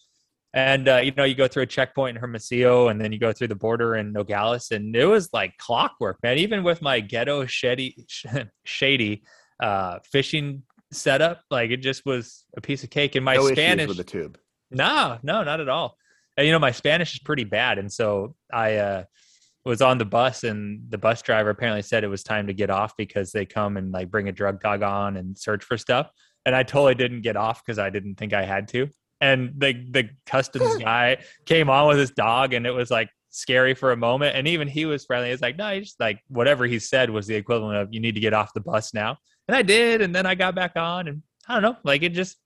And 0.53 0.88
uh, 0.88 0.97
you 0.97 1.12
know, 1.12 1.23
you 1.23 1.36
go 1.36 1.47
through 1.47 1.63
a 1.63 1.67
checkpoint 1.67 2.15
in 2.15 2.21
Hermosillo, 2.21 2.88
and 2.88 2.99
then 2.99 3.12
you 3.12 3.19
go 3.19 3.33
through 3.33 3.49
the 3.49 3.55
border 3.55 3.95
in 3.95 4.13
Nogales, 4.13 4.71
and 4.71 4.95
it 4.95 5.05
was 5.05 5.29
like 5.33 5.57
clockwork, 5.57 6.17
man. 6.23 6.38
Even 6.38 6.63
with 6.63 6.81
my 6.81 6.99
ghetto 6.99 7.45
shady, 7.45 8.05
shady 8.65 9.23
uh, 9.62 9.99
fishing 10.10 10.63
setup, 10.91 11.41
like 11.51 11.71
it 11.71 11.77
just 11.77 12.05
was 12.05 12.45
a 12.55 12.62
piece 12.62 12.83
of 12.83 12.89
cake. 12.89 13.15
And 13.15 13.25
my 13.25 13.36
no 13.36 13.47
Spanish 13.51 13.88
with 13.88 13.97
the 13.97 14.03
tube. 14.03 14.38
No, 14.71 15.17
no, 15.21 15.43
not 15.43 15.60
at 15.60 15.69
all. 15.69 15.97
And 16.38 16.45
you 16.45 16.53
know, 16.53 16.60
my 16.60 16.71
Spanish 16.71 17.13
is 17.13 17.19
pretty 17.19 17.43
bad, 17.43 17.77
and 17.77 17.91
so 17.91 18.36
I 18.51 18.75
uh, 18.75 19.03
was 19.65 19.81
on 19.81 19.97
the 19.97 20.05
bus, 20.05 20.43
and 20.43 20.81
the 20.89 20.97
bus 20.97 21.21
driver 21.21 21.49
apparently 21.49 21.81
said 21.81 22.03
it 22.03 22.07
was 22.07 22.23
time 22.23 22.47
to 22.47 22.53
get 22.53 22.69
off 22.69 22.95
because 22.97 23.31
they 23.31 23.45
come 23.45 23.75
and 23.75 23.91
like 23.91 24.10
bring 24.10 24.29
a 24.29 24.31
drug 24.31 24.62
dog 24.62 24.81
on 24.81 25.17
and 25.17 25.38
search 25.38 25.63
for 25.63 25.77
stuff. 25.77 26.10
And 26.45 26.55
I 26.55 26.63
totally 26.63 26.95
didn't 26.95 27.21
get 27.21 27.36
off 27.36 27.63
because 27.65 27.77
I 27.77 27.89
didn't 27.89 28.15
think 28.15 28.33
I 28.33 28.45
had 28.45 28.69
to. 28.69 28.89
And 29.21 29.53
the 29.58 29.73
the 29.89 30.10
customs 30.25 30.77
guy 30.84 31.17
came 31.45 31.69
on 31.69 31.88
with 31.88 31.97
his 31.97 32.12
dog, 32.12 32.53
and 32.53 32.65
it 32.67 32.71
was 32.71 32.91
like 32.91 33.10
scary 33.30 33.73
for 33.73 33.91
a 33.91 33.97
moment. 33.97 34.36
And 34.36 34.47
even 34.47 34.67
he 34.67 34.86
was 34.86 35.06
friendly. 35.06 35.32
It's 35.32 35.41
like, 35.41 35.58
no, 35.58 35.73
he's 35.73 35.86
just 35.86 35.99
like 35.99 36.19
whatever 36.27 36.65
he 36.65 36.80
said 36.80 37.10
was 37.10 37.27
the 37.27 37.36
equivalent 37.36 37.77
of 37.77 37.89
you 37.91 37.99
need 37.99 38.15
to 38.15 38.21
get 38.21 38.34
off 38.34 38.53
the 38.53 38.62
bus 38.62 38.93
now. 38.93 39.17
And 39.47 39.56
I 39.56 39.62
did, 39.62 40.01
and 40.01 40.13
then 40.13 40.25
I 40.25 40.36
got 40.36 40.56
back 40.56 40.73
on, 40.75 41.08
and 41.08 41.23
I 41.47 41.53
don't 41.53 41.63
know, 41.63 41.77
like 41.84 42.03
it 42.03 42.13
just 42.13 42.38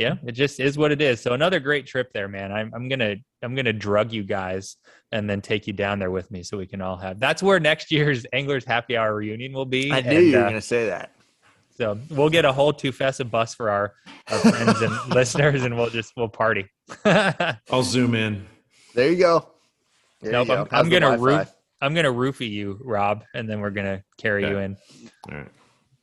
yeah, 0.00 0.14
it 0.24 0.32
just 0.32 0.60
is 0.60 0.78
what 0.78 0.92
it 0.92 1.02
is. 1.02 1.20
So 1.20 1.34
another 1.34 1.60
great 1.60 1.86
trip 1.86 2.10
there, 2.14 2.26
man. 2.26 2.52
I'm 2.52 2.72
I'm 2.74 2.88
gonna 2.88 3.16
I'm 3.42 3.54
gonna 3.54 3.72
drug 3.72 4.12
you 4.12 4.22
guys 4.22 4.76
and 5.12 5.28
then 5.28 5.42
take 5.42 5.66
you 5.66 5.74
down 5.74 5.98
there 5.98 6.10
with 6.10 6.30
me 6.30 6.42
so 6.42 6.56
we 6.56 6.66
can 6.66 6.80
all 6.80 6.96
have. 6.96 7.20
That's 7.20 7.42
where 7.42 7.60
next 7.60 7.90
year's 7.92 8.24
Anglers 8.32 8.64
Happy 8.64 8.96
Hour 8.96 9.14
reunion 9.14 9.52
will 9.52 9.66
be. 9.66 9.92
I 9.92 10.00
knew 10.00 10.16
and, 10.16 10.26
you 10.26 10.32
were 10.32 10.38
uh, 10.38 10.42
going 10.42 10.54
to 10.54 10.60
say 10.60 10.86
that. 10.86 11.12
So 11.80 11.98
we'll 12.10 12.28
get 12.28 12.44
a 12.44 12.52
whole 12.52 12.74
Tufesa 12.74 13.28
bus 13.30 13.54
for 13.54 13.70
our, 13.70 13.94
our 14.30 14.38
friends 14.38 14.82
and 14.82 14.92
listeners, 15.14 15.64
and 15.64 15.74
we'll 15.78 15.88
just 15.88 16.12
we'll 16.14 16.28
party. 16.28 16.66
I'll 17.06 17.82
zoom 17.82 18.14
in. 18.14 18.44
There 18.94 19.08
you 19.10 19.16
go. 19.16 19.48
There 20.20 20.32
Nope, 20.32 20.48
you 20.48 20.54
go. 20.54 20.60
I'm- 20.60 20.68
I'm 20.72 20.88
gonna 20.90 21.16
roof- 21.16 21.54
I'm 21.80 21.94
gonna 21.94 22.12
roofie 22.12 22.50
you, 22.50 22.78
Rob, 22.84 23.24
and 23.32 23.48
then 23.48 23.60
we're 23.60 23.70
gonna 23.70 24.04
carry 24.18 24.46
you 24.46 24.58
in. 24.58 24.76
All 25.30 25.38
right. 25.38 25.48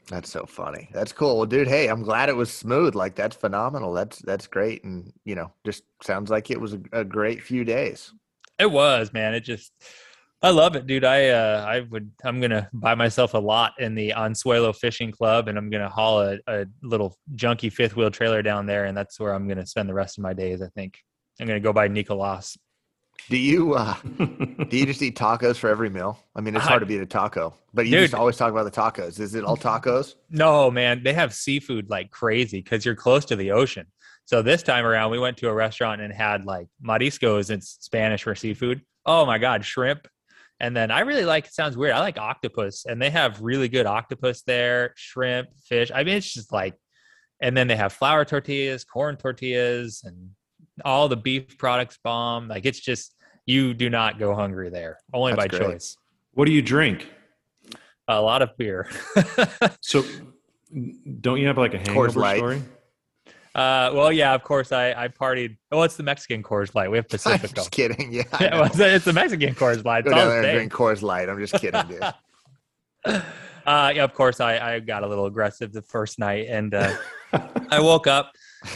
That's 0.10 0.32
so 0.32 0.46
funny. 0.48 0.90
That's 0.94 1.12
cool. 1.12 1.38
Well, 1.38 1.46
dude, 1.46 1.68
hey, 1.68 1.88
I'm 1.90 2.02
glad 2.02 2.30
it 2.30 2.36
was 2.36 2.52
smooth. 2.52 2.96
Like 2.96 3.14
that's 3.14 3.36
phenomenal. 3.36 3.94
That's 3.94 4.18
that's 4.20 4.48
great, 4.48 4.84
and 4.84 5.14
you 5.26 5.36
know, 5.36 5.52
just 5.64 5.84
sounds 6.02 6.32
like 6.32 6.50
it 6.50 6.60
was 6.60 6.74
a, 6.74 6.80
a 6.92 7.04
great 7.04 7.44
few 7.44 7.64
days. 7.64 8.12
It 8.58 8.72
was, 8.72 9.14
man. 9.14 9.36
It 9.36 9.42
just 9.42 9.72
I 10.42 10.52
love 10.52 10.76
it, 10.76 10.86
dude. 10.86 11.04
I 11.04 11.30
uh 11.30 11.66
I 11.68 11.80
would 11.82 12.12
I'm 12.24 12.40
gonna 12.40 12.70
buy 12.72 12.94
myself 12.94 13.34
a 13.34 13.40
lot 13.40 13.74
in 13.80 13.96
the 13.96 14.12
Anzuelo 14.12 14.76
Fishing 14.76 15.12
Club 15.12 15.48
and 15.48 15.58
I'm 15.58 15.70
gonna 15.70 15.90
haul 15.90 16.22
a, 16.22 16.40
a 16.48 16.66
little 16.84 17.18
junky 17.36 17.74
fifth 17.74 17.96
wheel 17.96 18.12
trailer 18.12 18.44
down 18.44 18.68
there 18.68 18.86
and 18.86 18.96
that's 18.96 19.20
where 19.20 19.34
I'm 19.34 19.48
gonna 19.48 19.66
spend 19.66 19.90
the 19.90 19.96
rest 19.96 20.18
of 20.18 20.24
my 20.24 20.34
days, 20.34 20.62
I 20.62 20.68
think. 20.68 21.00
I'm 21.40 21.48
gonna 21.48 21.60
go 21.60 21.74
by 21.74 21.88
Nicolas. 21.88 22.56
Do 23.30 23.38
you 23.38 23.74
uh 23.74 23.96
do 24.20 24.78
you 24.78 24.86
just 24.86 25.02
eat 25.02 25.18
tacos 25.18 25.58
for 25.58 25.70
every 25.70 25.90
meal? 25.90 26.20
I 26.36 26.42
mean, 26.42 26.56
it's 26.56 26.66
hard 26.66 26.82
to 26.82 26.86
beat 26.86 27.02
a 27.02 27.06
taco, 27.08 27.56
but 27.74 27.88
you 27.88 27.94
Dude. 27.94 28.04
just 28.04 28.14
always 28.14 28.38
talk 28.38 28.52
about 28.52 28.72
the 28.72 28.82
tacos. 28.82 29.20
Is 29.20 29.34
it 29.34 29.44
all 29.44 29.58
tacos? 29.58 30.16
No, 30.30 30.70
man, 30.70 31.02
they 31.04 31.14
have 31.14 31.34
seafood 31.34 31.90
like 31.90 32.12
crazy 32.12 32.62
because 32.62 32.86
you're 32.86 32.96
close 32.96 33.26
to 33.26 33.36
the 33.36 33.52
ocean. 33.52 33.88
So 34.26 34.44
this 34.44 34.62
time 34.62 34.86
around, 34.86 35.10
we 35.12 35.20
went 35.20 35.38
to 35.38 35.48
a 35.48 35.54
restaurant 35.54 36.02
and 36.02 36.14
had 36.14 36.46
like 36.46 36.68
mariscos. 36.84 37.50
It's 37.50 37.78
Spanish 37.80 38.24
for 38.24 38.36
seafood. 38.36 38.82
Oh 39.04 39.26
my 39.26 39.40
god, 39.40 39.66
shrimp. 39.66 40.08
And 40.60 40.76
then 40.76 40.90
I 40.90 41.02
really 41.02 41.26
like. 41.26 41.46
It 41.46 41.54
sounds 41.54 41.78
weird. 41.78 41.94
I 41.94 42.00
like 42.00 42.18
octopus, 42.18 42.86
and 42.86 43.02
they 43.02 43.10
have 43.12 43.42
really 43.42 43.70
good 43.70 43.86
octopus 43.86 44.42
there. 44.42 44.94
Shrimp, 44.96 45.50
fish. 45.68 45.92
I 45.94 46.04
mean, 46.04 46.18
it's 46.18 46.34
just 46.34 46.52
like. 46.52 46.74
And 47.40 47.56
then 47.56 47.68
they 47.68 47.76
have 47.76 47.94
flour 47.94 48.26
tortillas, 48.26 48.84
corn 48.84 49.16
tortillas, 49.16 50.02
and 50.04 50.32
all 50.84 51.08
the 51.08 51.18
beef 51.18 51.58
products. 51.60 52.00
Bomb. 52.04 52.48
Like 52.48 52.66
it's 52.66 52.80
just 52.80 53.14
you 53.46 53.74
do 53.74 53.90
not 53.90 54.20
go 54.20 54.34
hungry 54.34 54.70
there. 54.70 54.98
Only 55.14 55.34
That's 55.34 55.44
by 55.46 55.58
great. 55.58 55.62
choice. 55.72 55.98
What 56.34 56.46
do 56.46 56.52
you 56.52 56.62
drink? 56.62 57.08
A 58.08 58.22
lot 58.22 58.42
of 58.42 58.56
beer. 58.58 58.90
So, 59.82 60.04
don't 61.22 61.40
you 61.40 61.48
have 61.48 61.58
like 61.58 61.74
a 61.74 61.78
hangover 61.78 62.10
story? 62.10 62.62
Uh, 63.58 63.90
well, 63.92 64.12
yeah, 64.12 64.36
of 64.36 64.44
course. 64.44 64.72
I 64.72 64.94
I 64.94 65.08
partied. 65.08 65.58
Oh, 65.72 65.82
it's 65.82 65.98
the 65.98 66.04
Mexican 66.04 66.44
Coors 66.44 66.76
Light. 66.76 66.92
We 66.92 66.98
have 66.98 67.06
I'm 67.12 67.18
Pacifico. 67.18 67.54
just 67.56 67.72
kidding. 67.72 68.14
Yeah, 68.14 68.24
it's 68.40 69.06
the 69.06 69.14
Mexican 69.14 69.56
Coors 69.56 69.84
Light. 69.84 70.06
go 70.06 70.12
down 70.12 70.30
there 70.30 70.44
and 70.44 70.54
drink 70.54 70.72
Coors 70.72 71.02
Light. 71.02 71.28
I'm 71.28 71.40
just 71.40 71.56
kidding, 71.56 71.88
dude. 71.88 72.02
uh, 73.06 73.24
yeah, 73.66 74.04
of 74.04 74.14
course. 74.14 74.40
I 74.40 74.76
I 74.76 74.80
got 74.80 75.04
a 75.04 75.08
little 75.08 75.26
aggressive 75.26 75.74
the 75.74 75.82
first 75.82 76.20
night, 76.20 76.48
and 76.50 76.76
uh, 76.76 76.96
I 77.72 77.80
woke 77.80 78.06
up 78.06 78.32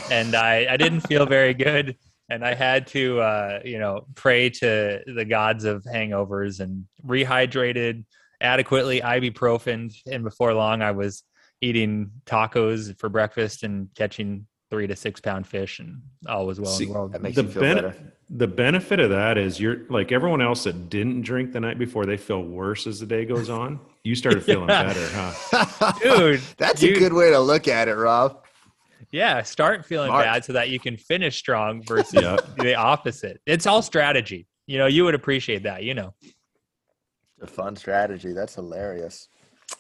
and 0.10 0.34
I 0.34 0.65
I 0.67 0.78
didn't 0.78 1.02
feel 1.02 1.28
very 1.28 1.54
good, 1.54 1.96
and 2.30 2.44
I 2.44 2.56
had 2.56 2.88
to 2.88 3.22
uh, 3.22 3.60
you 3.63 3.78
know 3.78 4.08
pray 4.15 4.50
to 4.50 5.02
the 5.06 5.26
gods 5.26 5.63
of 5.63 5.84
hangovers 5.84 6.60
and 6.60 6.86
rehydrated 7.06 8.04
adequately, 8.41 9.02
ibuprofen, 9.02 9.94
and 10.08 10.24
before 10.24 10.56
long 10.56 10.82
I 10.82 10.89
was 10.89 11.24
eating 11.62 12.10
tacos 12.26 12.98
for 12.98 13.10
breakfast 13.10 13.62
and 13.62 13.88
catching 13.96 14.48
three 14.71 14.88
to 14.88 14.95
six 14.95 15.19
pound 15.21 15.45
fish, 15.45 15.77
and 15.79 16.01
all 16.27 16.47
was 16.47 16.60
well 16.60 16.71
See, 16.71 16.86
in 16.86 16.89
the 16.89 16.95
world. 16.97 17.12
That 17.12 17.21
makes 17.21 17.36
the 17.36 17.43
you 17.43 17.49
feel 17.49 17.62
bene- 17.62 17.75
better. 17.81 17.95
the 18.31 18.47
benefit 18.47 18.99
of 18.99 19.12
that 19.12 19.38
is 19.38 19.60
you're 19.60 19.81
like 19.89 20.12
everyone 20.12 20.41
else 20.41 20.63
that 20.63 20.89
didn't 20.89 21.21
drink 21.21 21.51
the 21.51 21.60
night 21.60 21.77
before 21.77 22.05
they 22.07 22.17
feel 22.17 22.41
worse 22.41 22.88
as 22.88 22.99
the 23.01 23.05
day 23.05 23.25
goes 23.25 23.49
on 23.49 23.79
you 24.05 24.15
started 24.15 24.41
feeling 24.43 24.69
Yeah. 24.69 24.84
better 24.86 25.07
huh 25.12 25.91
Dude, 26.01 26.41
That's 26.57 26.81
you- 26.81 26.95
a 26.95 26.99
good 26.99 27.13
way 27.13 27.29
to 27.29 27.39
look 27.39 27.67
at 27.67 27.88
it, 27.88 27.93
Rob. 27.95 28.43
Yeah, 29.12 29.41
start 29.43 29.86
feeling 29.86 30.07
Smart. 30.07 30.23
bad 30.25 30.45
so 30.45 30.53
that 30.53 30.69
you 30.69 30.79
can 30.79 30.95
finish 30.95 31.36
strong 31.38 31.84
versus 31.88 32.13
yeah 32.13 32.38
the 32.57 32.73
opposite. 32.75 33.41
It's 33.45 33.67
all 33.67 33.81
strategy. 33.81 34.47
You 34.67 34.77
know, 34.77 34.86
you 34.88 35.03
would 35.03 35.15
appreciate 35.15 35.63
that, 35.63 35.84
you 35.84 35.93
know. 35.93 36.13
A 37.41 37.47
fun 37.47 37.75
strategy. 37.75 38.31
That's 38.31 38.55
hilarious. 38.55 39.27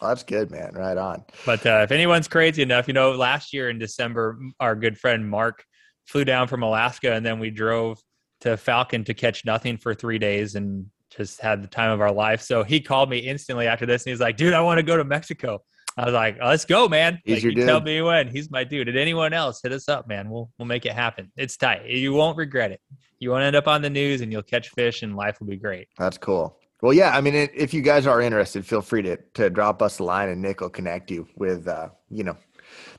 Well, 0.01 0.09
that's 0.09 0.23
good, 0.23 0.49
man. 0.49 0.73
Right 0.73 0.97
on. 0.97 1.23
But 1.45 1.63
uh, 1.65 1.81
if 1.83 1.91
anyone's 1.91 2.27
crazy 2.27 2.63
enough, 2.63 2.87
you 2.87 2.93
know, 2.93 3.11
last 3.11 3.53
year 3.53 3.69
in 3.69 3.77
December, 3.77 4.39
our 4.59 4.75
good 4.75 4.97
friend 4.97 5.29
Mark 5.29 5.63
flew 6.07 6.25
down 6.25 6.47
from 6.47 6.63
Alaska 6.63 7.13
and 7.13 7.23
then 7.23 7.39
we 7.39 7.51
drove 7.51 7.99
to 8.41 8.57
Falcon 8.57 9.03
to 9.03 9.13
catch 9.13 9.45
nothing 9.45 9.77
for 9.77 9.93
three 9.93 10.17
days 10.17 10.55
and 10.55 10.87
just 11.15 11.39
had 11.39 11.61
the 11.61 11.67
time 11.67 11.91
of 11.91 12.01
our 12.01 12.11
life. 12.11 12.41
So 12.41 12.63
he 12.63 12.81
called 12.81 13.09
me 13.09 13.19
instantly 13.19 13.67
after 13.67 13.85
this 13.85 14.03
and 14.03 14.11
he's 14.11 14.19
like, 14.19 14.37
dude, 14.37 14.53
I 14.53 14.61
want 14.61 14.79
to 14.79 14.83
go 14.83 14.97
to 14.97 15.03
Mexico. 15.03 15.61
I 15.97 16.05
was 16.05 16.13
like, 16.13 16.37
let's 16.41 16.65
go, 16.65 16.87
man. 16.87 17.19
He's 17.23 17.35
like, 17.35 17.43
your 17.43 17.51
you 17.51 17.65
tell 17.65 17.81
me 17.81 18.01
when. 18.01 18.29
He's 18.29 18.49
my 18.49 18.63
dude. 18.63 18.87
And 18.87 18.97
anyone 18.97 19.33
else, 19.33 19.59
hit 19.61 19.73
us 19.73 19.89
up, 19.89 20.07
man. 20.07 20.29
We'll 20.29 20.49
we'll 20.57 20.65
make 20.65 20.85
it 20.85 20.93
happen. 20.93 21.31
It's 21.35 21.57
tight. 21.57 21.85
You 21.85 22.13
won't 22.13 22.37
regret 22.37 22.71
it. 22.71 22.79
You 23.19 23.29
won't 23.29 23.43
end 23.43 23.55
up 23.55 23.67
on 23.67 23.81
the 23.81 23.89
news 23.89 24.21
and 24.21 24.31
you'll 24.31 24.41
catch 24.41 24.69
fish 24.69 25.03
and 25.03 25.15
life 25.15 25.39
will 25.39 25.47
be 25.47 25.57
great. 25.57 25.89
That's 25.97 26.17
cool. 26.17 26.57
Well, 26.81 26.93
yeah. 26.93 27.15
I 27.15 27.21
mean, 27.21 27.35
i- 27.35 27.49
if 27.53 27.73
you 27.73 27.81
guys 27.81 28.07
are 28.07 28.21
interested, 28.21 28.65
feel 28.65 28.81
free 28.81 29.01
to 29.03 29.17
to 29.35 29.49
drop 29.49 29.81
us 29.81 29.99
a 29.99 30.03
line, 30.03 30.29
and 30.29 30.41
Nick 30.41 30.61
will 30.61 30.69
connect 30.69 31.11
you 31.11 31.27
with, 31.35 31.67
uh, 31.67 31.89
you 32.09 32.23
know, 32.23 32.35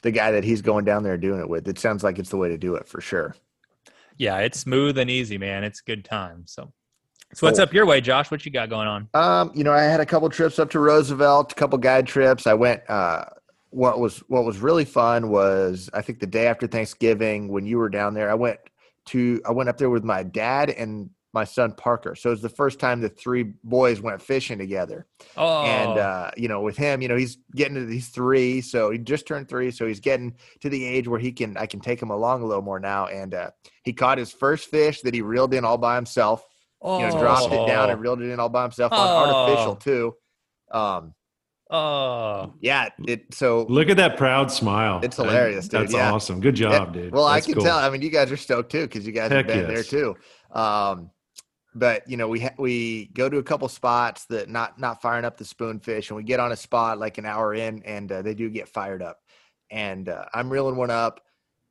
the 0.03 0.11
guy 0.11 0.31
that 0.31 0.45
he's 0.45 0.62
going 0.62 0.85
down 0.85 1.03
there 1.03 1.16
doing 1.16 1.40
it 1.40 1.49
with. 1.49 1.66
It 1.68 1.79
sounds 1.79 2.03
like 2.05 2.18
it's 2.18 2.31
the 2.31 2.37
way 2.37 2.49
to 2.49 2.59
do 2.59 2.75
it 2.77 2.88
for 2.88 3.01
sure. 3.01 3.35
Yeah, 4.18 4.38
it's 4.38 4.61
smooth 4.61 4.99
and 4.99 5.11
easy, 5.11 5.38
man. 5.38 5.64
It's 5.64 5.81
good 5.81 6.05
time. 6.05 6.45
So 6.47 6.73
so 7.35 7.47
what's 7.47 7.59
Cool. 7.59 7.62
up 7.64 7.73
your 7.73 7.87
way, 7.87 8.01
Josh? 8.03 8.31
What 8.31 8.45
you 8.45 8.53
got 8.53 8.68
going 8.68 8.87
on? 8.87 9.09
Um, 9.14 9.51
you 9.55 9.64
know, 9.64 9.73
I 9.73 9.83
had 9.83 10.01
a 10.01 10.07
couple 10.07 10.29
trips 10.29 10.59
up 10.59 10.68
to 10.71 10.79
Roosevelt, 10.79 11.53
a 11.53 11.55
couple 11.55 11.79
guide 11.79 12.07
trips. 12.07 12.47
I 12.47 12.55
went. 12.55 12.83
Uh, 12.88 13.25
what 13.71 13.99
was 13.99 14.18
what 14.29 14.45
was 14.45 14.59
really 14.59 14.85
fun 14.85 15.31
was 15.31 15.88
I 15.95 16.03
think 16.03 16.21
the 16.21 16.27
day 16.27 16.47
after 16.47 16.66
Thanksgiving 16.66 17.49
when 17.49 17.64
you 17.64 17.79
were 17.79 17.88
down 17.88 18.12
there, 18.12 18.31
I 18.31 18.35
went 18.35 18.59
to 19.07 19.40
I 19.49 19.51
went 19.53 19.71
up 19.71 19.79
there 19.79 19.88
with 19.90 20.05
my 20.05 20.23
dad 20.23 20.68
and 20.68 21.09
my 21.35 21.45
son 21.45 21.73
Parker. 21.73 22.14
So 22.14 22.29
it 22.29 22.33
was 22.33 22.42
the 22.42 22.49
first 22.49 22.79
time 22.79 23.01
the 23.01 23.09
three 23.09 23.55
boys 23.64 24.01
went 24.01 24.21
fishing 24.21 24.59
together. 24.59 25.07
Oh, 25.37 25.62
and 25.62 25.99
uh, 25.99 26.31
you 26.37 26.49
know 26.49 26.61
with 26.61 26.77
him 26.77 27.01
you 27.01 27.09
know 27.09 27.16
he's 27.16 27.38
getting 27.55 27.75
to 27.77 27.85
these 27.87 28.09
three 28.09 28.61
so 28.61 28.90
he 28.90 28.99
just 28.99 29.27
turned 29.27 29.49
three 29.49 29.71
so 29.71 29.87
he's 29.87 30.01
getting 30.01 30.35
to 30.61 30.68
the 30.68 30.85
age 30.85 31.07
where 31.09 31.21
he 31.21 31.31
can 31.33 31.57
i 31.57 31.64
can 31.66 31.79
take 31.81 32.03
him 32.03 32.11
along 32.11 32.42
a 32.42 32.45
little 32.47 32.62
more 32.62 32.81
now 32.81 33.07
and 33.07 33.33
uh, 33.33 33.51
he 33.85 33.92
caught 33.92 34.18
his 34.18 34.33
first 34.33 34.68
fish 34.68 35.01
that 35.03 35.14
he 35.14 35.23
reeled 35.23 35.55
in 35.55 35.64
all 35.64 35.79
by 35.79 35.95
himself 35.95 36.45
you 36.85 36.88
know 36.88 37.11
dropped 37.18 37.53
it 37.53 37.64
down 37.66 37.88
and 37.90 38.01
reeled 38.01 38.21
it 38.21 38.29
in 38.31 38.40
all 38.40 38.49
by 38.49 38.62
himself 38.62 38.92
on 38.92 38.99
Oh. 39.09 39.16
artificial 39.47 39.77
too 39.77 40.14
um 40.73 41.14
Oh, 41.71 42.53
yeah 42.61 42.88
it 43.07 43.33
so 43.33 43.64
look 43.71 43.88
at 43.88 43.97
that 43.97 44.18
proud 44.18 44.51
smile 44.51 45.01
It's 45.03 45.16
hilarious, 45.16 45.68
dude. 45.68 45.83
that's 45.83 45.95
Yeah. 45.95 46.12
awesome 46.12 46.40
good 46.40 46.55
job 46.57 46.92
dude 46.92 47.12
well 47.12 47.27
That's 47.29 47.47
i 47.47 47.47
can 47.47 47.55
cool. 47.55 47.64
tell 47.64 47.79
i 47.79 47.88
mean 47.88 48.03
you 48.03 48.11
guys 48.11 48.31
are 48.31 48.37
stoked 48.37 48.71
too 48.73 48.83
because 48.83 49.07
you 49.07 49.12
guys 49.12 49.31
Heck 49.31 49.47
have 49.49 49.57
been 49.57 49.68
there 49.73 49.83
too 49.85 50.14
um 50.51 51.11
but 51.74 52.08
you 52.08 52.16
know 52.16 52.28
we 52.28 52.40
ha- 52.40 52.54
we 52.58 53.06
go 53.14 53.28
to 53.28 53.38
a 53.38 53.42
couple 53.42 53.68
spots 53.68 54.26
that 54.26 54.48
not 54.48 54.78
not 54.78 55.00
firing 55.00 55.24
up 55.24 55.37
the 55.37 55.44
spoonfish 55.44 56.08
and 56.08 56.16
we 56.16 56.22
get 56.22 56.40
on 56.40 56.52
a 56.52 56.56
spot 56.56 56.98
like 56.98 57.18
an 57.18 57.26
hour 57.26 57.54
in 57.54 57.82
and 57.85 58.11
uh, 58.12 58.22
they 58.22 58.35
do 58.35 58.50
get 58.50 58.68
fired 58.68 59.02
up 59.02 59.20
and 59.70 60.08
uh, 60.08 60.24
i'm 60.35 60.50
reeling 60.50 60.76
one 60.76 60.90
up 60.90 61.20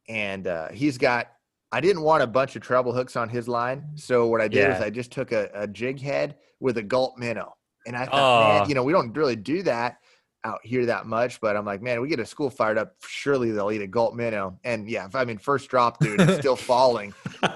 and 0.10 0.48
uh, 0.48 0.70
he's 0.70 0.98
got 0.98 1.28
i 1.72 1.80
didn't 1.80 2.02
want 2.02 2.24
a 2.24 2.28
bunch 2.28 2.56
of 2.56 2.62
treble 2.62 2.94
hooks 2.94 3.16
on 3.16 3.30
his 3.30 3.48
line 3.48 3.84
so 3.96 4.28
what 4.28 4.42
i 4.42 4.48
did 4.48 4.70
is 4.72 4.82
i 4.82 4.90
just 4.90 5.12
took 5.12 5.32
a, 5.32 5.50
a 5.54 5.68
jig 5.68 6.02
head 6.02 6.36
with 6.60 6.78
a 6.78 6.84
gulp 6.84 7.18
minnow 7.18 7.54
and 7.86 7.96
i 7.96 8.06
thought 8.06 8.14
Aw. 8.14 8.60
man 8.60 8.70
you 8.70 8.76
know 8.76 8.84
we 8.84 8.94
don't 8.94 9.14
really 9.14 9.36
do 9.36 9.62
that 9.64 9.98
out 10.44 10.60
here 10.64 10.88
that 10.88 11.06
much, 11.06 11.40
but 11.40 11.56
I'm 11.56 11.66
like, 11.66 11.84
man, 11.84 12.02
we 12.02 12.08
get 12.08 12.20
a 12.20 12.26
school 12.26 12.50
fired 12.50 12.78
up. 12.78 12.96
Surely 13.08 13.52
they'll 13.52 13.72
eat 13.72 13.82
a 13.82 13.88
gulp 13.88 14.16
minnow. 14.16 14.60
And 14.64 14.90
yeah, 14.90 15.08
I 15.14 15.24
mean, 15.24 15.38
first 15.38 15.70
drop, 15.70 16.00
dude, 16.00 16.20
it's 16.20 16.40
still 16.40 16.56
falling 16.56 17.14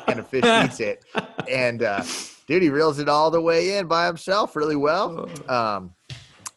and 0.07 0.19
a 0.19 0.23
fish 0.23 0.45
eats 0.45 0.79
it. 0.79 1.03
And 1.49 1.81
uh, 1.81 2.03
dude, 2.47 2.63
he 2.63 2.69
reels 2.69 2.99
it 2.99 3.09
all 3.09 3.31
the 3.31 3.41
way 3.41 3.77
in 3.77 3.87
by 3.87 4.05
himself 4.05 4.55
really 4.55 4.75
well. 4.75 5.29
Um, 5.49 5.93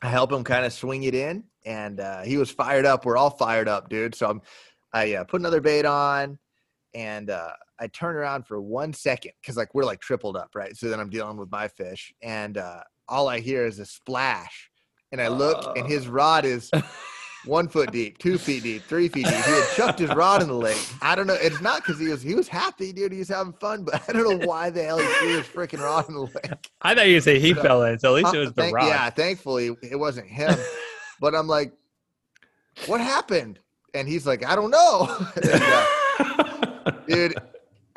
I 0.03 0.09
help 0.09 0.33
him 0.33 0.45
kind 0.45 0.65
of 0.65 0.73
swing 0.73 1.05
it 1.05 1.15
in, 1.15 1.45
and 1.67 2.01
uh, 2.01 2.23
he 2.23 2.37
was 2.37 2.51
fired 2.51 2.87
up. 2.87 3.05
We're 3.05 3.17
all 3.17 3.31
fired 3.31 3.69
up, 3.69 3.89
dude. 3.89 4.15
So 4.15 4.29
I'm, 4.29 4.43
I 4.93 5.15
uh, 5.15 5.25
put 5.25 5.41
another 5.41 5.61
bait 5.61 5.85
on, 5.85 6.39
and 6.95 7.31
uh, 7.31 7.51
I 7.81 7.89
turn 7.89 8.17
around 8.17 8.47
for 8.47 8.61
one 8.61 8.93
second 8.93 9.33
because 9.41 9.57
like 9.57 9.75
we're 9.75 9.85
like 9.85 10.01
tripled 10.01 10.37
up, 10.37 10.51
right? 10.55 10.77
So 10.77 10.89
then 10.89 11.01
I'm 11.01 11.11
dealing 11.11 11.37
with 11.37 11.51
my 11.51 11.69
fish, 11.69 12.13
and 12.23 12.59
uh, 12.59 12.81
all 13.09 13.29
I 13.29 13.41
hear 13.41 13.67
is 13.67 13.79
a 13.79 13.87
splash, 13.87 14.71
and 15.13 15.21
I 15.21 15.29
look, 15.29 15.77
and 15.77 15.87
his 15.87 16.09
rod 16.09 16.45
is 16.45 16.71
one 17.49 17.67
foot 17.69 17.91
deep, 17.91 18.19
two 18.19 18.39
feet 18.39 18.63
deep, 18.63 18.83
three 18.85 19.09
feet 19.09 19.25
deep. 19.27 19.35
He 19.35 19.51
had 19.51 19.69
chucked 19.75 19.99
his 19.99 20.11
rod 20.15 20.43
in 20.43 20.49
the 20.49 20.55
lake. 20.55 20.79
I 21.03 21.15
don't 21.15 21.27
know. 21.27 21.35
It's 21.41 21.61
not 21.61 21.83
because 21.85 21.99
he 21.99 22.09
was 22.09 22.23
he 22.23 22.35
was 22.35 22.47
happy, 22.47 22.93
dude. 22.93 23.11
He 23.13 23.19
was 23.19 23.29
having 23.29 23.53
fun, 23.55 23.83
but 23.85 24.03
I 24.09 24.13
don't 24.13 24.39
know 24.39 24.47
why 24.47 24.71
the 24.71 24.85
hell 24.85 24.99
he 24.99 25.07
threw 25.07 25.37
his 25.39 25.47
freaking 25.47 25.81
rod 25.83 26.09
in 26.09 26.15
the 26.15 26.21
lake. 26.23 26.53
I 26.83 26.95
thought 26.95 27.09
you 27.09 27.21
say 27.21 27.39
he 27.41 27.53
But, 27.55 27.61
uh, 27.61 27.63
fell 27.69 27.83
in, 27.85 27.99
so 27.99 28.17
at 28.17 28.23
least 28.23 28.35
it 28.35 28.39
was 28.39 28.49
the 28.53 28.63
thank- 28.63 28.77
rod. 28.77 28.87
Yeah, 28.87 29.11
thankfully 29.11 29.75
it 29.83 29.97
wasn't 29.97 30.29
him. 30.29 30.55
but 31.21 31.35
I'm 31.35 31.49
like, 31.49 31.73
what 32.87 33.01
happened? 33.01 33.59
And 33.95 34.07
he's 34.07 34.27
like, 34.27 34.45
I 34.45 34.55
don't 34.55 34.71
know, 34.71 35.09
And, 35.43 35.63
uh, 35.63 36.91
dude. 37.09 37.35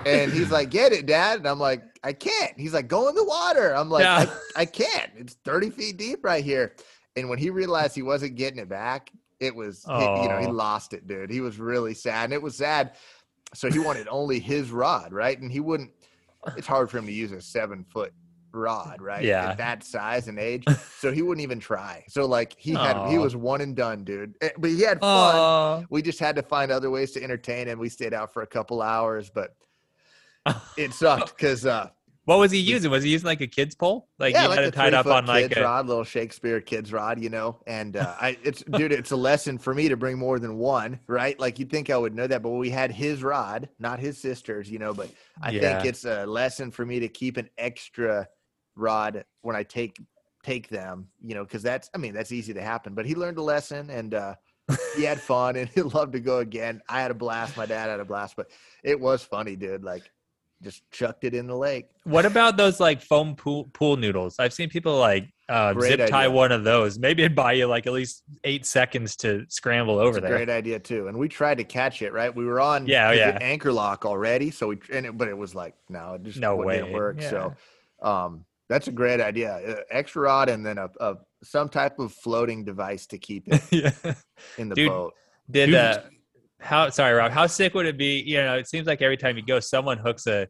And 0.05 0.31
he's 0.31 0.49
like, 0.49 0.69
get 0.71 0.93
it, 0.93 1.05
dad. 1.05 1.39
And 1.39 1.47
I'm 1.47 1.59
like, 1.59 1.83
I 2.03 2.13
can't. 2.13 2.53
He's 2.57 2.73
like, 2.73 2.87
go 2.87 3.07
in 3.09 3.13
the 3.15 3.23
water. 3.23 3.75
I'm 3.75 3.89
like, 3.89 4.03
Yeah. 4.03 4.25
I, 4.55 4.61
I 4.61 4.65
can't. 4.65 5.11
It's 5.15 5.35
30 5.45 5.69
feet 5.69 5.97
deep 5.97 6.23
right 6.23 6.43
here. 6.43 6.75
And 7.15 7.29
when 7.29 7.37
he 7.37 7.49
realized 7.51 7.93
he 7.93 8.01
wasn't 8.01 8.35
getting 8.35 8.57
it 8.57 8.69
back, 8.69 9.11
it 9.41 9.53
was, 9.55 9.83
he- 9.83 9.91
you 10.23 10.29
know, 10.29 10.37
he 10.39 10.47
lost 10.47 10.93
it, 10.93 11.07
dude. 11.07 11.29
He 11.29 11.41
was 11.41 11.59
really 11.59 11.93
sad. 11.93 12.25
And 12.25 12.33
it 12.33 12.41
was 12.41 12.55
sad. 12.55 12.93
So 13.53 13.69
he 13.69 13.79
wanted 13.79 14.07
only 14.09 14.39
his 14.39 14.71
rod, 14.71 15.11
right? 15.11 15.37
And 15.37 15.51
he 15.51 15.59
wouldn't, 15.59 15.91
it's 16.55 16.67
hard 16.67 16.89
for 16.89 16.97
him 16.99 17.05
to 17.07 17.11
use 17.11 17.31
a 17.33 17.41
seven 17.41 17.83
foot 17.83 18.13
rod, 18.53 19.01
right? 19.01 19.23
Yeah. 19.23 19.49
At 19.49 19.57
that 19.57 19.83
size 19.83 20.27
and 20.27 20.39
age. 20.39 20.63
So 21.01 21.11
he 21.11 21.23
wouldn't 21.23 21.41
even 21.41 21.59
try. 21.59 22.05
So 22.09 22.27
like 22.27 22.53
he 22.59 22.73
had, 22.75 23.09
he 23.09 23.17
was 23.17 23.35
one 23.35 23.59
and 23.61 23.75
done, 23.75 24.03
dude. 24.03 24.35
Eh, 24.41 24.49
But 24.57 24.69
he 24.69 24.81
had 24.81 24.99
fun 24.99 25.35
Oh, 25.35 25.85
we 25.89 26.03
just 26.03 26.19
had 26.19 26.35
to 26.35 26.43
find 26.43 26.71
other 26.71 26.91
ways 26.91 27.11
to 27.13 27.23
entertain 27.23 27.65
him. 27.67 27.79
We 27.79 27.89
stayed 27.89 28.13
out 28.13 28.31
for 28.31 28.43
a 28.43 28.47
couple 28.47 28.83
hours, 28.83 29.31
but 29.31 29.55
it 30.77 30.93
sucked 30.93 31.35
because 31.35 31.65
uh 31.65 31.89
what 32.31 32.39
was 32.39 32.51
he 32.51 32.59
using? 32.59 32.89
Was 32.91 33.03
he 33.03 33.09
using 33.11 33.27
like 33.27 33.41
a 33.41 33.47
kid's 33.47 33.75
pole? 33.75 34.07
Like 34.17 34.35
yeah, 34.35 34.47
he 34.47 34.47
like 34.47 34.57
had 34.57 34.63
a 34.63 34.69
it 34.69 34.75
tied 34.75 34.93
up 34.93 35.11
on 35.11 35.25
like 35.25 35.51
a 35.51 35.55
rod, 35.57 35.87
little 35.87 36.03
Shakespeare 36.03 36.61
kids 36.61 36.93
rod, 36.93 37.21
you 37.21 37.29
know. 37.29 37.59
And 37.67 37.97
uh, 37.97 38.15
I, 38.19 38.37
it's 38.43 38.63
dude, 38.71 38.91
it's 38.93 39.11
a 39.11 39.15
lesson 39.15 39.57
for 39.57 39.73
me 39.73 39.89
to 39.89 39.97
bring 39.97 40.17
more 40.17 40.39
than 40.39 40.57
one, 40.57 40.99
right? 41.07 41.37
Like 41.39 41.59
you'd 41.59 41.69
think 41.69 41.89
I 41.89 41.97
would 41.97 42.15
know 42.15 42.27
that, 42.27 42.41
but 42.41 42.51
we 42.51 42.69
had 42.69 42.91
his 42.91 43.23
rod, 43.23 43.69
not 43.79 43.99
his 43.99 44.17
sister's, 44.17 44.69
you 44.69 44.79
know. 44.79 44.93
But 44.93 45.11
I 45.41 45.51
Yeah. 45.51 45.59
think 45.59 45.85
it's 45.85 46.05
a 46.05 46.25
lesson 46.25 46.71
for 46.71 46.85
me 46.85 46.99
to 47.01 47.09
keep 47.09 47.37
an 47.37 47.49
extra 47.57 48.27
rod 48.75 49.25
when 49.41 49.55
I 49.55 49.63
take 49.63 49.99
take 50.43 50.69
them, 50.69 51.09
you 51.21 51.35
know, 51.35 51.43
because 51.43 51.63
that's 51.63 51.89
I 51.93 51.97
mean 51.97 52.13
that's 52.13 52.31
easy 52.31 52.53
to 52.53 52.61
happen. 52.61 52.93
But 52.93 53.05
he 53.05 53.15
learned 53.15 53.37
a 53.37 53.43
lesson 53.43 53.89
and. 53.89 54.13
uh 54.13 54.35
he 54.93 55.03
had 55.03 55.21
fun 55.23 55.55
and 55.55 55.69
he 55.75 55.81
loved 55.81 56.13
to 56.13 56.19
go 56.19 56.39
again. 56.39 56.81
I 56.87 57.01
had 57.01 57.11
a 57.11 57.15
blast. 57.15 57.55
My 57.57 57.65
dad 57.65 57.89
had 57.89 57.99
a 57.99 58.05
blast, 58.05 58.35
but 58.35 58.51
it 58.83 58.99
was 58.99 59.23
funny, 59.23 59.55
dude. 59.55 59.83
Like, 59.83 60.11
just 60.61 60.89
chucked 60.91 61.23
it 61.23 61.33
in 61.33 61.47
the 61.47 61.55
lake. 61.55 61.87
What 62.03 62.25
about 62.25 62.57
those 62.57 62.79
like 62.79 63.01
foam 63.01 63.35
pool 63.35 63.69
pool 63.73 63.97
noodles? 63.97 64.35
I've 64.39 64.53
seen 64.53 64.69
people 64.69 64.97
like 64.97 65.27
uh, 65.49 65.73
Great 65.73 65.99
zip 65.99 66.09
tie 66.09 66.25
idea. 66.25 66.31
one 66.31 66.51
of 66.51 66.63
those. 66.63 66.97
Maybe 66.97 67.23
it'd 67.23 67.35
buy 67.35 67.53
you 67.53 67.67
like 67.67 67.85
at 67.87 67.93
least 67.93 68.23
eight 68.43 68.65
seconds 68.65 69.15
to 69.17 69.45
scramble 69.49 69.99
over 69.99 70.09
It's 70.09 70.17
a 70.19 70.21
there. 70.21 70.29
great 70.37 70.49
idea 70.49 70.79
too. 70.79 71.07
And 71.07 71.17
we 71.17 71.27
tried 71.27 71.57
to 71.57 71.63
catch 71.63 72.01
it. 72.01 72.13
Right, 72.13 72.33
we 72.33 72.45
were 72.45 72.61
on 72.61 72.85
Yeah, 72.87 73.11
yeah. 73.11 73.37
anchor 73.41 73.71
lock 73.73 74.05
already. 74.05 74.51
So 74.51 74.67
we 74.69 74.79
and 74.93 75.05
it, 75.05 75.17
but 75.17 75.27
it 75.27 75.37
was 75.37 75.53
like 75.55 75.73
no, 75.89 76.13
it 76.13 76.23
just 76.23 76.39
No 76.39 76.55
wa- 76.55 76.71
didn't 76.71 76.87
way. 76.87 76.93
work. 76.93 77.17
Yeah. 77.21 77.29
So, 77.29 77.53
um, 78.01 78.45
that's 78.69 78.87
a 78.87 78.91
great 78.91 79.19
idea. 79.19 79.53
Uh, 79.55 79.81
extra 79.89 80.21
rod 80.21 80.47
and 80.47 80.65
then 80.65 80.77
a, 80.77 80.89
a 81.01 81.15
some 81.43 81.67
type 81.67 81.99
of 81.99 82.13
floating 82.13 82.63
device 82.63 83.05
to 83.07 83.17
keep 83.17 83.43
it 83.47 83.61
yeah. 83.71 84.13
in 84.57 84.69
the 84.69 84.75
Dude, 84.75 84.89
boat. 84.89 85.13
Did 85.49 85.65
Dude. 85.67 85.75
uh, 85.75 86.01
how? 86.61 86.89
Sorry, 86.89 87.13
Rob. 87.13 87.31
How 87.31 87.47
sick 87.47 87.73
would 87.73 87.85
it 87.85 87.97
be? 87.97 88.21
You 88.21 88.37
know, 88.37 88.55
it 88.57 88.67
seems 88.67 88.87
like 88.87 89.01
every 89.01 89.17
time 89.17 89.35
you 89.37 89.43
go, 89.43 89.59
someone 89.59 89.97
hooks 89.97 90.27
a 90.27 90.47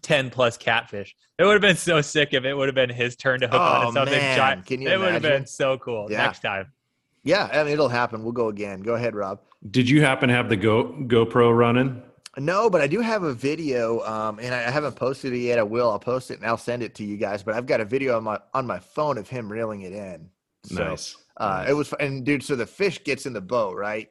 ten 0.00 0.30
plus 0.30 0.56
catfish. 0.56 1.14
It 1.38 1.44
would 1.44 1.52
have 1.52 1.60
been 1.62 1.76
so 1.76 2.00
sick 2.00 2.30
if 2.32 2.44
it 2.44 2.54
would 2.54 2.68
have 2.68 2.74
been 2.74 2.90
his 2.90 3.16
turn 3.16 3.40
to 3.40 3.46
hook 3.46 3.60
Oh, 3.60 3.86
on 3.88 3.92
something 3.92 4.16
man. 4.18 4.36
giant. 4.36 4.66
Can 4.66 4.80
you 4.82 4.88
it 4.88 4.98
would 4.98 5.12
have 5.12 5.22
been 5.22 5.46
so 5.46 5.78
cool. 5.78 6.10
Yeah. 6.10 6.18
Next 6.24 6.40
time. 6.40 6.72
Yeah, 7.24 7.48
I 7.52 7.62
mean 7.64 7.72
it'll 7.74 7.88
happen. 7.88 8.22
We'll 8.22 8.32
go 8.32 8.48
again. 8.48 8.80
Go 8.80 8.94
ahead, 8.94 9.14
Rob. 9.14 9.40
Did 9.70 9.88
you 9.88 10.02
happen 10.02 10.28
to 10.28 10.34
have 10.34 10.48
the 10.48 10.56
Go 10.56 10.84
GoPro 11.06 11.56
running? 11.56 12.02
No, 12.38 12.70
but 12.70 12.80
I 12.80 12.86
do 12.86 13.00
have 13.00 13.22
a 13.24 13.34
video, 13.34 14.00
um, 14.06 14.38
and 14.40 14.54
I 14.54 14.66
I 14.66 14.70
haven't 14.70 14.96
posted 14.96 15.32
it 15.34 15.38
yet. 15.38 15.58
I 15.58 15.62
will. 15.62 15.90
I'll 15.90 15.98
post 15.98 16.30
it 16.30 16.38
and 16.38 16.46
I'll 16.46 16.56
send 16.56 16.82
it 16.82 16.94
to 16.96 17.04
you 17.04 17.16
guys. 17.18 17.42
But 17.42 17.54
I've 17.54 17.66
got 17.66 17.80
a 17.80 17.84
video 17.84 18.16
on 18.16 18.24
my 18.24 18.38
on 18.54 18.66
my 18.66 18.78
phone 18.78 19.18
of 19.18 19.28
him 19.28 19.52
reeling 19.52 19.82
it 19.82 19.92
in. 19.92 20.30
So, 20.64 20.84
nice. 20.88 21.16
Uh, 21.36 21.46
Nice. 21.62 21.70
It 21.70 21.72
was, 21.74 21.92
and 21.94 22.24
dude, 22.24 22.42
so 22.42 22.56
the 22.56 22.66
fish 22.66 23.02
gets 23.04 23.26
in 23.26 23.32
the 23.32 23.40
boat, 23.40 23.76
right? 23.76 24.08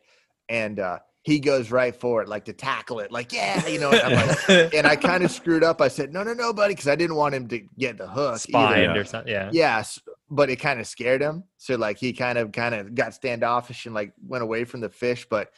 And 0.50 0.80
uh, 0.80 1.00
he 1.24 1.39
goes 1.39 1.69
right 1.69 1.95
for 1.95 2.22
it, 2.24 2.28
like 2.28 2.45
to 2.45 2.53
tackle 2.53 2.99
it, 2.99 3.11
like 3.11 3.32
yeah, 3.32 3.65
you 3.67 3.80
know. 3.80 3.91
and 3.91 4.15
I'm 4.15 4.28
like, 4.28 4.49
and 4.74 4.88
I 4.88 4.95
kind 4.95 5.24
of 5.24 5.32
screwed 5.32 5.63
up. 5.63 5.80
I 5.80 5.88
said, 5.88 6.11
no, 6.11 6.24
no, 6.24 6.34
no, 6.34 6.51
buddy, 6.51 6.74
because 6.74 6.88
I 6.88 6.95
didn't 6.95 7.15
want 7.15 7.36
him 7.36 7.47
to 7.49 7.59
get 7.78 7.97
the 7.97 8.07
hook. 8.07 8.34
either. 8.34 8.39
Spined 8.39 8.97
or 8.97 9.05
something. 9.05 9.32
Yeah. 9.32 9.49
Yes, 9.53 9.99
but 10.30 10.49
it 10.49 10.55
kind 10.55 10.80
of 10.80 10.88
scared 10.88 11.22
him. 11.22 11.43
So 11.57 11.76
like 11.76 11.97
he 11.99 12.13
kind 12.13 12.38
of 12.38 12.51
kind 12.51 12.74
of 12.74 12.95
got 12.95 13.13
standoffish 13.13 13.86
and 13.86 13.93
like 13.93 14.13
went 14.26 14.43
away 14.43 14.63
from 14.63 14.82
the 14.82 14.89
fish. 14.89 15.28
But 15.30 15.51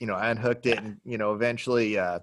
you 0.00 0.06
know, 0.06 0.14
I 0.14 0.30
unhooked 0.30 0.66
it, 0.66 0.78
and 0.78 0.98
you 1.04 1.18
know, 1.18 1.34
eventually, 1.34 1.98
uh, 1.98 2.20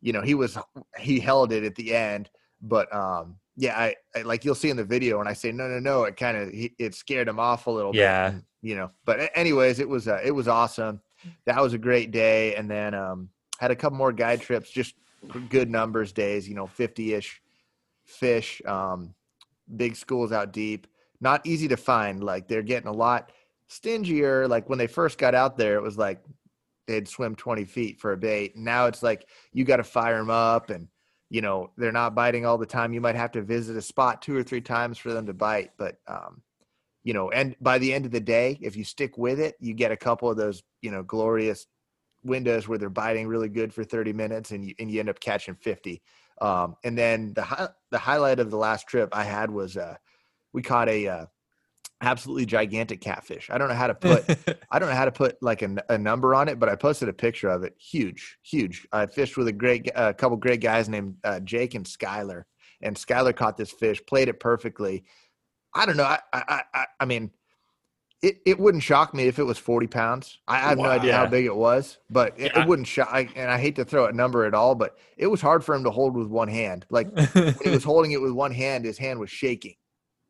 you 0.00 0.12
know, 0.12 0.22
he 0.22 0.34
was 0.34 0.58
he 0.98 1.20
held 1.20 1.52
it 1.52 1.62
at 1.62 1.76
the 1.76 1.94
end. 1.94 2.30
But 2.60 2.92
um, 2.92 3.36
yeah, 3.56 3.78
I, 3.78 3.94
I 4.16 4.22
like 4.22 4.44
you'll 4.44 4.56
see 4.56 4.70
in 4.70 4.76
the 4.76 4.84
video 4.84 5.18
when 5.18 5.28
I 5.28 5.34
say 5.34 5.52
no, 5.52 5.68
no, 5.68 5.78
no, 5.78 6.02
it 6.04 6.16
kind 6.16 6.36
of 6.36 6.48
it 6.52 6.94
scared 6.96 7.28
him 7.28 7.38
off 7.38 7.68
a 7.68 7.70
little 7.70 7.92
bit. 7.92 8.00
Yeah. 8.00 8.34
you 8.60 8.74
know. 8.74 8.90
But 9.04 9.30
anyways, 9.36 9.78
it 9.78 9.88
was 9.88 10.08
uh, 10.08 10.20
it 10.24 10.32
was 10.32 10.48
awesome. 10.48 11.00
That 11.46 11.60
was 11.60 11.74
a 11.74 11.78
great 11.78 12.10
day, 12.10 12.54
and 12.54 12.70
then 12.70 12.94
um, 12.94 13.28
had 13.58 13.70
a 13.70 13.76
couple 13.76 13.98
more 13.98 14.12
guide 14.12 14.40
trips, 14.40 14.70
just 14.70 14.94
good 15.48 15.70
numbers 15.70 16.12
days. 16.12 16.48
You 16.48 16.54
know, 16.54 16.66
fifty 16.66 17.14
ish 17.14 17.40
fish. 18.04 18.62
Um, 18.66 19.14
big 19.76 19.96
schools 19.96 20.32
out 20.32 20.52
deep. 20.52 20.86
Not 21.20 21.46
easy 21.46 21.68
to 21.68 21.76
find. 21.76 22.22
Like 22.22 22.48
they're 22.48 22.62
getting 22.62 22.88
a 22.88 22.92
lot 22.92 23.32
stingier. 23.68 24.48
Like 24.48 24.68
when 24.68 24.78
they 24.78 24.86
first 24.86 25.18
got 25.18 25.34
out 25.34 25.56
there, 25.56 25.76
it 25.76 25.82
was 25.82 25.98
like 25.98 26.22
they'd 26.86 27.08
swim 27.08 27.34
20 27.34 27.64
feet 27.64 28.00
for 28.00 28.12
a 28.12 28.16
bait. 28.16 28.56
Now 28.56 28.86
it's 28.86 29.02
like 29.02 29.28
you 29.52 29.64
got 29.64 29.76
to 29.76 29.84
fire 29.84 30.18
them 30.18 30.30
up 30.30 30.70
and, 30.70 30.88
you 31.30 31.42
know, 31.42 31.70
they're 31.76 31.92
not 31.92 32.14
biting 32.14 32.46
all 32.46 32.58
the 32.58 32.66
time. 32.66 32.92
You 32.94 33.00
might 33.00 33.16
have 33.16 33.32
to 33.32 33.42
visit 33.42 33.76
a 33.76 33.82
spot 33.82 34.22
two 34.22 34.34
or 34.34 34.42
three 34.42 34.62
times 34.62 34.96
for 34.98 35.12
them 35.12 35.26
to 35.26 35.34
bite. 35.34 35.72
But, 35.76 35.96
um, 36.08 36.42
you 37.08 37.14
know, 37.14 37.30
and 37.30 37.56
by 37.58 37.78
the 37.78 37.94
end 37.94 38.04
of 38.04 38.10
the 38.10 38.20
day, 38.20 38.58
if 38.60 38.76
you 38.76 38.84
stick 38.84 39.16
with 39.16 39.40
it, 39.40 39.56
you 39.60 39.72
get 39.72 39.90
a 39.90 39.96
couple 39.96 40.28
of 40.28 40.36
those, 40.36 40.62
you 40.82 40.90
know, 40.90 41.02
glorious 41.02 41.66
windows 42.22 42.68
where 42.68 42.76
they're 42.76 42.90
biting 42.90 43.26
really 43.26 43.48
good 43.48 43.72
for 43.72 43.82
30 43.82 44.12
minutes 44.12 44.50
and 44.50 44.62
you, 44.62 44.74
and 44.78 44.90
you 44.90 45.00
end 45.00 45.08
up 45.08 45.18
catching 45.18 45.54
50. 45.54 46.02
Um, 46.42 46.76
and 46.84 46.98
then 46.98 47.32
the, 47.32 47.40
hi- 47.40 47.70
the 47.90 47.96
highlight 47.96 48.40
of 48.40 48.50
the 48.50 48.58
last 48.58 48.88
trip 48.88 49.08
I 49.12 49.24
had 49.24 49.50
was, 49.50 49.78
uh, 49.78 49.96
we 50.52 50.60
caught 50.60 50.90
a, 50.90 51.08
uh, 51.08 51.26
absolutely 52.02 52.44
gigantic 52.44 53.00
catfish. 53.00 53.48
I 53.50 53.56
don't 53.56 53.68
know 53.68 53.74
how 53.74 53.86
to 53.86 53.94
put 53.94 54.28
I 54.70 54.78
don't 54.78 54.90
know 54.90 54.94
how 54.94 55.06
to 55.06 55.10
put 55.10 55.42
like 55.42 55.62
a 55.62 55.96
number 55.96 56.34
on 56.34 56.48
it, 56.50 56.58
but 56.58 56.68
I 56.68 56.76
posted 56.76 57.08
a 57.08 57.14
picture 57.14 57.48
of 57.48 57.62
it. 57.62 57.74
Huge, 57.78 58.36
huge. 58.42 58.86
I 58.92 59.06
fished 59.06 59.38
with 59.38 59.48
a 59.48 59.52
great, 59.52 59.90
a 59.96 60.12
couple 60.12 60.36
great 60.36 60.60
guys 60.60 60.90
named 60.90 61.16
uh, 61.24 61.40
Jake 61.40 61.74
and 61.74 61.86
Skyler, 61.86 62.42
and 62.82 62.94
Skyler 62.94 63.34
caught 63.34 63.56
this 63.56 63.72
fish, 63.72 64.04
played 64.06 64.28
it 64.28 64.40
perfectly. 64.40 65.04
I 65.74 65.86
don't 65.86 65.96
know. 65.96 66.04
I, 66.04 66.18
I, 66.32 66.62
I, 66.74 66.84
I 67.00 67.04
mean, 67.04 67.30
it, 68.22 68.38
it 68.44 68.58
wouldn't 68.58 68.82
shock 68.82 69.14
me 69.14 69.28
if 69.28 69.38
it 69.38 69.44
was 69.44 69.58
40 69.58 69.86
pounds. 69.86 70.38
I, 70.48 70.56
I 70.56 70.58
have 70.70 70.78
no 70.78 70.84
Wow. 70.84 70.90
idea 70.90 71.12
how 71.14 71.26
big 71.26 71.44
it 71.46 71.54
was, 71.54 71.98
but 72.10 72.34
it, 72.38 72.50
Yeah. 72.52 72.62
it 72.62 72.68
wouldn't 72.68 72.88
shock. 72.88 73.08
I, 73.12 73.28
and 73.36 73.50
I 73.50 73.58
hate 73.58 73.76
to 73.76 73.84
throw 73.84 74.06
a 74.06 74.12
number 74.12 74.44
at 74.44 74.54
all, 74.54 74.74
but 74.74 74.96
it 75.16 75.28
was 75.28 75.40
hard 75.40 75.64
for 75.64 75.74
him 75.74 75.84
to 75.84 75.90
hold 75.90 76.16
with 76.16 76.26
one 76.26 76.48
hand. 76.48 76.84
Like 76.90 77.08
when 77.34 77.54
he 77.62 77.70
was 77.70 77.84
holding 77.92 78.10
it 78.12 78.20
with 78.20 78.32
one 78.32 78.52
hand, 78.52 78.84
his 78.84 78.98
hand 78.98 79.20
was 79.20 79.30
shaking. 79.30 79.74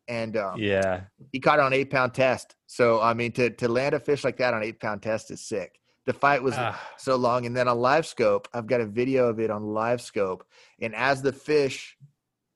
And 0.07 0.37
um, 0.37 0.59
yeah. 0.59 1.01
he 1.31 1.39
caught 1.39 1.59
it 1.59 1.63
on 1.63 1.73
eight 1.73 1.89
pound 1.91 2.13
test. 2.13 2.55
So 2.67 2.99
I 3.01 3.13
mean, 3.13 3.31
to 3.33 3.49
to 3.51 3.67
land 3.67 3.93
a 3.95 3.99
fish 3.99 4.23
like 4.23 4.37
that 4.37 4.53
on 4.53 4.63
eight 4.63 4.79
pound 4.79 5.01
test 5.03 5.29
is 5.31 5.41
sick. 5.41 5.79
The 6.05 6.13
fight 6.13 6.41
was 6.41 6.55
Ah, 6.57 6.79
so 6.97 7.15
long, 7.15 7.45
and 7.45 7.55
then 7.55 7.67
on 7.67 7.77
live 7.79 8.07
scope, 8.07 8.47
I've 8.51 8.65
got 8.65 8.81
a 8.81 8.85
video 8.87 9.27
of 9.29 9.39
it 9.39 9.51
on 9.51 9.63
live 9.63 10.01
scope. 10.01 10.43
And 10.81 10.95
as 10.95 11.21
the 11.21 11.31
fish 11.31 11.95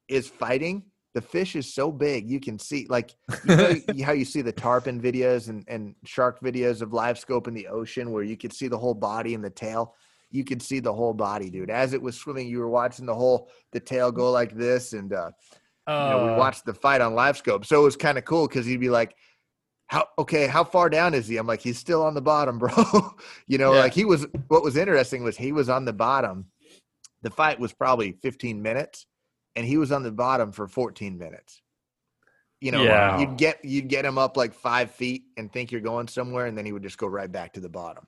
is 0.08 0.28
fighting, 0.28 0.84
the 1.14 1.22
fish 1.22 1.56
is 1.56 1.72
so 1.72 1.92
big 1.92 2.30
you 2.30 2.40
can 2.40 2.58
see 2.58 2.88
like 2.90 3.16
you 3.48 3.56
know 3.56 3.76
how 4.04 4.12
you 4.12 4.26
see 4.26 4.42
the 4.42 4.52
tarpon 4.52 5.00
videos 5.00 5.50
and, 5.50 5.64
and 5.68 5.96
shark 6.06 6.40
videos 6.42 6.82
of 6.82 6.94
live 6.94 7.20
scope 7.20 7.48
in 7.48 7.54
the 7.54 7.68
ocean 7.68 8.12
where 8.12 8.24
you 8.24 8.36
could 8.36 8.52
see 8.54 8.68
the 8.68 8.78
whole 8.78 8.96
body 8.96 9.34
and 9.36 9.44
the 9.44 9.50
tail. 9.50 9.96
You 10.32 10.44
could 10.44 10.64
see 10.64 10.80
the 10.80 10.92
whole 10.92 11.14
body, 11.14 11.52
dude. 11.52 11.70
As 11.70 11.94
it 11.94 12.02
was 12.02 12.16
swimming, 12.18 12.48
you 12.48 12.58
were 12.58 12.68
watching 12.68 13.06
the 13.06 13.14
whole 13.14 13.50
the 13.72 13.80
tail 13.80 14.12
go 14.12 14.32
like 14.32 14.56
this, 14.56 14.94
and 14.94 15.14
uh, 15.14 15.30
you 15.88 15.94
know, 15.94 16.24
we 16.26 16.32
oh, 16.32 16.38
watched 16.38 16.66
the 16.66 16.74
fight 16.74 17.02
on 17.02 17.14
live 17.14 17.38
scope. 17.38 17.66
So 17.66 17.80
it 17.82 17.84
was 17.84 17.96
kind 17.96 18.18
of 18.18 18.26
cool 18.26 18.48
because 18.48 18.66
he'd 18.66 18.80
be 18.80 18.90
like, 18.90 19.16
How 19.86 20.08
okay, 20.18 20.48
how 20.48 20.64
far 20.64 20.90
down 20.90 21.14
is 21.14 21.28
he? 21.28 21.38
I'm 21.38 21.46
like, 21.46 21.62
he's 21.62 21.78
still 21.78 22.02
on 22.02 22.16
the 22.16 22.22
bottom, 22.22 22.58
bro. 22.64 22.72
you 23.46 23.60
know, 23.60 23.74
Yeah. 23.74 23.82
like 23.82 23.94
he 23.94 24.06
was 24.06 24.26
what 24.48 24.64
was 24.64 24.76
interesting 24.76 25.24
was 25.24 25.38
he 25.38 25.52
was 25.52 25.70
on 25.70 25.86
the 25.86 25.94
bottom. 25.94 26.46
The 27.22 27.30
fight 27.30 27.60
was 27.60 27.72
probably 27.72 28.14
15 28.24 28.60
minutes, 28.60 29.06
and 29.56 29.66
he 29.66 29.78
was 29.78 29.92
on 29.92 30.04
the 30.04 30.12
bottom 30.12 30.52
for 30.52 30.68
14 30.68 31.18
minutes. 31.18 31.62
You 32.62 32.72
know, 32.72 32.84
Yeah. 32.84 33.20
you'd 33.20 33.38
get 33.38 33.64
you'd 33.66 33.88
get 33.90 34.06
him 34.06 34.18
up 34.18 34.38
like 34.38 34.54
five 34.54 34.92
feet 34.92 35.24
and 35.38 35.52
think 35.52 35.72
you're 35.72 35.82
going 35.82 36.08
somewhere, 36.08 36.46
and 36.46 36.58
then 36.58 36.66
he 36.66 36.72
would 36.72 36.84
just 36.84 36.98
go 36.98 37.08
right 37.08 37.32
back 37.32 37.54
to 37.54 37.60
the 37.60 37.70
bottom. 37.70 38.08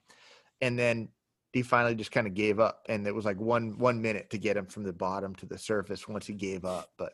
And 0.60 0.78
then 0.78 1.08
he 1.52 1.62
finally 1.62 1.94
just 1.94 2.10
kind 2.10 2.26
of 2.26 2.34
gave 2.34 2.58
up. 2.58 2.84
And 2.88 3.06
it 3.06 3.14
was 3.14 3.24
like 3.26 3.38
one 3.38 3.76
one 3.78 4.00
minute 4.00 4.30
to 4.30 4.38
get 4.38 4.56
him 4.56 4.66
from 4.66 4.82
the 4.84 4.92
bottom 4.92 5.34
to 5.36 5.46
the 5.46 5.58
surface 5.58 6.08
once 6.08 6.26
he 6.26 6.32
gave 6.34 6.64
up. 6.64 6.90
But 6.96 7.12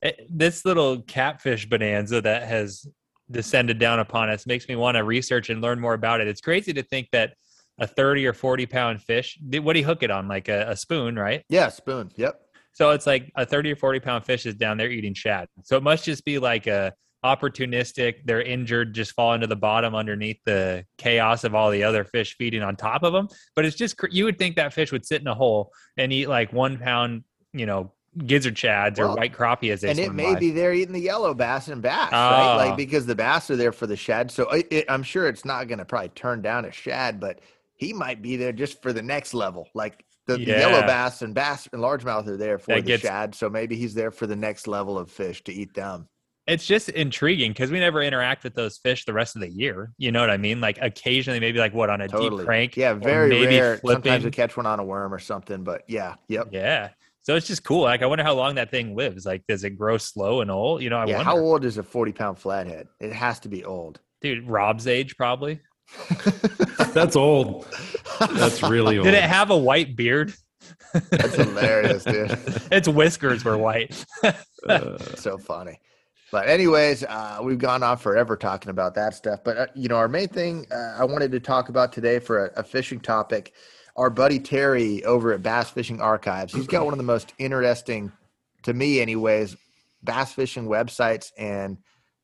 it- 0.00 0.26
this 0.30 0.64
little 0.64 1.02
catfish 1.02 1.66
bonanza 1.68 2.20
that 2.22 2.48
has 2.48 2.86
descended 3.30 3.78
down 3.78 3.98
upon 3.98 4.30
us 4.30 4.46
makes 4.46 4.66
me 4.68 4.76
want 4.76 4.96
to 4.96 5.04
research 5.04 5.50
and 5.50 5.60
learn 5.60 5.78
more 5.78 5.92
about 5.94 6.20
it. 6.22 6.28
It's 6.28 6.40
crazy 6.40 6.72
to 6.72 6.82
think 6.82 7.08
that 7.12 7.34
a 7.78 7.86
30 7.86 8.26
or 8.26 8.32
40 8.32 8.64
pound 8.66 9.02
fish, 9.02 9.38
what 9.60 9.74
do 9.74 9.78
you 9.80 9.84
hook 9.84 10.02
it 10.02 10.10
on? 10.10 10.28
Like 10.28 10.48
a, 10.48 10.70
a 10.70 10.76
spoon, 10.76 11.16
right? 11.16 11.44
Yeah, 11.50 11.68
spoon. 11.68 12.10
Yep. 12.16 12.40
So 12.78 12.90
it's 12.90 13.08
like 13.08 13.32
a 13.34 13.44
30 13.44 13.72
or 13.72 13.76
40 13.76 13.98
pound 13.98 14.24
fish 14.24 14.46
is 14.46 14.54
down 14.54 14.76
there 14.76 14.88
eating 14.88 15.12
shad. 15.12 15.48
So 15.64 15.76
it 15.76 15.82
must 15.82 16.04
just 16.04 16.24
be 16.24 16.38
like 16.38 16.68
a 16.68 16.92
opportunistic, 17.24 18.18
they're 18.24 18.40
injured, 18.40 18.94
just 18.94 19.16
fall 19.16 19.34
into 19.34 19.48
the 19.48 19.56
bottom 19.56 19.96
underneath 19.96 20.38
the 20.46 20.84
chaos 20.96 21.42
of 21.42 21.56
all 21.56 21.72
the 21.72 21.82
other 21.82 22.04
fish 22.04 22.36
feeding 22.38 22.62
on 22.62 22.76
top 22.76 23.02
of 23.02 23.12
them. 23.12 23.26
But 23.56 23.64
it's 23.64 23.74
just, 23.74 23.96
you 24.12 24.26
would 24.26 24.38
think 24.38 24.54
that 24.54 24.72
fish 24.72 24.92
would 24.92 25.04
sit 25.04 25.20
in 25.20 25.26
a 25.26 25.34
hole 25.34 25.72
and 25.96 26.12
eat 26.12 26.28
like 26.28 26.52
one 26.52 26.78
pound, 26.78 27.24
you 27.52 27.66
know, 27.66 27.92
gizzard 28.24 28.56
shads 28.56 29.00
well, 29.00 29.10
or 29.10 29.16
white 29.16 29.34
crappie 29.34 29.72
as 29.72 29.80
they 29.80 29.90
and 29.90 29.98
it 29.98 30.14
may 30.14 30.34
by. 30.34 30.38
be 30.38 30.52
there 30.52 30.72
eating 30.72 30.92
the 30.92 31.00
yellow 31.00 31.34
bass 31.34 31.66
and 31.66 31.82
bass, 31.82 32.10
oh. 32.12 32.16
right? 32.16 32.56
Like 32.58 32.72
ah. 32.74 32.76
because 32.76 33.06
the 33.06 33.16
bass 33.16 33.50
are 33.50 33.56
there 33.56 33.72
for 33.72 33.88
the 33.88 33.96
shad. 33.96 34.30
So 34.30 34.48
it, 34.50 34.68
it, 34.70 34.84
I'm 34.88 35.02
sure 35.02 35.26
it's 35.26 35.44
not 35.44 35.66
going 35.66 35.80
to 35.80 35.84
probably 35.84 36.10
turn 36.10 36.42
down 36.42 36.64
a 36.64 36.70
shad, 36.70 37.18
but 37.18 37.40
he 37.74 37.92
might 37.92 38.22
be 38.22 38.36
there 38.36 38.52
just 38.52 38.80
for 38.82 38.92
the 38.92 39.02
next 39.02 39.34
level. 39.34 39.68
Like 39.74 40.04
the, 40.28 40.40
yeah. 40.40 40.54
the 40.54 40.60
yellow 40.60 40.86
bass 40.86 41.22
and 41.22 41.34
bass 41.34 41.68
and 41.72 41.82
largemouth 41.82 42.28
are 42.28 42.36
there 42.36 42.58
for 42.58 42.74
that 42.74 42.84
the 42.84 42.86
gets, 42.86 43.02
shad, 43.02 43.34
so 43.34 43.50
maybe 43.50 43.74
he's 43.74 43.94
there 43.94 44.12
for 44.12 44.28
the 44.28 44.36
next 44.36 44.68
level 44.68 44.96
of 44.96 45.10
fish 45.10 45.42
to 45.44 45.52
eat 45.52 45.74
them. 45.74 46.06
It's 46.46 46.64
just 46.64 46.88
intriguing 46.90 47.50
because 47.50 47.70
we 47.70 47.80
never 47.80 48.00
interact 48.00 48.44
with 48.44 48.54
those 48.54 48.78
fish 48.78 49.04
the 49.04 49.12
rest 49.12 49.36
of 49.36 49.42
the 49.42 49.50
year. 49.50 49.92
You 49.98 50.12
know 50.12 50.20
what 50.20 50.30
I 50.30 50.36
mean? 50.36 50.60
Like 50.60 50.78
occasionally, 50.80 51.40
maybe 51.40 51.58
like 51.58 51.74
what 51.74 51.90
on 51.90 52.00
a 52.00 52.08
totally. 52.08 52.42
deep 52.42 52.46
crank. 52.46 52.76
Yeah, 52.76 52.94
very 52.94 53.44
rare. 53.44 53.76
Flipping. 53.78 54.04
Sometimes 54.04 54.24
we 54.24 54.30
catch 54.30 54.56
one 54.56 54.64
on 54.64 54.80
a 54.80 54.84
worm 54.84 55.12
or 55.12 55.18
something, 55.18 55.64
but 55.64 55.82
yeah, 55.88 56.14
yep. 56.28 56.48
Yeah. 56.52 56.90
So 57.20 57.36
it's 57.36 57.46
just 57.46 57.64
cool. 57.64 57.82
Like 57.82 58.02
I 58.02 58.06
wonder 58.06 58.24
how 58.24 58.32
long 58.32 58.54
that 58.54 58.70
thing 58.70 58.96
lives. 58.96 59.26
Like, 59.26 59.42
does 59.46 59.62
it 59.64 59.70
grow 59.76 59.98
slow 59.98 60.40
and 60.40 60.50
old? 60.50 60.82
You 60.82 60.88
know, 60.88 60.96
I 60.96 61.04
yeah. 61.04 61.16
Wonder. 61.16 61.24
How 61.24 61.38
old 61.38 61.64
is 61.66 61.76
a 61.76 61.82
forty 61.82 62.12
pound 62.12 62.38
flathead? 62.38 62.88
It 62.98 63.12
has 63.12 63.40
to 63.40 63.50
be 63.50 63.66
old, 63.66 64.00
dude. 64.22 64.48
Rob's 64.48 64.86
age 64.86 65.18
probably. 65.18 65.60
That's 66.92 67.16
old. 67.16 67.66
That's 68.20 68.62
really 68.62 68.98
old. 68.98 69.06
Did 69.06 69.14
it 69.14 69.24
have 69.24 69.50
a 69.50 69.56
white 69.56 69.96
beard? 69.96 70.34
That's 70.92 71.34
hilarious, 71.34 72.04
dude. 72.04 72.30
its 72.72 72.88
whiskers 72.88 73.44
were 73.44 73.58
white. 73.58 74.04
uh, 74.68 74.98
so 75.16 75.38
funny. 75.38 75.80
But 76.30 76.48
anyways, 76.48 77.04
uh, 77.04 77.40
we've 77.42 77.58
gone 77.58 77.82
on 77.82 77.96
forever 77.96 78.36
talking 78.36 78.70
about 78.70 78.94
that 78.96 79.14
stuff. 79.14 79.40
But 79.44 79.56
uh, 79.56 79.66
you 79.74 79.88
know, 79.88 79.96
our 79.96 80.08
main 80.08 80.28
thing 80.28 80.66
uh, 80.70 80.96
I 80.98 81.04
wanted 81.04 81.32
to 81.32 81.40
talk 81.40 81.68
about 81.68 81.92
today 81.92 82.18
for 82.18 82.46
a, 82.46 82.60
a, 82.60 82.62
fishing 82.62 83.00
topic, 83.00 83.54
our 83.96 84.10
buddy 84.10 84.38
Terry 84.38 85.04
over 85.04 85.32
at 85.32 85.42
Bass 85.42 85.70
Fishing 85.70 86.00
Archives. 86.00 86.52
He's 86.52 86.66
got 86.66 86.84
one 86.84 86.92
of 86.92 86.98
the 86.98 87.04
most 87.04 87.32
interesting, 87.38 88.12
to 88.64 88.74
me, 88.74 89.00
anyways, 89.00 89.56
bass 90.02 90.32
fishing 90.32 90.66
websites 90.66 91.32
and 91.38 91.78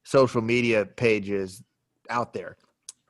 social 0.05 0.43
media 0.43 0.85
pages 0.85 1.63
out 2.11 2.35
there 2.35 2.57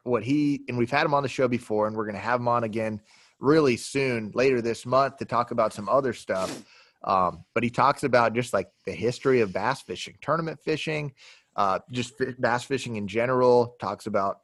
what 0.05 0.23
he 0.23 0.63
and 0.69 0.79
we've 0.79 0.91
had 0.91 1.05
him 1.05 1.15
on 1.15 1.23
the 1.23 1.29
show 1.29 1.49
before, 1.49 1.87
and 1.87 1.97
we're 1.97 2.05
going 2.05 2.15
to 2.15 2.21
have 2.21 2.41
him 2.41 2.49
on 2.49 2.65
again 2.65 3.01
really 3.41 3.77
soon 3.77 4.31
later 4.35 4.63
this 4.63 4.87
month 4.87 5.17
to 5.19 5.25
talk 5.25 5.51
about 5.51 5.73
some 5.73 5.89
other 5.89 6.13
stuff. 6.13 6.63
Um, 7.03 7.45
but 7.55 7.63
he 7.63 7.71
talks 7.71 8.05
about 8.05 8.35
just 8.35 8.53
like 8.53 8.69
the 8.87 8.93
history 8.93 9.41
of 9.41 9.53
bass 9.53 9.83
fishing, 9.83 10.17
tournament 10.23 10.59
fishing, 10.65 11.13
uh, 11.57 11.81
just 11.91 12.15
f- 12.21 12.35
bass 12.39 12.65
fishing 12.65 12.97
in 12.97 13.07
general. 13.07 13.77
Talks 13.81 14.07
about 14.07 14.39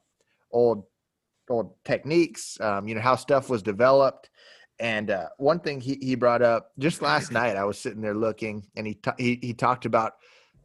old 0.50 0.84
old 1.48 1.74
techniques, 1.84 2.60
um, 2.60 2.88
you 2.88 2.94
know 2.94 3.00
how 3.00 3.16
stuff 3.16 3.48
was 3.48 3.62
developed. 3.62 4.30
And 4.78 5.10
uh, 5.10 5.28
one 5.36 5.60
thing 5.60 5.78
he, 5.80 5.98
he 6.00 6.14
brought 6.14 6.40
up 6.40 6.70
just 6.78 7.02
last 7.02 7.32
night, 7.32 7.56
I 7.56 7.64
was 7.64 7.78
sitting 7.78 8.00
there 8.00 8.14
looking, 8.14 8.66
and 8.76 8.86
he 8.86 8.94
t- 8.94 9.10
he, 9.18 9.38
he 9.42 9.52
talked 9.52 9.84
about 9.84 10.14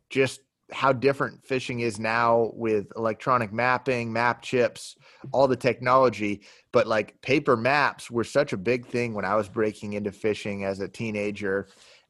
just 0.10 0.40
how 0.72 0.92
different 0.92 1.44
fishing 1.46 1.82
is 1.82 2.00
now 2.00 2.52
with 2.54 2.88
electronic 2.96 3.54
mapping, 3.54 4.12
map 4.12 4.42
chips, 4.42 4.96
all 5.32 5.48
the 5.48 5.56
technology. 5.56 6.42
But 6.72 6.88
like 6.88 7.22
paper 7.22 7.56
maps 7.56 8.10
were 8.10 8.24
such 8.24 8.52
a 8.54 8.58
big 8.58 8.86
thing 8.86 9.14
when 9.14 9.26
I 9.26 9.36
was 9.36 9.48
breaking 9.48 9.94
into 9.94 10.12
fishing 10.12 10.64
as 10.64 10.80
a 10.80 10.88
teenager. 10.88 11.68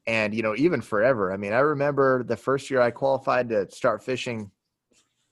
And, 0.07 0.35
you 0.35 0.43
know, 0.43 0.55
even 0.55 0.81
forever. 0.81 1.33
I 1.33 1.37
mean, 1.37 1.51
I 1.51 1.59
remember 1.59 2.23
the 2.23 2.37
first 2.37 2.69
year 2.69 2.79
I 2.79 2.91
qualified 2.91 3.49
to 3.49 3.69
start 3.71 4.03
fishing 4.03 4.51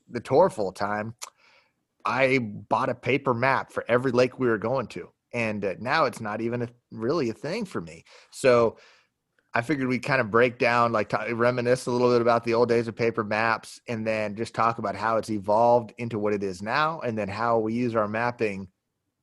the 0.10 0.20
tour 0.20 0.50
full 0.50 0.72
time, 0.72 1.16
I 2.06 2.40
bought 2.40 2.90
a 2.90 2.96
paper 2.96 3.34
map 3.34 3.72
for 3.72 3.86
every 3.88 4.12
lake 4.12 4.40
we 4.40 4.48
were 4.48 4.58
going 4.58 4.88
to. 4.88 5.10
And 5.34 5.66
uh, 5.66 5.76
now 5.80 6.06
it's 6.06 6.22
not 6.22 6.42
even 6.42 6.64
a, 6.64 6.70
really 6.92 7.30
a 7.30 7.34
thing 7.34 7.66
for 7.66 7.82
me. 7.82 8.04
So, 8.32 8.78
I 9.56 9.62
figured 9.62 9.88
we'd 9.88 10.04
kind 10.04 10.20
of 10.20 10.32
break 10.32 10.58
down, 10.58 10.92
like 10.92 11.10
t- 11.10 11.34
reminisce 11.34 11.86
a 11.86 11.92
little 11.92 12.10
bit 12.12 12.22
about 12.22 12.44
the 12.44 12.56
old 12.56 12.70
days 12.70 12.88
of 12.88 12.96
paper 12.96 13.24
maps, 13.24 13.80
and 13.88 14.06
then 14.06 14.36
just 14.36 14.56
talk 14.56 14.80
about 14.80 14.96
how 14.96 15.18
it's 15.18 15.30
evolved 15.30 15.94
into 16.00 16.18
what 16.18 16.34
it 16.34 16.42
is 16.42 16.62
now, 16.62 17.02
and 17.02 17.18
then 17.18 17.28
how 17.28 17.60
we 17.60 17.74
use 17.74 17.96
our 17.96 18.08
mapping 18.08 18.68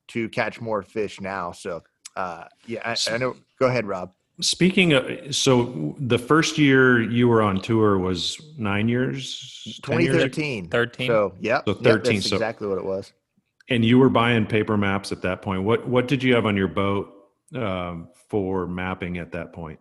to 0.09 0.29
catch 0.29 0.61
more 0.61 0.83
fish 0.83 1.21
now. 1.21 1.51
So, 1.51 1.83
uh, 2.17 2.45
yeah, 2.67 2.81
I, 2.85 3.15
I 3.15 3.19
know. 3.19 3.35
Go 3.59 3.67
ahead, 3.67 3.87
Rob. 3.87 4.13
Speaking 4.41 4.93
of, 4.93 5.35
so 5.35 5.97
the 5.99 6.19
first 6.19 6.59
year 6.59 7.03
you 7.03 7.29
were 7.29 7.43
on 7.43 7.61
tour 7.61 7.99
was 7.99 8.41
nine 8.57 8.89
years, 8.89 9.81
2013, 9.83 10.69
13. 10.69 11.07
So, 11.09 11.35
yeah, 11.41 11.61
so 11.67 11.75
13. 11.75 12.15
Yep, 12.15 12.23
so 12.23 12.37
exactly 12.37 12.69
what 12.69 12.79
it 12.79 12.85
was. 12.85 13.13
And 13.69 13.85
you 13.85 13.99
were 13.99 14.09
buying 14.09 14.47
paper 14.47 14.77
maps 14.77 15.13
at 15.13 15.23
that 15.23 15.43
point. 15.43 15.65
What 15.65 15.87
what 15.89 16.09
did 16.09 16.23
you 16.23 16.35
have 16.35 16.47
on 16.47 16.57
your 16.57 16.69
boat 16.69 17.13
um, 17.55 18.09
for 18.29 18.67
mapping 18.67 19.19
at 19.19 19.33
that 19.33 19.53
point? 19.53 19.79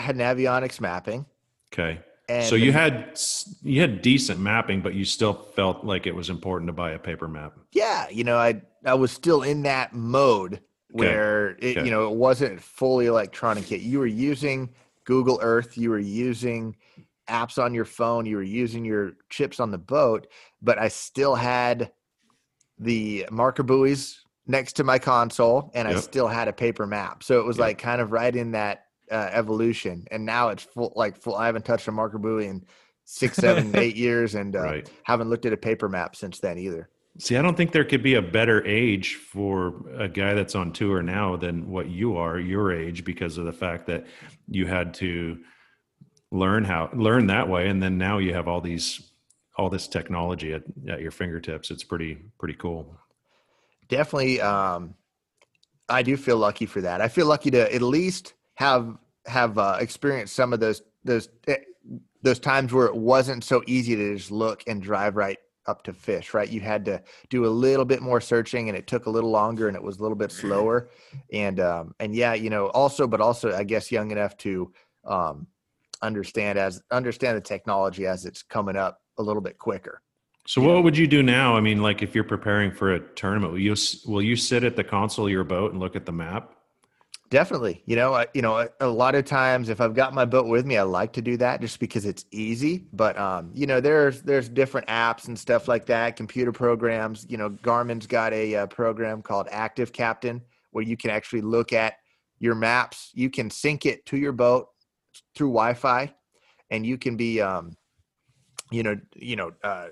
I 0.00 0.02
had 0.02 0.16
Navionics 0.16 0.80
mapping. 0.80 1.26
Okay. 1.70 2.00
And 2.26 2.46
so 2.46 2.54
you 2.54 2.72
had 2.72 3.20
you 3.62 3.82
had 3.82 4.00
decent 4.00 4.40
mapping, 4.40 4.80
but 4.80 4.94
you 4.94 5.04
still 5.04 5.34
felt 5.34 5.84
like 5.84 6.06
it 6.06 6.14
was 6.14 6.30
important 6.30 6.68
to 6.68 6.72
buy 6.72 6.92
a 6.92 6.98
paper 6.98 7.28
map. 7.28 7.52
Yeah, 7.72 8.08
you 8.08 8.24
know, 8.24 8.38
I 8.38 8.62
I 8.86 8.94
was 8.94 9.10
still 9.10 9.42
in 9.42 9.62
that 9.64 9.92
mode 9.92 10.62
where 10.90 11.50
okay. 11.50 11.72
it, 11.72 11.76
okay. 11.76 11.84
you 11.84 11.90
know 11.90 12.06
it 12.10 12.16
wasn't 12.16 12.62
fully 12.62 13.06
electronic 13.06 13.70
yet. 13.70 13.80
You 13.80 13.98
were 13.98 14.06
using 14.06 14.70
Google 15.04 15.38
Earth, 15.42 15.76
you 15.76 15.90
were 15.90 15.98
using 15.98 16.76
apps 17.28 17.62
on 17.62 17.74
your 17.74 17.84
phone, 17.84 18.24
you 18.24 18.36
were 18.36 18.42
using 18.42 18.86
your 18.86 19.12
chips 19.28 19.60
on 19.60 19.70
the 19.70 19.78
boat, 19.78 20.28
but 20.62 20.78
I 20.78 20.88
still 20.88 21.34
had 21.34 21.92
the 22.78 23.26
marker 23.30 23.64
buoys 23.64 24.24
next 24.46 24.74
to 24.74 24.84
my 24.84 24.98
console, 24.98 25.70
and 25.74 25.86
yep. 25.86 25.98
I 25.98 26.00
still 26.00 26.28
had 26.28 26.48
a 26.48 26.52
paper 26.54 26.86
map. 26.86 27.22
So 27.22 27.38
it 27.38 27.44
was 27.44 27.58
yep. 27.58 27.66
like 27.66 27.78
kind 27.78 28.00
of 28.00 28.12
right 28.12 28.34
in 28.34 28.52
that 28.52 28.86
uh, 29.10 29.30
evolution, 29.32 30.06
and 30.10 30.24
now 30.24 30.48
it's 30.48 30.62
full 30.62 30.92
like 30.96 31.16
full. 31.16 31.34
I 31.34 31.46
haven't 31.46 31.64
touched 31.64 31.88
a 31.88 31.92
marker 31.92 32.18
buoy 32.18 32.46
in 32.46 32.64
six, 33.04 33.36
seven, 33.38 33.74
eight 33.76 33.96
years, 33.96 34.34
and 34.34 34.56
uh, 34.56 34.62
right. 34.62 34.90
haven't 35.02 35.28
looked 35.30 35.46
at 35.46 35.52
a 35.52 35.56
paper 35.56 35.88
map 35.88 36.16
since 36.16 36.38
then 36.38 36.58
either. 36.58 36.88
See, 37.18 37.36
I 37.36 37.42
don't 37.42 37.56
think 37.56 37.72
there 37.72 37.84
could 37.84 38.02
be 38.02 38.14
a 38.14 38.22
better 38.22 38.64
age 38.64 39.16
for 39.16 39.74
a 39.98 40.08
guy 40.08 40.34
that's 40.34 40.54
on 40.54 40.72
tour 40.72 41.02
now 41.02 41.36
than 41.36 41.68
what 41.68 41.88
you 41.88 42.16
are, 42.16 42.38
your 42.38 42.72
age, 42.72 43.04
because 43.04 43.36
of 43.36 43.44
the 43.44 43.52
fact 43.52 43.86
that 43.86 44.06
you 44.48 44.66
had 44.66 44.94
to 44.94 45.38
learn 46.30 46.64
how 46.64 46.88
learn 46.94 47.26
that 47.26 47.48
way, 47.48 47.68
and 47.68 47.82
then 47.82 47.98
now 47.98 48.18
you 48.18 48.32
have 48.34 48.48
all 48.48 48.60
these 48.60 49.12
all 49.56 49.68
this 49.68 49.88
technology 49.88 50.54
at, 50.54 50.62
at 50.88 51.00
your 51.00 51.10
fingertips. 51.10 51.70
It's 51.70 51.84
pretty 51.84 52.16
pretty 52.38 52.54
cool. 52.54 52.96
Definitely, 53.88 54.40
um, 54.40 54.94
I 55.88 56.02
do 56.02 56.16
feel 56.16 56.38
lucky 56.38 56.66
for 56.66 56.80
that. 56.82 57.00
I 57.00 57.08
feel 57.08 57.26
lucky 57.26 57.50
to 57.50 57.74
at 57.74 57.82
least 57.82 58.34
have 58.60 58.98
have 59.26 59.56
uh, 59.56 59.78
experienced 59.80 60.36
some 60.36 60.52
of 60.52 60.60
those 60.60 60.82
those 61.02 61.30
eh, 61.48 61.56
those 62.22 62.38
times 62.38 62.74
where 62.74 62.86
it 62.86 62.94
wasn't 62.94 63.42
so 63.42 63.62
easy 63.66 63.96
to 63.96 64.14
just 64.14 64.30
look 64.30 64.62
and 64.66 64.82
drive 64.82 65.16
right 65.16 65.38
up 65.66 65.82
to 65.82 65.94
fish 65.94 66.34
right? 66.34 66.50
You 66.50 66.60
had 66.60 66.84
to 66.84 67.02
do 67.30 67.46
a 67.46 67.48
little 67.48 67.86
bit 67.86 68.02
more 68.02 68.20
searching 68.20 68.68
and 68.68 68.76
it 68.76 68.86
took 68.86 69.06
a 69.06 69.10
little 69.10 69.30
longer 69.30 69.68
and 69.68 69.76
it 69.76 69.82
was 69.82 69.98
a 69.98 70.02
little 70.02 70.16
bit 70.16 70.30
slower. 70.30 70.90
And 71.32 71.58
um 71.58 71.94
and 72.00 72.14
yeah 72.14 72.34
you 72.34 72.50
know 72.50 72.66
also 72.68 73.06
but 73.06 73.22
also 73.22 73.56
i 73.56 73.64
guess 73.64 73.90
young 73.90 74.10
enough 74.10 74.36
to 74.38 74.70
um 75.06 75.46
understand 76.02 76.58
as 76.58 76.82
understand 76.90 77.38
the 77.38 77.40
technology 77.40 78.06
as 78.06 78.26
it's 78.26 78.42
coming 78.42 78.76
up 78.76 79.00
a 79.16 79.22
little 79.22 79.42
bit 79.42 79.58
quicker 79.58 80.02
so 80.46 80.60
what 80.62 80.82
would 80.82 80.96
you 80.96 81.06
do 81.06 81.22
now? 81.22 81.54
I 81.54 81.60
mean 81.60 81.80
like 81.80 82.02
if 82.02 82.14
you're 82.14 82.24
preparing 82.24 82.72
for 82.72 82.94
a 82.94 83.00
tournament 83.14 83.52
will 83.52 83.60
you 83.60 83.76
will 84.06 84.22
you 84.22 84.36
sit 84.36 84.64
at 84.64 84.76
the 84.76 84.84
console 84.84 85.26
of 85.26 85.32
your 85.32 85.44
boat 85.44 85.72
and 85.72 85.80
look 85.80 85.96
at 85.96 86.04
the 86.04 86.12
map 86.12 86.54
Definitely. 87.30 87.80
You 87.86 87.94
know, 87.94 88.14
I, 88.14 88.26
you 88.34 88.42
know, 88.42 88.58
a, 88.58 88.68
a, 88.80 88.88
lot 88.88 89.14
of 89.14 89.24
times 89.24 89.68
if 89.68 89.80
I've 89.80 89.94
got 89.94 90.12
my 90.12 90.24
boat 90.24 90.48
with 90.48 90.66
me, 90.66 90.76
I 90.76 90.82
like 90.82 91.12
to 91.12 91.22
do 91.22 91.36
that 91.36 91.60
just 91.60 91.78
because 91.78 92.04
it's 92.04 92.24
easy. 92.32 92.88
But 92.92 93.16
um, 93.16 93.52
you 93.54 93.68
know, 93.68 93.80
there's 93.80 94.20
there's 94.22 94.48
different 94.48 94.88
apps 94.88 95.28
and 95.28 95.38
stuff 95.38 95.68
like 95.68 95.86
that, 95.86 96.16
computer 96.16 96.50
programs. 96.50 97.26
You 97.28 97.36
know, 97.36 97.50
Garmin's 97.50 98.08
got 98.08 98.32
a, 98.32 98.54
a 98.54 98.62
uh, 98.64 98.66
program 98.66 99.22
called 99.22 99.46
Active 99.52 99.92
Captain 99.92 100.42
where 100.72 100.84
you 100.84 100.96
can 100.96 101.10
actually 101.10 101.42
look 101.42 101.72
at 101.72 101.94
your 102.40 102.56
maps. 102.56 103.10
You 103.14 103.30
can 103.30 103.48
sync 103.48 103.86
it 103.86 104.04
to 104.06 104.16
your 104.16 104.32
boat 104.32 104.66
through 105.36 105.48
Wi-Fi, 105.48 106.12
and 106.70 106.84
you 106.84 106.98
can 106.98 107.16
be, 107.16 107.40
um, 107.40 107.76
you 108.72 108.82
know, 108.82 108.96
you 109.14 109.36
know, 109.36 109.52
uh, 109.62 109.88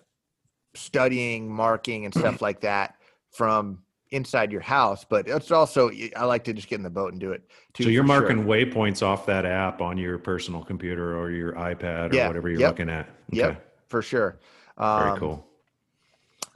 studying, 0.74 1.52
marking, 1.52 2.04
and 2.04 2.12
stuff 2.12 2.42
like 2.42 2.62
that 2.62 2.96
from 3.30 3.84
inside 4.10 4.52
your 4.52 4.60
house, 4.60 5.04
but 5.04 5.28
it's 5.28 5.50
also 5.50 5.90
I 6.16 6.24
like 6.24 6.44
to 6.44 6.52
just 6.52 6.68
get 6.68 6.76
in 6.76 6.82
the 6.82 6.90
boat 6.90 7.12
and 7.12 7.20
do 7.20 7.32
it. 7.32 7.42
Too, 7.74 7.84
so 7.84 7.90
you're 7.90 8.04
marking 8.04 8.38
sure. 8.38 8.46
waypoints 8.46 9.02
off 9.02 9.26
that 9.26 9.44
app 9.44 9.80
on 9.80 9.98
your 9.98 10.18
personal 10.18 10.62
computer 10.64 11.18
or 11.18 11.30
your 11.30 11.52
iPad 11.52 12.12
or 12.12 12.16
yeah. 12.16 12.26
whatever 12.26 12.48
you're 12.48 12.60
yep. 12.60 12.70
looking 12.70 12.88
at. 12.88 13.06
Okay. 13.32 13.38
Yep, 13.38 13.72
for 13.88 14.02
sure. 14.02 14.38
Um, 14.76 15.02
Very 15.04 15.18
cool. 15.18 15.46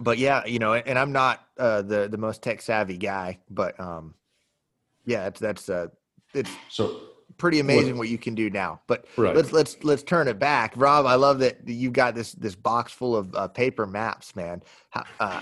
but 0.01 0.19
yeah, 0.19 0.45
you 0.47 0.59
know, 0.59 0.75
and 0.75 0.99
I'm 0.99 1.13
not 1.13 1.47
uh, 1.59 1.83
the 1.83 2.09
the 2.09 2.19
most 2.19 2.43
tech 2.43 2.63
savvy 2.63 2.97
guy, 2.97 3.39
but 3.51 3.79
um, 3.79 4.15
yeah, 5.05 5.25
that's 5.25 5.41
that's 5.41 5.69
uh, 5.69 5.89
it's 6.35 6.51
So 6.69 7.01
pretty 7.39 7.61
amazing 7.61 7.99
what 7.99 8.09
you 8.09 8.19
can 8.19 8.35
do 8.35 8.51
now. 8.51 8.81
But 8.87 9.07
Right. 9.17 9.35
let's 9.35 9.53
let's 9.53 9.83
let's 9.83 10.03
turn 10.03 10.29
it 10.29 10.39
back, 10.39 10.75
Rob. 10.77 11.07
I 11.07 11.17
love 11.17 11.41
that 11.41 11.69
you've 11.69 11.93
got 11.93 12.15
this 12.15 12.33
this 12.33 12.55
box 12.55 12.93
full 12.93 13.17
of 13.17 13.35
uh, 13.35 13.49
paper 13.49 13.87
maps, 13.87 14.37
man. 14.37 14.63
How, 14.91 15.05
uh, 15.21 15.41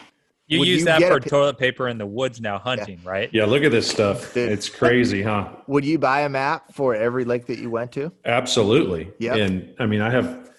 You 0.51 0.59
Would 0.59 0.67
use 0.69 0.81
you 0.81 0.85
that 0.87 0.99
get 0.99 1.13
a 1.13 1.15
for 1.15 1.21
pi- 1.21 1.29
toilet 1.29 1.59
paper 1.59 1.87
in 1.87 1.97
the 1.97 2.05
woods 2.05 2.41
now 2.41 2.59
hunting, 2.59 2.99
right? 3.05 3.31
yeah, 3.33 3.45
look 3.45 3.63
at 3.63 3.71
this 3.71 3.89
stuff. 3.89 4.35
Dude. 4.35 4.51
It's 4.51 4.69
crazy, 4.69 5.23
huh? 5.23 5.49
would 5.69 5.85
you 5.85 5.97
buy 5.97 6.23
a 6.23 6.29
map 6.29 6.75
for 6.75 6.93
every 6.93 7.25
lake 7.25 7.47
that 7.47 7.61
you 7.61 7.71
went 7.71 7.93
to? 7.93 8.11
Absolutely. 8.25 9.13
Yeah. 9.21 9.37
And 9.37 9.73
I 9.79 9.87
mean, 9.87 10.01
I 10.01 10.11
have, 10.11 10.51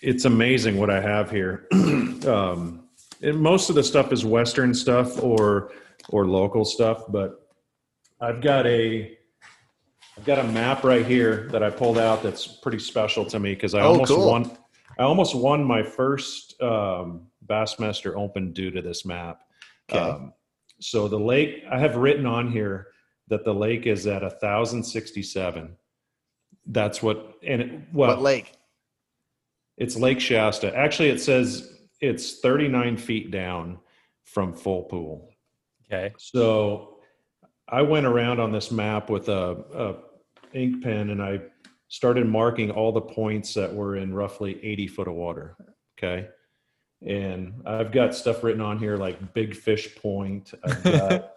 it's 0.00 0.26
amazing 0.26 0.76
what 0.78 0.90
I 0.90 1.00
have 1.00 1.28
here. 1.28 1.66
um, 1.72 2.84
and 3.20 3.36
most 3.40 3.68
of 3.68 3.74
the 3.74 3.82
stuff 3.82 4.12
is 4.12 4.24
Western 4.24 4.72
stuff 4.74 5.20
or, 5.20 5.72
or 6.10 6.24
local 6.28 6.64
stuff, 6.64 7.02
but 7.08 7.48
I've 8.20 8.40
got 8.40 8.64
a, 8.68 9.18
I've 10.16 10.24
got 10.24 10.38
a 10.38 10.44
map 10.44 10.84
right 10.84 11.04
here 11.04 11.48
that 11.50 11.64
I 11.64 11.70
pulled 11.70 11.98
out 11.98 12.22
that's 12.22 12.46
pretty 12.46 12.78
special 12.78 13.24
to 13.24 13.40
me 13.40 13.54
because 13.54 13.74
I 13.74 13.80
Oh, 13.80 13.88
almost 13.92 14.12
cool. 14.12 14.30
won, 14.30 14.56
I 15.00 15.02
almost 15.02 15.34
won 15.34 15.64
my 15.64 15.82
first 15.82 16.60
um, 16.62 17.26
Bassmaster 17.52 18.16
Open 18.16 18.52
due 18.52 18.70
to 18.70 18.80
this 18.80 19.04
map. 19.04 19.42
Okay. 19.90 20.00
Um, 20.00 20.32
so 20.80 21.06
the 21.06 21.18
lake, 21.18 21.64
I 21.70 21.78
have 21.78 21.96
written 21.96 22.24
on 22.26 22.50
here 22.50 22.88
that 23.28 23.44
the 23.44 23.52
lake 23.54 23.86
is 23.86 24.06
at 24.06 24.22
1,067. 24.22 25.76
That's 26.66 27.02
what, 27.02 27.34
and 27.46 27.60
it, 27.60 27.80
well, 27.92 28.10
what 28.10 28.22
lake? 28.22 28.52
it's 29.76 29.96
Lake 29.96 30.20
Shasta. 30.20 30.74
Actually, 30.76 31.10
it 31.10 31.20
says 31.20 31.78
it's 32.00 32.40
39 32.40 32.96
feet 32.96 33.30
down 33.30 33.78
from 34.24 34.54
full 34.54 34.84
pool. 34.84 35.30
Okay. 35.86 36.14
So 36.18 36.98
I 37.68 37.82
went 37.82 38.06
around 38.06 38.40
on 38.40 38.52
this 38.52 38.70
map 38.70 39.10
with 39.10 39.28
a, 39.28 39.64
a 39.74 40.56
ink 40.56 40.82
pen 40.82 41.10
and 41.10 41.22
I 41.22 41.40
started 41.88 42.26
marking 42.26 42.70
all 42.70 42.92
the 42.92 43.00
points 43.00 43.54
that 43.54 43.72
were 43.72 43.96
in 43.96 44.14
roughly 44.14 44.58
80 44.64 44.86
foot 44.88 45.08
of 45.08 45.14
water. 45.14 45.56
Okay. 45.98 46.28
And 47.06 47.62
I've 47.66 47.92
got 47.92 48.14
stuff 48.14 48.44
written 48.44 48.60
on 48.60 48.78
here 48.78 48.96
like 48.96 49.34
Big 49.34 49.56
Fish 49.56 49.94
Point. 49.96 50.52
I've 50.64 50.82
got 50.84 51.34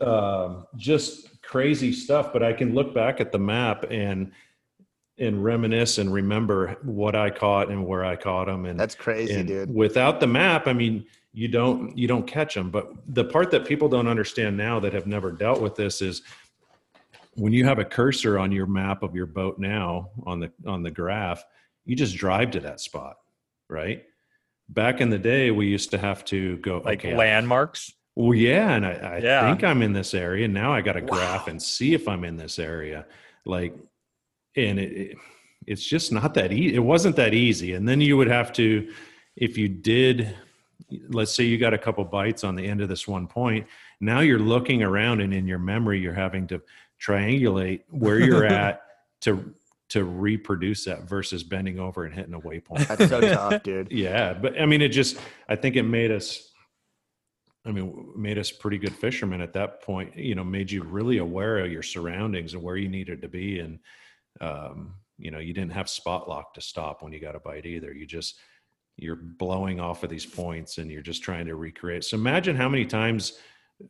um, 0.00 0.66
just 0.76 1.40
crazy 1.42 1.92
stuff, 1.92 2.32
but 2.32 2.42
I 2.42 2.52
can 2.52 2.74
look 2.74 2.94
back 2.94 3.20
at 3.20 3.32
the 3.32 3.38
map 3.38 3.86
and 3.90 4.32
and 5.18 5.42
reminisce 5.42 5.96
and 5.96 6.12
remember 6.12 6.76
what 6.82 7.16
I 7.16 7.30
caught 7.30 7.70
and 7.70 7.86
where 7.86 8.04
I 8.04 8.16
caught 8.16 8.48
them. 8.48 8.66
And 8.66 8.78
That's 8.78 8.94
crazy, 8.94 9.34
and 9.34 9.48
dude. 9.48 9.74
without 9.74 10.20
the 10.20 10.26
map, 10.26 10.66
I 10.66 10.74
mean, 10.74 11.06
you 11.32 11.48
don't 11.48 11.96
you 11.96 12.06
don't 12.06 12.26
catch 12.26 12.54
them. 12.54 12.70
But 12.70 12.92
the 13.08 13.24
part 13.24 13.50
that 13.52 13.66
people 13.66 13.88
don't 13.88 14.08
understand 14.08 14.56
now 14.56 14.78
that 14.80 14.92
have 14.92 15.06
never 15.06 15.32
dealt 15.32 15.60
with 15.60 15.74
this 15.74 16.02
is 16.02 16.22
when 17.34 17.52
you 17.52 17.64
have 17.64 17.78
a 17.78 17.84
cursor 17.84 18.38
on 18.38 18.52
your 18.52 18.66
map 18.66 19.02
of 19.02 19.14
your 19.14 19.26
boat 19.26 19.58
now 19.58 20.10
on 20.26 20.40
the 20.40 20.52
on 20.66 20.82
the 20.82 20.90
graph, 20.90 21.44
you 21.84 21.96
just 21.96 22.16
drive 22.16 22.50
to 22.52 22.60
that 22.60 22.80
spot, 22.80 23.16
right? 23.68 24.04
Back 24.68 25.00
in 25.00 25.10
the 25.10 25.18
day, 25.18 25.50
we 25.50 25.66
used 25.66 25.90
to 25.92 25.98
have 25.98 26.24
to 26.26 26.56
go 26.58 26.82
Like 26.84 27.00
okay, 27.04 27.16
landmarks. 27.16 27.92
well, 28.16 28.34
yeah, 28.34 28.74
and 28.74 28.84
I, 28.84 28.92
I 28.92 29.18
Yeah. 29.18 29.48
think 29.48 29.62
I'm 29.62 29.80
in 29.82 29.92
this 29.92 30.12
area. 30.12 30.48
Now 30.48 30.72
I 30.72 30.80
got 30.80 30.94
to 30.94 31.00
graph 31.02 31.46
Wow. 31.46 31.50
and 31.52 31.62
see 31.62 31.94
if 31.94 32.08
I'm 32.08 32.24
in 32.24 32.36
this 32.36 32.58
area. 32.58 33.06
Like, 33.44 33.74
and 34.56 34.78
it, 34.78 34.92
it- 34.92 35.16
it's 35.66 35.84
just 35.84 36.12
not 36.12 36.34
that 36.34 36.52
easy. 36.52 36.76
It 36.76 36.80
wasn't 36.84 37.16
that 37.16 37.34
easy. 37.34 37.72
And 37.74 37.88
then 37.88 38.00
you 38.00 38.16
would 38.16 38.28
have 38.28 38.52
to, 38.52 38.92
if 39.34 39.58
you 39.58 39.68
did, 39.68 40.32
let's 41.08 41.34
say 41.34 41.42
you 41.42 41.58
got 41.58 41.74
a 41.74 41.78
couple 41.78 42.04
bites 42.04 42.44
on 42.44 42.54
the 42.54 42.64
end 42.64 42.80
of 42.80 42.88
this 42.88 43.08
one 43.08 43.26
point. 43.26 43.66
Now 44.00 44.20
you're 44.20 44.38
looking 44.38 44.84
around, 44.84 45.20
and 45.22 45.34
in 45.34 45.44
your 45.44 45.58
memory, 45.58 45.98
you're 45.98 46.12
having 46.14 46.46
to 46.48 46.62
triangulate 47.02 47.80
where 47.90 48.20
you're 48.20 48.44
at 48.64 48.82
to 49.22 49.52
to 49.88 50.04
reproduce 50.04 50.84
that 50.84 51.08
versus 51.08 51.44
bending 51.44 51.78
over 51.78 52.04
and 52.04 52.14
hitting 52.14 52.34
a 52.34 52.40
waypoint. 52.40 52.86
That's 52.88 53.08
so 53.08 53.20
tough, 53.34 53.62
dude. 53.62 53.90
Yeah, 53.90 54.34
but 54.34 54.60
I 54.60 54.66
mean, 54.66 54.82
it 54.82 54.88
just 54.88 55.18
I 55.48 55.56
think 55.56 55.76
it 55.76 55.84
made 55.84 56.10
us. 56.10 56.50
I 57.64 57.72
mean, 57.72 58.12
made 58.14 58.38
us 58.38 58.52
pretty 58.52 58.78
good 58.78 58.94
fishermen 58.94 59.40
at 59.40 59.52
that 59.54 59.82
point. 59.82 60.16
You 60.16 60.36
know, 60.36 60.44
made 60.44 60.70
you 60.70 60.84
really 60.84 61.18
aware 61.18 61.58
of 61.58 61.70
your 61.70 61.82
surroundings 61.82 62.54
and 62.54 62.62
where 62.62 62.76
you 62.76 62.88
needed 62.88 63.22
to 63.22 63.28
be, 63.28 63.58
and 63.58 63.78
um, 64.40 64.94
you 65.18 65.30
know, 65.30 65.38
you 65.38 65.52
didn't 65.52 65.72
have 65.72 65.88
spot 65.88 66.28
lock 66.28 66.54
to 66.54 66.60
stop 66.60 67.02
when 67.02 67.12
you 67.12 67.20
got 67.20 67.34
a 67.34 67.40
bite 67.40 67.66
either. 67.66 67.92
You 67.92 68.06
just 68.06 68.38
you're 68.96 69.16
blowing 69.16 69.78
off 69.78 70.04
of 70.04 70.10
these 70.10 70.26
points, 70.26 70.78
and 70.78 70.90
you're 70.90 71.02
just 71.02 71.22
trying 71.22 71.46
to 71.46 71.54
recreate. 71.54 72.04
So 72.04 72.16
imagine 72.16 72.56
how 72.56 72.68
many 72.68 72.86
times 72.86 73.38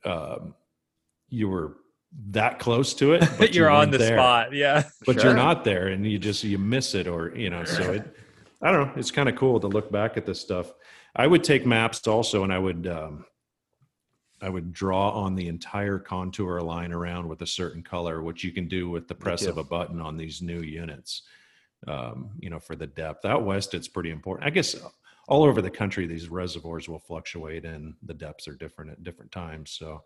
um, 0.05 0.55
you 1.29 1.49
were 1.49 1.77
that 2.31 2.59
close 2.59 2.95
to 2.95 3.13
it, 3.13 3.21
but 3.39 3.55
you 3.55 3.61
You're 3.63 3.71
on 3.71 3.91
the 3.91 3.99
there 3.99 4.17
spot. 4.17 4.53
Yeah. 4.53 4.85
but 5.05 5.15
Sure. 5.17 5.25
you're 5.25 5.35
not 5.35 5.65
there 5.65 5.89
and 5.89 6.07
you 6.07 6.19
just 6.19 6.43
you 6.45 6.59
miss 6.59 6.95
it 6.95 7.07
or 7.07 7.35
you 7.37 7.51
know 7.51 7.65
so 7.65 7.93
it 7.93 8.17
i 8.63 8.73
don't 8.73 8.87
know 8.87 8.93
it's 8.97 9.11
kind 9.11 9.29
of 9.29 9.37
cool 9.37 9.61
to 9.61 9.67
look 9.67 9.93
back 9.93 10.17
at 10.17 10.25
this 10.25 10.41
stuff 10.41 10.73
i 11.15 11.27
would 11.27 11.45
take 11.45 11.67
maps 11.67 12.07
also 12.07 12.43
and 12.43 12.53
i 12.53 12.59
would 12.59 12.87
um 12.87 13.25
i 14.41 14.49
would 14.49 14.73
draw 14.73 15.11
on 15.11 15.35
the 15.35 15.47
entire 15.49 15.99
contour 15.99 16.61
line 16.63 16.91
around 16.93 17.29
with 17.29 17.43
a 17.43 17.47
certain 17.47 17.83
color 17.83 18.23
which 18.23 18.43
you 18.43 18.51
can 18.51 18.67
do 18.67 18.89
with 18.89 19.09
the 19.09 19.15
press 19.15 19.45
of 19.45 19.59
a 19.59 19.65
button 19.65 20.01
on 20.01 20.17
these 20.17 20.41
new 20.41 20.61
units 20.63 21.23
um 21.87 22.31
you 22.41 22.49
know 22.49 22.59
for 22.59 22.77
the 22.77 22.87
depth 22.87 23.25
out 23.27 23.45
west 23.45 23.75
it's 23.75 23.89
pretty 23.89 24.11
important 24.11 24.47
i 24.47 24.51
guess 24.51 24.75
all 25.29 25.45
over 25.45 25.61
the 25.61 25.71
country 25.71 26.07
these 26.07 26.29
reservoirs 26.31 26.89
will 26.89 26.99
fluctuate 26.99 27.65
and 27.67 27.95
the 28.05 28.15
depths 28.15 28.49
are 28.49 28.55
different 28.57 28.91
at 28.91 29.03
different 29.05 29.31
times 29.31 29.71
so 29.71 30.03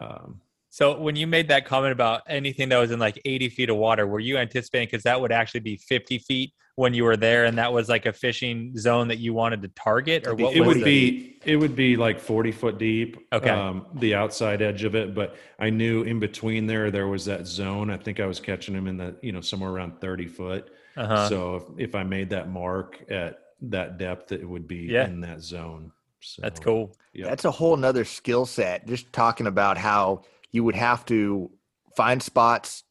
um 0.00 0.40
So 0.72 0.96
when 0.98 1.16
you 1.16 1.26
made 1.26 1.48
that 1.48 1.64
comment 1.64 1.92
about 1.92 2.22
anything 2.28 2.68
that 2.68 2.78
was 2.78 2.92
in 2.92 3.00
like 3.00 3.20
80 3.24 3.48
feet 3.48 3.70
of 3.70 3.76
water, 3.76 4.06
were 4.06 4.20
you 4.20 4.38
anticipating 4.38 4.86
because 4.86 5.02
that 5.02 5.20
would 5.20 5.32
actually 5.32 5.60
be 5.60 5.76
50 5.76 6.18
feet 6.18 6.52
when 6.76 6.94
you 6.94 7.02
were 7.04 7.16
there, 7.16 7.44
and 7.44 7.58
that 7.58 7.72
was 7.72 7.88
like 7.88 8.06
a 8.06 8.12
fishing 8.12 8.74
zone 8.78 9.08
that 9.08 9.18
you 9.18 9.34
wanted 9.34 9.60
to 9.62 9.68
target, 9.68 10.26
or 10.26 10.30
It'd 10.30 10.36
be- 10.38 10.44
what 10.44 10.56
it 10.56 10.60
was 10.60 10.68
would 10.68 10.76
it? 10.78 10.84
be 10.84 11.36
it 11.44 11.56
would 11.56 11.74
be 11.74 11.96
like 11.96 12.20
40 12.20 12.52
foot 12.52 12.78
deep 12.78 13.18
Okay. 13.32 13.50
um, 13.50 13.86
the 13.94 14.14
outside 14.14 14.60
edge 14.62 14.84
of 14.84 14.94
it 14.94 15.14
but 15.14 15.36
i 15.58 15.70
knew 15.70 16.02
in 16.02 16.20
between 16.20 16.66
there 16.66 16.90
there 16.90 17.08
was 17.08 17.24
that 17.24 17.46
zone 17.46 17.90
i 17.90 17.96
think 17.96 18.20
i 18.20 18.26
was 18.26 18.38
catching 18.40 18.74
them 18.74 18.86
in 18.86 18.98
the 18.98 19.16
you 19.22 19.32
know 19.32 19.40
somewhere 19.40 19.70
around 19.70 19.98
30 20.02 20.26
foot 20.26 20.70
Uh-huh. 20.98 21.28
so 21.30 21.54
if, 21.56 21.62
if 21.88 21.94
i 21.94 22.02
made 22.02 22.28
that 22.30 22.50
mark 22.50 23.02
at 23.10 23.38
that 23.62 23.96
depth 23.98 24.32
it 24.32 24.46
would 24.46 24.68
be 24.68 24.86
Yeah. 24.90 25.06
in 25.06 25.20
that 25.22 25.40
zone 25.42 25.92
so 26.20 26.42
That's 26.42 26.60
cool. 26.60 26.94
yeah. 27.14 27.24
That's 27.26 27.46
a 27.46 27.50
whole 27.50 27.74
nother 27.78 28.04
skill 28.04 28.44
set. 28.44 28.86
Just 28.86 29.10
talking 29.10 29.46
about 29.46 29.78
how 29.78 30.20
you 30.52 30.64
would 30.64 30.76
have 30.76 31.04
to 31.06 31.50
find 31.96 32.22
spots 32.22 32.84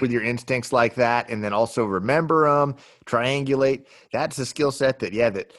with 0.00 0.10
your 0.10 0.22
instincts 0.22 0.72
like 0.72 0.94
that, 0.96 1.30
and 1.30 1.42
then 1.42 1.52
also 1.52 1.84
remember 1.84 2.48
them, 2.48 2.76
triangulate. 3.06 3.86
That's 4.12 4.38
a 4.38 4.46
skill 4.46 4.70
set 4.70 4.98
that, 5.00 5.12
yeah, 5.12 5.30
that 5.30 5.52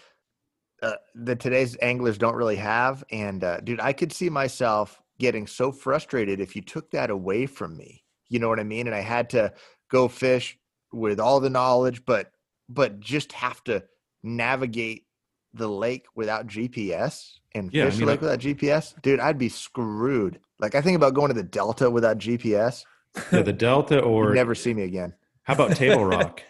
uh, 0.84 0.96
that 1.16 1.40
today's 1.40 1.78
anglers 1.82 2.18
don't 2.18 2.36
really 2.36 2.58
have. 2.58 3.04
And 3.10 3.44
uh, 3.44 3.62
dude, 3.62 3.80
I 3.80 3.94
could 3.94 4.12
see 4.12 4.30
myself 4.30 5.02
getting 5.18 5.48
so 5.48 5.72
frustrated 5.72 6.42
if 6.42 6.56
you 6.56 6.62
took 6.62 6.92
that 6.92 7.10
away 7.10 7.46
from 7.46 7.78
me. 7.78 8.04
You 8.28 8.40
know 8.40 8.50
what 8.50 8.60
I 8.60 8.64
mean? 8.64 8.88
And 8.88 8.96
I 8.96 9.00
had 9.00 9.30
to 9.32 9.54
go 9.90 10.08
fish 10.08 10.58
with 10.92 11.20
all 11.20 11.40
the 11.40 11.50
knowledge, 11.50 12.04
but 12.06 12.32
but 12.68 13.00
just 13.00 13.32
have 13.32 13.64
to 13.66 13.84
navigate 14.24 15.06
the 15.54 15.70
lake 15.70 16.06
without 16.16 16.48
GPS 16.48 17.40
and 17.56 17.72
Yeah, 17.74 17.84
I 17.84 17.86
fish 17.90 17.98
mean, 18.00 18.06
the 18.08 18.12
lake 18.14 18.20
I- 18.20 18.26
without 18.26 18.40
GPS, 18.40 19.02
dude, 19.02 19.20
I'd 19.20 19.38
be 19.38 19.50
screwed. 19.50 20.40
Like 20.60 20.76
I 20.76 20.82
think 20.82 20.96
about 20.96 21.14
going 21.14 21.28
to 21.30 21.34
the 21.34 21.44
Delta 21.44 21.90
without 21.90 22.18
GPS. 22.18 22.84
yeah, 23.32 23.42
the 23.42 23.54
delta 23.54 23.96
You'd 23.98 24.04
or 24.06 24.34
never 24.34 24.56
see 24.56 24.74
me 24.74 24.84
again. 24.84 25.14
how 25.44 25.54
about 25.54 25.76
table 25.76 26.06
rock 26.18 26.42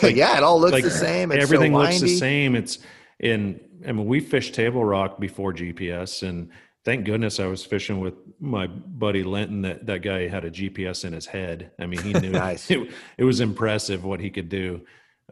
But 0.00 0.14
yeah, 0.14 0.36
it 0.36 0.42
all 0.42 0.58
looks 0.60 0.72
like 0.72 0.84
the 0.84 0.90
same. 0.90 1.30
It's 1.32 1.42
everything 1.42 1.72
so 1.72 1.78
looks 1.78 2.00
the 2.00 2.16
same 2.16 2.54
it's 2.56 2.78
in 3.20 3.60
i 3.86 3.92
mean 3.92 4.06
we 4.06 4.18
fished 4.20 4.54
table 4.54 4.84
rock 4.84 5.20
before 5.20 5.52
gps 5.54 6.26
and 6.28 6.50
thank 6.84 7.04
goodness 7.06 7.38
i 7.38 7.46
was 7.46 7.64
fishing 7.64 8.00
with 8.00 8.14
my 8.40 8.66
buddy 8.66 9.22
linton 9.22 9.62
that 9.62 9.86
that 9.86 10.00
guy 10.02 10.26
had 10.26 10.44
a 10.44 10.50
gps 10.50 11.04
in 11.04 11.12
his 11.12 11.24
head 11.24 11.70
i 11.78 11.86
mean 11.86 12.00
he 12.02 12.12
knew 12.20 12.30
Nice. 12.32 12.68
it, 12.72 12.90
it 13.16 13.22
was 13.22 13.38
impressive 13.40 14.02
what 14.04 14.18
he 14.18 14.30
could 14.30 14.48
do 14.48 14.80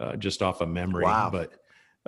uh, 0.00 0.14
just 0.14 0.42
off 0.42 0.60
of 0.60 0.68
memory 0.68 1.02
Wow. 1.04 1.30
but 1.32 1.52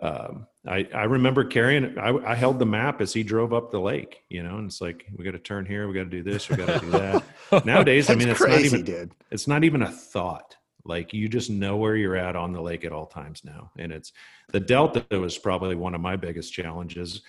um, 0.00 0.46
I, 0.66 0.88
I 0.94 1.04
remember 1.04 1.44
carrying 1.44 1.98
I, 1.98 2.10
I 2.32 2.34
held 2.34 2.58
the 2.58 2.66
map 2.66 3.00
as 3.02 3.12
he 3.12 3.22
drove 3.22 3.52
up 3.52 3.70
the 3.70 3.80
lake 3.80 4.22
you 4.30 4.42
know 4.42 4.56
and 4.56 4.66
it's 4.66 4.80
like 4.80 5.04
we 5.14 5.24
got 5.24 5.32
to 5.32 5.38
turn 5.38 5.66
here 5.66 5.86
we 5.86 5.94
got 5.94 6.04
to 6.04 6.10
do 6.10 6.22
this 6.22 6.48
we 6.48 6.56
got 6.56 6.66
to 6.68 6.80
do 6.80 6.90
that. 6.92 7.22
Nowadays 7.66 8.08
i 8.08 8.14
mean 8.14 8.28
it's 8.28 8.40
crazy, 8.40 8.62
not 8.70 8.74
even 8.80 8.84
dude. 8.84 9.10
it's 9.30 9.46
not 9.46 9.64
even 9.64 9.82
a 9.82 9.90
thought. 9.90 10.56
Like 10.86 11.12
you 11.14 11.28
just 11.28 11.48
know 11.50 11.76
where 11.76 11.96
you're 11.96 12.16
at 12.16 12.36
on 12.36 12.52
the 12.52 12.60
lake 12.60 12.84
at 12.84 12.92
all 12.92 13.06
times 13.06 13.42
now. 13.42 13.70
And 13.78 13.90
it's 13.90 14.12
the 14.52 14.60
delta 14.60 15.04
was 15.18 15.38
probably 15.38 15.76
one 15.76 15.94
of 15.94 16.00
my 16.02 16.16
biggest 16.16 16.52
challenges 16.52 17.22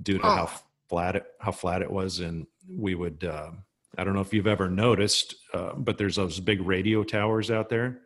due 0.00 0.18
to 0.18 0.22
how 0.24 0.48
Oh. 0.48 0.60
flat 0.88 1.16
it 1.16 1.24
how 1.40 1.50
flat 1.52 1.82
it 1.82 1.90
was. 1.90 2.20
And 2.20 2.46
we 2.68 2.94
would 2.94 3.24
uh, 3.24 3.50
i 3.98 4.04
don't 4.04 4.14
know 4.14 4.20
if 4.20 4.32
you've 4.32 4.46
ever 4.46 4.70
noticed 4.70 5.34
uh, 5.54 5.72
but 5.74 5.98
there's 5.98 6.14
those 6.16 6.38
big 6.38 6.60
radio 6.62 7.02
towers 7.02 7.50
out 7.50 7.68
there 7.68 8.02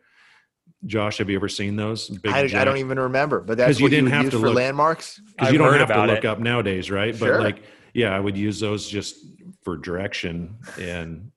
Josh, 0.85 1.17
have 1.17 1.29
you 1.29 1.35
ever 1.35 1.49
seen 1.49 1.75
those? 1.75 2.09
Big 2.09 2.31
I, 2.31 2.61
I, 2.61 2.63
don't 2.63 2.77
even 2.77 2.99
remember, 2.99 3.41
but 3.41 3.57
that's 3.57 3.79
you 3.79 3.89
didn't 3.89 4.05
you 4.05 4.11
have 4.11 4.25
to 4.25 4.39
for 4.39 4.47
look, 4.47 4.55
landmarks. 4.55 5.19
Because 5.19 5.51
you 5.51 5.57
don't 5.57 5.73
have 5.73 5.87
to 5.87 6.05
look 6.05 6.19
it. 6.19 6.25
up 6.25 6.39
nowadays, 6.39 6.91
right? 6.91 7.15
Sure. 7.15 7.37
But 7.37 7.43
like, 7.43 7.63
yeah, 7.93 8.15
I 8.15 8.19
would 8.19 8.37
use 8.37 8.59
those 8.59 8.87
just 8.87 9.17
for 9.63 9.75
direction 9.77 10.57
and 10.79 11.31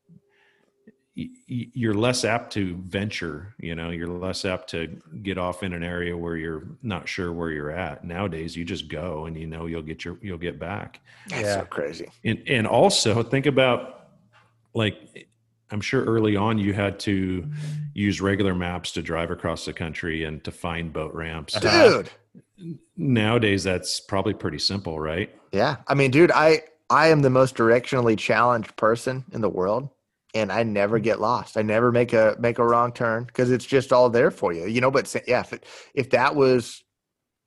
you're 1.46 1.94
less 1.94 2.24
apt 2.24 2.52
to 2.52 2.76
venture 2.76 3.54
you 3.58 3.74
know 3.74 3.90
you're 3.90 4.06
less 4.06 4.44
apt 4.44 4.70
to 4.70 4.86
get 5.22 5.36
off 5.36 5.64
in 5.64 5.72
an 5.72 5.82
area 5.82 6.16
where 6.16 6.36
you're 6.36 6.68
not 6.82 7.08
sure 7.08 7.32
where 7.32 7.50
you're 7.50 7.72
at 7.72 8.04
nowadays 8.04 8.54
you 8.54 8.64
just 8.64 8.86
go 8.88 9.26
and 9.26 9.36
you 9.36 9.46
know 9.46 9.66
you'll 9.66 9.82
get 9.82 10.04
your 10.04 10.16
you'll 10.22 10.38
get 10.38 10.60
back 10.60 11.00
that's 11.28 11.42
yeah. 11.42 11.58
so 11.58 11.64
crazy 11.64 12.08
and 12.24 12.40
and 12.46 12.68
also 12.68 13.22
think 13.22 13.46
about 13.46 14.10
like 14.74 15.27
i'm 15.70 15.80
sure 15.80 16.04
early 16.04 16.36
on 16.36 16.58
you 16.58 16.72
had 16.72 16.98
to 17.00 17.42
mm-hmm. 17.42 17.52
use 17.94 18.20
regular 18.20 18.54
maps 18.54 18.92
to 18.92 19.02
drive 19.02 19.30
across 19.30 19.64
the 19.64 19.72
country 19.72 20.24
and 20.24 20.42
to 20.44 20.50
find 20.50 20.92
boat 20.92 21.14
ramps. 21.14 21.56
Uh-huh. 21.56 22.02
Dude. 22.02 22.78
Nowadays 22.96 23.62
that's 23.64 24.00
probably 24.00 24.34
pretty 24.34 24.58
simple 24.58 24.98
right? 24.98 25.34
Yeah. 25.52 25.76
I 25.86 25.94
mean 25.94 26.10
dude 26.10 26.32
i 26.32 26.62
i 26.90 27.08
am 27.08 27.22
the 27.22 27.30
most 27.30 27.54
directionally 27.54 28.18
challenged 28.18 28.74
person 28.76 29.24
in 29.32 29.40
the 29.40 29.48
world 29.48 29.90
and 30.34 30.52
I 30.52 30.62
never 30.62 30.98
mm-hmm. 30.98 31.04
get 31.04 31.20
lost. 31.20 31.56
I 31.56 31.62
never 31.62 31.90
make 31.90 32.12
a 32.12 32.36
make 32.38 32.58
a 32.58 32.66
wrong 32.66 32.92
turn 32.92 33.24
because 33.24 33.50
it's 33.50 33.64
just 33.64 33.92
all 33.92 34.10
there 34.10 34.30
for 34.30 34.52
you, 34.52 34.66
you 34.66 34.80
know. 34.80 34.90
But 34.90 35.14
yeah, 35.26 35.40
if 35.40 35.52
it, 35.52 35.64
if 35.94 36.10
that 36.10 36.36
was 36.36 36.82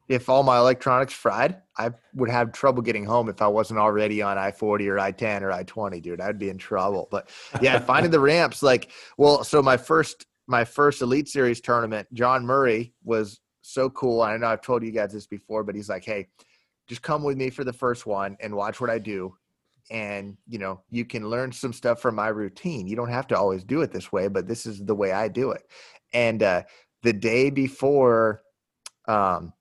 if 0.07 0.29
all 0.29 0.43
my 0.43 0.57
electronics 0.57 1.13
fried, 1.13 1.61
I 1.77 1.91
would 2.13 2.29
have 2.29 2.51
trouble 2.51 2.81
getting 2.81 3.05
home 3.05 3.29
if 3.29 3.41
I 3.41 3.47
wasn't 3.47 3.79
already 3.79 4.21
on 4.21 4.37
I 4.37 4.51
forty 4.51 4.89
or 4.89 4.99
I 4.99 5.11
ten 5.11 5.43
or 5.43 5.51
I 5.51 5.63
twenty, 5.63 6.01
dude. 6.01 6.21
I'd 6.21 6.39
be 6.39 6.49
in 6.49 6.57
trouble. 6.57 7.07
But 7.11 7.29
yeah, 7.61 7.79
finding 7.91 8.11
the 8.11 8.19
ramps, 8.19 8.61
like, 8.61 8.91
well, 9.17 9.43
so 9.43 9.61
my 9.61 9.77
first 9.77 10.25
my 10.47 10.65
first 10.65 11.01
Elite 11.01 11.29
Series 11.29 11.61
tournament, 11.61 12.07
John 12.13 12.45
Murray 12.45 12.93
was 13.03 13.39
so 13.61 13.89
cool. 13.89 14.21
I 14.21 14.35
know 14.37 14.47
I've 14.47 14.61
told 14.61 14.83
you 14.83 14.91
guys 14.91 15.13
this 15.13 15.27
before, 15.27 15.63
but 15.63 15.75
he's 15.75 15.89
like, 15.89 16.03
hey, 16.03 16.27
just 16.87 17.01
come 17.01 17.23
with 17.23 17.37
me 17.37 17.49
for 17.49 17.63
the 17.63 17.73
first 17.73 18.05
one 18.05 18.35
and 18.41 18.55
watch 18.55 18.81
what 18.81 18.89
I 18.89 18.99
do 18.99 19.35
and 19.89 20.37
you 20.47 20.57
know 20.59 20.81
you 20.89 21.05
can 21.05 21.29
learn 21.29 21.51
some 21.51 21.73
stuff 21.73 21.99
from 21.99 22.15
my 22.15 22.27
routine 22.27 22.87
you 22.87 22.95
don't 22.95 23.09
have 23.09 23.27
to 23.27 23.37
always 23.37 23.63
do 23.63 23.81
it 23.81 23.91
this 23.91 24.11
way 24.11 24.27
but 24.27 24.47
this 24.47 24.65
is 24.65 24.83
the 24.85 24.95
way 24.95 25.11
i 25.11 25.27
do 25.27 25.51
it 25.51 25.63
and 26.13 26.43
uh, 26.43 26.61
the 27.03 27.13
day 27.13 27.49
before 27.49 28.41
um, 29.07 29.53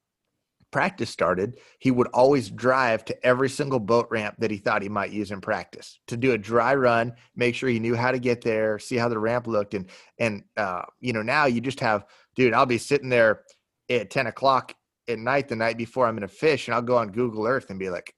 practice 0.70 1.10
started 1.10 1.58
he 1.78 1.90
would 1.90 2.06
always 2.08 2.50
drive 2.50 3.04
to 3.04 3.26
every 3.26 3.48
single 3.48 3.80
boat 3.80 4.06
ramp 4.10 4.34
that 4.38 4.50
he 4.50 4.58
thought 4.58 4.82
he 4.82 4.88
might 4.88 5.10
use 5.10 5.30
in 5.30 5.40
practice 5.40 5.98
to 6.06 6.16
do 6.16 6.32
a 6.32 6.38
dry 6.38 6.74
run 6.74 7.12
make 7.34 7.54
sure 7.54 7.68
he 7.68 7.80
knew 7.80 7.96
how 7.96 8.10
to 8.10 8.18
get 8.18 8.40
there 8.40 8.78
see 8.78 8.96
how 8.96 9.08
the 9.08 9.18
ramp 9.18 9.46
looked 9.46 9.74
and 9.74 9.90
and 10.18 10.42
uh, 10.56 10.82
you 11.00 11.12
know 11.12 11.22
now 11.22 11.46
you 11.46 11.60
just 11.60 11.80
have 11.80 12.04
dude 12.34 12.54
i'll 12.54 12.66
be 12.66 12.78
sitting 12.78 13.08
there 13.08 13.42
at 13.88 14.10
10 14.10 14.26
o'clock 14.26 14.74
at 15.08 15.18
night 15.18 15.48
the 15.48 15.56
night 15.56 15.76
before 15.76 16.06
i'm 16.06 16.18
to 16.18 16.28
fish 16.28 16.68
and 16.68 16.74
i'll 16.74 16.82
go 16.82 16.96
on 16.96 17.08
google 17.08 17.46
earth 17.46 17.70
and 17.70 17.78
be 17.78 17.90
like 17.90 18.14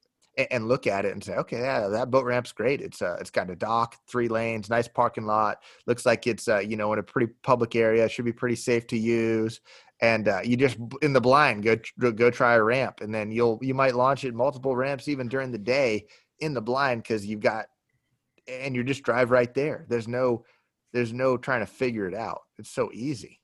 and 0.51 0.67
look 0.67 0.87
at 0.87 1.05
it 1.05 1.13
and 1.13 1.23
say, 1.23 1.35
okay, 1.35 1.61
yeah, 1.61 1.89
that 1.89 2.11
boat 2.11 2.25
ramp's 2.25 2.53
great. 2.53 2.81
It's 2.81 3.03
uh, 3.03 3.17
it's 3.21 3.31
got 3.31 3.51
a 3.51 3.57
dock, 3.57 3.97
three 4.09 4.29
lanes, 4.29 4.71
nice 4.71 4.89
parking 4.89 5.27
lot. 5.27 5.59
Looks 5.87 6.07
like 6.07 6.27
it's 6.27 6.49
uh, 6.49 6.61
you 6.61 6.77
know 6.77 6.93
in 6.93 6.99
a 6.99 7.03
pretty 7.03 7.33
public 7.43 7.77
area. 7.77 8.09
Should 8.09 8.25
be 8.25 8.33
pretty 8.33 8.57
safe 8.57 8.87
to 8.89 8.99
use. 8.99 9.61
And 10.03 10.27
uh, 10.27 10.41
you 10.45 10.57
just 10.57 10.77
in 11.01 11.13
the 11.13 11.21
blind 11.21 11.63
go 11.63 11.77
go 12.11 12.29
try 12.29 12.55
a 12.55 12.63
ramp, 12.63 13.01
and 13.01 13.15
then 13.15 13.31
you'll 13.31 13.59
you 13.63 13.73
might 13.73 13.95
launch 13.95 14.25
it 14.25 14.35
multiple 14.35 14.75
ramps 14.75 15.07
even 15.07 15.29
during 15.29 15.53
the 15.53 15.59
day 15.59 16.07
in 16.41 16.55
the 16.55 16.61
blind 16.61 17.05
because 17.05 17.25
you've 17.25 17.41
got 17.41 17.67
and 18.49 18.75
you 18.75 18.83
just 18.83 19.05
drive 19.05 19.31
right 19.31 19.55
there. 19.55 19.87
There's 19.89 20.09
no 20.09 20.45
there's 20.93 21.13
no 21.13 21.37
trying 21.37 21.61
to 21.61 21.67
figure 21.67 22.09
it 22.09 22.15
out. 22.15 22.41
It's 22.59 22.71
so 22.71 22.91
easy. 22.93 23.41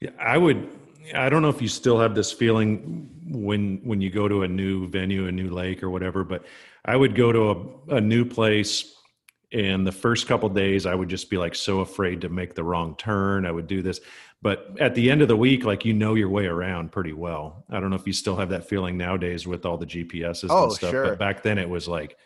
Yeah, 0.00 0.10
I 0.18 0.38
would 0.38 0.68
I 1.14 1.28
don't 1.28 1.42
know 1.42 1.48
if 1.48 1.60
you 1.60 1.68
still 1.68 1.98
have 1.98 2.14
this 2.14 2.32
feeling 2.32 3.10
when 3.26 3.80
when 3.82 4.00
you 4.00 4.10
go 4.10 4.28
to 4.28 4.44
a 4.44 4.48
new 4.48 4.86
venue, 4.86 5.26
a 5.26 5.32
new 5.32 5.50
lake 5.50 5.82
or 5.82 5.90
whatever, 5.90 6.22
but 6.22 6.44
I 6.84 6.96
would 6.96 7.16
go 7.16 7.32
to 7.32 7.50
a, 7.50 7.96
a 7.96 8.00
new 8.00 8.24
place 8.24 8.94
and 9.52 9.86
the 9.86 9.92
first 9.92 10.26
couple 10.26 10.48
days 10.48 10.86
I 10.86 10.94
would 10.94 11.08
just 11.08 11.30
be 11.30 11.36
like 11.36 11.54
so 11.54 11.80
afraid 11.80 12.20
to 12.22 12.28
make 12.28 12.54
the 12.54 12.64
wrong 12.64 12.96
turn. 12.96 13.46
I 13.46 13.50
would 13.50 13.66
do 13.66 13.82
this. 13.82 14.00
But 14.42 14.76
at 14.80 14.94
the 14.94 15.10
end 15.10 15.20
of 15.20 15.28
the 15.28 15.36
week, 15.36 15.64
like 15.64 15.84
you 15.84 15.92
know 15.92 16.14
your 16.14 16.30
way 16.30 16.46
around 16.46 16.92
pretty 16.92 17.12
well. 17.12 17.64
I 17.70 17.78
don't 17.78 17.90
know 17.90 17.96
if 17.96 18.06
you 18.06 18.12
still 18.12 18.36
have 18.36 18.48
that 18.50 18.68
feeling 18.68 18.96
nowadays 18.96 19.46
with 19.46 19.66
all 19.66 19.76
the 19.76 19.86
GPSs 19.86 20.46
oh, 20.48 20.64
and 20.64 20.72
stuff. 20.72 20.90
Sure. 20.90 21.04
But 21.08 21.18
back 21.18 21.42
then 21.42 21.58
it 21.58 21.68
was 21.68 21.88
like, 21.88 22.16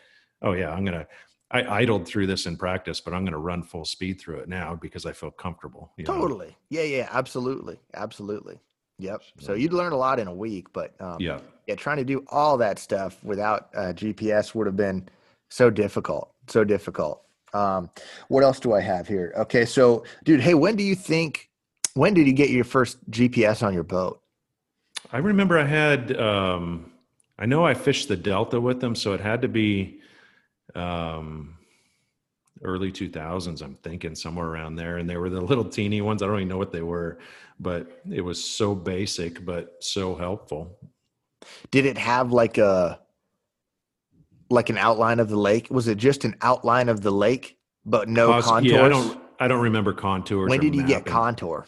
oh 0.41 0.53
yeah, 0.53 0.71
I'm 0.71 0.85
gonna 0.85 1.07
I 1.51 1.63
idled 1.81 2.07
through 2.07 2.27
this 2.27 2.47
in 2.47 2.57
practice, 2.57 2.99
but 2.99 3.13
I'm 3.13 3.21
going 3.21 3.33
to 3.33 3.37
run 3.37 3.61
full 3.63 3.85
speed 3.85 4.19
through 4.19 4.37
it 4.37 4.49
now 4.49 4.75
because 4.75 5.05
I 5.05 5.13
feel 5.13 5.31
comfortable. 5.31 5.91
Totally. 6.03 6.47
Know? 6.47 6.53
Yeah. 6.69 6.83
Yeah. 6.83 7.09
Absolutely. 7.11 7.79
Absolutely. 7.93 8.59
Yep. 8.97 9.21
So 9.39 9.53
you'd 9.53 9.73
learn 9.73 9.91
a 9.91 9.97
lot 9.97 10.19
in 10.19 10.27
a 10.27 10.33
week, 10.33 10.71
but 10.71 10.99
um, 11.01 11.17
yeah, 11.19 11.39
yeah, 11.67 11.75
trying 11.75 11.97
to 11.97 12.05
do 12.05 12.23
all 12.29 12.57
that 12.57 12.79
stuff 12.79 13.21
without 13.23 13.69
uh, 13.75 13.93
GPS 13.93 14.55
would 14.55 14.67
have 14.67 14.77
been 14.77 15.07
so 15.49 15.69
difficult. 15.69 16.31
So 16.47 16.63
difficult. 16.63 17.21
Um, 17.53 17.89
what 18.27 18.43
else 18.43 18.59
do 18.59 18.73
I 18.73 18.81
have 18.81 19.07
here? 19.07 19.33
Okay, 19.37 19.65
so 19.65 20.03
dude, 20.23 20.41
hey, 20.41 20.53
when 20.53 20.75
do 20.75 20.83
you 20.83 20.95
think? 20.95 21.49
When 21.93 22.13
did 22.13 22.27
you 22.27 22.33
get 22.33 22.49
your 22.49 22.65
first 22.65 23.09
GPS 23.09 23.63
on 23.65 23.73
your 23.73 23.83
boat? 23.83 24.21
I 25.11 25.19
remember 25.19 25.57
I 25.57 25.65
had. 25.65 26.17
Um, 26.19 26.91
I 27.37 27.45
know 27.45 27.65
I 27.65 27.73
fished 27.73 28.07
the 28.07 28.15
Delta 28.15 28.59
with 28.59 28.79
them, 28.79 28.95
so 28.95 29.13
it 29.13 29.19
had 29.19 29.41
to 29.41 29.47
be 29.47 29.99
um, 30.73 31.57
early 32.63 32.91
2000s. 32.91 33.61
I'm 33.61 33.75
thinking 33.75 34.15
somewhere 34.15 34.47
around 34.47 34.75
there, 34.75 34.97
and 34.97 35.09
they 35.09 35.17
were 35.17 35.29
the 35.29 35.41
little 35.51 35.65
teeny 35.65 36.01
ones. 36.01 36.21
I 36.21 36.27
don't 36.27 36.37
even 36.37 36.47
know 36.49 36.57
what 36.57 36.71
they 36.71 36.81
were 36.81 37.19
but 37.59 38.01
it 38.11 38.21
was 38.21 38.43
so 38.43 38.75
basic 38.75 39.45
but 39.45 39.77
so 39.79 40.15
helpful. 40.15 40.77
Did 41.71 41.85
it 41.85 41.97
have 41.97 42.31
like 42.31 42.57
a 42.57 42.99
like 44.49 44.69
an 44.69 44.77
outline 44.77 45.19
of 45.19 45.29
the 45.29 45.37
lake? 45.37 45.67
Was 45.69 45.87
it 45.87 45.97
just 45.97 46.25
an 46.25 46.35
outline 46.41 46.89
of 46.89 47.01
the 47.01 47.11
lake 47.11 47.57
but 47.85 48.09
no 48.09 48.27
Cause, 48.27 48.45
contours? 48.45 48.71
Yeah, 48.71 48.85
I 48.85 48.89
don't 48.89 49.19
I 49.39 49.47
don't 49.47 49.61
remember 49.61 49.93
contours. 49.93 50.49
When 50.49 50.59
did 50.59 50.75
you 50.75 50.85
get 50.85 51.05
contour? 51.05 51.65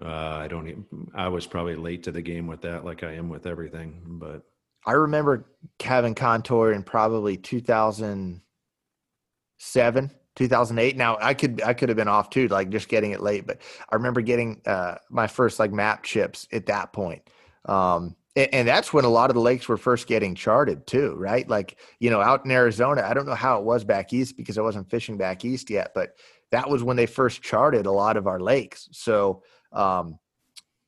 Uh, 0.00 0.08
I 0.08 0.48
don't 0.48 0.68
even, 0.68 0.84
I 1.14 1.28
was 1.28 1.46
probably 1.46 1.74
late 1.74 2.02
to 2.02 2.12
the 2.12 2.20
game 2.20 2.46
with 2.46 2.60
that 2.62 2.84
like 2.84 3.02
I 3.02 3.12
am 3.12 3.30
with 3.30 3.46
everything, 3.46 4.02
but 4.04 4.42
I 4.84 4.92
remember 4.92 5.46
having 5.80 6.14
contour 6.14 6.72
in 6.72 6.82
probably 6.82 7.36
2007 7.36 10.10
2008 10.36 10.96
now 10.96 11.16
i 11.20 11.32
could 11.32 11.62
i 11.62 11.72
could 11.72 11.88
have 11.88 11.96
been 11.96 12.08
off 12.08 12.28
too 12.28 12.46
like 12.48 12.68
just 12.68 12.88
getting 12.88 13.12
it 13.12 13.22
late 13.22 13.46
but 13.46 13.62
i 13.88 13.94
remember 13.94 14.20
getting 14.20 14.60
uh, 14.66 14.96
my 15.08 15.26
first 15.26 15.58
like 15.58 15.72
map 15.72 16.02
chips 16.02 16.46
at 16.52 16.66
that 16.66 16.92
point 16.92 17.22
um, 17.64 18.14
and, 18.36 18.68
that's 18.68 18.92
when 18.92 19.04
a 19.04 19.08
lot 19.08 19.30
of 19.30 19.34
the 19.34 19.40
lakes 19.40 19.68
were 19.68 19.76
first 19.76 20.06
getting 20.06 20.34
charted 20.34 20.86
too 20.86 21.14
right? 21.16 21.48
Like 21.48 21.78
you 22.00 22.10
know 22.10 22.20
out 22.20 22.44
in 22.44 22.50
arizona 22.50 23.02
i 23.06 23.14
don't 23.14 23.26
know 23.26 23.34
how 23.34 23.58
it 23.58 23.64
was 23.64 23.84
back 23.84 24.12
east 24.12 24.36
because 24.36 24.58
i 24.58 24.60
wasn't 24.60 24.90
fishing 24.90 25.16
back 25.16 25.44
east 25.44 25.70
yet 25.70 25.92
but 25.94 26.16
that 26.52 26.68
was 26.68 26.82
when 26.82 26.96
they 26.96 27.06
first 27.06 27.42
charted 27.42 27.86
a 27.86 27.92
lot 27.92 28.16
of 28.16 28.26
our 28.26 28.40
lakes. 28.40 28.88
So 28.92 29.42
um, 29.72 30.18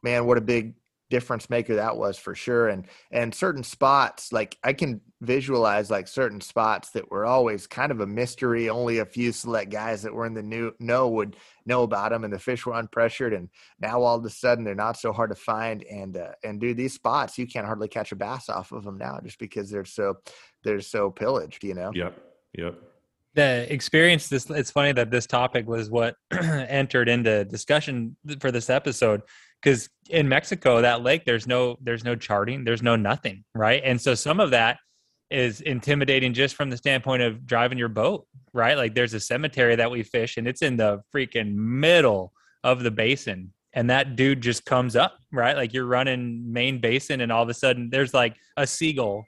man 0.02 0.26
what 0.26 0.38
a 0.38 0.42
big 0.42 0.74
difference 1.10 1.48
maker 1.48 1.76
that 1.76 1.96
was 1.96 2.18
for 2.18 2.34
sure. 2.34 2.68
And 2.68 2.86
and 3.10 3.34
certain 3.34 3.62
spots 3.62 4.32
like 4.32 4.58
i 4.62 4.74
can 4.74 5.00
visualize 5.20 5.90
like 5.90 6.06
certain 6.06 6.40
spots 6.40 6.90
that 6.90 7.10
were 7.10 7.24
always 7.24 7.66
kind 7.66 7.90
of 7.90 8.00
a 8.00 8.06
mystery. 8.06 8.68
Only 8.68 8.98
a 8.98 9.06
few 9.06 9.32
select 9.32 9.70
guys 9.70 10.02
that 10.02 10.14
were 10.14 10.26
in 10.26 10.34
the 10.34 10.42
new 10.42 10.72
know 10.78 11.08
would 11.08 11.36
know 11.68 11.84
about 11.84 12.10
them 12.10 12.24
and 12.24 12.32
the 12.32 12.38
fish 12.38 12.66
were 12.66 12.72
unpressured 12.72 13.36
and 13.36 13.48
now 13.78 14.02
all 14.02 14.16
of 14.16 14.24
a 14.24 14.30
sudden 14.30 14.64
they're 14.64 14.74
not 14.74 14.96
so 14.96 15.12
hard 15.12 15.30
to 15.30 15.36
find 15.36 15.84
and 15.84 16.16
uh, 16.16 16.32
and 16.42 16.60
do 16.60 16.74
these 16.74 16.94
spots 16.94 17.38
you 17.38 17.46
can't 17.46 17.66
hardly 17.66 17.88
catch 17.88 18.10
a 18.10 18.16
bass 18.16 18.48
off 18.48 18.72
of 18.72 18.84
them 18.84 18.98
now 18.98 19.20
just 19.22 19.38
because 19.38 19.70
they're 19.70 19.84
so 19.84 20.14
they're 20.64 20.80
so 20.80 21.10
pillaged 21.10 21.62
you 21.62 21.74
know 21.74 21.92
yep 21.94 22.18
yep 22.54 22.74
the 23.34 23.72
experience 23.72 24.28
this 24.28 24.50
it's 24.50 24.70
funny 24.70 24.92
that 24.92 25.10
this 25.10 25.26
topic 25.26 25.68
was 25.68 25.90
what 25.90 26.16
entered 26.32 27.08
into 27.08 27.44
discussion 27.44 28.16
for 28.40 28.50
this 28.50 28.68
episode 28.68 29.22
because 29.62 29.88
in 30.08 30.28
Mexico, 30.28 30.80
that 30.82 31.02
lake, 31.02 31.24
there's 31.24 31.46
no 31.46 31.76
there's 31.80 32.04
no 32.04 32.14
charting, 32.14 32.64
there's 32.64 32.82
no 32.82 32.96
nothing, 32.96 33.44
right? 33.54 33.82
And 33.84 34.00
so 34.00 34.14
some 34.14 34.40
of 34.40 34.50
that 34.50 34.78
is 35.30 35.60
intimidating 35.60 36.32
just 36.32 36.54
from 36.54 36.70
the 36.70 36.76
standpoint 36.76 37.22
of 37.22 37.46
driving 37.46 37.78
your 37.78 37.88
boat, 37.88 38.26
right? 38.52 38.76
Like 38.76 38.94
there's 38.94 39.14
a 39.14 39.20
cemetery 39.20 39.76
that 39.76 39.90
we 39.90 40.02
fish, 40.02 40.36
and 40.36 40.46
it's 40.46 40.62
in 40.62 40.76
the 40.76 41.02
freaking 41.14 41.54
middle 41.54 42.32
of 42.64 42.82
the 42.82 42.90
basin, 42.90 43.52
and 43.72 43.90
that 43.90 44.16
dude 44.16 44.40
just 44.40 44.64
comes 44.64 44.96
up, 44.96 45.18
right? 45.32 45.56
Like 45.56 45.72
you're 45.72 45.86
running 45.86 46.52
main 46.52 46.80
basin, 46.80 47.20
and 47.20 47.30
all 47.30 47.42
of 47.42 47.48
a 47.48 47.54
sudden 47.54 47.90
there's 47.90 48.14
like 48.14 48.36
a 48.56 48.66
seagull 48.66 49.24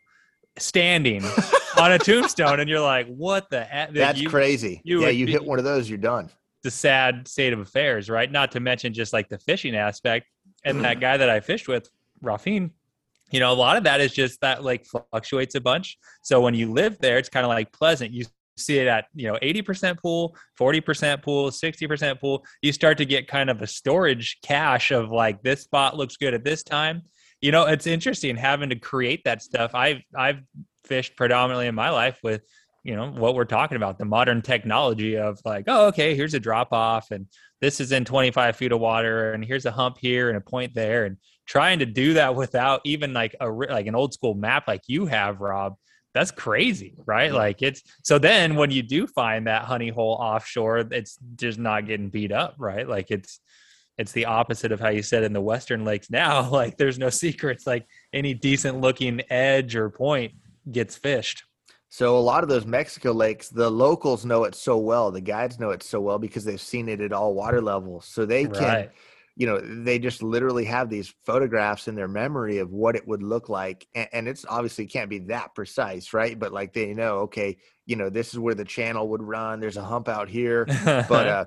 standing 0.59 1.24
on 1.78 1.92
a 1.92 1.98
tombstone, 1.98 2.61
and 2.61 2.68
you're 2.68 2.80
like, 2.80 3.07
"What 3.09 3.51
the 3.51 3.62
heck?" 3.62 3.92
That's 3.92 4.20
you, 4.20 4.28
crazy. 4.28 4.80
You 4.84 5.03
yeah, 5.03 5.09
you 5.11 5.26
be, 5.26 5.32
hit 5.32 5.44
one 5.44 5.59
of 5.59 5.64
those, 5.64 5.88
you're 5.88 5.98
done 5.98 6.30
the 6.62 6.70
sad 6.70 7.26
state 7.26 7.53
of 7.53 7.61
affairs, 7.61 8.11
right? 8.11 8.30
Not 8.30 8.53
to 8.53 8.61
mention 8.61 8.92
just 8.92 9.12
like 9.12 9.28
the 9.28 9.38
fishing 9.38 9.74
aspect. 9.74 10.26
And 10.64 10.84
that 10.84 11.01
guy 11.01 11.16
that 11.16 11.30
I 11.30 11.40
fished 11.40 11.68
with, 11.68 11.88
Rafin, 12.22 12.70
you 13.31 13.41
know, 13.41 13.53
a 13.53 13.55
lot 13.55 13.76
of 13.76 13.85
that 13.85 14.01
is 14.01 14.12
just 14.12 14.41
that 14.41 14.64
like 14.64 14.87
fluctuates 14.87 15.55
a 15.55 15.61
bunch. 15.61 15.99
So 16.22 16.41
when 16.41 16.55
you 16.55 16.72
live 16.72 16.99
there, 16.99 17.18
it's 17.18 17.28
kind 17.28 17.45
of 17.45 17.51
like 17.51 17.72
pleasant. 17.72 18.12
You 18.12 18.24
see 18.57 18.78
it 18.78 18.87
at 18.87 19.07
you 19.14 19.26
know 19.26 19.39
80% 19.43 19.99
pool 19.99 20.37
40% 20.59 21.22
pool 21.22 21.51
60% 21.51 22.20
pool 22.20 22.45
you 22.62 22.72
start 22.72 22.99
to 22.99 23.07
get 23.07 23.26
kind 23.26 23.51
of 23.51 23.62
a 23.62 23.66
storage 23.66 24.39
cache 24.43 24.91
of 24.91 25.11
like 25.11 25.43
this 25.43 25.62
spot 25.62 25.97
looks 25.97 26.16
good 26.16 26.35
at 26.35 26.45
this 26.45 26.62
time 26.62 27.03
you 27.41 27.53
know 27.53 27.66
it's 27.66 27.87
interesting 27.87 28.37
having 28.37 28.68
to 28.68 28.76
create 28.76 29.22
that 29.24 29.43
stuff 29.43 29.74
i've 29.74 30.03
i've 30.16 30.41
fished 30.85 31.16
predominantly 31.16 31.66
in 31.66 31.74
my 31.74 31.91
life 31.91 32.18
with 32.22 32.43
you 32.85 32.97
know 32.97 33.11
what 33.11 33.35
we're 33.35 33.45
talking 33.45 33.76
about 33.76 33.99
the 33.99 34.05
modern 34.05 34.43
technology 34.43 35.16
of 35.16 35.39
like 35.45 35.64
oh 35.66 35.87
okay 35.87 36.14
here's 36.14 36.35
a 36.35 36.41
drop 36.41 36.72
off 36.72 37.11
and 37.11 37.26
this 37.61 37.81
is 37.81 37.93
in 37.93 38.05
25 38.05 38.57
feet 38.57 38.72
of 38.72 38.81
water 38.81 39.33
and 39.33 39.45
here's 39.45 39.66
a 39.66 39.70
hump 39.70 39.99
here 39.99 40.28
and 40.28 40.39
a 40.39 40.41
point 40.41 40.74
there 40.74 41.05
and 41.05 41.16
trying 41.51 41.80
to 41.80 41.86
do 41.86 42.14
that 42.14 42.36
without 42.36 42.80
even 42.84 43.12
like 43.12 43.34
a 43.40 43.48
like 43.48 43.88
an 43.88 43.96
old 43.96 44.14
school 44.14 44.34
map 44.34 44.68
like 44.68 44.82
you 44.86 45.05
have 45.05 45.40
rob 45.40 45.74
that's 46.14 46.30
crazy 46.30 46.94
right 47.07 47.32
like 47.32 47.61
it's 47.61 47.82
so 48.05 48.20
then 48.20 48.55
when 48.55 48.70
you 48.70 48.84
do 48.84 49.05
find 49.05 49.48
that 49.48 49.64
honey 49.64 49.88
hole 49.88 50.16
offshore 50.20 50.78
it's 50.92 51.18
just 51.34 51.59
not 51.59 51.86
getting 51.86 52.09
beat 52.09 52.30
up 52.30 52.55
right 52.57 52.88
like 52.88 53.11
it's 53.11 53.40
it's 53.98 54.12
the 54.12 54.26
opposite 54.26 54.70
of 54.70 54.78
how 54.78 54.90
you 54.90 55.03
said 55.03 55.24
in 55.24 55.32
the 55.32 55.40
western 55.40 55.84
lakes 55.84 56.09
now 56.09 56.48
like 56.61 56.76
there's 56.76 57.01
no 57.01 57.11
secrets 57.11 57.66
like 57.66 57.84
any 58.12 58.32
decent 58.32 58.80
looking 58.80 59.20
edge 59.28 59.74
or 59.74 59.90
point 59.90 60.32
gets 60.70 60.96
fished 60.96 61.42
So 61.92 62.16
a 62.16 62.20
lot 62.20 62.44
of 62.44 62.48
those 62.48 62.66
Mexico 62.66 63.11
lakes, 63.11 63.48
the 63.48 63.68
locals 63.68 64.24
know 64.24 64.44
it 64.44 64.55
so 64.55 64.78
well. 64.78 65.11
The 65.11 65.20
guides 65.20 65.59
know 65.59 65.70
it 65.70 65.82
so 65.82 66.01
well 66.01 66.20
because 66.20 66.44
they've 66.44 66.61
seen 66.61 66.88
it 66.88 67.01
at 67.01 67.12
all 67.12 67.34
water 67.34 67.61
levels. 67.61 68.07
So 68.07 68.24
they 68.24 68.44
can, 68.44 68.62
right 68.62 68.90
you 69.41 69.47
know, 69.47 69.59
they 69.59 69.99
just 69.99 70.22
literally 70.22 70.66
have 70.66 70.91
these 70.91 71.14
photographs 71.24 71.88
in 71.88 71.95
their 71.95 72.07
memory 72.07 72.59
of 72.59 72.72
what 72.72 72.95
it 72.95 73.09
would 73.09 73.22
look 73.22 73.49
like. 73.49 73.88
And, 73.95 74.09
and 74.12 74.28
it's 74.28 74.45
obviously 74.47 74.84
can't 74.84 75.09
be 75.09 75.20
that 75.20 75.55
precise, 75.55 76.12
right? 76.12 76.38
But 76.38 76.53
like 76.53 76.74
they 76.74 76.93
know, 76.93 77.20
okay, 77.20 77.57
you 77.86 77.97
know, 77.97 78.11
this 78.11 78.34
is 78.34 78.38
where 78.38 78.55
the 78.55 78.66
channel 78.66 79.09
would 79.09 79.22
run. 79.22 79.59
There's 79.59 79.78
a 79.78 79.82
hump 79.82 80.11
out 80.11 80.28
here. 80.28 80.66
But 80.84 81.11
uh, 81.26 81.45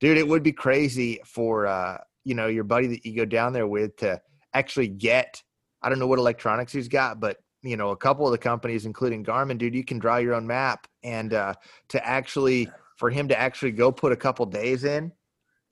dude, 0.00 0.18
it 0.18 0.28
would 0.28 0.42
be 0.42 0.52
crazy 0.52 1.18
for 1.24 1.66
uh, 1.66 1.96
you 2.24 2.34
know, 2.34 2.46
your 2.46 2.64
buddy 2.64 2.88
that 2.88 3.06
you 3.06 3.16
go 3.16 3.24
down 3.24 3.54
there 3.54 3.66
with 3.66 3.96
to 3.96 4.20
actually 4.52 4.88
get. 4.88 5.42
I 5.80 5.88
don't 5.88 5.98
know 5.98 6.06
what 6.06 6.18
electronics 6.18 6.74
he's 6.74 6.88
got, 6.88 7.20
but 7.20 7.38
you 7.62 7.78
know 7.78 7.88
a 7.88 7.96
couple 7.96 8.26
of 8.26 8.32
the 8.32 8.38
companies 8.38 8.86
including 8.86 9.22
garmin 9.22 9.58
dude 9.58 9.74
you 9.74 9.84
can 9.84 9.98
draw 9.98 10.16
your 10.16 10.32
own 10.32 10.46
map 10.46 10.86
and 11.02 11.34
uh, 11.34 11.52
to 11.88 12.06
actually 12.06 12.70
for 12.96 13.10
him 13.10 13.28
to 13.28 13.38
actually 13.38 13.70
go 13.70 13.92
put 13.92 14.12
a 14.12 14.16
couple 14.16 14.46
days 14.46 14.84
in 14.84 15.12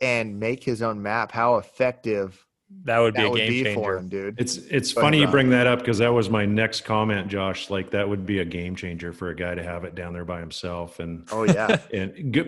and 0.01 0.39
make 0.39 0.63
his 0.63 0.83
own 0.83 1.03
map 1.03 1.33
how 1.33 1.57
effective 1.57 2.45
that 2.85 2.99
would 2.99 3.15
be 3.15 3.23
that 3.23 3.33
a 3.33 3.37
game 3.37 3.49
be 3.49 3.63
changer. 3.65 3.81
for 3.81 3.97
him 3.97 4.09
dude. 4.09 4.35
It's 4.39 4.59
it's 4.59 4.93
But, 4.93 5.01
funny 5.01 5.21
you 5.21 5.27
uh, 5.27 5.31
bring 5.31 5.49
that 5.51 5.67
up 5.67 5.79
because 5.79 5.99
that 5.99 6.13
was 6.13 6.29
my 6.29 6.45
next 6.45 6.83
comment, 6.83 7.29
Josh. 7.29 7.71
Like 7.71 7.91
that 7.93 8.07
would 8.07 8.27
be 8.27 8.41
a 8.41 8.45
game 8.45 8.77
changer 8.77 9.11
for 9.15 9.31
a 9.31 9.35
guy 9.35 9.55
to 9.55 9.63
have 9.63 9.85
it 9.85 9.95
down 9.95 10.13
there 10.13 10.27
by 10.27 10.39
himself 10.39 11.01
and 11.01 11.27
oh 11.33 11.45
yeah. 11.45 11.81
and 11.95 12.31
go, 12.31 12.45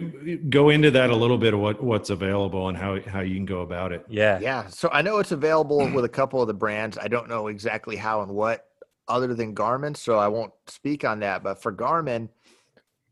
go 0.51 0.69
into 0.69 0.91
that 0.91 1.09
a 1.09 1.17
little 1.17 1.39
bit 1.39 1.55
of 1.55 1.61
what 1.61 1.83
what's 1.83 2.11
available 2.11 2.69
and 2.69 2.77
how 2.77 3.01
how 3.01 3.21
you 3.21 3.35
can 3.35 3.47
go 3.47 3.63
about 3.63 3.93
it. 3.93 4.05
yeah. 4.09 4.39
Yeah 4.41 4.67
so 4.69 4.91
i 4.93 5.01
know 5.01 5.19
it's 5.19 5.33
available 5.33 5.91
with 5.91 6.05
a 6.05 6.09
couple 6.09 6.43
of 6.43 6.49
the 6.49 6.55
brands. 6.55 6.99
I 6.99 7.09
don't 7.09 7.29
know 7.29 7.47
exactly 7.47 7.97
how 7.97 8.21
and 8.21 8.33
what 8.33 8.67
other 9.09 9.35
than 9.35 9.55
garmin 9.55 9.97
so 9.97 10.19
i 10.19 10.29
won't 10.29 10.53
speak 10.67 11.05
on 11.05 11.19
that 11.21 11.43
but 11.43 11.61
for 11.63 11.73
garmin 11.73 12.29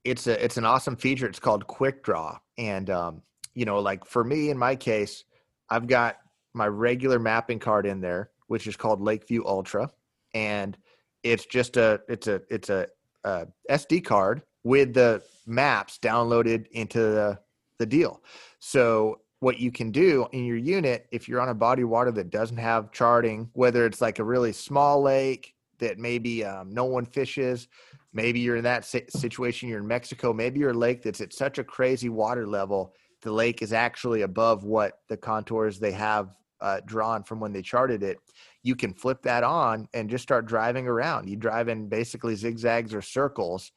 it's 0.05 0.27
a 0.27 0.43
it's 0.45 0.57
an 0.57 0.65
awesome 0.65 0.97
feature. 0.97 1.27
It's 1.27 1.39
called 1.41 1.67
quick 1.67 2.03
draw 2.03 2.39
and 2.57 2.89
um 2.91 3.23
you 3.59 3.65
know 3.65 3.79
like 3.81 4.05
for 4.05 4.23
me 4.23 4.51
in 4.51 4.59
my 4.59 4.77
case 4.77 5.25
i've 5.71 5.87
got 5.87 6.19
my 6.55 6.67
regular 6.67 7.19
mapping 7.19 7.59
card 7.59 7.87
in 7.87 8.01
there 8.01 8.31
which 8.47 8.67
is 8.67 8.77
called 8.77 9.01
LakeVü 9.01 9.45
Ultra 9.45 9.91
and 10.35 10.77
it's 11.23 11.45
just 11.45 11.77
a 11.77 12.01
it's 12.09 12.27
a 12.27 12.41
it's 12.49 12.71
a, 12.71 12.87
a 13.25 13.47
sd 13.71 14.05
card 14.05 14.43
with 14.65 14.95
the 14.95 15.23
maps 15.47 15.99
downloaded 15.99 16.67
into 16.69 16.99
the 16.99 17.39
the 17.79 17.87
deal. 17.87 18.23
So 18.59 19.21
what 19.41 19.59
you 19.61 19.71
can 19.71 19.91
do 19.91 20.27
in 20.33 20.45
your 20.45 20.57
unit 20.57 21.07
if 21.13 21.29
you're 21.29 21.41
on 21.41 21.49
a 21.49 21.55
body 21.55 21.83
of 21.83 21.89
water 21.89 22.11
that 22.11 22.31
doesn't 22.31 22.57
have 22.57 22.91
charting 22.91 23.49
whether 23.53 23.87
it's 23.87 24.01
like 24.01 24.19
a 24.19 24.25
really 24.25 24.53
small 24.53 25.01
lake 25.01 25.55
that 25.79 25.97
maybe 25.97 26.45
um, 26.45 26.71
no 26.71 26.85
one 26.85 27.07
fishes 27.07 27.69
maybe 28.13 28.41
you're 28.41 28.57
in 28.57 28.65
that 28.65 28.85
situation 28.85 29.69
you're 29.69 29.79
in 29.79 29.87
mexico 29.87 30.33
maybe 30.33 30.59
you're 30.59 30.71
a 30.71 30.75
lake 30.75 31.05
that's 31.05 31.21
at 31.21 31.33
such 31.33 31.59
a 31.59 31.63
crazy 31.63 32.09
water 32.09 32.49
level 32.49 32.93
the 33.23 33.33
lake 33.33 33.63
is 33.63 33.73
actually 33.73 34.23
above 34.23 34.65
what 34.65 35.01
the 35.09 35.17
contours 35.17 35.79
they 35.79 35.93
have 35.93 36.31
uh, 36.61 36.81
drawn 36.87 37.23
from 37.23 37.39
when 37.39 37.53
they 37.53 37.63
charted 37.63 38.03
it 38.03 38.19
you 38.63 38.77
can 38.77 38.93
flip 38.93 39.23
that 39.23 39.45
on 39.45 39.89
and 39.95 40.11
just 40.11 40.23
start 40.23 40.47
driving 40.47 40.87
around. 40.87 41.29
You 41.29 41.37
drive 41.37 41.69
in 41.69 41.89
basically 41.89 42.35
zigzags 42.35 42.93
or 42.93 43.03
circles 43.03 43.73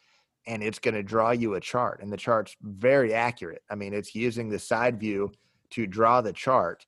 and 0.48 0.64
it's 0.64 0.80
going 0.80 0.96
to 0.96 1.04
draw 1.04 1.32
you 1.32 1.54
a 1.54 1.62
chart 1.62 2.02
and 2.02 2.12
the 2.12 2.18
chart's 2.18 2.56
very 2.62 3.14
accurate. 3.14 3.62
I 3.70 3.76
mean 3.76 3.94
it's 3.94 4.16
using 4.16 4.50
the 4.50 4.60
side 4.60 5.00
view 5.00 5.32
to 5.72 5.88
draw 5.88 6.22
the 6.22 6.34
chart 6.34 6.86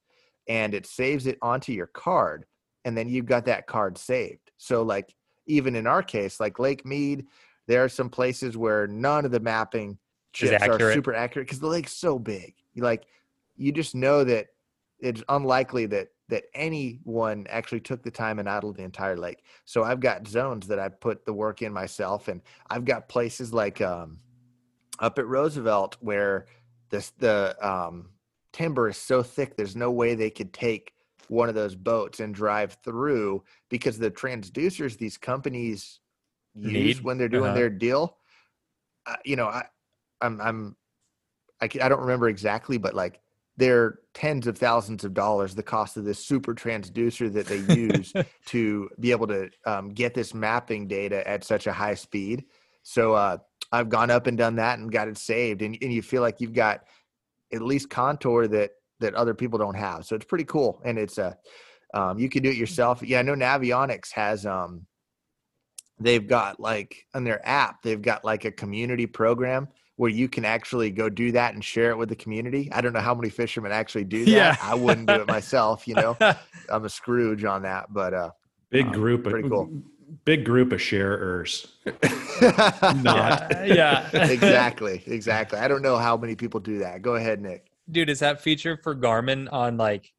and 0.49 0.73
it 0.73 0.85
saves 0.85 1.27
it 1.27 1.37
onto 1.41 1.71
your 1.71 1.87
card 1.87 2.45
and 2.83 2.97
then 2.97 3.07
you've 3.07 3.25
got 3.25 3.45
that 3.45 3.67
card 3.67 3.97
saved. 3.97 4.51
So 4.57 4.81
like 4.81 5.15
even 5.45 5.75
in 5.75 5.87
our 5.87 6.03
case 6.03 6.39
like 6.39 6.59
lake 6.59 6.85
mead 6.85 7.25
there 7.67 7.83
are 7.83 7.89
some 7.89 8.09
places 8.09 8.57
where 8.57 8.87
none 8.87 9.23
of 9.23 9.31
the 9.31 9.39
mapping 9.39 9.97
chips 10.33 10.51
are 10.67 10.79
super 10.93 11.13
accurate 11.13 11.47
because 11.47 11.59
the 11.59 11.67
lake's 11.67 11.93
so 11.93 12.19
big 12.19 12.53
you 12.73 12.83
like 12.83 13.05
you 13.55 13.71
just 13.71 13.95
know 13.95 14.23
that 14.23 14.47
it's 14.99 15.23
unlikely 15.29 15.85
that 15.85 16.09
that 16.29 16.45
anyone 16.55 17.45
actually 17.49 17.79
took 17.81 18.01
the 18.01 18.09
time 18.11 18.39
and 18.39 18.49
idled 18.49 18.75
the 18.77 18.83
entire 18.83 19.17
lake 19.17 19.43
so 19.65 19.83
i've 19.83 19.99
got 19.99 20.27
zones 20.27 20.67
that 20.67 20.79
i 20.79 20.89
put 20.89 21.25
the 21.25 21.33
work 21.33 21.61
in 21.61 21.71
myself 21.71 22.27
and 22.27 22.41
i've 22.69 22.85
got 22.85 23.07
places 23.07 23.53
like 23.53 23.81
um 23.81 24.17
up 24.99 25.19
at 25.19 25.27
roosevelt 25.27 25.97
where 25.99 26.45
this 26.89 27.11
the 27.19 27.55
um 27.61 28.09
timber 28.51 28.89
is 28.89 28.97
so 28.97 29.21
thick 29.23 29.55
there's 29.55 29.75
no 29.75 29.91
way 29.91 30.15
they 30.15 30.29
could 30.29 30.53
take 30.53 30.93
one 31.27 31.49
of 31.49 31.55
those 31.55 31.75
boats 31.75 32.19
and 32.19 32.35
drive 32.35 32.77
through 32.83 33.43
because 33.69 33.97
the 33.97 34.11
transducers 34.11 34.97
these 34.97 35.17
companies 35.17 35.99
use 36.55 36.97
Need? 36.97 37.03
when 37.03 37.17
they're 37.17 37.29
doing 37.29 37.45
Uh-huh. 37.45 37.55
their 37.55 37.69
deal 37.69 38.17
uh, 39.05 39.15
you 39.25 39.35
know 39.35 39.47
i 39.47 39.65
i'm 40.23 40.41
i'm 40.41 40.75
I, 41.61 41.65
I 41.65 41.89
don't 41.89 42.01
remember 42.01 42.27
exactly 42.27 42.77
but 42.77 42.95
like 42.95 43.21
they're 43.57 43.99
tens 44.13 44.47
of 44.47 44.57
thousands 44.57 45.03
of 45.03 45.13
dollars 45.13 45.53
the 45.53 45.63
cost 45.63 45.97
of 45.97 46.05
this 46.05 46.25
super 46.25 46.53
transducer 46.55 47.31
that 47.33 47.45
they 47.45 47.57
use 47.75 48.13
to 48.47 48.89
be 48.99 49.11
able 49.11 49.27
to 49.27 49.49
um, 49.65 49.89
get 49.93 50.13
this 50.13 50.33
mapping 50.33 50.87
data 50.87 51.27
at 51.27 51.43
such 51.43 51.67
a 51.67 51.73
high 51.73 51.95
speed. 51.95 52.45
So 52.83 53.13
uh, 53.13 53.37
i've 53.71 53.89
gone 53.89 54.11
up 54.11 54.27
and 54.27 54.37
done 54.37 54.55
that 54.55 54.79
and 54.79 54.91
got 54.91 55.07
it 55.07 55.17
saved 55.17 55.61
and, 55.61 55.77
and 55.81 55.93
you 55.93 56.01
feel 56.01 56.21
like 56.21 56.41
you've 56.41 56.53
got 56.53 56.81
at 57.53 57.61
least 57.61 57.89
contour 57.89 58.47
that 58.47 58.71
that 58.99 59.15
other 59.15 59.33
people 59.33 59.59
don't 59.59 59.75
have. 59.75 60.05
So 60.05 60.15
it's 60.15 60.25
pretty 60.25 60.45
cool 60.45 60.81
and 60.83 60.97
it's 60.97 61.17
a 61.17 61.37
um, 61.93 62.17
you 62.17 62.29
can 62.29 62.41
do 62.41 62.49
it 62.49 62.57
yourself. 62.57 63.03
Yeah 63.03 63.19
i 63.19 63.21
know 63.21 63.35
navionics 63.35 64.11
has 64.13 64.45
um 64.45 64.87
they've 65.99 66.27
got 66.27 66.59
like 66.59 67.05
on 67.13 67.23
their 67.23 67.47
app 67.47 67.83
they've 67.83 68.01
got 68.01 68.25
like 68.25 68.45
a 68.45 68.51
community 68.51 69.05
program 69.05 69.67
where 69.95 70.09
you 70.09 70.27
can 70.27 70.43
actually 70.43 70.89
go 70.89 71.07
do 71.09 71.31
that 71.31 71.53
and 71.53 71.63
share 71.63 71.91
it 71.91 71.97
with 71.97 72.09
the 72.09 72.15
community 72.15 72.67
i 72.71 72.81
don't 72.81 72.93
know 72.93 72.99
how 72.99 73.13
many 73.13 73.29
fishermen 73.29 73.71
actually 73.71 74.03
do 74.03 74.25
that 74.25 74.31
Yeah. 74.31 74.57
i 74.61 74.73
wouldn't 74.75 75.07
do 75.07 75.15
it 75.21 75.27
myself 75.27 75.87
you 75.87 75.95
know 75.95 76.17
i'm 76.69 76.85
a 76.85 76.89
scrooge 76.89 77.43
on 77.43 77.61
that 77.63 77.91
but 77.93 78.13
uh 78.13 78.29
Big 78.69 78.87
Um, 78.87 78.91
group 78.93 79.25
of 79.27 79.31
pretty 79.33 79.49
cool. 79.49 79.69
big 80.25 80.43
group 80.45 80.71
of 80.71 80.81
sharers. 80.81 81.67
yeah, 82.41 83.63
yeah. 83.63 84.09
exactly 84.29 85.03
exactly 85.07 85.59
i 85.59 85.67
don't 85.67 85.81
know 85.81 85.97
how 85.97 86.17
many 86.17 86.35
people 86.35 86.59
do 86.59 86.79
that 86.79 87.01
go 87.01 87.15
ahead 87.15 87.41
nick 87.41 87.65
dude 87.91 88.09
is 88.09 88.19
that 88.19 88.41
feature 88.41 88.79
for 88.81 88.95
garmin 88.95 89.47
on 89.51 89.77
like 89.77 90.11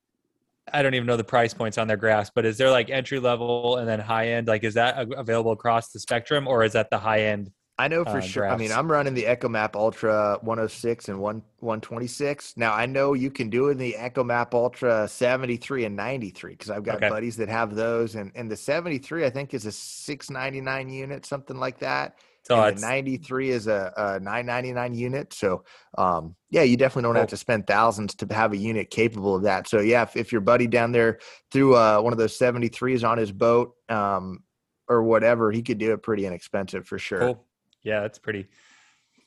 i 0.72 0.82
don't 0.82 0.94
even 0.94 1.06
know 1.06 1.16
the 1.16 1.24
price 1.24 1.52
points 1.54 1.78
on 1.78 1.88
their 1.88 1.96
graphs 1.96 2.30
but 2.34 2.44
is 2.44 2.56
there 2.58 2.70
like 2.70 2.90
entry 2.90 3.18
level 3.18 3.76
and 3.78 3.88
then 3.88 3.98
high 4.00 4.28
end 4.28 4.46
like 4.46 4.64
is 4.64 4.74
that 4.74 5.06
available 5.16 5.52
across 5.52 5.88
the 5.90 5.98
spectrum 5.98 6.46
or 6.46 6.64
is 6.64 6.72
that 6.72 6.90
the 6.90 6.98
high 6.98 7.22
end 7.22 7.50
I 7.76 7.88
know 7.88 8.04
for 8.04 8.18
uh, 8.18 8.20
sure. 8.20 8.48
I 8.48 8.56
mean. 8.56 8.70
I'm 8.70 8.90
running 8.90 9.14
the 9.14 9.24
EchoMap 9.24 9.74
Ultra 9.74 10.38
106 10.42 11.08
and 11.08 11.18
1 11.18 11.42
126. 11.58 12.56
Now 12.56 12.72
I 12.72 12.86
know 12.86 13.14
you 13.14 13.30
can 13.30 13.50
do 13.50 13.68
it 13.68 13.72
in 13.72 13.78
the 13.78 13.96
EchoMap 13.98 14.54
Ultra 14.54 15.08
73 15.08 15.86
and 15.86 15.96
93 15.96 16.52
because 16.52 16.70
I've 16.70 16.84
got 16.84 16.96
Okay. 16.96 17.08
buddies 17.08 17.36
that 17.36 17.48
have 17.48 17.74
those, 17.74 18.14
and 18.14 18.30
and 18.36 18.50
the 18.50 18.56
73 18.56 19.24
I 19.24 19.30
think 19.30 19.54
is 19.54 19.66
a 19.66 19.72
699 19.72 20.88
unit, 20.88 21.26
something 21.26 21.56
like 21.56 21.78
that. 21.80 22.16
so 22.42 22.62
and 22.62 22.78
the 22.78 22.80
93 22.80 23.50
is 23.50 23.66
a, 23.66 23.92
a 23.96 24.20
999 24.20 24.94
unit. 24.94 25.32
So 25.32 25.64
um, 25.98 26.36
yeah, 26.50 26.62
you 26.62 26.76
definitely 26.76 27.08
don't 27.08 27.16
have 27.16 27.28
to 27.30 27.36
spend 27.36 27.66
thousands 27.66 28.14
to 28.16 28.32
have 28.32 28.52
a 28.52 28.56
unit 28.56 28.90
capable 28.90 29.34
of 29.34 29.42
that. 29.42 29.66
So 29.66 29.80
yeah, 29.80 30.02
if, 30.02 30.16
if 30.16 30.30
your 30.30 30.42
buddy 30.42 30.68
down 30.68 30.92
there 30.92 31.18
threw 31.50 31.74
uh, 31.74 32.00
one 32.00 32.12
of 32.12 32.20
those 32.20 32.38
73s 32.38 33.08
on 33.08 33.18
his 33.18 33.32
boat 33.32 33.74
um, 33.88 34.44
or 34.86 35.02
whatever, 35.02 35.50
he 35.50 35.62
could 35.62 35.78
do 35.78 35.92
it 35.92 36.04
pretty 36.04 36.24
inexpensive 36.24 36.86
for 36.86 37.00
sure. 37.00 37.18
cool 37.18 37.46
yeah 37.84 38.00
that's 38.00 38.18
pretty 38.18 38.48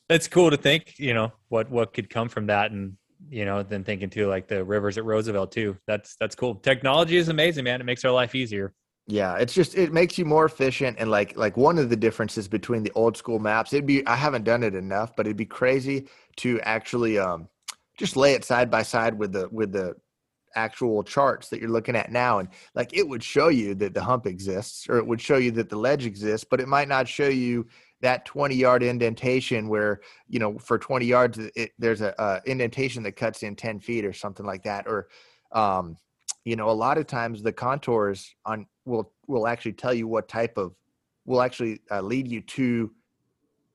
that's 0.10 0.28
cool 0.28 0.50
to 0.50 0.58
think 0.58 1.00
you 1.00 1.14
know 1.14 1.32
what 1.50 1.70
what 1.70 1.94
could 1.94 2.10
come 2.10 2.30
from 2.30 2.48
that 2.48 2.72
and 2.72 2.98
you 3.30 3.46
know 3.46 3.64
then 3.64 3.84
thinking 3.84 4.10
too 4.10 4.28
like 4.28 4.48
the 4.48 4.64
rivers 4.64 4.98
at 4.98 5.06
roosevelt 5.06 5.52
too. 5.52 5.78
That's 5.88 6.16
that's 6.20 6.36
cool. 6.36 6.56
Technology 6.56 7.18
is 7.18 7.30
amazing 7.30 7.64
man. 7.64 7.82
It 7.82 7.86
makes 7.86 8.06
our 8.06 8.12
life 8.12 8.36
easier. 8.36 8.74
Yeah, 9.08 9.36
it's 9.36 9.54
just 9.54 9.76
it 9.76 9.94
makes 9.94 10.18
you 10.18 10.26
more 10.26 10.46
efficient 10.46 10.98
and 11.00 11.10
like 11.10 11.38
like 11.38 11.58
one 11.58 11.78
of 11.78 11.90
the 11.90 11.96
differences 11.96 12.48
between 12.48 12.84
the 12.84 12.92
old 12.94 13.18
school 13.18 13.40
maps. 13.40 13.74
It'd 13.74 13.86
be 13.86 14.06
I 14.06 14.16
haven't 14.16 14.44
done 14.44 14.64
it 14.64 14.76
enough, 14.76 15.16
but 15.16 15.26
it'd 15.26 15.38
be 15.38 15.46
crazy 15.46 16.08
to 16.38 16.60
actually 16.62 17.18
um 17.18 17.48
just 17.98 18.16
lay 18.16 18.34
it 18.34 18.46
side 18.46 18.70
by 18.70 18.84
side 18.84 19.18
with 19.18 19.34
the 19.34 19.50
with 19.52 19.72
the 19.72 19.96
actual 20.56 21.04
charts 21.04 21.50
that 21.50 21.60
you're 21.60 21.70
looking 21.70 21.96
at 21.96 22.12
now. 22.12 22.40
And 22.40 22.50
like 22.76 22.96
it 22.96 23.08
would 23.08 23.24
show 23.24 23.48
you 23.48 23.76
that 23.76 23.94
the 23.94 24.04
hump 24.04 24.26
exists 24.26 24.88
or 24.90 24.98
it 24.98 25.08
would 25.08 25.22
show 25.22 25.38
you 25.38 25.52
that 25.52 25.70
the 25.70 25.78
ledge 25.78 26.06
exists, 26.06 26.46
but 26.50 26.60
it 26.60 26.68
might 26.68 26.88
not 26.88 27.08
show 27.08 27.28
you 27.28 27.68
that 28.02 28.26
20 28.26 28.56
yard 28.56 28.84
indentation 28.84 29.68
where 29.68 30.02
you 30.28 30.40
know 30.40 30.58
for 30.60 30.78
20 30.78 31.06
yards 31.06 31.40
it, 31.56 31.72
there's 31.80 32.02
a, 32.02 32.14
a 32.18 32.42
indentation 32.50 33.04
that 33.04 33.14
cuts 33.14 33.44
in 33.44 33.56
10 33.56 33.80
feet 33.80 34.06
or 34.06 34.14
something 34.14 34.46
like 34.46 34.64
that 34.64 34.88
or 34.88 35.08
um 35.52 35.98
you 36.46 36.56
know 36.56 36.70
a 36.70 36.72
lot 36.72 36.98
of 36.98 37.08
times 37.08 37.42
the 37.42 37.52
contours 37.52 38.36
on 38.46 38.66
will 38.86 39.12
will 39.28 39.48
actually 39.48 39.74
tell 39.74 39.94
you 39.94 40.08
what 40.08 40.28
type 40.28 40.58
of 40.58 40.74
will 41.26 41.42
actually 41.42 41.82
uh, 41.92 42.02
lead 42.02 42.28
you 42.28 42.42
to 42.42 42.92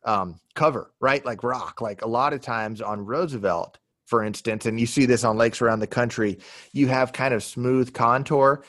um, 0.05 0.41
cover 0.55 0.93
right? 1.01 1.25
Like 1.25 1.45
rock 1.45 1.81
like 1.81 2.03
a 2.03 2.09
lot 2.09 2.33
of 2.33 2.41
times 2.41 2.81
on 2.81 3.05
roosevelt 3.05 3.79
for 4.07 4.25
instance 4.25 4.67
and 4.67 4.81
you 4.81 4.87
see 4.87 5.07
this 5.07 5.23
on 5.23 5.37
lakes 5.37 5.63
around 5.63 5.79
the 5.79 5.87
country 5.87 6.39
you 6.73 6.89
have 6.89 7.13
kind 7.13 7.33
of 7.33 7.43
smooth 7.43 7.93
contour 7.93 8.65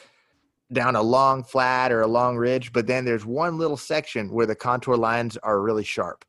down 0.74 0.96
a 0.96 1.02
long 1.02 1.44
flat 1.44 1.92
or 1.92 2.02
a 2.02 2.08
long 2.08 2.36
ridge 2.36 2.74
but 2.74 2.88
then 2.88 3.06
there's 3.06 3.26
one 3.26 3.58
little 3.58 3.78
section 3.78 4.32
where 4.32 4.46
the 4.46 4.56
contour 4.56 4.96
lines 4.96 5.38
are 5.38 5.62
really 5.62 5.84
sharp 5.84 6.26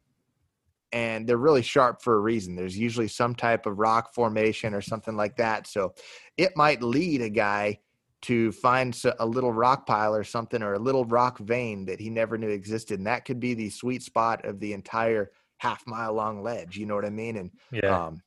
and 0.95 1.27
they're 1.27 1.37
really 1.37 1.61
sharp 1.61 2.01
for 2.01 2.15
a 2.15 2.21
reason. 2.21 2.55
There's 2.55 2.79
usually 2.79 3.09
some 3.09 3.35
type 3.35 3.67
of 3.67 3.81
rock 3.81 4.15
formation 4.15 4.75
or 4.75 4.81
something 4.81 5.17
like 5.17 5.37
that. 5.39 5.67
So 5.67 5.93
it 6.37 6.57
might 6.57 6.85
lead 6.85 7.21
a 7.21 7.29
guy 7.29 7.81
to 8.23 8.53
find 8.53 8.99
a 9.19 9.27
little 9.27 9.53
rock 9.53 9.87
pile 9.87 10.15
or 10.15 10.23
something 10.23 10.63
or 10.63 10.75
a 10.75 10.79
little 10.79 11.05
rock 11.05 11.39
vein 11.41 11.85
that 11.87 12.01
he 12.01 12.11
never 12.11 12.39
knew 12.39 12.49
existed. 12.49 13.01
And 13.01 13.09
that 13.09 13.25
could 13.25 13.41
be 13.41 13.55
the 13.55 13.71
sweet 13.71 14.05
spot 14.05 14.45
of 14.45 14.61
the 14.61 14.73
entire 14.73 15.33
half 15.59 15.85
mile 15.85 16.15
long 16.15 16.45
ledge. 16.45 16.77
You 16.77 16.87
know 16.87 16.95
what 16.95 17.05
I 17.05 17.11
mean? 17.11 17.39
And 17.39 17.51
yeah. 17.73 18.07
um, 18.07 18.23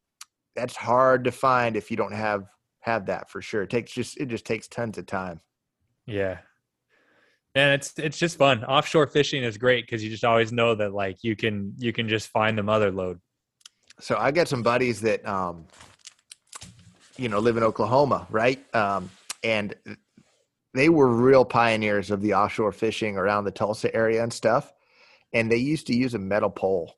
that's 0.53 0.75
hard 0.75 1.23
to 1.23 1.31
find 1.31 1.77
if 1.77 1.89
you 1.89 1.95
don't 1.95 2.13
have 2.13 2.49
have 2.81 3.05
that 3.05 3.29
for 3.29 3.41
sure. 3.41 3.63
It 3.63 3.69
takes 3.69 3.93
just 3.93 4.17
it 4.17 4.27
just 4.27 4.45
takes 4.45 4.67
tons 4.67 4.97
of 4.97 5.05
time. 5.05 5.39
Yeah, 6.07 6.39
and 7.53 7.73
it's 7.73 7.93
it's 7.99 8.17
just 8.17 8.37
fun. 8.37 8.63
Offshore 8.63 9.07
fishing 9.07 9.43
is 9.43 9.57
great 9.57 9.85
because 9.85 10.03
you 10.03 10.09
just 10.09 10.23
always 10.23 10.51
know 10.51 10.73
that 10.75 10.93
like 10.93 11.23
you 11.23 11.35
can 11.35 11.73
you 11.77 11.93
can 11.93 12.07
just 12.07 12.29
find 12.29 12.57
the 12.57 12.63
mother 12.63 12.91
lode. 12.91 13.19
So 13.99 14.15
I 14.17 14.31
got 14.31 14.47
some 14.47 14.63
buddies 14.63 15.01
that 15.01 15.27
um, 15.27 15.65
you 17.17 17.29
know 17.29 17.39
live 17.39 17.57
in 17.57 17.63
Oklahoma, 17.63 18.25
right? 18.29 18.63
Um, 18.73 19.09
and 19.43 19.75
they 20.73 20.89
were 20.89 21.07
real 21.07 21.43
pioneers 21.43 22.11
of 22.11 22.21
the 22.21 22.35
offshore 22.35 22.71
fishing 22.71 23.17
around 23.17 23.45
the 23.45 23.51
Tulsa 23.51 23.93
area 23.93 24.23
and 24.23 24.31
stuff. 24.31 24.71
And 25.33 25.51
they 25.51 25.57
used 25.57 25.87
to 25.87 25.95
use 25.95 26.13
a 26.13 26.19
metal 26.19 26.49
pole 26.49 26.95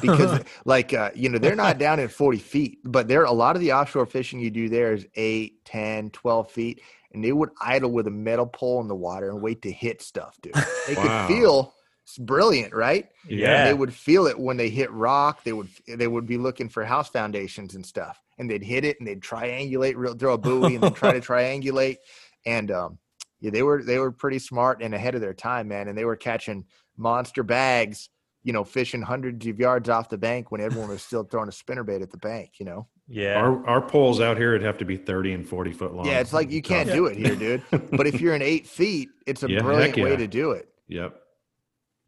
because 0.00 0.42
like 0.64 0.94
uh, 0.94 1.10
you 1.14 1.28
know 1.28 1.38
they're 1.38 1.56
not 1.56 1.78
down 1.78 2.00
at 2.00 2.10
40 2.10 2.38
feet 2.38 2.78
but 2.84 3.08
there 3.08 3.24
a 3.24 3.32
lot 3.32 3.54
of 3.54 3.60
the 3.60 3.72
offshore 3.72 4.06
fishing 4.06 4.40
you 4.40 4.50
do 4.50 4.68
there 4.68 4.92
is 4.92 5.06
8 5.14 5.64
10 5.64 6.10
12 6.10 6.50
feet 6.50 6.80
and 7.16 7.24
they 7.24 7.32
would 7.32 7.48
idle 7.62 7.90
with 7.90 8.06
a 8.06 8.10
metal 8.10 8.46
pole 8.46 8.82
in 8.82 8.88
the 8.88 8.94
water 8.94 9.30
and 9.30 9.40
wait 9.40 9.62
to 9.62 9.72
hit 9.72 10.02
stuff, 10.02 10.36
dude. 10.42 10.52
They 10.86 10.94
wow. 10.94 11.26
could 11.26 11.34
feel 11.34 11.74
it's 12.04 12.18
brilliant, 12.18 12.74
right? 12.74 13.08
Yeah. 13.26 13.56
And 13.56 13.68
they 13.68 13.74
would 13.74 13.92
feel 13.92 14.26
it 14.26 14.38
when 14.38 14.58
they 14.58 14.68
hit 14.68 14.92
rock. 14.92 15.42
They 15.42 15.54
would 15.54 15.68
they 15.88 16.06
would 16.06 16.26
be 16.26 16.36
looking 16.36 16.68
for 16.68 16.84
house 16.84 17.08
foundations 17.08 17.74
and 17.74 17.84
stuff, 17.84 18.22
and 18.38 18.48
they'd 18.48 18.62
hit 18.62 18.84
it 18.84 18.98
and 19.00 19.08
they'd 19.08 19.22
triangulate, 19.22 19.94
real 19.96 20.14
throw 20.14 20.34
a 20.34 20.38
buoy, 20.38 20.74
and 20.74 20.84
then 20.84 20.92
try 20.92 21.12
to 21.12 21.20
triangulate. 21.32 21.96
And 22.44 22.70
um, 22.70 22.98
yeah, 23.40 23.50
they 23.50 23.62
were 23.62 23.82
they 23.82 23.98
were 23.98 24.12
pretty 24.12 24.38
smart 24.38 24.82
and 24.82 24.94
ahead 24.94 25.14
of 25.14 25.22
their 25.22 25.34
time, 25.34 25.68
man. 25.68 25.88
And 25.88 25.96
they 25.96 26.04
were 26.04 26.16
catching 26.16 26.66
monster 26.98 27.42
bags, 27.42 28.10
you 28.44 28.52
know, 28.52 28.62
fishing 28.62 29.02
hundreds 29.02 29.46
of 29.46 29.58
yards 29.58 29.88
off 29.88 30.10
the 30.10 30.18
bank 30.18 30.52
when 30.52 30.60
everyone 30.60 30.90
was 30.90 31.02
still 31.02 31.24
throwing 31.24 31.48
a 31.48 31.50
spinnerbait 31.50 32.02
at 32.02 32.10
the 32.10 32.18
bank, 32.18 32.52
you 32.60 32.66
know. 32.66 32.86
Yeah. 33.08 33.34
Our 33.36 33.66
our 33.66 33.80
poles 33.80 34.20
out 34.20 34.36
here 34.36 34.52
would 34.52 34.62
have 34.62 34.78
to 34.78 34.84
be 34.84 34.96
30 34.96 35.32
and 35.32 35.48
40 35.48 35.72
foot 35.72 35.94
long. 35.94 36.06
Yeah, 36.06 36.20
it's 36.20 36.32
like 36.32 36.50
you 36.50 36.62
can't 36.62 36.90
do 36.90 37.06
it 37.06 37.16
here, 37.16 37.36
dude. 37.36 37.62
but 37.92 38.06
if 38.06 38.20
you're 38.20 38.34
in 38.34 38.42
eight 38.42 38.66
feet, 38.66 39.08
it's 39.26 39.42
a 39.42 39.50
yeah, 39.50 39.60
brilliant 39.60 39.96
yeah. 39.96 40.04
way 40.04 40.16
to 40.16 40.26
do 40.26 40.50
it. 40.52 40.68
Yep. 40.88 41.20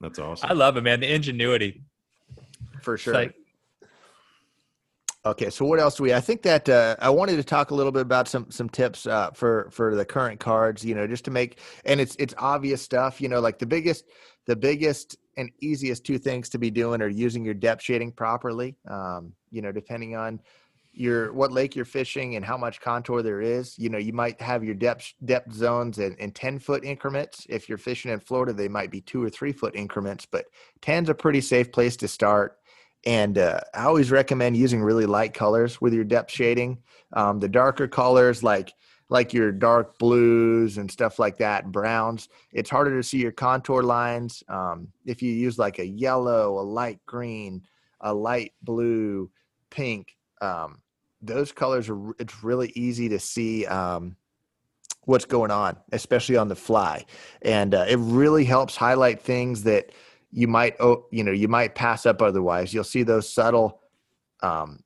That's 0.01 0.18
awesome. 0.18 0.51
I 0.51 0.55
love 0.55 0.76
it, 0.76 0.82
man. 0.82 1.01
The 1.01 1.12
ingenuity. 1.12 1.82
For 2.82 2.96
sure. 2.96 3.14
Like, 3.14 3.34
okay, 5.24 5.51
so 5.51 5.64
what 5.64 5.80
else 5.80 5.96
do 5.96 6.05
we? 6.05 6.14
I 6.14 6.20
think 6.20 6.42
that 6.42 6.68
uh, 6.68 6.96
I 7.01 7.11
wanted 7.11 7.36
to 7.36 7.44
talk 7.44 7.70
a 7.70 7.74
little 7.74 7.92
bit 7.92 8.03
about 8.03 8.28
some 8.28 8.51
some 8.51 8.68
tips 8.68 9.07
uh, 9.07 9.30
for 9.32 9.68
for 9.70 9.94
the 9.94 10.05
current 10.05 10.40
cards. 10.40 10.84
You 10.84 10.94
know, 10.94 11.07
just 11.07 11.24
to 11.26 11.30
make 11.30 11.59
and 11.84 12.01
it's 12.01 12.16
it's 12.18 12.34
obvious 12.38 12.82
stuff. 12.82 13.20
You 13.20 13.28
know, 13.28 13.40
like 13.40 13.59
the 13.59 13.66
biggest 13.66 14.05
the 14.46 14.57
biggest 14.57 15.16
and 15.36 15.51
easiest 15.61 16.05
two 16.05 16.18
things 16.18 16.49
to 16.49 16.59
be 16.59 16.70
doing 16.70 17.01
are 17.03 17.09
using 17.09 17.44
your 17.44 17.55
depth 17.55 17.82
shading 17.82 18.12
properly. 18.12 18.76
Um, 18.88 19.32
you 19.51 19.62
know, 19.62 19.72
depending 19.72 20.16
on 20.16 20.40
your 20.99 21.32
what 21.32 21.53
lake 21.53 21.76
you're 21.76 21.84
fishing 21.84 22.34
and 22.34 22.44
how 22.44 22.57
much 22.57 22.80
contour 22.80 23.22
there 23.22 23.40
is. 23.40 23.78
You 23.78 23.88
know, 23.88 23.99
you 23.99 24.12
might 24.12 24.40
have 24.40 24.64
your 24.64 24.74
depth 24.74 25.14
depth 25.24 25.53
zones 25.53 25.99
in, 25.99 26.14
in 26.16 26.32
10 26.32 26.59
foot 26.59 26.84
increments. 26.84 27.46
If 27.49 27.68
you're 27.68 27.78
fishing 27.78 28.11
in 28.11 28.20
Florida, 28.20 28.53
they 28.53 28.68
might 28.68 28.90
be 28.90 29.01
two 29.01 29.22
or 29.22 29.30
three 29.30 29.53
foot 29.53 29.76
increments, 29.76 30.26
but 30.26 30.46
10's 30.82 31.09
a 31.09 31.14
pretty 31.14 31.40
safe 31.40 31.70
place 31.70 31.96
to 31.99 32.09
start. 32.09 32.59
And 33.07 33.38
uh, 33.38 33.61
I 33.74 33.84
always 33.84 34.11
recommend 34.11 34.57
using 34.57 34.82
really 34.82 35.07
light 35.07 35.34
colors 35.34 35.80
with 35.80 35.94
your 35.94 36.05
depth 36.05 36.32
shading. 36.32 36.78
Um, 37.12 37.38
the 37.38 37.49
darker 37.49 37.86
colors, 37.86 38.42
like 38.42 38.74
like 39.09 39.32
your 39.32 39.53
dark 39.53 39.99
blues 39.99 40.78
and 40.78 40.90
stuff 40.90 41.18
like 41.18 41.38
that, 41.38 41.72
browns, 41.72 42.28
it's 42.53 42.68
harder 42.68 42.96
to 42.96 43.03
see 43.03 43.18
your 43.18 43.32
contour 43.32 43.82
lines. 43.82 44.42
Um, 44.49 44.88
if 45.07 45.22
you 45.22 45.32
use 45.32 45.59
like 45.59 45.78
a 45.78 45.86
yellow, 45.86 46.59
a 46.59 46.61
light 46.61 47.01
green, 47.07 47.62
a 48.01 48.12
light 48.12 48.53
blue, 48.62 49.30
pink, 49.70 50.14
um, 50.42 50.78
those 51.21 51.53
colors 51.53 51.89
are 51.89 52.12
it's 52.19 52.43
really 52.45 52.73
easy 52.75 53.09
to 53.09 53.19
see 53.19 53.66
um, 53.66 54.16
what's 55.05 55.25
going 55.25 55.51
on 55.51 55.77
especially 55.93 56.37
on 56.37 56.49
the 56.49 56.57
fly. 56.57 57.05
And 57.43 57.75
uh, 57.75 57.87
it 57.89 57.97
really 57.97 58.45
helps 58.45 58.77
highlight 58.77 59.21
things 59.21 59.62
that 59.64 59.91
you 60.31 60.47
might 60.47 60.77
oh, 60.81 61.07
you 61.11 61.25
know 61.25 61.33
you 61.33 61.49
might 61.49 61.75
pass 61.75 62.07
up 62.07 62.23
otherwise. 62.23 62.73
You'll 62.73 62.85
see 62.85 63.03
those 63.03 63.33
subtle 63.33 63.81
um, 64.43 64.81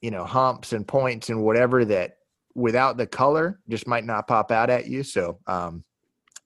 you 0.00 0.10
know 0.10 0.24
humps 0.24 0.72
and 0.72 0.86
points 0.86 1.28
and 1.28 1.42
whatever 1.42 1.84
that 1.84 2.18
without 2.54 2.96
the 2.96 3.06
color 3.06 3.60
just 3.68 3.86
might 3.86 4.04
not 4.04 4.26
pop 4.26 4.50
out 4.50 4.70
at 4.70 4.86
you. 4.86 5.02
So 5.02 5.38
um, 5.46 5.84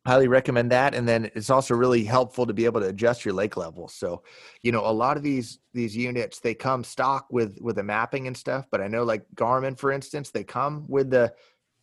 highly 0.04 0.26
recommend 0.26 0.72
that 0.72 0.94
and 0.94 1.08
then 1.08 1.30
it's 1.34 1.50
also 1.50 1.74
really 1.74 2.04
helpful 2.04 2.44
to 2.44 2.52
be 2.52 2.64
able 2.64 2.80
to 2.80 2.88
adjust 2.88 3.24
your 3.24 3.34
lake 3.34 3.56
level. 3.56 3.86
So 3.88 4.22
you 4.62 4.72
know 4.72 4.84
a 4.86 4.92
lot 4.92 5.16
of 5.16 5.22
these 5.22 5.58
these 5.74 5.96
units 5.96 6.40
they 6.40 6.54
come 6.54 6.84
stock 6.84 7.26
with 7.30 7.58
with 7.60 7.76
the 7.76 7.82
mapping 7.82 8.26
and 8.26 8.36
stuff 8.36 8.66
but 8.70 8.80
i 8.80 8.88
know 8.88 9.04
like 9.04 9.24
garmin 9.34 9.78
for 9.78 9.92
instance 9.92 10.30
they 10.30 10.44
come 10.44 10.84
with 10.88 11.10
the 11.10 11.32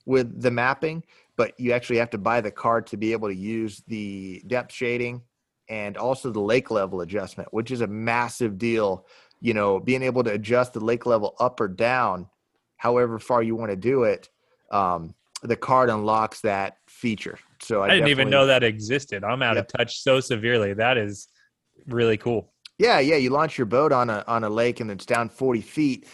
with 0.06 0.42
the 0.42 0.52
mapping 0.52 1.04
but 1.36 1.58
you 1.60 1.72
actually 1.72 1.98
have 1.98 2.10
to 2.10 2.18
buy 2.18 2.42
the 2.42 2.52
card 2.52 2.86
to 2.88 2.98
be 2.98 3.12
able 3.12 3.28
to 3.28 3.36
use 3.36 3.84
the 3.88 4.42
depth 4.48 4.74
shading 4.74 5.22
and 5.70 5.98
also 5.98 6.32
the 6.32 6.40
lake 6.40 6.72
level 6.72 7.02
adjustment 7.02 7.52
which 7.54 7.72
is 7.72 7.82
a 7.82 7.88
massive 7.88 8.58
deal. 8.58 9.06
You 9.42 9.54
know 9.54 9.80
being 9.80 10.04
able 10.04 10.24
to 10.26 10.34
adjust 10.34 10.74
the 10.74 10.84
lake 10.84 11.06
level 11.06 11.36
up 11.40 11.62
or 11.62 11.70
down 11.70 12.28
however 12.76 13.20
far 13.20 13.42
you 13.42 13.56
want 13.56 13.72
to 13.72 13.78
do 13.78 14.04
it 14.04 14.30
um, 14.70 15.16
the 15.42 15.56
card 15.56 15.90
unlocks 15.90 16.42
that 16.42 16.78
feature 16.88 17.40
so 17.62 17.82
I, 17.82 17.88
I 17.88 17.90
didn't 17.96 18.10
even 18.10 18.30
know 18.30 18.46
that 18.46 18.64
existed. 18.64 19.24
I'm 19.24 19.42
out 19.42 19.56
yep. 19.56 19.66
of 19.66 19.78
touch 19.78 20.02
so 20.02 20.20
severely. 20.20 20.74
That 20.74 20.98
is 20.98 21.28
really 21.88 22.18
cool. 22.18 22.54
Yeah, 22.78 23.00
yeah. 23.00 23.18
You 23.18 23.30
launch 23.30 23.58
your 23.58 23.66
boat 23.66 23.92
on 23.92 24.10
a 24.10 24.24
on 24.28 24.44
a 24.44 24.50
lake 24.50 24.80
and 24.80 24.90
it's 24.90 25.06
down 25.06 25.30
40 25.30 25.62
feet, 25.62 26.08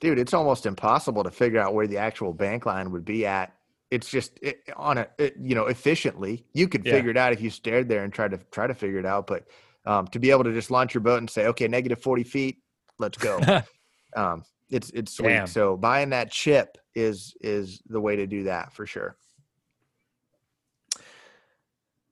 dude. 0.00 0.18
It's 0.18 0.34
almost 0.34 0.66
impossible 0.66 1.24
to 1.24 1.30
figure 1.30 1.60
out 1.60 1.74
where 1.74 1.86
the 1.86 1.98
actual 1.98 2.32
bank 2.32 2.66
line 2.66 2.90
would 2.90 3.04
be 3.04 3.24
at. 3.24 3.54
It's 3.90 4.10
just 4.10 4.38
it, 4.42 4.60
on 4.76 4.98
a 4.98 5.08
it, 5.18 5.36
you 5.40 5.54
know 5.54 5.66
efficiently. 5.66 6.44
You 6.52 6.68
could 6.68 6.84
yeah. 6.84 6.92
figure 6.92 7.10
it 7.10 7.16
out 7.16 7.32
if 7.32 7.40
you 7.40 7.50
stared 7.50 7.88
there 7.88 8.04
and 8.04 8.12
tried 8.12 8.32
to 8.32 8.38
try 8.50 8.66
to 8.66 8.74
figure 8.74 8.98
it 8.98 9.06
out. 9.06 9.26
But 9.26 9.46
um, 9.86 10.08
to 10.08 10.18
be 10.18 10.30
able 10.30 10.44
to 10.44 10.52
just 10.52 10.70
launch 10.70 10.92
your 10.92 11.00
boat 11.00 11.18
and 11.18 11.30
say, 11.30 11.46
okay, 11.46 11.68
negative 11.68 12.02
40 12.02 12.24
feet, 12.24 12.58
let's 12.98 13.16
go. 13.16 13.40
um, 14.16 14.44
it's 14.70 14.90
it's 14.90 15.16
sweet. 15.16 15.28
Damn. 15.28 15.46
So 15.46 15.76
buying 15.76 16.10
that 16.10 16.30
chip 16.30 16.76
is 16.94 17.34
is 17.40 17.80
the 17.86 18.00
way 18.00 18.16
to 18.16 18.26
do 18.26 18.44
that 18.44 18.72
for 18.72 18.86
sure. 18.86 19.16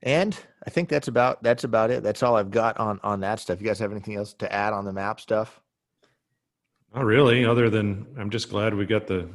And 0.02 0.38
I 0.66 0.70
think 0.70 0.88
that's 0.88 1.08
about 1.08 1.42
that's 1.42 1.64
about 1.64 1.90
it. 1.90 2.02
That's 2.02 2.22
all 2.22 2.36
I've 2.36 2.50
got 2.50 2.78
on 2.78 3.00
on 3.02 3.20
that 3.20 3.40
stuff. 3.40 3.60
You 3.60 3.66
guys 3.66 3.78
have 3.78 3.92
anything 3.92 4.16
else 4.16 4.34
to 4.34 4.52
add 4.52 4.72
on 4.72 4.84
the 4.84 4.92
map 4.92 5.20
stuff? 5.20 5.60
Not 6.94 7.04
really, 7.04 7.44
other 7.44 7.70
than 7.70 8.06
I'm 8.18 8.30
just 8.30 8.50
glad 8.50 8.74
we 8.74 8.86
got 8.86 9.06
the 9.06 9.28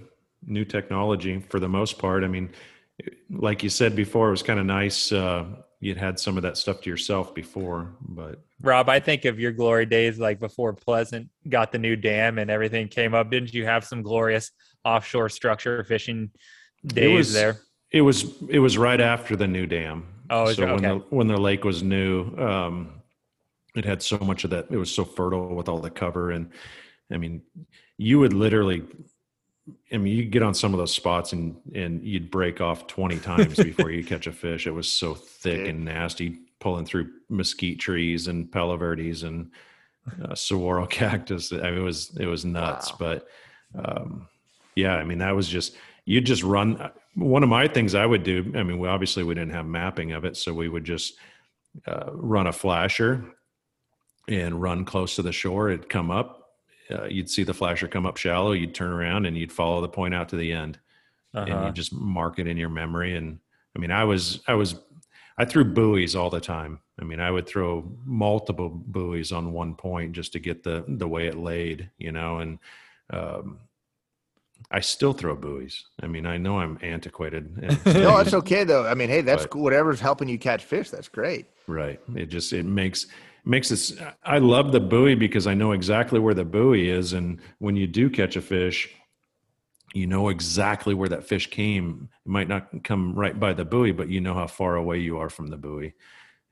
new 0.46 0.66
technology 0.66 1.40
for 1.50 1.60
the 1.60 1.70
most 1.70 2.00
part. 2.00 2.24
I 2.24 2.28
mean, 2.28 2.50
like 3.30 3.64
you 3.64 3.70
said 3.70 3.96
before, 3.96 4.28
it 4.28 4.32
was 4.32 4.44
kind 4.44 4.60
of 4.60 4.66
nice. 4.66 5.12
Uh, 5.12 5.46
you'd 5.80 5.98
had 5.98 6.20
some 6.20 6.38
of 6.38 6.44
that 6.44 6.58
stuff 6.58 6.82
to 6.82 6.90
yourself 6.90 7.34
before, 7.34 7.96
but 8.02 8.40
Rob, 8.62 8.90
I 8.90 9.00
think 9.00 9.26
of 9.26 9.40
your 9.40 9.52
glory 9.52 9.86
days 9.86 10.20
like 10.20 10.40
before 10.40 10.74
Pleasant 10.74 11.30
got 11.50 11.72
the 11.72 11.80
new 11.80 11.96
dam 11.96 12.38
and 12.38 12.52
everything 12.52 12.88
came 12.88 13.14
up. 13.14 13.32
Didn't 13.32 13.54
you 13.54 13.66
have 13.66 13.84
some 13.84 14.04
glorious 14.04 14.52
offshore 14.86 15.30
structure 15.30 15.84
fishing 15.84 16.32
days 16.86 17.10
it 17.10 17.14
was, 17.16 17.34
there? 17.34 17.58
It 17.92 18.02
was 18.02 18.42
it 18.50 18.60
was 18.60 18.78
right 18.78 19.02
after 19.02 19.36
the 19.36 19.48
new 19.48 19.66
dam. 19.66 20.06
Oh, 20.32 20.46
so 20.48 20.54
there- 20.62 20.74
when 20.74 20.82
the 20.84 20.96
when 21.10 21.28
the 21.28 21.38
lake 21.38 21.64
was 21.64 21.84
new, 21.84 22.36
um, 22.38 23.02
it 23.76 23.86
had 23.86 24.02
so 24.02 24.18
much 24.20 24.44
of 24.44 24.50
that. 24.50 24.68
It 24.72 24.78
was 24.78 24.94
so 24.94 25.06
fertile 25.06 25.54
with 25.56 25.70
all 25.70 25.80
the 25.80 25.90
cover, 25.90 26.32
and 26.32 26.50
I 27.12 27.18
mean, 27.18 27.42
you 27.98 28.20
would 28.20 28.34
literally. 28.34 28.84
I 29.94 29.98
mean, 29.98 30.16
you 30.18 30.26
get 30.26 30.42
on 30.42 30.54
some 30.56 30.74
of 30.74 30.80
those 30.80 30.94
spots 30.94 31.34
and 31.34 31.56
and 31.76 32.04
you'd 32.04 32.32
break 32.32 32.62
off 32.62 32.88
twenty 32.88 33.20
times 33.20 33.56
before 33.64 33.92
you 33.92 34.04
catch 34.04 34.26
a 34.28 34.32
fish. 34.32 34.66
It 34.66 34.72
was 34.72 34.92
so 34.92 35.14
thick 35.14 35.60
Dude. 35.60 35.68
and 35.68 35.86
nasty, 35.86 36.40
pulling 36.60 36.86
through 36.86 37.12
mesquite 37.30 37.80
trees 37.80 38.28
and 38.28 38.52
palo 38.52 38.76
verdes 38.78 39.24
and 39.24 39.52
uh, 40.24 40.34
saguaro 40.36 40.86
cactus. 41.02 41.52
I 41.54 41.58
mean, 41.70 41.78
it 41.78 41.82
was 41.82 42.18
it 42.20 42.26
was 42.26 42.44
nuts. 42.44 42.92
Wow. 42.92 42.98
But 43.00 43.28
um, 43.76 44.28
yeah, 44.76 44.96
I 44.96 45.04
mean, 45.04 45.20
that 45.20 45.36
was 45.36 45.48
just 45.48 45.76
you'd 46.06 46.26
just 46.26 46.44
run. 46.44 46.90
One 47.16 47.44
of 47.44 47.50
my 47.50 47.68
things 47.68 47.94
I 47.96 48.06
would 48.06 48.24
do. 48.24 48.52
I 48.56 48.64
mean, 48.64 48.80
we 48.80 48.88
obviously 48.88 49.24
we 49.24 49.36
didn't 49.36 49.54
have 49.54 49.66
mapping 49.66 50.14
of 50.14 50.24
it, 50.26 50.38
so 50.38 50.54
we 50.54 50.70
would 50.70 50.86
just 50.86 51.16
uh, 51.86 52.10
run 52.14 52.48
a 52.48 52.54
flasher 52.54 53.26
and 54.28 54.62
run 54.62 54.86
close 54.86 55.16
to 55.18 55.22
the 55.22 55.32
shore. 55.32 55.70
It'd 55.70 55.90
come 55.90 56.10
up. 56.12 56.38
Uh, 56.90 57.06
you'd 57.06 57.30
see 57.30 57.44
the 57.44 57.54
flasher 57.54 57.88
come 57.88 58.06
up 58.06 58.18
shallow. 58.18 58.52
You'd 58.54 58.76
turn 58.76 58.92
around 58.92 59.26
and 59.26 59.38
you'd 59.38 59.52
follow 59.52 59.82
the 59.82 59.90
point 59.90 60.14
out 60.14 60.30
to 60.30 60.36
the 60.38 60.52
end, 60.52 60.80
and 61.34 61.50
Uh-huh. 61.50 61.66
you 61.68 61.72
just 61.74 61.94
mark 61.94 62.40
it 62.40 62.48
in 62.48 62.58
your 62.58 62.70
memory. 62.70 63.16
And 63.16 63.40
I 63.76 63.80
mean, 63.80 63.92
I 63.92 64.04
was 64.06 64.42
I 64.48 64.54
was 64.54 64.76
I 65.38 65.46
threw 65.46 65.64
buoys 65.66 66.16
all 66.16 66.30
the 66.30 66.42
time. 66.42 66.80
I 67.00 67.04
mean, 67.04 67.20
I 67.20 67.32
would 67.32 67.48
throw 67.48 67.90
multiple 68.06 68.70
buoys 68.70 69.32
on 69.32 69.54
one 69.54 69.76
point 69.76 70.14
just 70.14 70.34
to 70.34 70.40
get 70.40 70.64
the 70.64 70.84
the 70.88 71.08
way 71.08 71.28
it 71.28 71.36
laid, 71.38 71.90
you 71.98 72.12
know, 72.12 72.40
and 72.40 72.60
um, 73.10 73.60
I 74.74 74.80
still 74.80 75.12
throw 75.14 75.36
buoys. 75.36 75.84
I 76.02 76.08
mean, 76.08 76.26
I 76.26 76.38
know 76.38 76.60
I'm 76.60 76.80
antiquated. 76.82 77.58
And 77.86 77.86
No, 77.86 78.18
that's 78.18 78.34
okay 78.34 78.64
though. 78.64 78.86
I 78.88 78.94
mean, 78.94 79.10
hey, 79.10 79.22
that's 79.22 79.44
But- 79.44 79.52
cool. 79.52 79.64
Whatever's 79.64 80.00
helping 80.00 80.30
you 80.30 80.40
catch 80.40 80.64
fish, 80.64 80.90
that's 80.90 81.10
great. 81.10 81.48
Right. 81.68 82.00
It 82.16 82.28
just 82.28 82.54
it 82.54 82.66
makes 82.66 83.08
makes 83.46 83.72
it. 83.72 84.00
I 84.24 84.38
love 84.38 84.72
the 84.72 84.80
buoy 84.80 85.16
because 85.16 85.46
I 85.48 85.54
know 85.54 85.72
exactly 85.74 86.20
where 86.20 86.34
the 86.34 86.46
buoy 86.46 86.90
is, 86.90 87.14
and 87.14 87.40
when 87.60 87.76
you 87.76 87.88
do 87.88 88.10
catch 88.10 88.36
a 88.36 88.42
fish, 88.42 88.90
you 89.94 90.08
know 90.08 90.30
exactly 90.30 90.94
where 90.94 91.10
that 91.10 91.26
fish 91.26 91.50
came. 91.50 92.10
It 92.26 92.30
might 92.30 92.48
not 92.48 92.84
come 92.84 93.14
right 93.14 93.38
by 93.38 93.54
the 93.54 93.66
buoy, 93.66 93.92
but 93.92 94.10
you 94.10 94.22
know 94.22 94.34
how 94.34 94.48
far 94.48 94.76
away 94.76 95.00
you 95.00 95.18
are 95.18 95.30
from 95.30 95.48
the 95.48 95.58
buoy. 95.58 95.94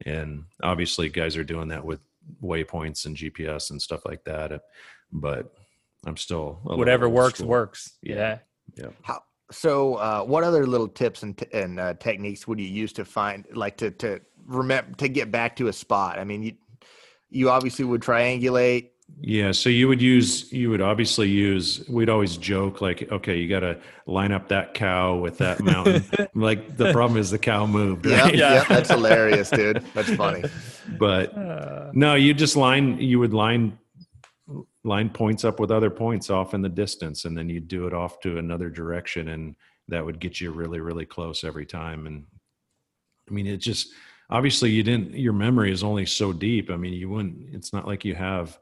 And 0.05 0.43
obviously, 0.61 1.09
guys 1.09 1.37
are 1.37 1.43
doing 1.43 1.69
that 1.69 1.85
with 1.85 1.99
waypoints 2.43 3.05
and 3.05 3.15
GPS 3.15 3.71
and 3.71 3.81
stuff 3.81 4.01
like 4.05 4.23
that. 4.25 4.61
But 5.11 5.53
I'm 6.05 6.17
still 6.17 6.59
a 6.67 6.75
Whatever 6.77 7.09
works, 7.09 7.39
school. 7.39 7.49
works. 7.49 7.97
Yeah. 8.01 8.39
Yeah. 8.75 8.87
How 9.01 9.21
so? 9.51 9.95
Uh, 9.95 10.23
what 10.23 10.43
other 10.43 10.65
little 10.65 10.87
tips 10.87 11.23
and 11.23 11.37
t- 11.37 11.47
and 11.53 11.79
uh, 11.79 11.93
techniques 11.95 12.47
would 12.47 12.59
you 12.59 12.67
use 12.67 12.93
to 12.93 13.05
find, 13.05 13.45
like, 13.53 13.77
to 13.77 13.91
to 13.91 14.21
remember 14.45 14.93
to 14.97 15.07
get 15.09 15.31
back 15.31 15.55
to 15.57 15.67
a 15.67 15.73
spot? 15.73 16.19
I 16.19 16.23
mean, 16.23 16.43
you 16.43 16.53
you 17.29 17.49
obviously 17.49 17.83
would 17.85 18.01
triangulate. 18.01 18.89
Yeah, 19.21 19.51
so 19.53 19.69
you 19.71 19.87
would 19.87 20.01
use 20.03 20.53
you 20.53 20.69
would 20.69 20.81
obviously 20.81 21.27
use 21.29 21.83
we'd 21.89 22.09
always 22.09 22.37
joke 22.37 22.79
like 22.79 23.11
okay, 23.11 23.37
you 23.37 23.49
got 23.49 23.61
to 23.61 23.79
line 24.05 24.31
up 24.31 24.49
that 24.49 24.75
cow 24.75 25.15
with 25.15 25.39
that 25.39 25.59
mountain. 25.61 26.05
like 26.35 26.77
the 26.77 26.91
problem 26.93 27.19
is 27.19 27.31
the 27.31 27.39
cow 27.39 27.65
moved, 27.65 28.05
Yeah, 28.05 28.21
right? 28.21 28.35
Yeah. 28.35 28.53
yeah, 28.53 28.63
that's 28.65 28.89
hilarious, 28.97 29.49
dude. 29.49 29.83
That's 29.95 30.13
funny. 30.13 30.43
But 30.99 31.35
Uh, 31.35 31.89
no, 31.93 32.13
you 32.13 32.35
just 32.35 32.55
line 32.55 32.99
you 33.01 33.17
would 33.17 33.33
line 33.33 33.79
line 34.83 35.09
points 35.09 35.43
up 35.43 35.59
with 35.59 35.71
other 35.71 35.89
points 35.89 36.29
off 36.29 36.53
in 36.53 36.61
the 36.61 36.69
distance 36.69 37.25
and 37.25 37.37
then 37.37 37.49
you'd 37.49 37.67
do 37.67 37.85
it 37.85 37.93
off 37.93 38.19
to 38.21 38.37
another 38.37 38.69
direction 38.69 39.29
and 39.29 39.55
that 39.87 40.05
would 40.05 40.19
get 40.19 40.39
you 40.39 40.51
really 40.51 40.79
really 40.79 41.05
close 41.05 41.43
every 41.43 41.65
time 41.65 42.07
and 42.07 42.25
I 43.29 43.33
mean 43.33 43.45
it 43.45 43.57
just 43.57 43.91
obviously 44.29 44.71
you 44.71 44.83
didn't 44.83 45.15
your 45.15 45.33
memory 45.33 45.71
is 45.71 45.83
only 45.83 46.05
so 46.05 46.31
deep. 46.31 46.71
I 46.71 46.77
mean 46.77 46.93
you 46.93 47.09
wouldn't 47.09 47.53
it's 47.53 47.73
not 47.73 47.87
like 47.87 48.05
you 48.05 48.15
have 48.15 48.57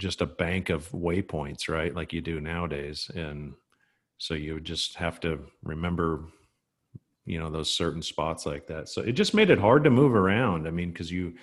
just 0.00 0.22
a 0.22 0.26
bank 0.26 0.70
of 0.70 0.90
waypoints, 0.90 1.68
right? 1.68 1.94
Like 1.94 2.12
you 2.12 2.20
do 2.20 2.40
nowadays. 2.40 3.10
And 3.14 3.52
so 4.18 4.34
you 4.34 4.54
would 4.54 4.64
just 4.64 4.96
have 4.96 5.20
to 5.20 5.38
remember, 5.62 6.24
you 7.26 7.38
know, 7.38 7.50
those 7.50 7.70
certain 7.70 8.02
spots 8.02 8.46
like 8.46 8.66
that. 8.66 8.88
So 8.88 9.02
it 9.02 9.12
just 9.12 9.34
made 9.34 9.50
it 9.50 9.58
hard 9.58 9.84
to 9.84 9.90
move 9.90 10.14
around. 10.14 10.66
I 10.66 10.70
mean, 10.70 10.90
because 10.90 11.12
you 11.12 11.34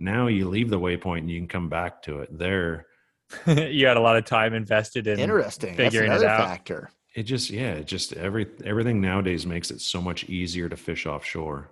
now 0.00 0.26
you 0.26 0.48
leave 0.48 0.70
the 0.70 0.78
waypoint 0.80 1.18
and 1.18 1.30
you 1.30 1.38
can 1.38 1.48
come 1.48 1.68
back 1.68 2.02
to 2.02 2.20
it. 2.20 2.36
There, 2.36 2.86
you 3.46 3.86
had 3.86 3.96
a 3.96 4.00
lot 4.00 4.16
of 4.16 4.24
time 4.24 4.54
invested 4.54 5.06
in 5.06 5.18
Interesting. 5.18 5.76
That's 5.76 5.94
figuring 5.94 6.10
it 6.10 6.14
another 6.14 6.28
out. 6.28 6.48
factor. 6.48 6.90
it 7.14 7.24
just 7.24 7.50
yeah, 7.50 7.72
it 7.72 7.86
just 7.86 8.12
every 8.14 8.46
everything 8.64 9.00
nowadays 9.00 9.46
makes 9.46 9.70
it 9.70 9.80
so 9.80 10.00
much 10.00 10.24
easier 10.24 10.68
to 10.68 10.76
fish 10.76 11.06
offshore. 11.06 11.70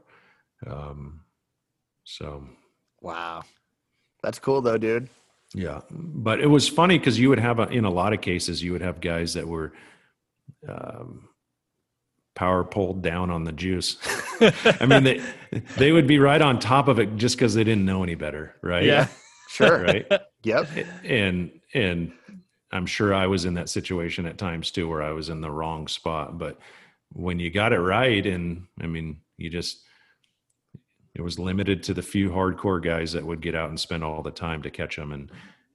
Um, 0.66 1.20
so 2.04 2.46
Wow, 3.00 3.42
that's 4.22 4.38
cool 4.38 4.60
though, 4.62 4.78
dude. 4.78 5.08
Yeah, 5.54 5.80
but 5.90 6.40
it 6.40 6.48
was 6.48 6.68
funny 6.68 6.98
because 6.98 7.18
you 7.18 7.28
would 7.28 7.38
have 7.38 7.58
a, 7.60 7.68
in 7.68 7.84
a 7.84 7.90
lot 7.90 8.12
of 8.12 8.20
cases 8.20 8.62
you 8.62 8.72
would 8.72 8.80
have 8.82 9.00
guys 9.00 9.34
that 9.34 9.46
were 9.46 9.72
um, 10.68 11.28
power 12.36 12.62
pulled 12.62 13.02
down 13.02 13.30
on 13.30 13.42
the 13.42 13.50
juice. 13.52 13.96
I 14.80 14.86
mean, 14.86 15.02
they 15.02 15.20
they 15.76 15.90
would 15.90 16.06
be 16.06 16.20
right 16.20 16.40
on 16.40 16.60
top 16.60 16.86
of 16.86 17.00
it 17.00 17.16
just 17.16 17.36
because 17.36 17.54
they 17.54 17.64
didn't 17.64 17.84
know 17.84 18.04
any 18.04 18.14
better, 18.14 18.54
right? 18.62 18.84
Yeah. 18.84 19.08
Sure. 19.48 19.84
right. 19.84 20.04
Yep. 20.42 20.68
And 21.04 21.60
and 21.72 22.12
I'm 22.72 22.84
sure 22.84 23.14
I 23.14 23.26
was 23.26 23.44
in 23.44 23.54
that 23.54 23.70
situation 23.70 24.26
at 24.26 24.36
times 24.36 24.70
too, 24.70 24.88
where 24.88 25.02
I 25.02 25.12
was 25.12 25.28
in 25.30 25.40
the 25.40 25.50
wrong 25.50 25.88
spot. 25.88 26.36
But 26.36 26.58
when 27.12 27.38
you 27.38 27.48
got 27.48 27.72
it 27.72 27.78
right, 27.78 28.26
and 28.26 28.66
I 28.82 28.86
mean, 28.86 29.20
you 29.38 29.48
just 29.48 29.82
it 31.14 31.22
was 31.22 31.38
limited 31.38 31.82
to 31.84 31.94
the 31.94 32.02
few 32.02 32.28
hardcore 32.28 32.82
guys 32.82 33.12
that 33.12 33.24
would 33.24 33.40
get 33.40 33.54
out 33.54 33.70
and 33.70 33.80
spend 33.80 34.04
all 34.04 34.20
the 34.20 34.30
time 34.30 34.62
to 34.62 34.70
catch 34.70 34.96
them 34.96 35.12
and 35.12 35.30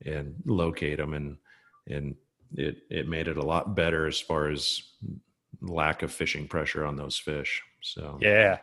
and 0.06 0.36
locate 0.46 0.98
them 0.98 1.14
and 1.14 1.38
and 1.88 2.16
it 2.56 2.78
it 2.90 3.08
made 3.08 3.28
it 3.28 3.38
a 3.38 3.46
lot 3.46 3.76
better 3.76 4.06
as 4.06 4.20
far 4.20 4.50
as 4.50 4.82
lack 5.62 6.02
of 6.04 6.12
fishing 6.12 6.48
pressure 6.48 6.84
on 6.86 6.96
those 6.96 7.18
fish 7.18 7.62
so 7.82 8.18
Yeah. 8.22 8.60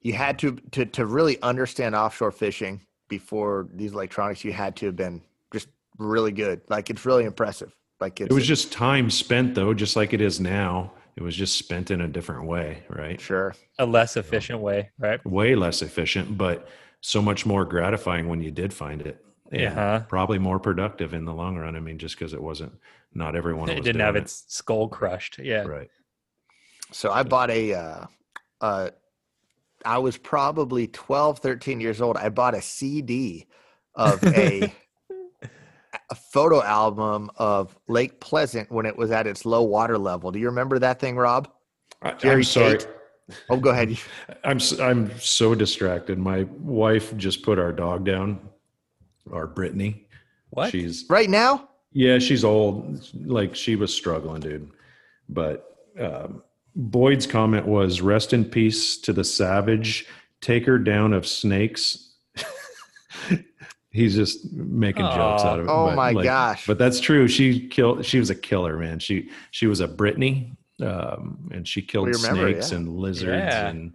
You 0.00 0.12
had 0.12 0.38
to 0.40 0.52
to 0.72 0.84
to 0.86 1.06
really 1.06 1.40
understand 1.42 1.94
offshore 1.94 2.30
fishing 2.32 2.80
before 3.08 3.68
these 3.72 3.92
electronics. 3.92 4.44
You 4.44 4.52
had 4.52 4.76
to 4.76 4.86
have 4.86 4.96
been 4.96 5.20
just 5.52 5.68
really 5.98 6.30
good. 6.32 6.60
Like 6.68 6.90
it's 6.90 7.04
really 7.04 7.24
impressive. 7.24 7.74
Like 8.00 8.20
it's 8.20 8.30
it 8.30 8.34
was 8.34 8.46
just 8.46 8.70
time 8.72 9.10
spent 9.10 9.54
though 9.54 9.74
just 9.74 9.96
like 9.96 10.12
it 10.12 10.20
is 10.20 10.38
now 10.40 10.92
it 11.16 11.22
was 11.22 11.34
just 11.34 11.56
spent 11.58 11.90
in 11.90 12.02
a 12.02 12.08
different 12.08 12.44
way 12.46 12.82
right 12.88 13.20
sure. 13.20 13.54
A 13.78 13.86
less 13.86 14.16
efficient 14.16 14.60
way, 14.60 14.90
right? 14.98 15.24
way 15.26 15.54
less 15.56 15.82
efficient 15.82 16.36
but 16.38 16.68
so 17.00 17.20
much 17.22 17.46
more 17.46 17.64
gratifying 17.64 18.28
when 18.28 18.40
you 18.42 18.50
did 18.50 18.72
find 18.74 19.00
it 19.02 19.24
and 19.50 19.60
Yeah. 19.62 19.98
probably 20.08 20.38
more 20.38 20.58
productive 20.60 21.14
in 21.14 21.24
the 21.24 21.32
long 21.32 21.56
run 21.56 21.74
i 21.76 21.80
mean 21.80 21.98
just 21.98 22.18
because 22.18 22.32
it 22.34 22.42
wasn't 22.42 22.72
not 23.14 23.34
everyone 23.36 23.68
It 23.70 23.76
was 23.78 23.84
didn't 23.84 24.00
have 24.02 24.14
doing 24.14 24.24
its 24.24 24.44
skull 24.48 24.88
crushed. 24.88 25.38
Yeah. 25.38 25.62
right 25.62 25.88
So 26.92 27.10
I 27.10 27.22
bought 27.22 27.50
a, 27.50 27.74
uh, 27.74 28.06
uh, 28.60 28.90
I 29.84 29.98
was 29.98 30.16
probably 30.16 30.86
12, 30.88 31.38
13 31.38 31.80
years 31.80 32.00
old. 32.00 32.16
I 32.16 32.28
bought 32.28 32.54
a 32.54 32.62
CD 32.62 33.46
of 33.94 34.22
a, 34.34 34.72
a 36.10 36.14
photo 36.14 36.62
album 36.62 37.30
of 37.36 37.76
Lake 37.88 38.20
Pleasant 38.20 38.70
when 38.70 38.86
it 38.86 38.96
was 38.96 39.10
at 39.10 39.26
its 39.26 39.44
low 39.44 39.62
water 39.62 39.98
level. 39.98 40.30
Do 40.30 40.38
you 40.38 40.46
remember 40.46 40.78
that 40.78 41.00
thing, 41.00 41.16
Rob? 41.16 41.48
I, 42.02 42.12
Jerry 42.12 42.36
i'm 42.36 42.42
sorry 42.44 42.78
Tate? 42.78 42.88
Oh, 43.50 43.56
go 43.56 43.70
ahead. 43.70 43.98
I'm 44.44 44.58
s- 44.58 44.78
I'm 44.78 45.18
so 45.18 45.54
distracted. 45.54 46.18
My 46.18 46.44
wife 46.60 47.16
just 47.16 47.42
put 47.42 47.58
our 47.58 47.72
dog 47.72 48.04
down, 48.04 48.38
our 49.32 49.46
Brittany. 49.46 50.06
What? 50.50 50.70
She's 50.70 51.04
Right 51.08 51.28
now? 51.28 51.68
yeah, 51.92 52.18
she's 52.18 52.44
old. 52.44 53.04
Like 53.24 53.54
she 53.56 53.74
was 53.74 53.92
struggling, 53.92 54.40
dude. 54.40 54.70
But 55.28 55.76
um, 55.98 56.42
Boyd's 56.76 57.26
comment 57.26 57.66
was, 57.66 58.00
"Rest 58.02 58.32
in 58.32 58.44
peace 58.44 58.98
to 58.98 59.12
the 59.12 59.24
savage 59.24 60.06
taker 60.40 60.78
down 60.78 61.12
of 61.14 61.26
snakes." 61.26 62.14
He's 63.90 64.14
just 64.14 64.52
making 64.52 65.06
jokes 65.06 65.42
out 65.42 65.58
of 65.58 65.64
it. 65.66 65.70
Oh 65.70 65.86
but, 65.86 65.96
my 65.96 66.10
like, 66.10 66.24
gosh. 66.24 66.66
But 66.66 66.76
that's 66.76 67.00
true. 67.00 67.26
She 67.28 67.66
killed. 67.68 68.04
She 68.04 68.18
was 68.18 68.28
a 68.28 68.34
killer, 68.34 68.76
man. 68.76 68.98
She 68.98 69.30
she 69.52 69.66
was 69.66 69.80
a 69.80 69.88
Brittany, 69.88 70.52
um, 70.82 71.48
and 71.50 71.66
she 71.66 71.80
killed 71.80 72.08
remember, 72.08 72.50
snakes 72.50 72.70
yeah. 72.72 72.76
and 72.76 72.92
lizards 72.92 73.30
Yeah. 73.54 73.68
and 73.68 73.94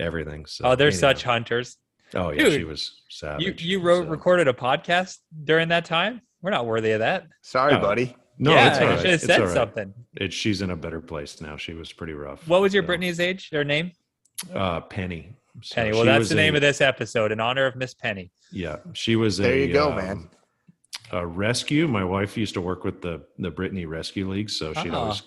everything. 0.00 0.46
So 0.46 0.64
oh, 0.64 0.74
they're 0.74 0.88
anyhow. 0.88 1.00
such 1.00 1.22
hunters. 1.22 1.76
Oh 2.14 2.30
yeah, 2.30 2.44
she 2.44 2.58
Dude, 2.58 2.66
was 2.66 3.00
You 3.08 3.14
savage. 3.16 3.62
you 3.64 3.80
wrote 3.80 4.06
so. 4.06 4.10
recorded 4.10 4.48
a 4.48 4.52
podcast 4.52 5.18
during 5.44 5.68
that 5.68 5.84
time? 5.84 6.20
We're 6.42 6.50
not 6.50 6.66
worthy 6.66 6.90
of 6.92 7.00
that. 7.00 7.28
Sorry, 7.42 7.74
Oh. 7.74 7.80
buddy. 7.80 8.16
No, 8.38 8.52
yeah, 8.52 8.68
it's 8.68 8.78
all 8.78 8.84
you 8.84 8.90
right. 8.90 9.00
should 9.00 9.10
have 9.10 9.20
said 9.20 9.40
all 9.40 9.46
right. 9.46 9.54
something. 9.54 9.94
It, 10.16 10.32
she's 10.32 10.62
in 10.62 10.70
a 10.70 10.76
better 10.76 11.00
place 11.00 11.40
now. 11.40 11.56
She 11.56 11.74
was 11.74 11.92
pretty 11.92 12.12
rough. 12.12 12.46
What 12.46 12.60
was 12.60 12.72
your 12.72 12.82
so. 12.84 12.86
Brittany's 12.86 13.18
age 13.20 13.50
or 13.52 13.64
name? 13.64 13.92
Uh, 14.54 14.80
Penny. 14.80 15.34
So 15.62 15.74
Penny. 15.74 15.90
Well, 15.92 16.04
that's 16.04 16.28
the 16.28 16.36
name 16.36 16.54
a- 16.54 16.58
of 16.58 16.60
this 16.62 16.80
episode 16.80 17.32
in 17.32 17.40
honor 17.40 17.66
of 17.66 17.74
Miss 17.74 17.94
Penny. 17.94 18.30
Yeah, 18.52 18.76
she 18.92 19.16
was. 19.16 19.36
There 19.38 19.52
a, 19.52 19.66
you 19.66 19.72
go, 19.72 19.90
um, 19.90 19.96
man. 19.96 20.30
A 21.10 21.26
rescue. 21.26 21.88
My 21.88 22.04
wife 22.04 22.36
used 22.36 22.54
to 22.54 22.60
work 22.60 22.84
with 22.84 23.02
the 23.02 23.22
the 23.38 23.50
Brittany 23.50 23.86
Rescue 23.86 24.30
League, 24.30 24.50
so 24.50 24.72
she'd 24.74 24.92
Ah. 24.94 25.00
always 25.00 25.22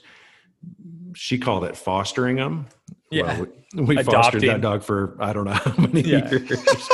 she 1.14 1.38
called 1.38 1.64
it 1.66 1.76
fostering 1.76 2.36
them. 2.38 2.68
Yeah. 3.10 3.40
Well, 3.40 3.48
we, 3.76 3.96
we 3.98 4.04
fostered 4.04 4.42
that 4.44 4.62
dog 4.62 4.84
for 4.84 5.18
I 5.20 5.34
don't 5.34 5.46
know 5.46 5.52
how 5.54 5.76
many 5.78 6.02
Yeah. 6.02 6.30
years. 6.30 6.90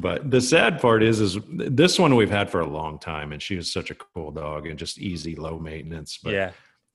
but 0.00 0.30
the 0.30 0.40
sad 0.40 0.80
part 0.80 1.02
is, 1.02 1.20
is 1.20 1.38
this 1.48 1.98
one 1.98 2.14
we've 2.16 2.30
had 2.30 2.50
for 2.50 2.60
a 2.60 2.66
long 2.66 2.98
time, 2.98 3.32
and 3.32 3.42
she 3.42 3.56
was 3.56 3.72
such 3.72 3.90
a 3.90 3.94
cool 3.94 4.30
dog 4.30 4.66
and 4.66 4.78
just 4.78 4.98
easy, 4.98 5.34
low 5.36 5.58
maintenance. 5.58 6.18
But 6.22 6.32
yeah. 6.34 6.50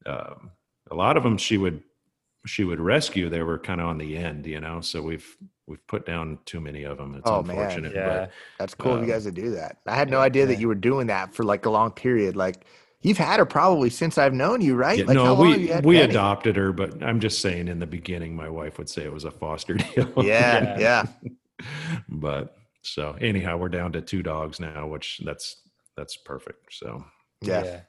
um, 0.06 0.52
a 0.92 0.96
lot 0.96 1.18
of 1.18 1.24
them 1.24 1.38
she 1.38 1.58
would 1.58 1.82
she 2.46 2.64
would 2.64 2.80
rescue. 2.80 3.30
They 3.30 3.42
were 3.42 3.58
kind 3.60 3.80
of 3.82 3.88
on 3.88 3.98
the 3.98 4.18
end, 4.18 4.46
you 4.46 4.60
know. 4.60 4.82
So 4.82 5.02
we've 5.02 5.38
we've 5.68 5.86
put 5.88 6.06
down 6.06 6.40
too 6.46 6.60
many 6.60 6.84
of 6.84 6.98
them. 6.98 7.16
It's 7.16 7.30
Oh, 7.30 7.42
man. 7.42 7.56
unfortunate. 7.58 7.94
Yeah. 7.96 8.28
That's 8.60 8.76
cool 8.76 8.94
of 8.94 9.00
Um, 9.00 9.06
you 9.08 9.12
guys 9.14 9.24
to 9.24 9.32
do 9.32 9.52
that. 9.52 9.78
I 9.88 9.96
had 9.96 10.10
no 10.10 10.20
idea 10.20 10.46
that 10.48 10.60
you 10.60 10.68
were 10.68 10.76
doing 10.76 11.08
that 11.08 11.34
for 11.34 11.44
like 11.44 11.66
a 11.66 11.70
long 11.70 11.92
period. 11.92 12.36
Like 12.36 12.66
you've 13.04 13.18
had 13.20 13.40
her 13.40 13.46
probably 13.46 13.90
since 13.92 14.18
I've 14.18 14.34
known 14.34 14.60
you, 14.62 14.76
right? 14.76 14.98
Yeah, 14.98 15.06
like 15.06 15.16
no, 15.16 15.26
how 15.26 15.34
long 15.36 15.50
have 15.52 15.58
we 15.58 15.68
you 15.68 15.74
had 15.74 15.86
we 15.86 15.96
Penny? 15.98 16.10
adopted 16.10 16.56
her, 16.56 16.74
but 16.74 17.04
I'm 17.04 17.20
just 17.20 17.40
saying 17.42 17.68
in 17.68 17.80
the 17.80 17.86
beginning, 17.86 18.36
my 18.36 18.50
wife 18.50 18.78
would 18.80 18.90
say 18.90 19.04
it 19.04 19.14
was 19.14 19.26
a 19.26 19.32
foster 19.32 19.74
deal. 19.96 20.12
Yeah, 20.24 20.80
Yeah. 20.80 21.06
yeah. 21.24 21.30
but 22.10 22.56
so 22.82 23.16
anyhow, 23.22 23.58
we're 23.58 23.70
down 23.70 23.92
to 23.94 24.02
two 24.02 24.24
dogs 24.24 24.60
now, 24.60 24.88
which 24.88 25.22
that's 25.24 25.58
that's 25.96 26.18
perfect. 26.18 26.74
So, 26.74 27.06
Yeah. 27.42 27.82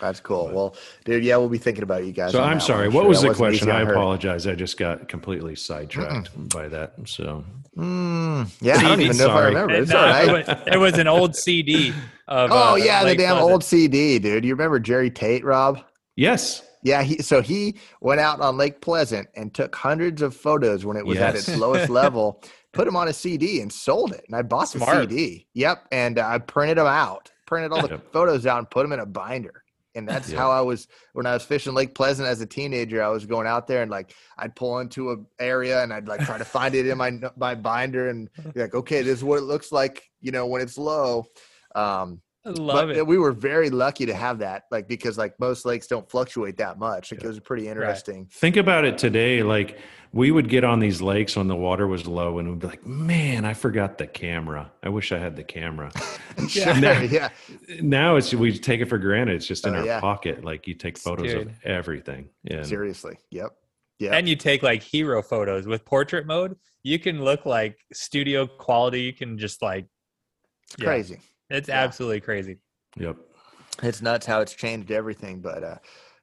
That's 0.00 0.20
cool. 0.20 0.50
Well, 0.52 0.76
dude, 1.04 1.22
yeah, 1.24 1.36
we'll 1.36 1.48
be 1.48 1.58
thinking 1.58 1.82
about 1.84 2.04
you 2.04 2.12
guys. 2.12 2.32
so 2.32 2.42
I'm 2.42 2.60
sorry. 2.60 2.88
one. 2.88 2.94
What 2.96 3.02
Sure, 3.02 3.08
was 3.08 3.22
the 3.22 3.34
question? 3.34 3.70
I 3.70 3.82
apologize. 3.82 4.46
I 4.46 4.54
just 4.54 4.76
got 4.78 5.06
completely 5.08 5.54
sidetracked 5.54 6.30
by 6.50 6.68
that. 6.68 6.94
So 7.06 7.44
Mm, 7.76 8.50
yeah, 8.60 8.76
I 8.76 8.82
don't 8.82 9.00
even 9.00 9.16
know 9.16 9.24
if 9.26 9.30
I 9.30 9.44
remember. 9.46 9.74
It's 9.74 9.92
uh, 9.94 9.96
all 9.98 10.04
right. 10.04 10.48
it, 10.72 10.76
was, 10.78 10.98
an 10.98 11.08
old 11.08 11.34
CD 11.34 11.94
of. 12.28 12.50
Oh 12.52 12.72
uh, 12.72 12.74
yeah, 12.76 13.02
the 13.02 13.14
damn 13.14 13.36
Pleasant. 13.36 13.50
old 13.52 13.64
CD, 13.64 14.18
dude. 14.18 14.44
You 14.44 14.52
remember 14.52 14.78
Jerry 14.78 15.10
Tate, 15.10 15.42
Rob? 15.42 15.80
yes, 16.16 16.62
Yeah, 16.82 17.02
he 17.02 17.22
so 17.22 17.40
he 17.40 17.76
went 18.02 18.20
out 18.20 18.40
on 18.42 18.58
Lake 18.58 18.82
Pleasant 18.82 19.26
and 19.36 19.54
took 19.54 19.74
hundreds 19.74 20.20
of 20.20 20.36
photos 20.36 20.84
when 20.84 20.98
it 20.98 21.06
was 21.06 21.16
at 21.18 21.34
its 21.34 21.48
lowest 21.56 21.88
level, 22.02 22.42
put 22.72 22.84
them 22.84 22.94
on 22.96 23.08
a 23.08 23.12
CD 23.14 23.60
and 23.62 23.72
sold 23.72 24.12
it. 24.12 24.24
And 24.26 24.36
I 24.36 24.42
bought 24.42 24.68
Smart. 24.68 25.08
the 25.08 25.16
CD. 25.16 25.46
Yep, 25.54 25.86
and 25.92 26.18
I 26.18 26.38
printed 26.38 26.76
them 26.76 26.86
out, 26.86 27.30
printed 27.46 27.72
all 27.72 27.80
the 27.82 27.94
Yep. 27.94 28.12
photos 28.12 28.44
out, 28.46 28.58
and 28.58 28.68
put 28.70 28.82
them 28.82 28.92
in 28.92 29.00
a 29.00 29.06
binder. 29.06 29.61
And 29.94 30.08
that's 30.08 30.30
Yeah. 30.30 30.38
how 30.38 30.50
I 30.50 30.60
was 30.60 30.88
when 31.12 31.26
I 31.26 31.34
was 31.34 31.42
fishing 31.42 31.74
Lake 31.74 31.94
Pleasant 31.94 32.26
as 32.28 32.40
a 32.40 32.46
teenager. 32.46 33.02
I 33.02 33.08
was 33.08 33.26
going 33.26 33.46
out 33.46 33.66
there 33.66 33.82
and 33.82 33.90
like 33.90 34.14
I'd 34.38 34.56
pull 34.56 34.78
into 34.78 35.10
a 35.12 35.16
area 35.38 35.82
and 35.82 35.92
I'd 35.92 36.08
like 36.08 36.20
try 36.24 36.38
to 36.38 36.44
find 36.44 36.74
it 36.74 36.86
in 36.86 36.96
my 36.98 37.12
my 37.36 37.54
binder 37.54 38.08
and 38.08 38.28
be 38.54 38.60
like, 38.60 38.74
okay, 38.74 39.02
this 39.02 39.18
is 39.18 39.24
what 39.24 39.38
it 39.38 39.42
looks 39.42 39.70
like, 39.72 40.02
you 40.20 40.32
know, 40.32 40.46
when 40.46 40.62
it's 40.62 40.78
low. 40.78 41.26
Um, 41.74 42.20
I 42.44 42.50
love 42.50 42.88
but 42.88 42.96
it. 42.96 43.06
we 43.06 43.18
were 43.18 43.30
very 43.32 43.70
lucky 43.70 44.04
to 44.06 44.14
have 44.14 44.40
that, 44.40 44.64
like 44.72 44.88
because 44.88 45.16
like 45.16 45.38
most 45.38 45.64
lakes 45.64 45.86
don't 45.86 46.10
fluctuate 46.10 46.56
that 46.56 46.76
much. 46.78 47.12
Like, 47.12 47.22
it 47.22 47.28
was 47.28 47.38
pretty 47.38 47.68
interesting. 47.68 48.26
think 48.32 48.56
about 48.56 48.84
it 48.84 48.98
today. 48.98 49.42
Like 49.44 49.78
we 50.12 50.30
would 50.30 50.48
get 50.48 50.62
on 50.62 50.78
these 50.78 51.00
lakes 51.00 51.36
when 51.36 51.48
the 51.48 51.56
water 51.56 51.86
was 51.86 52.06
low, 52.06 52.38
and 52.38 52.48
we'd 52.50 52.58
be 52.58 52.66
like, 52.66 52.86
"Man, 52.86 53.44
I 53.44 53.54
forgot 53.54 53.98
the 53.98 54.06
camera. 54.06 54.70
I 54.82 54.88
wish 54.90 55.10
I 55.12 55.18
had 55.18 55.36
the 55.36 55.44
camera." 55.44 55.90
Sure, 56.48 56.74
Now- 56.80 56.98
yeah, 57.02 57.28
now 57.82 58.16
it's 58.16 58.32
we 58.32 58.58
take 58.58 58.80
it 58.80 58.86
for 58.86 58.96
granted. 58.96 59.36
It's 59.36 59.46
just 59.46 59.66
in 59.66 59.74
Oh, 59.74 59.80
our 59.80 59.84
yeah. 59.86 60.00
pocket. 60.00 60.42
Like 60.42 60.66
you 60.66 60.72
take 60.74 60.96
photos 60.96 61.32
of 61.34 61.50
everything. 61.62 62.30
And 62.50 62.66
seriously. 62.66 63.18
Yep. 63.30 63.50
Yeah. 63.98 64.14
and 64.16 64.26
you 64.26 64.34
take 64.34 64.62
like 64.62 64.82
hero 64.82 65.22
photos 65.22 65.66
with 65.66 65.84
portrait 65.84 66.26
mode. 66.26 66.56
You 66.82 66.98
can 66.98 67.22
look 67.22 67.44
like 67.44 67.76
studio 67.92 68.46
quality. 68.46 69.02
You 69.02 69.12
can 69.12 69.36
just 69.38 69.60
like. 69.60 69.84
It's 70.72 70.76
yeah, 70.78 70.84
crazy. 70.86 71.20
It's 71.50 71.68
Yeah. 71.68 71.82
absolutely 71.84 72.20
crazy. 72.20 72.56
Yep. 72.96 73.16
It's 73.82 74.00
nuts 74.00 74.24
how 74.26 74.40
it's 74.40 74.54
changed 74.54 74.90
everything. 74.90 75.40
But 75.40 75.62
uh, 75.62 75.76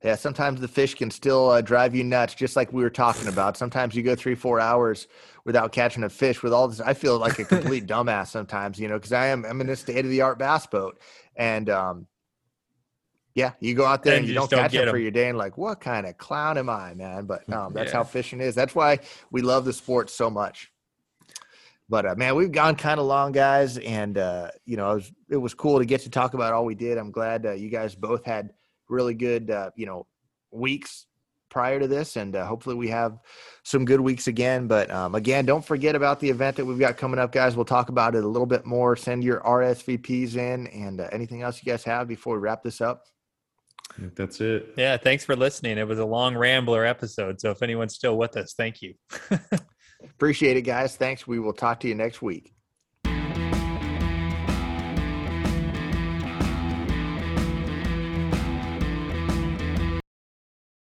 yeah, 0.04 0.16
sometimes 0.16 0.62
the 0.62 0.68
fish 0.68 0.96
can 0.96 1.12
still 1.12 1.50
uh, 1.50 1.62
drive 1.62 1.94
you 1.94 2.06
nuts, 2.06 2.34
just 2.34 2.56
like 2.56 2.72
we 2.72 2.84
were 2.84 2.90
talking 2.90 3.28
about. 3.28 3.58
Sometimes 3.58 3.96
you 3.96 4.02
go 4.02 4.16
three, 4.16 4.36
four 4.36 4.60
hours 4.62 5.08
without 5.44 5.74
catching 5.74 6.04
a 6.04 6.10
fish. 6.10 6.42
With 6.42 6.54
all 6.54 6.70
this, 6.70 6.80
I 6.80 6.94
feel 6.94 7.18
like 7.18 7.38
a 7.40 7.46
complete 7.46 7.86
dumbass 7.88 8.28
sometimes, 8.28 8.80
you 8.80 8.88
know, 8.88 8.96
because 8.96 9.12
I 9.12 9.28
am 9.28 9.44
I'm 9.46 9.60
in 9.60 9.70
a 9.70 9.76
state 9.76 10.06
of 10.06 10.12
the 10.12 10.22
art 10.22 10.40
bass 10.40 10.66
boat, 10.68 11.00
and 11.36 11.70
um, 11.70 12.08
yeah, 13.36 13.52
you 13.60 13.74
go 13.74 13.86
out 13.86 14.04
there 14.04 14.16
And 14.16 14.20
and 14.24 14.28
you, 14.30 14.36
don't 14.36 14.50
don't 14.50 14.62
catch 14.62 14.74
it 14.74 14.90
for 14.90 14.98
your 14.98 15.12
day, 15.12 15.28
and 15.28 15.38
like, 15.38 15.58
what 15.58 15.82
kind 15.82 16.08
of 16.08 16.18
clown 16.18 16.58
am 16.58 16.70
I, 16.70 16.94
man? 16.94 17.26
But 17.26 17.50
um, 17.54 17.74
that's 17.74 17.92
Yeah. 17.92 17.98
how 17.98 18.04
fishing 18.06 18.40
is. 18.40 18.56
That's 18.56 18.74
why 18.76 19.00
we 19.32 19.42
love 19.42 19.66
the 19.66 19.74
sport 19.74 20.10
so 20.10 20.30
much. 20.30 20.72
But 21.90 22.06
uh, 22.06 22.16
man, 22.16 22.36
we've 22.36 22.52
gone 22.52 22.76
kind 22.76 23.00
of 23.00 23.06
long, 23.06 23.34
guys, 23.34 23.78
and 23.80 24.18
uh, 24.18 24.52
you 24.66 24.78
know, 24.78 24.92
it 24.92 24.96
was, 24.96 25.12
it 25.32 25.38
was 25.38 25.54
cool 25.54 25.80
to 25.80 25.86
get 25.86 26.02
to 26.02 26.10
talk 26.10 26.36
about 26.36 26.54
all 26.54 26.64
we 26.64 26.76
did. 26.76 26.98
I'm 26.98 27.12
glad 27.12 27.46
uh, 27.46 27.52
you 27.52 27.70
guys 27.70 27.96
both 27.96 28.24
had 28.24 28.52
really 28.90 29.14
good, 29.14 29.52
uh, 29.52 29.72
you 29.76 29.86
know, 29.86 30.06
weeks 30.52 31.06
prior 31.50 31.80
to 31.80 31.88
this, 31.88 32.16
and 32.16 32.36
uh, 32.36 32.46
hopefully 32.46 32.76
we 32.76 32.88
have 32.90 33.18
some 33.64 33.86
good 33.86 34.00
weeks 34.00 34.28
again. 34.28 34.68
But 34.68 34.90
um, 34.92 35.16
again, 35.16 35.46
don't 35.46 35.66
forget 35.66 35.96
about 35.96 36.20
the 36.20 36.30
event 36.30 36.58
that 36.58 36.66
we've 36.66 36.80
got 36.80 36.98
coming 36.98 37.20
up, 37.20 37.32
guys. 37.32 37.56
We'll 37.56 37.66
talk 37.66 37.90
about 37.90 38.16
it 38.16 38.24
a 38.24 38.28
little 38.28 38.46
bit 38.46 38.66
more. 38.66 38.96
Send 38.96 39.24
your 39.24 39.42
RSVPs 39.42 40.36
in, 40.36 40.68
and 40.68 41.02
uh, 41.02 41.10
anything 41.12 41.42
else 41.42 41.62
you 41.64 41.72
guys 41.72 41.84
have 41.84 42.08
before 42.08 42.36
we 42.36 42.42
wrap 42.42 42.64
this 42.64 42.82
up. 42.82 43.04
That's 44.16 44.40
it. 44.40 44.74
Yeah, 44.78 44.98
thanks 44.98 45.26
for 45.26 45.36
listening. 45.36 45.78
It 45.78 45.88
was 45.88 46.00
a 46.00 46.06
long 46.06 46.38
rambler 46.38 46.86
episode. 46.86 47.42
So 47.42 47.52
if 47.52 47.62
anyone's 47.62 47.96
still 47.96 48.18
with 48.18 48.38
us, 48.38 48.54
thank 48.54 48.82
you. 48.82 48.94
Appreciate 50.04 50.58
it, 50.58 50.62
guys. 50.62 50.96
Thanks. 50.96 51.28
We 51.28 51.40
will 51.40 51.54
talk 51.54 51.82
to 51.82 51.88
you 51.88 51.96
next 51.96 52.22
week. 52.22 52.54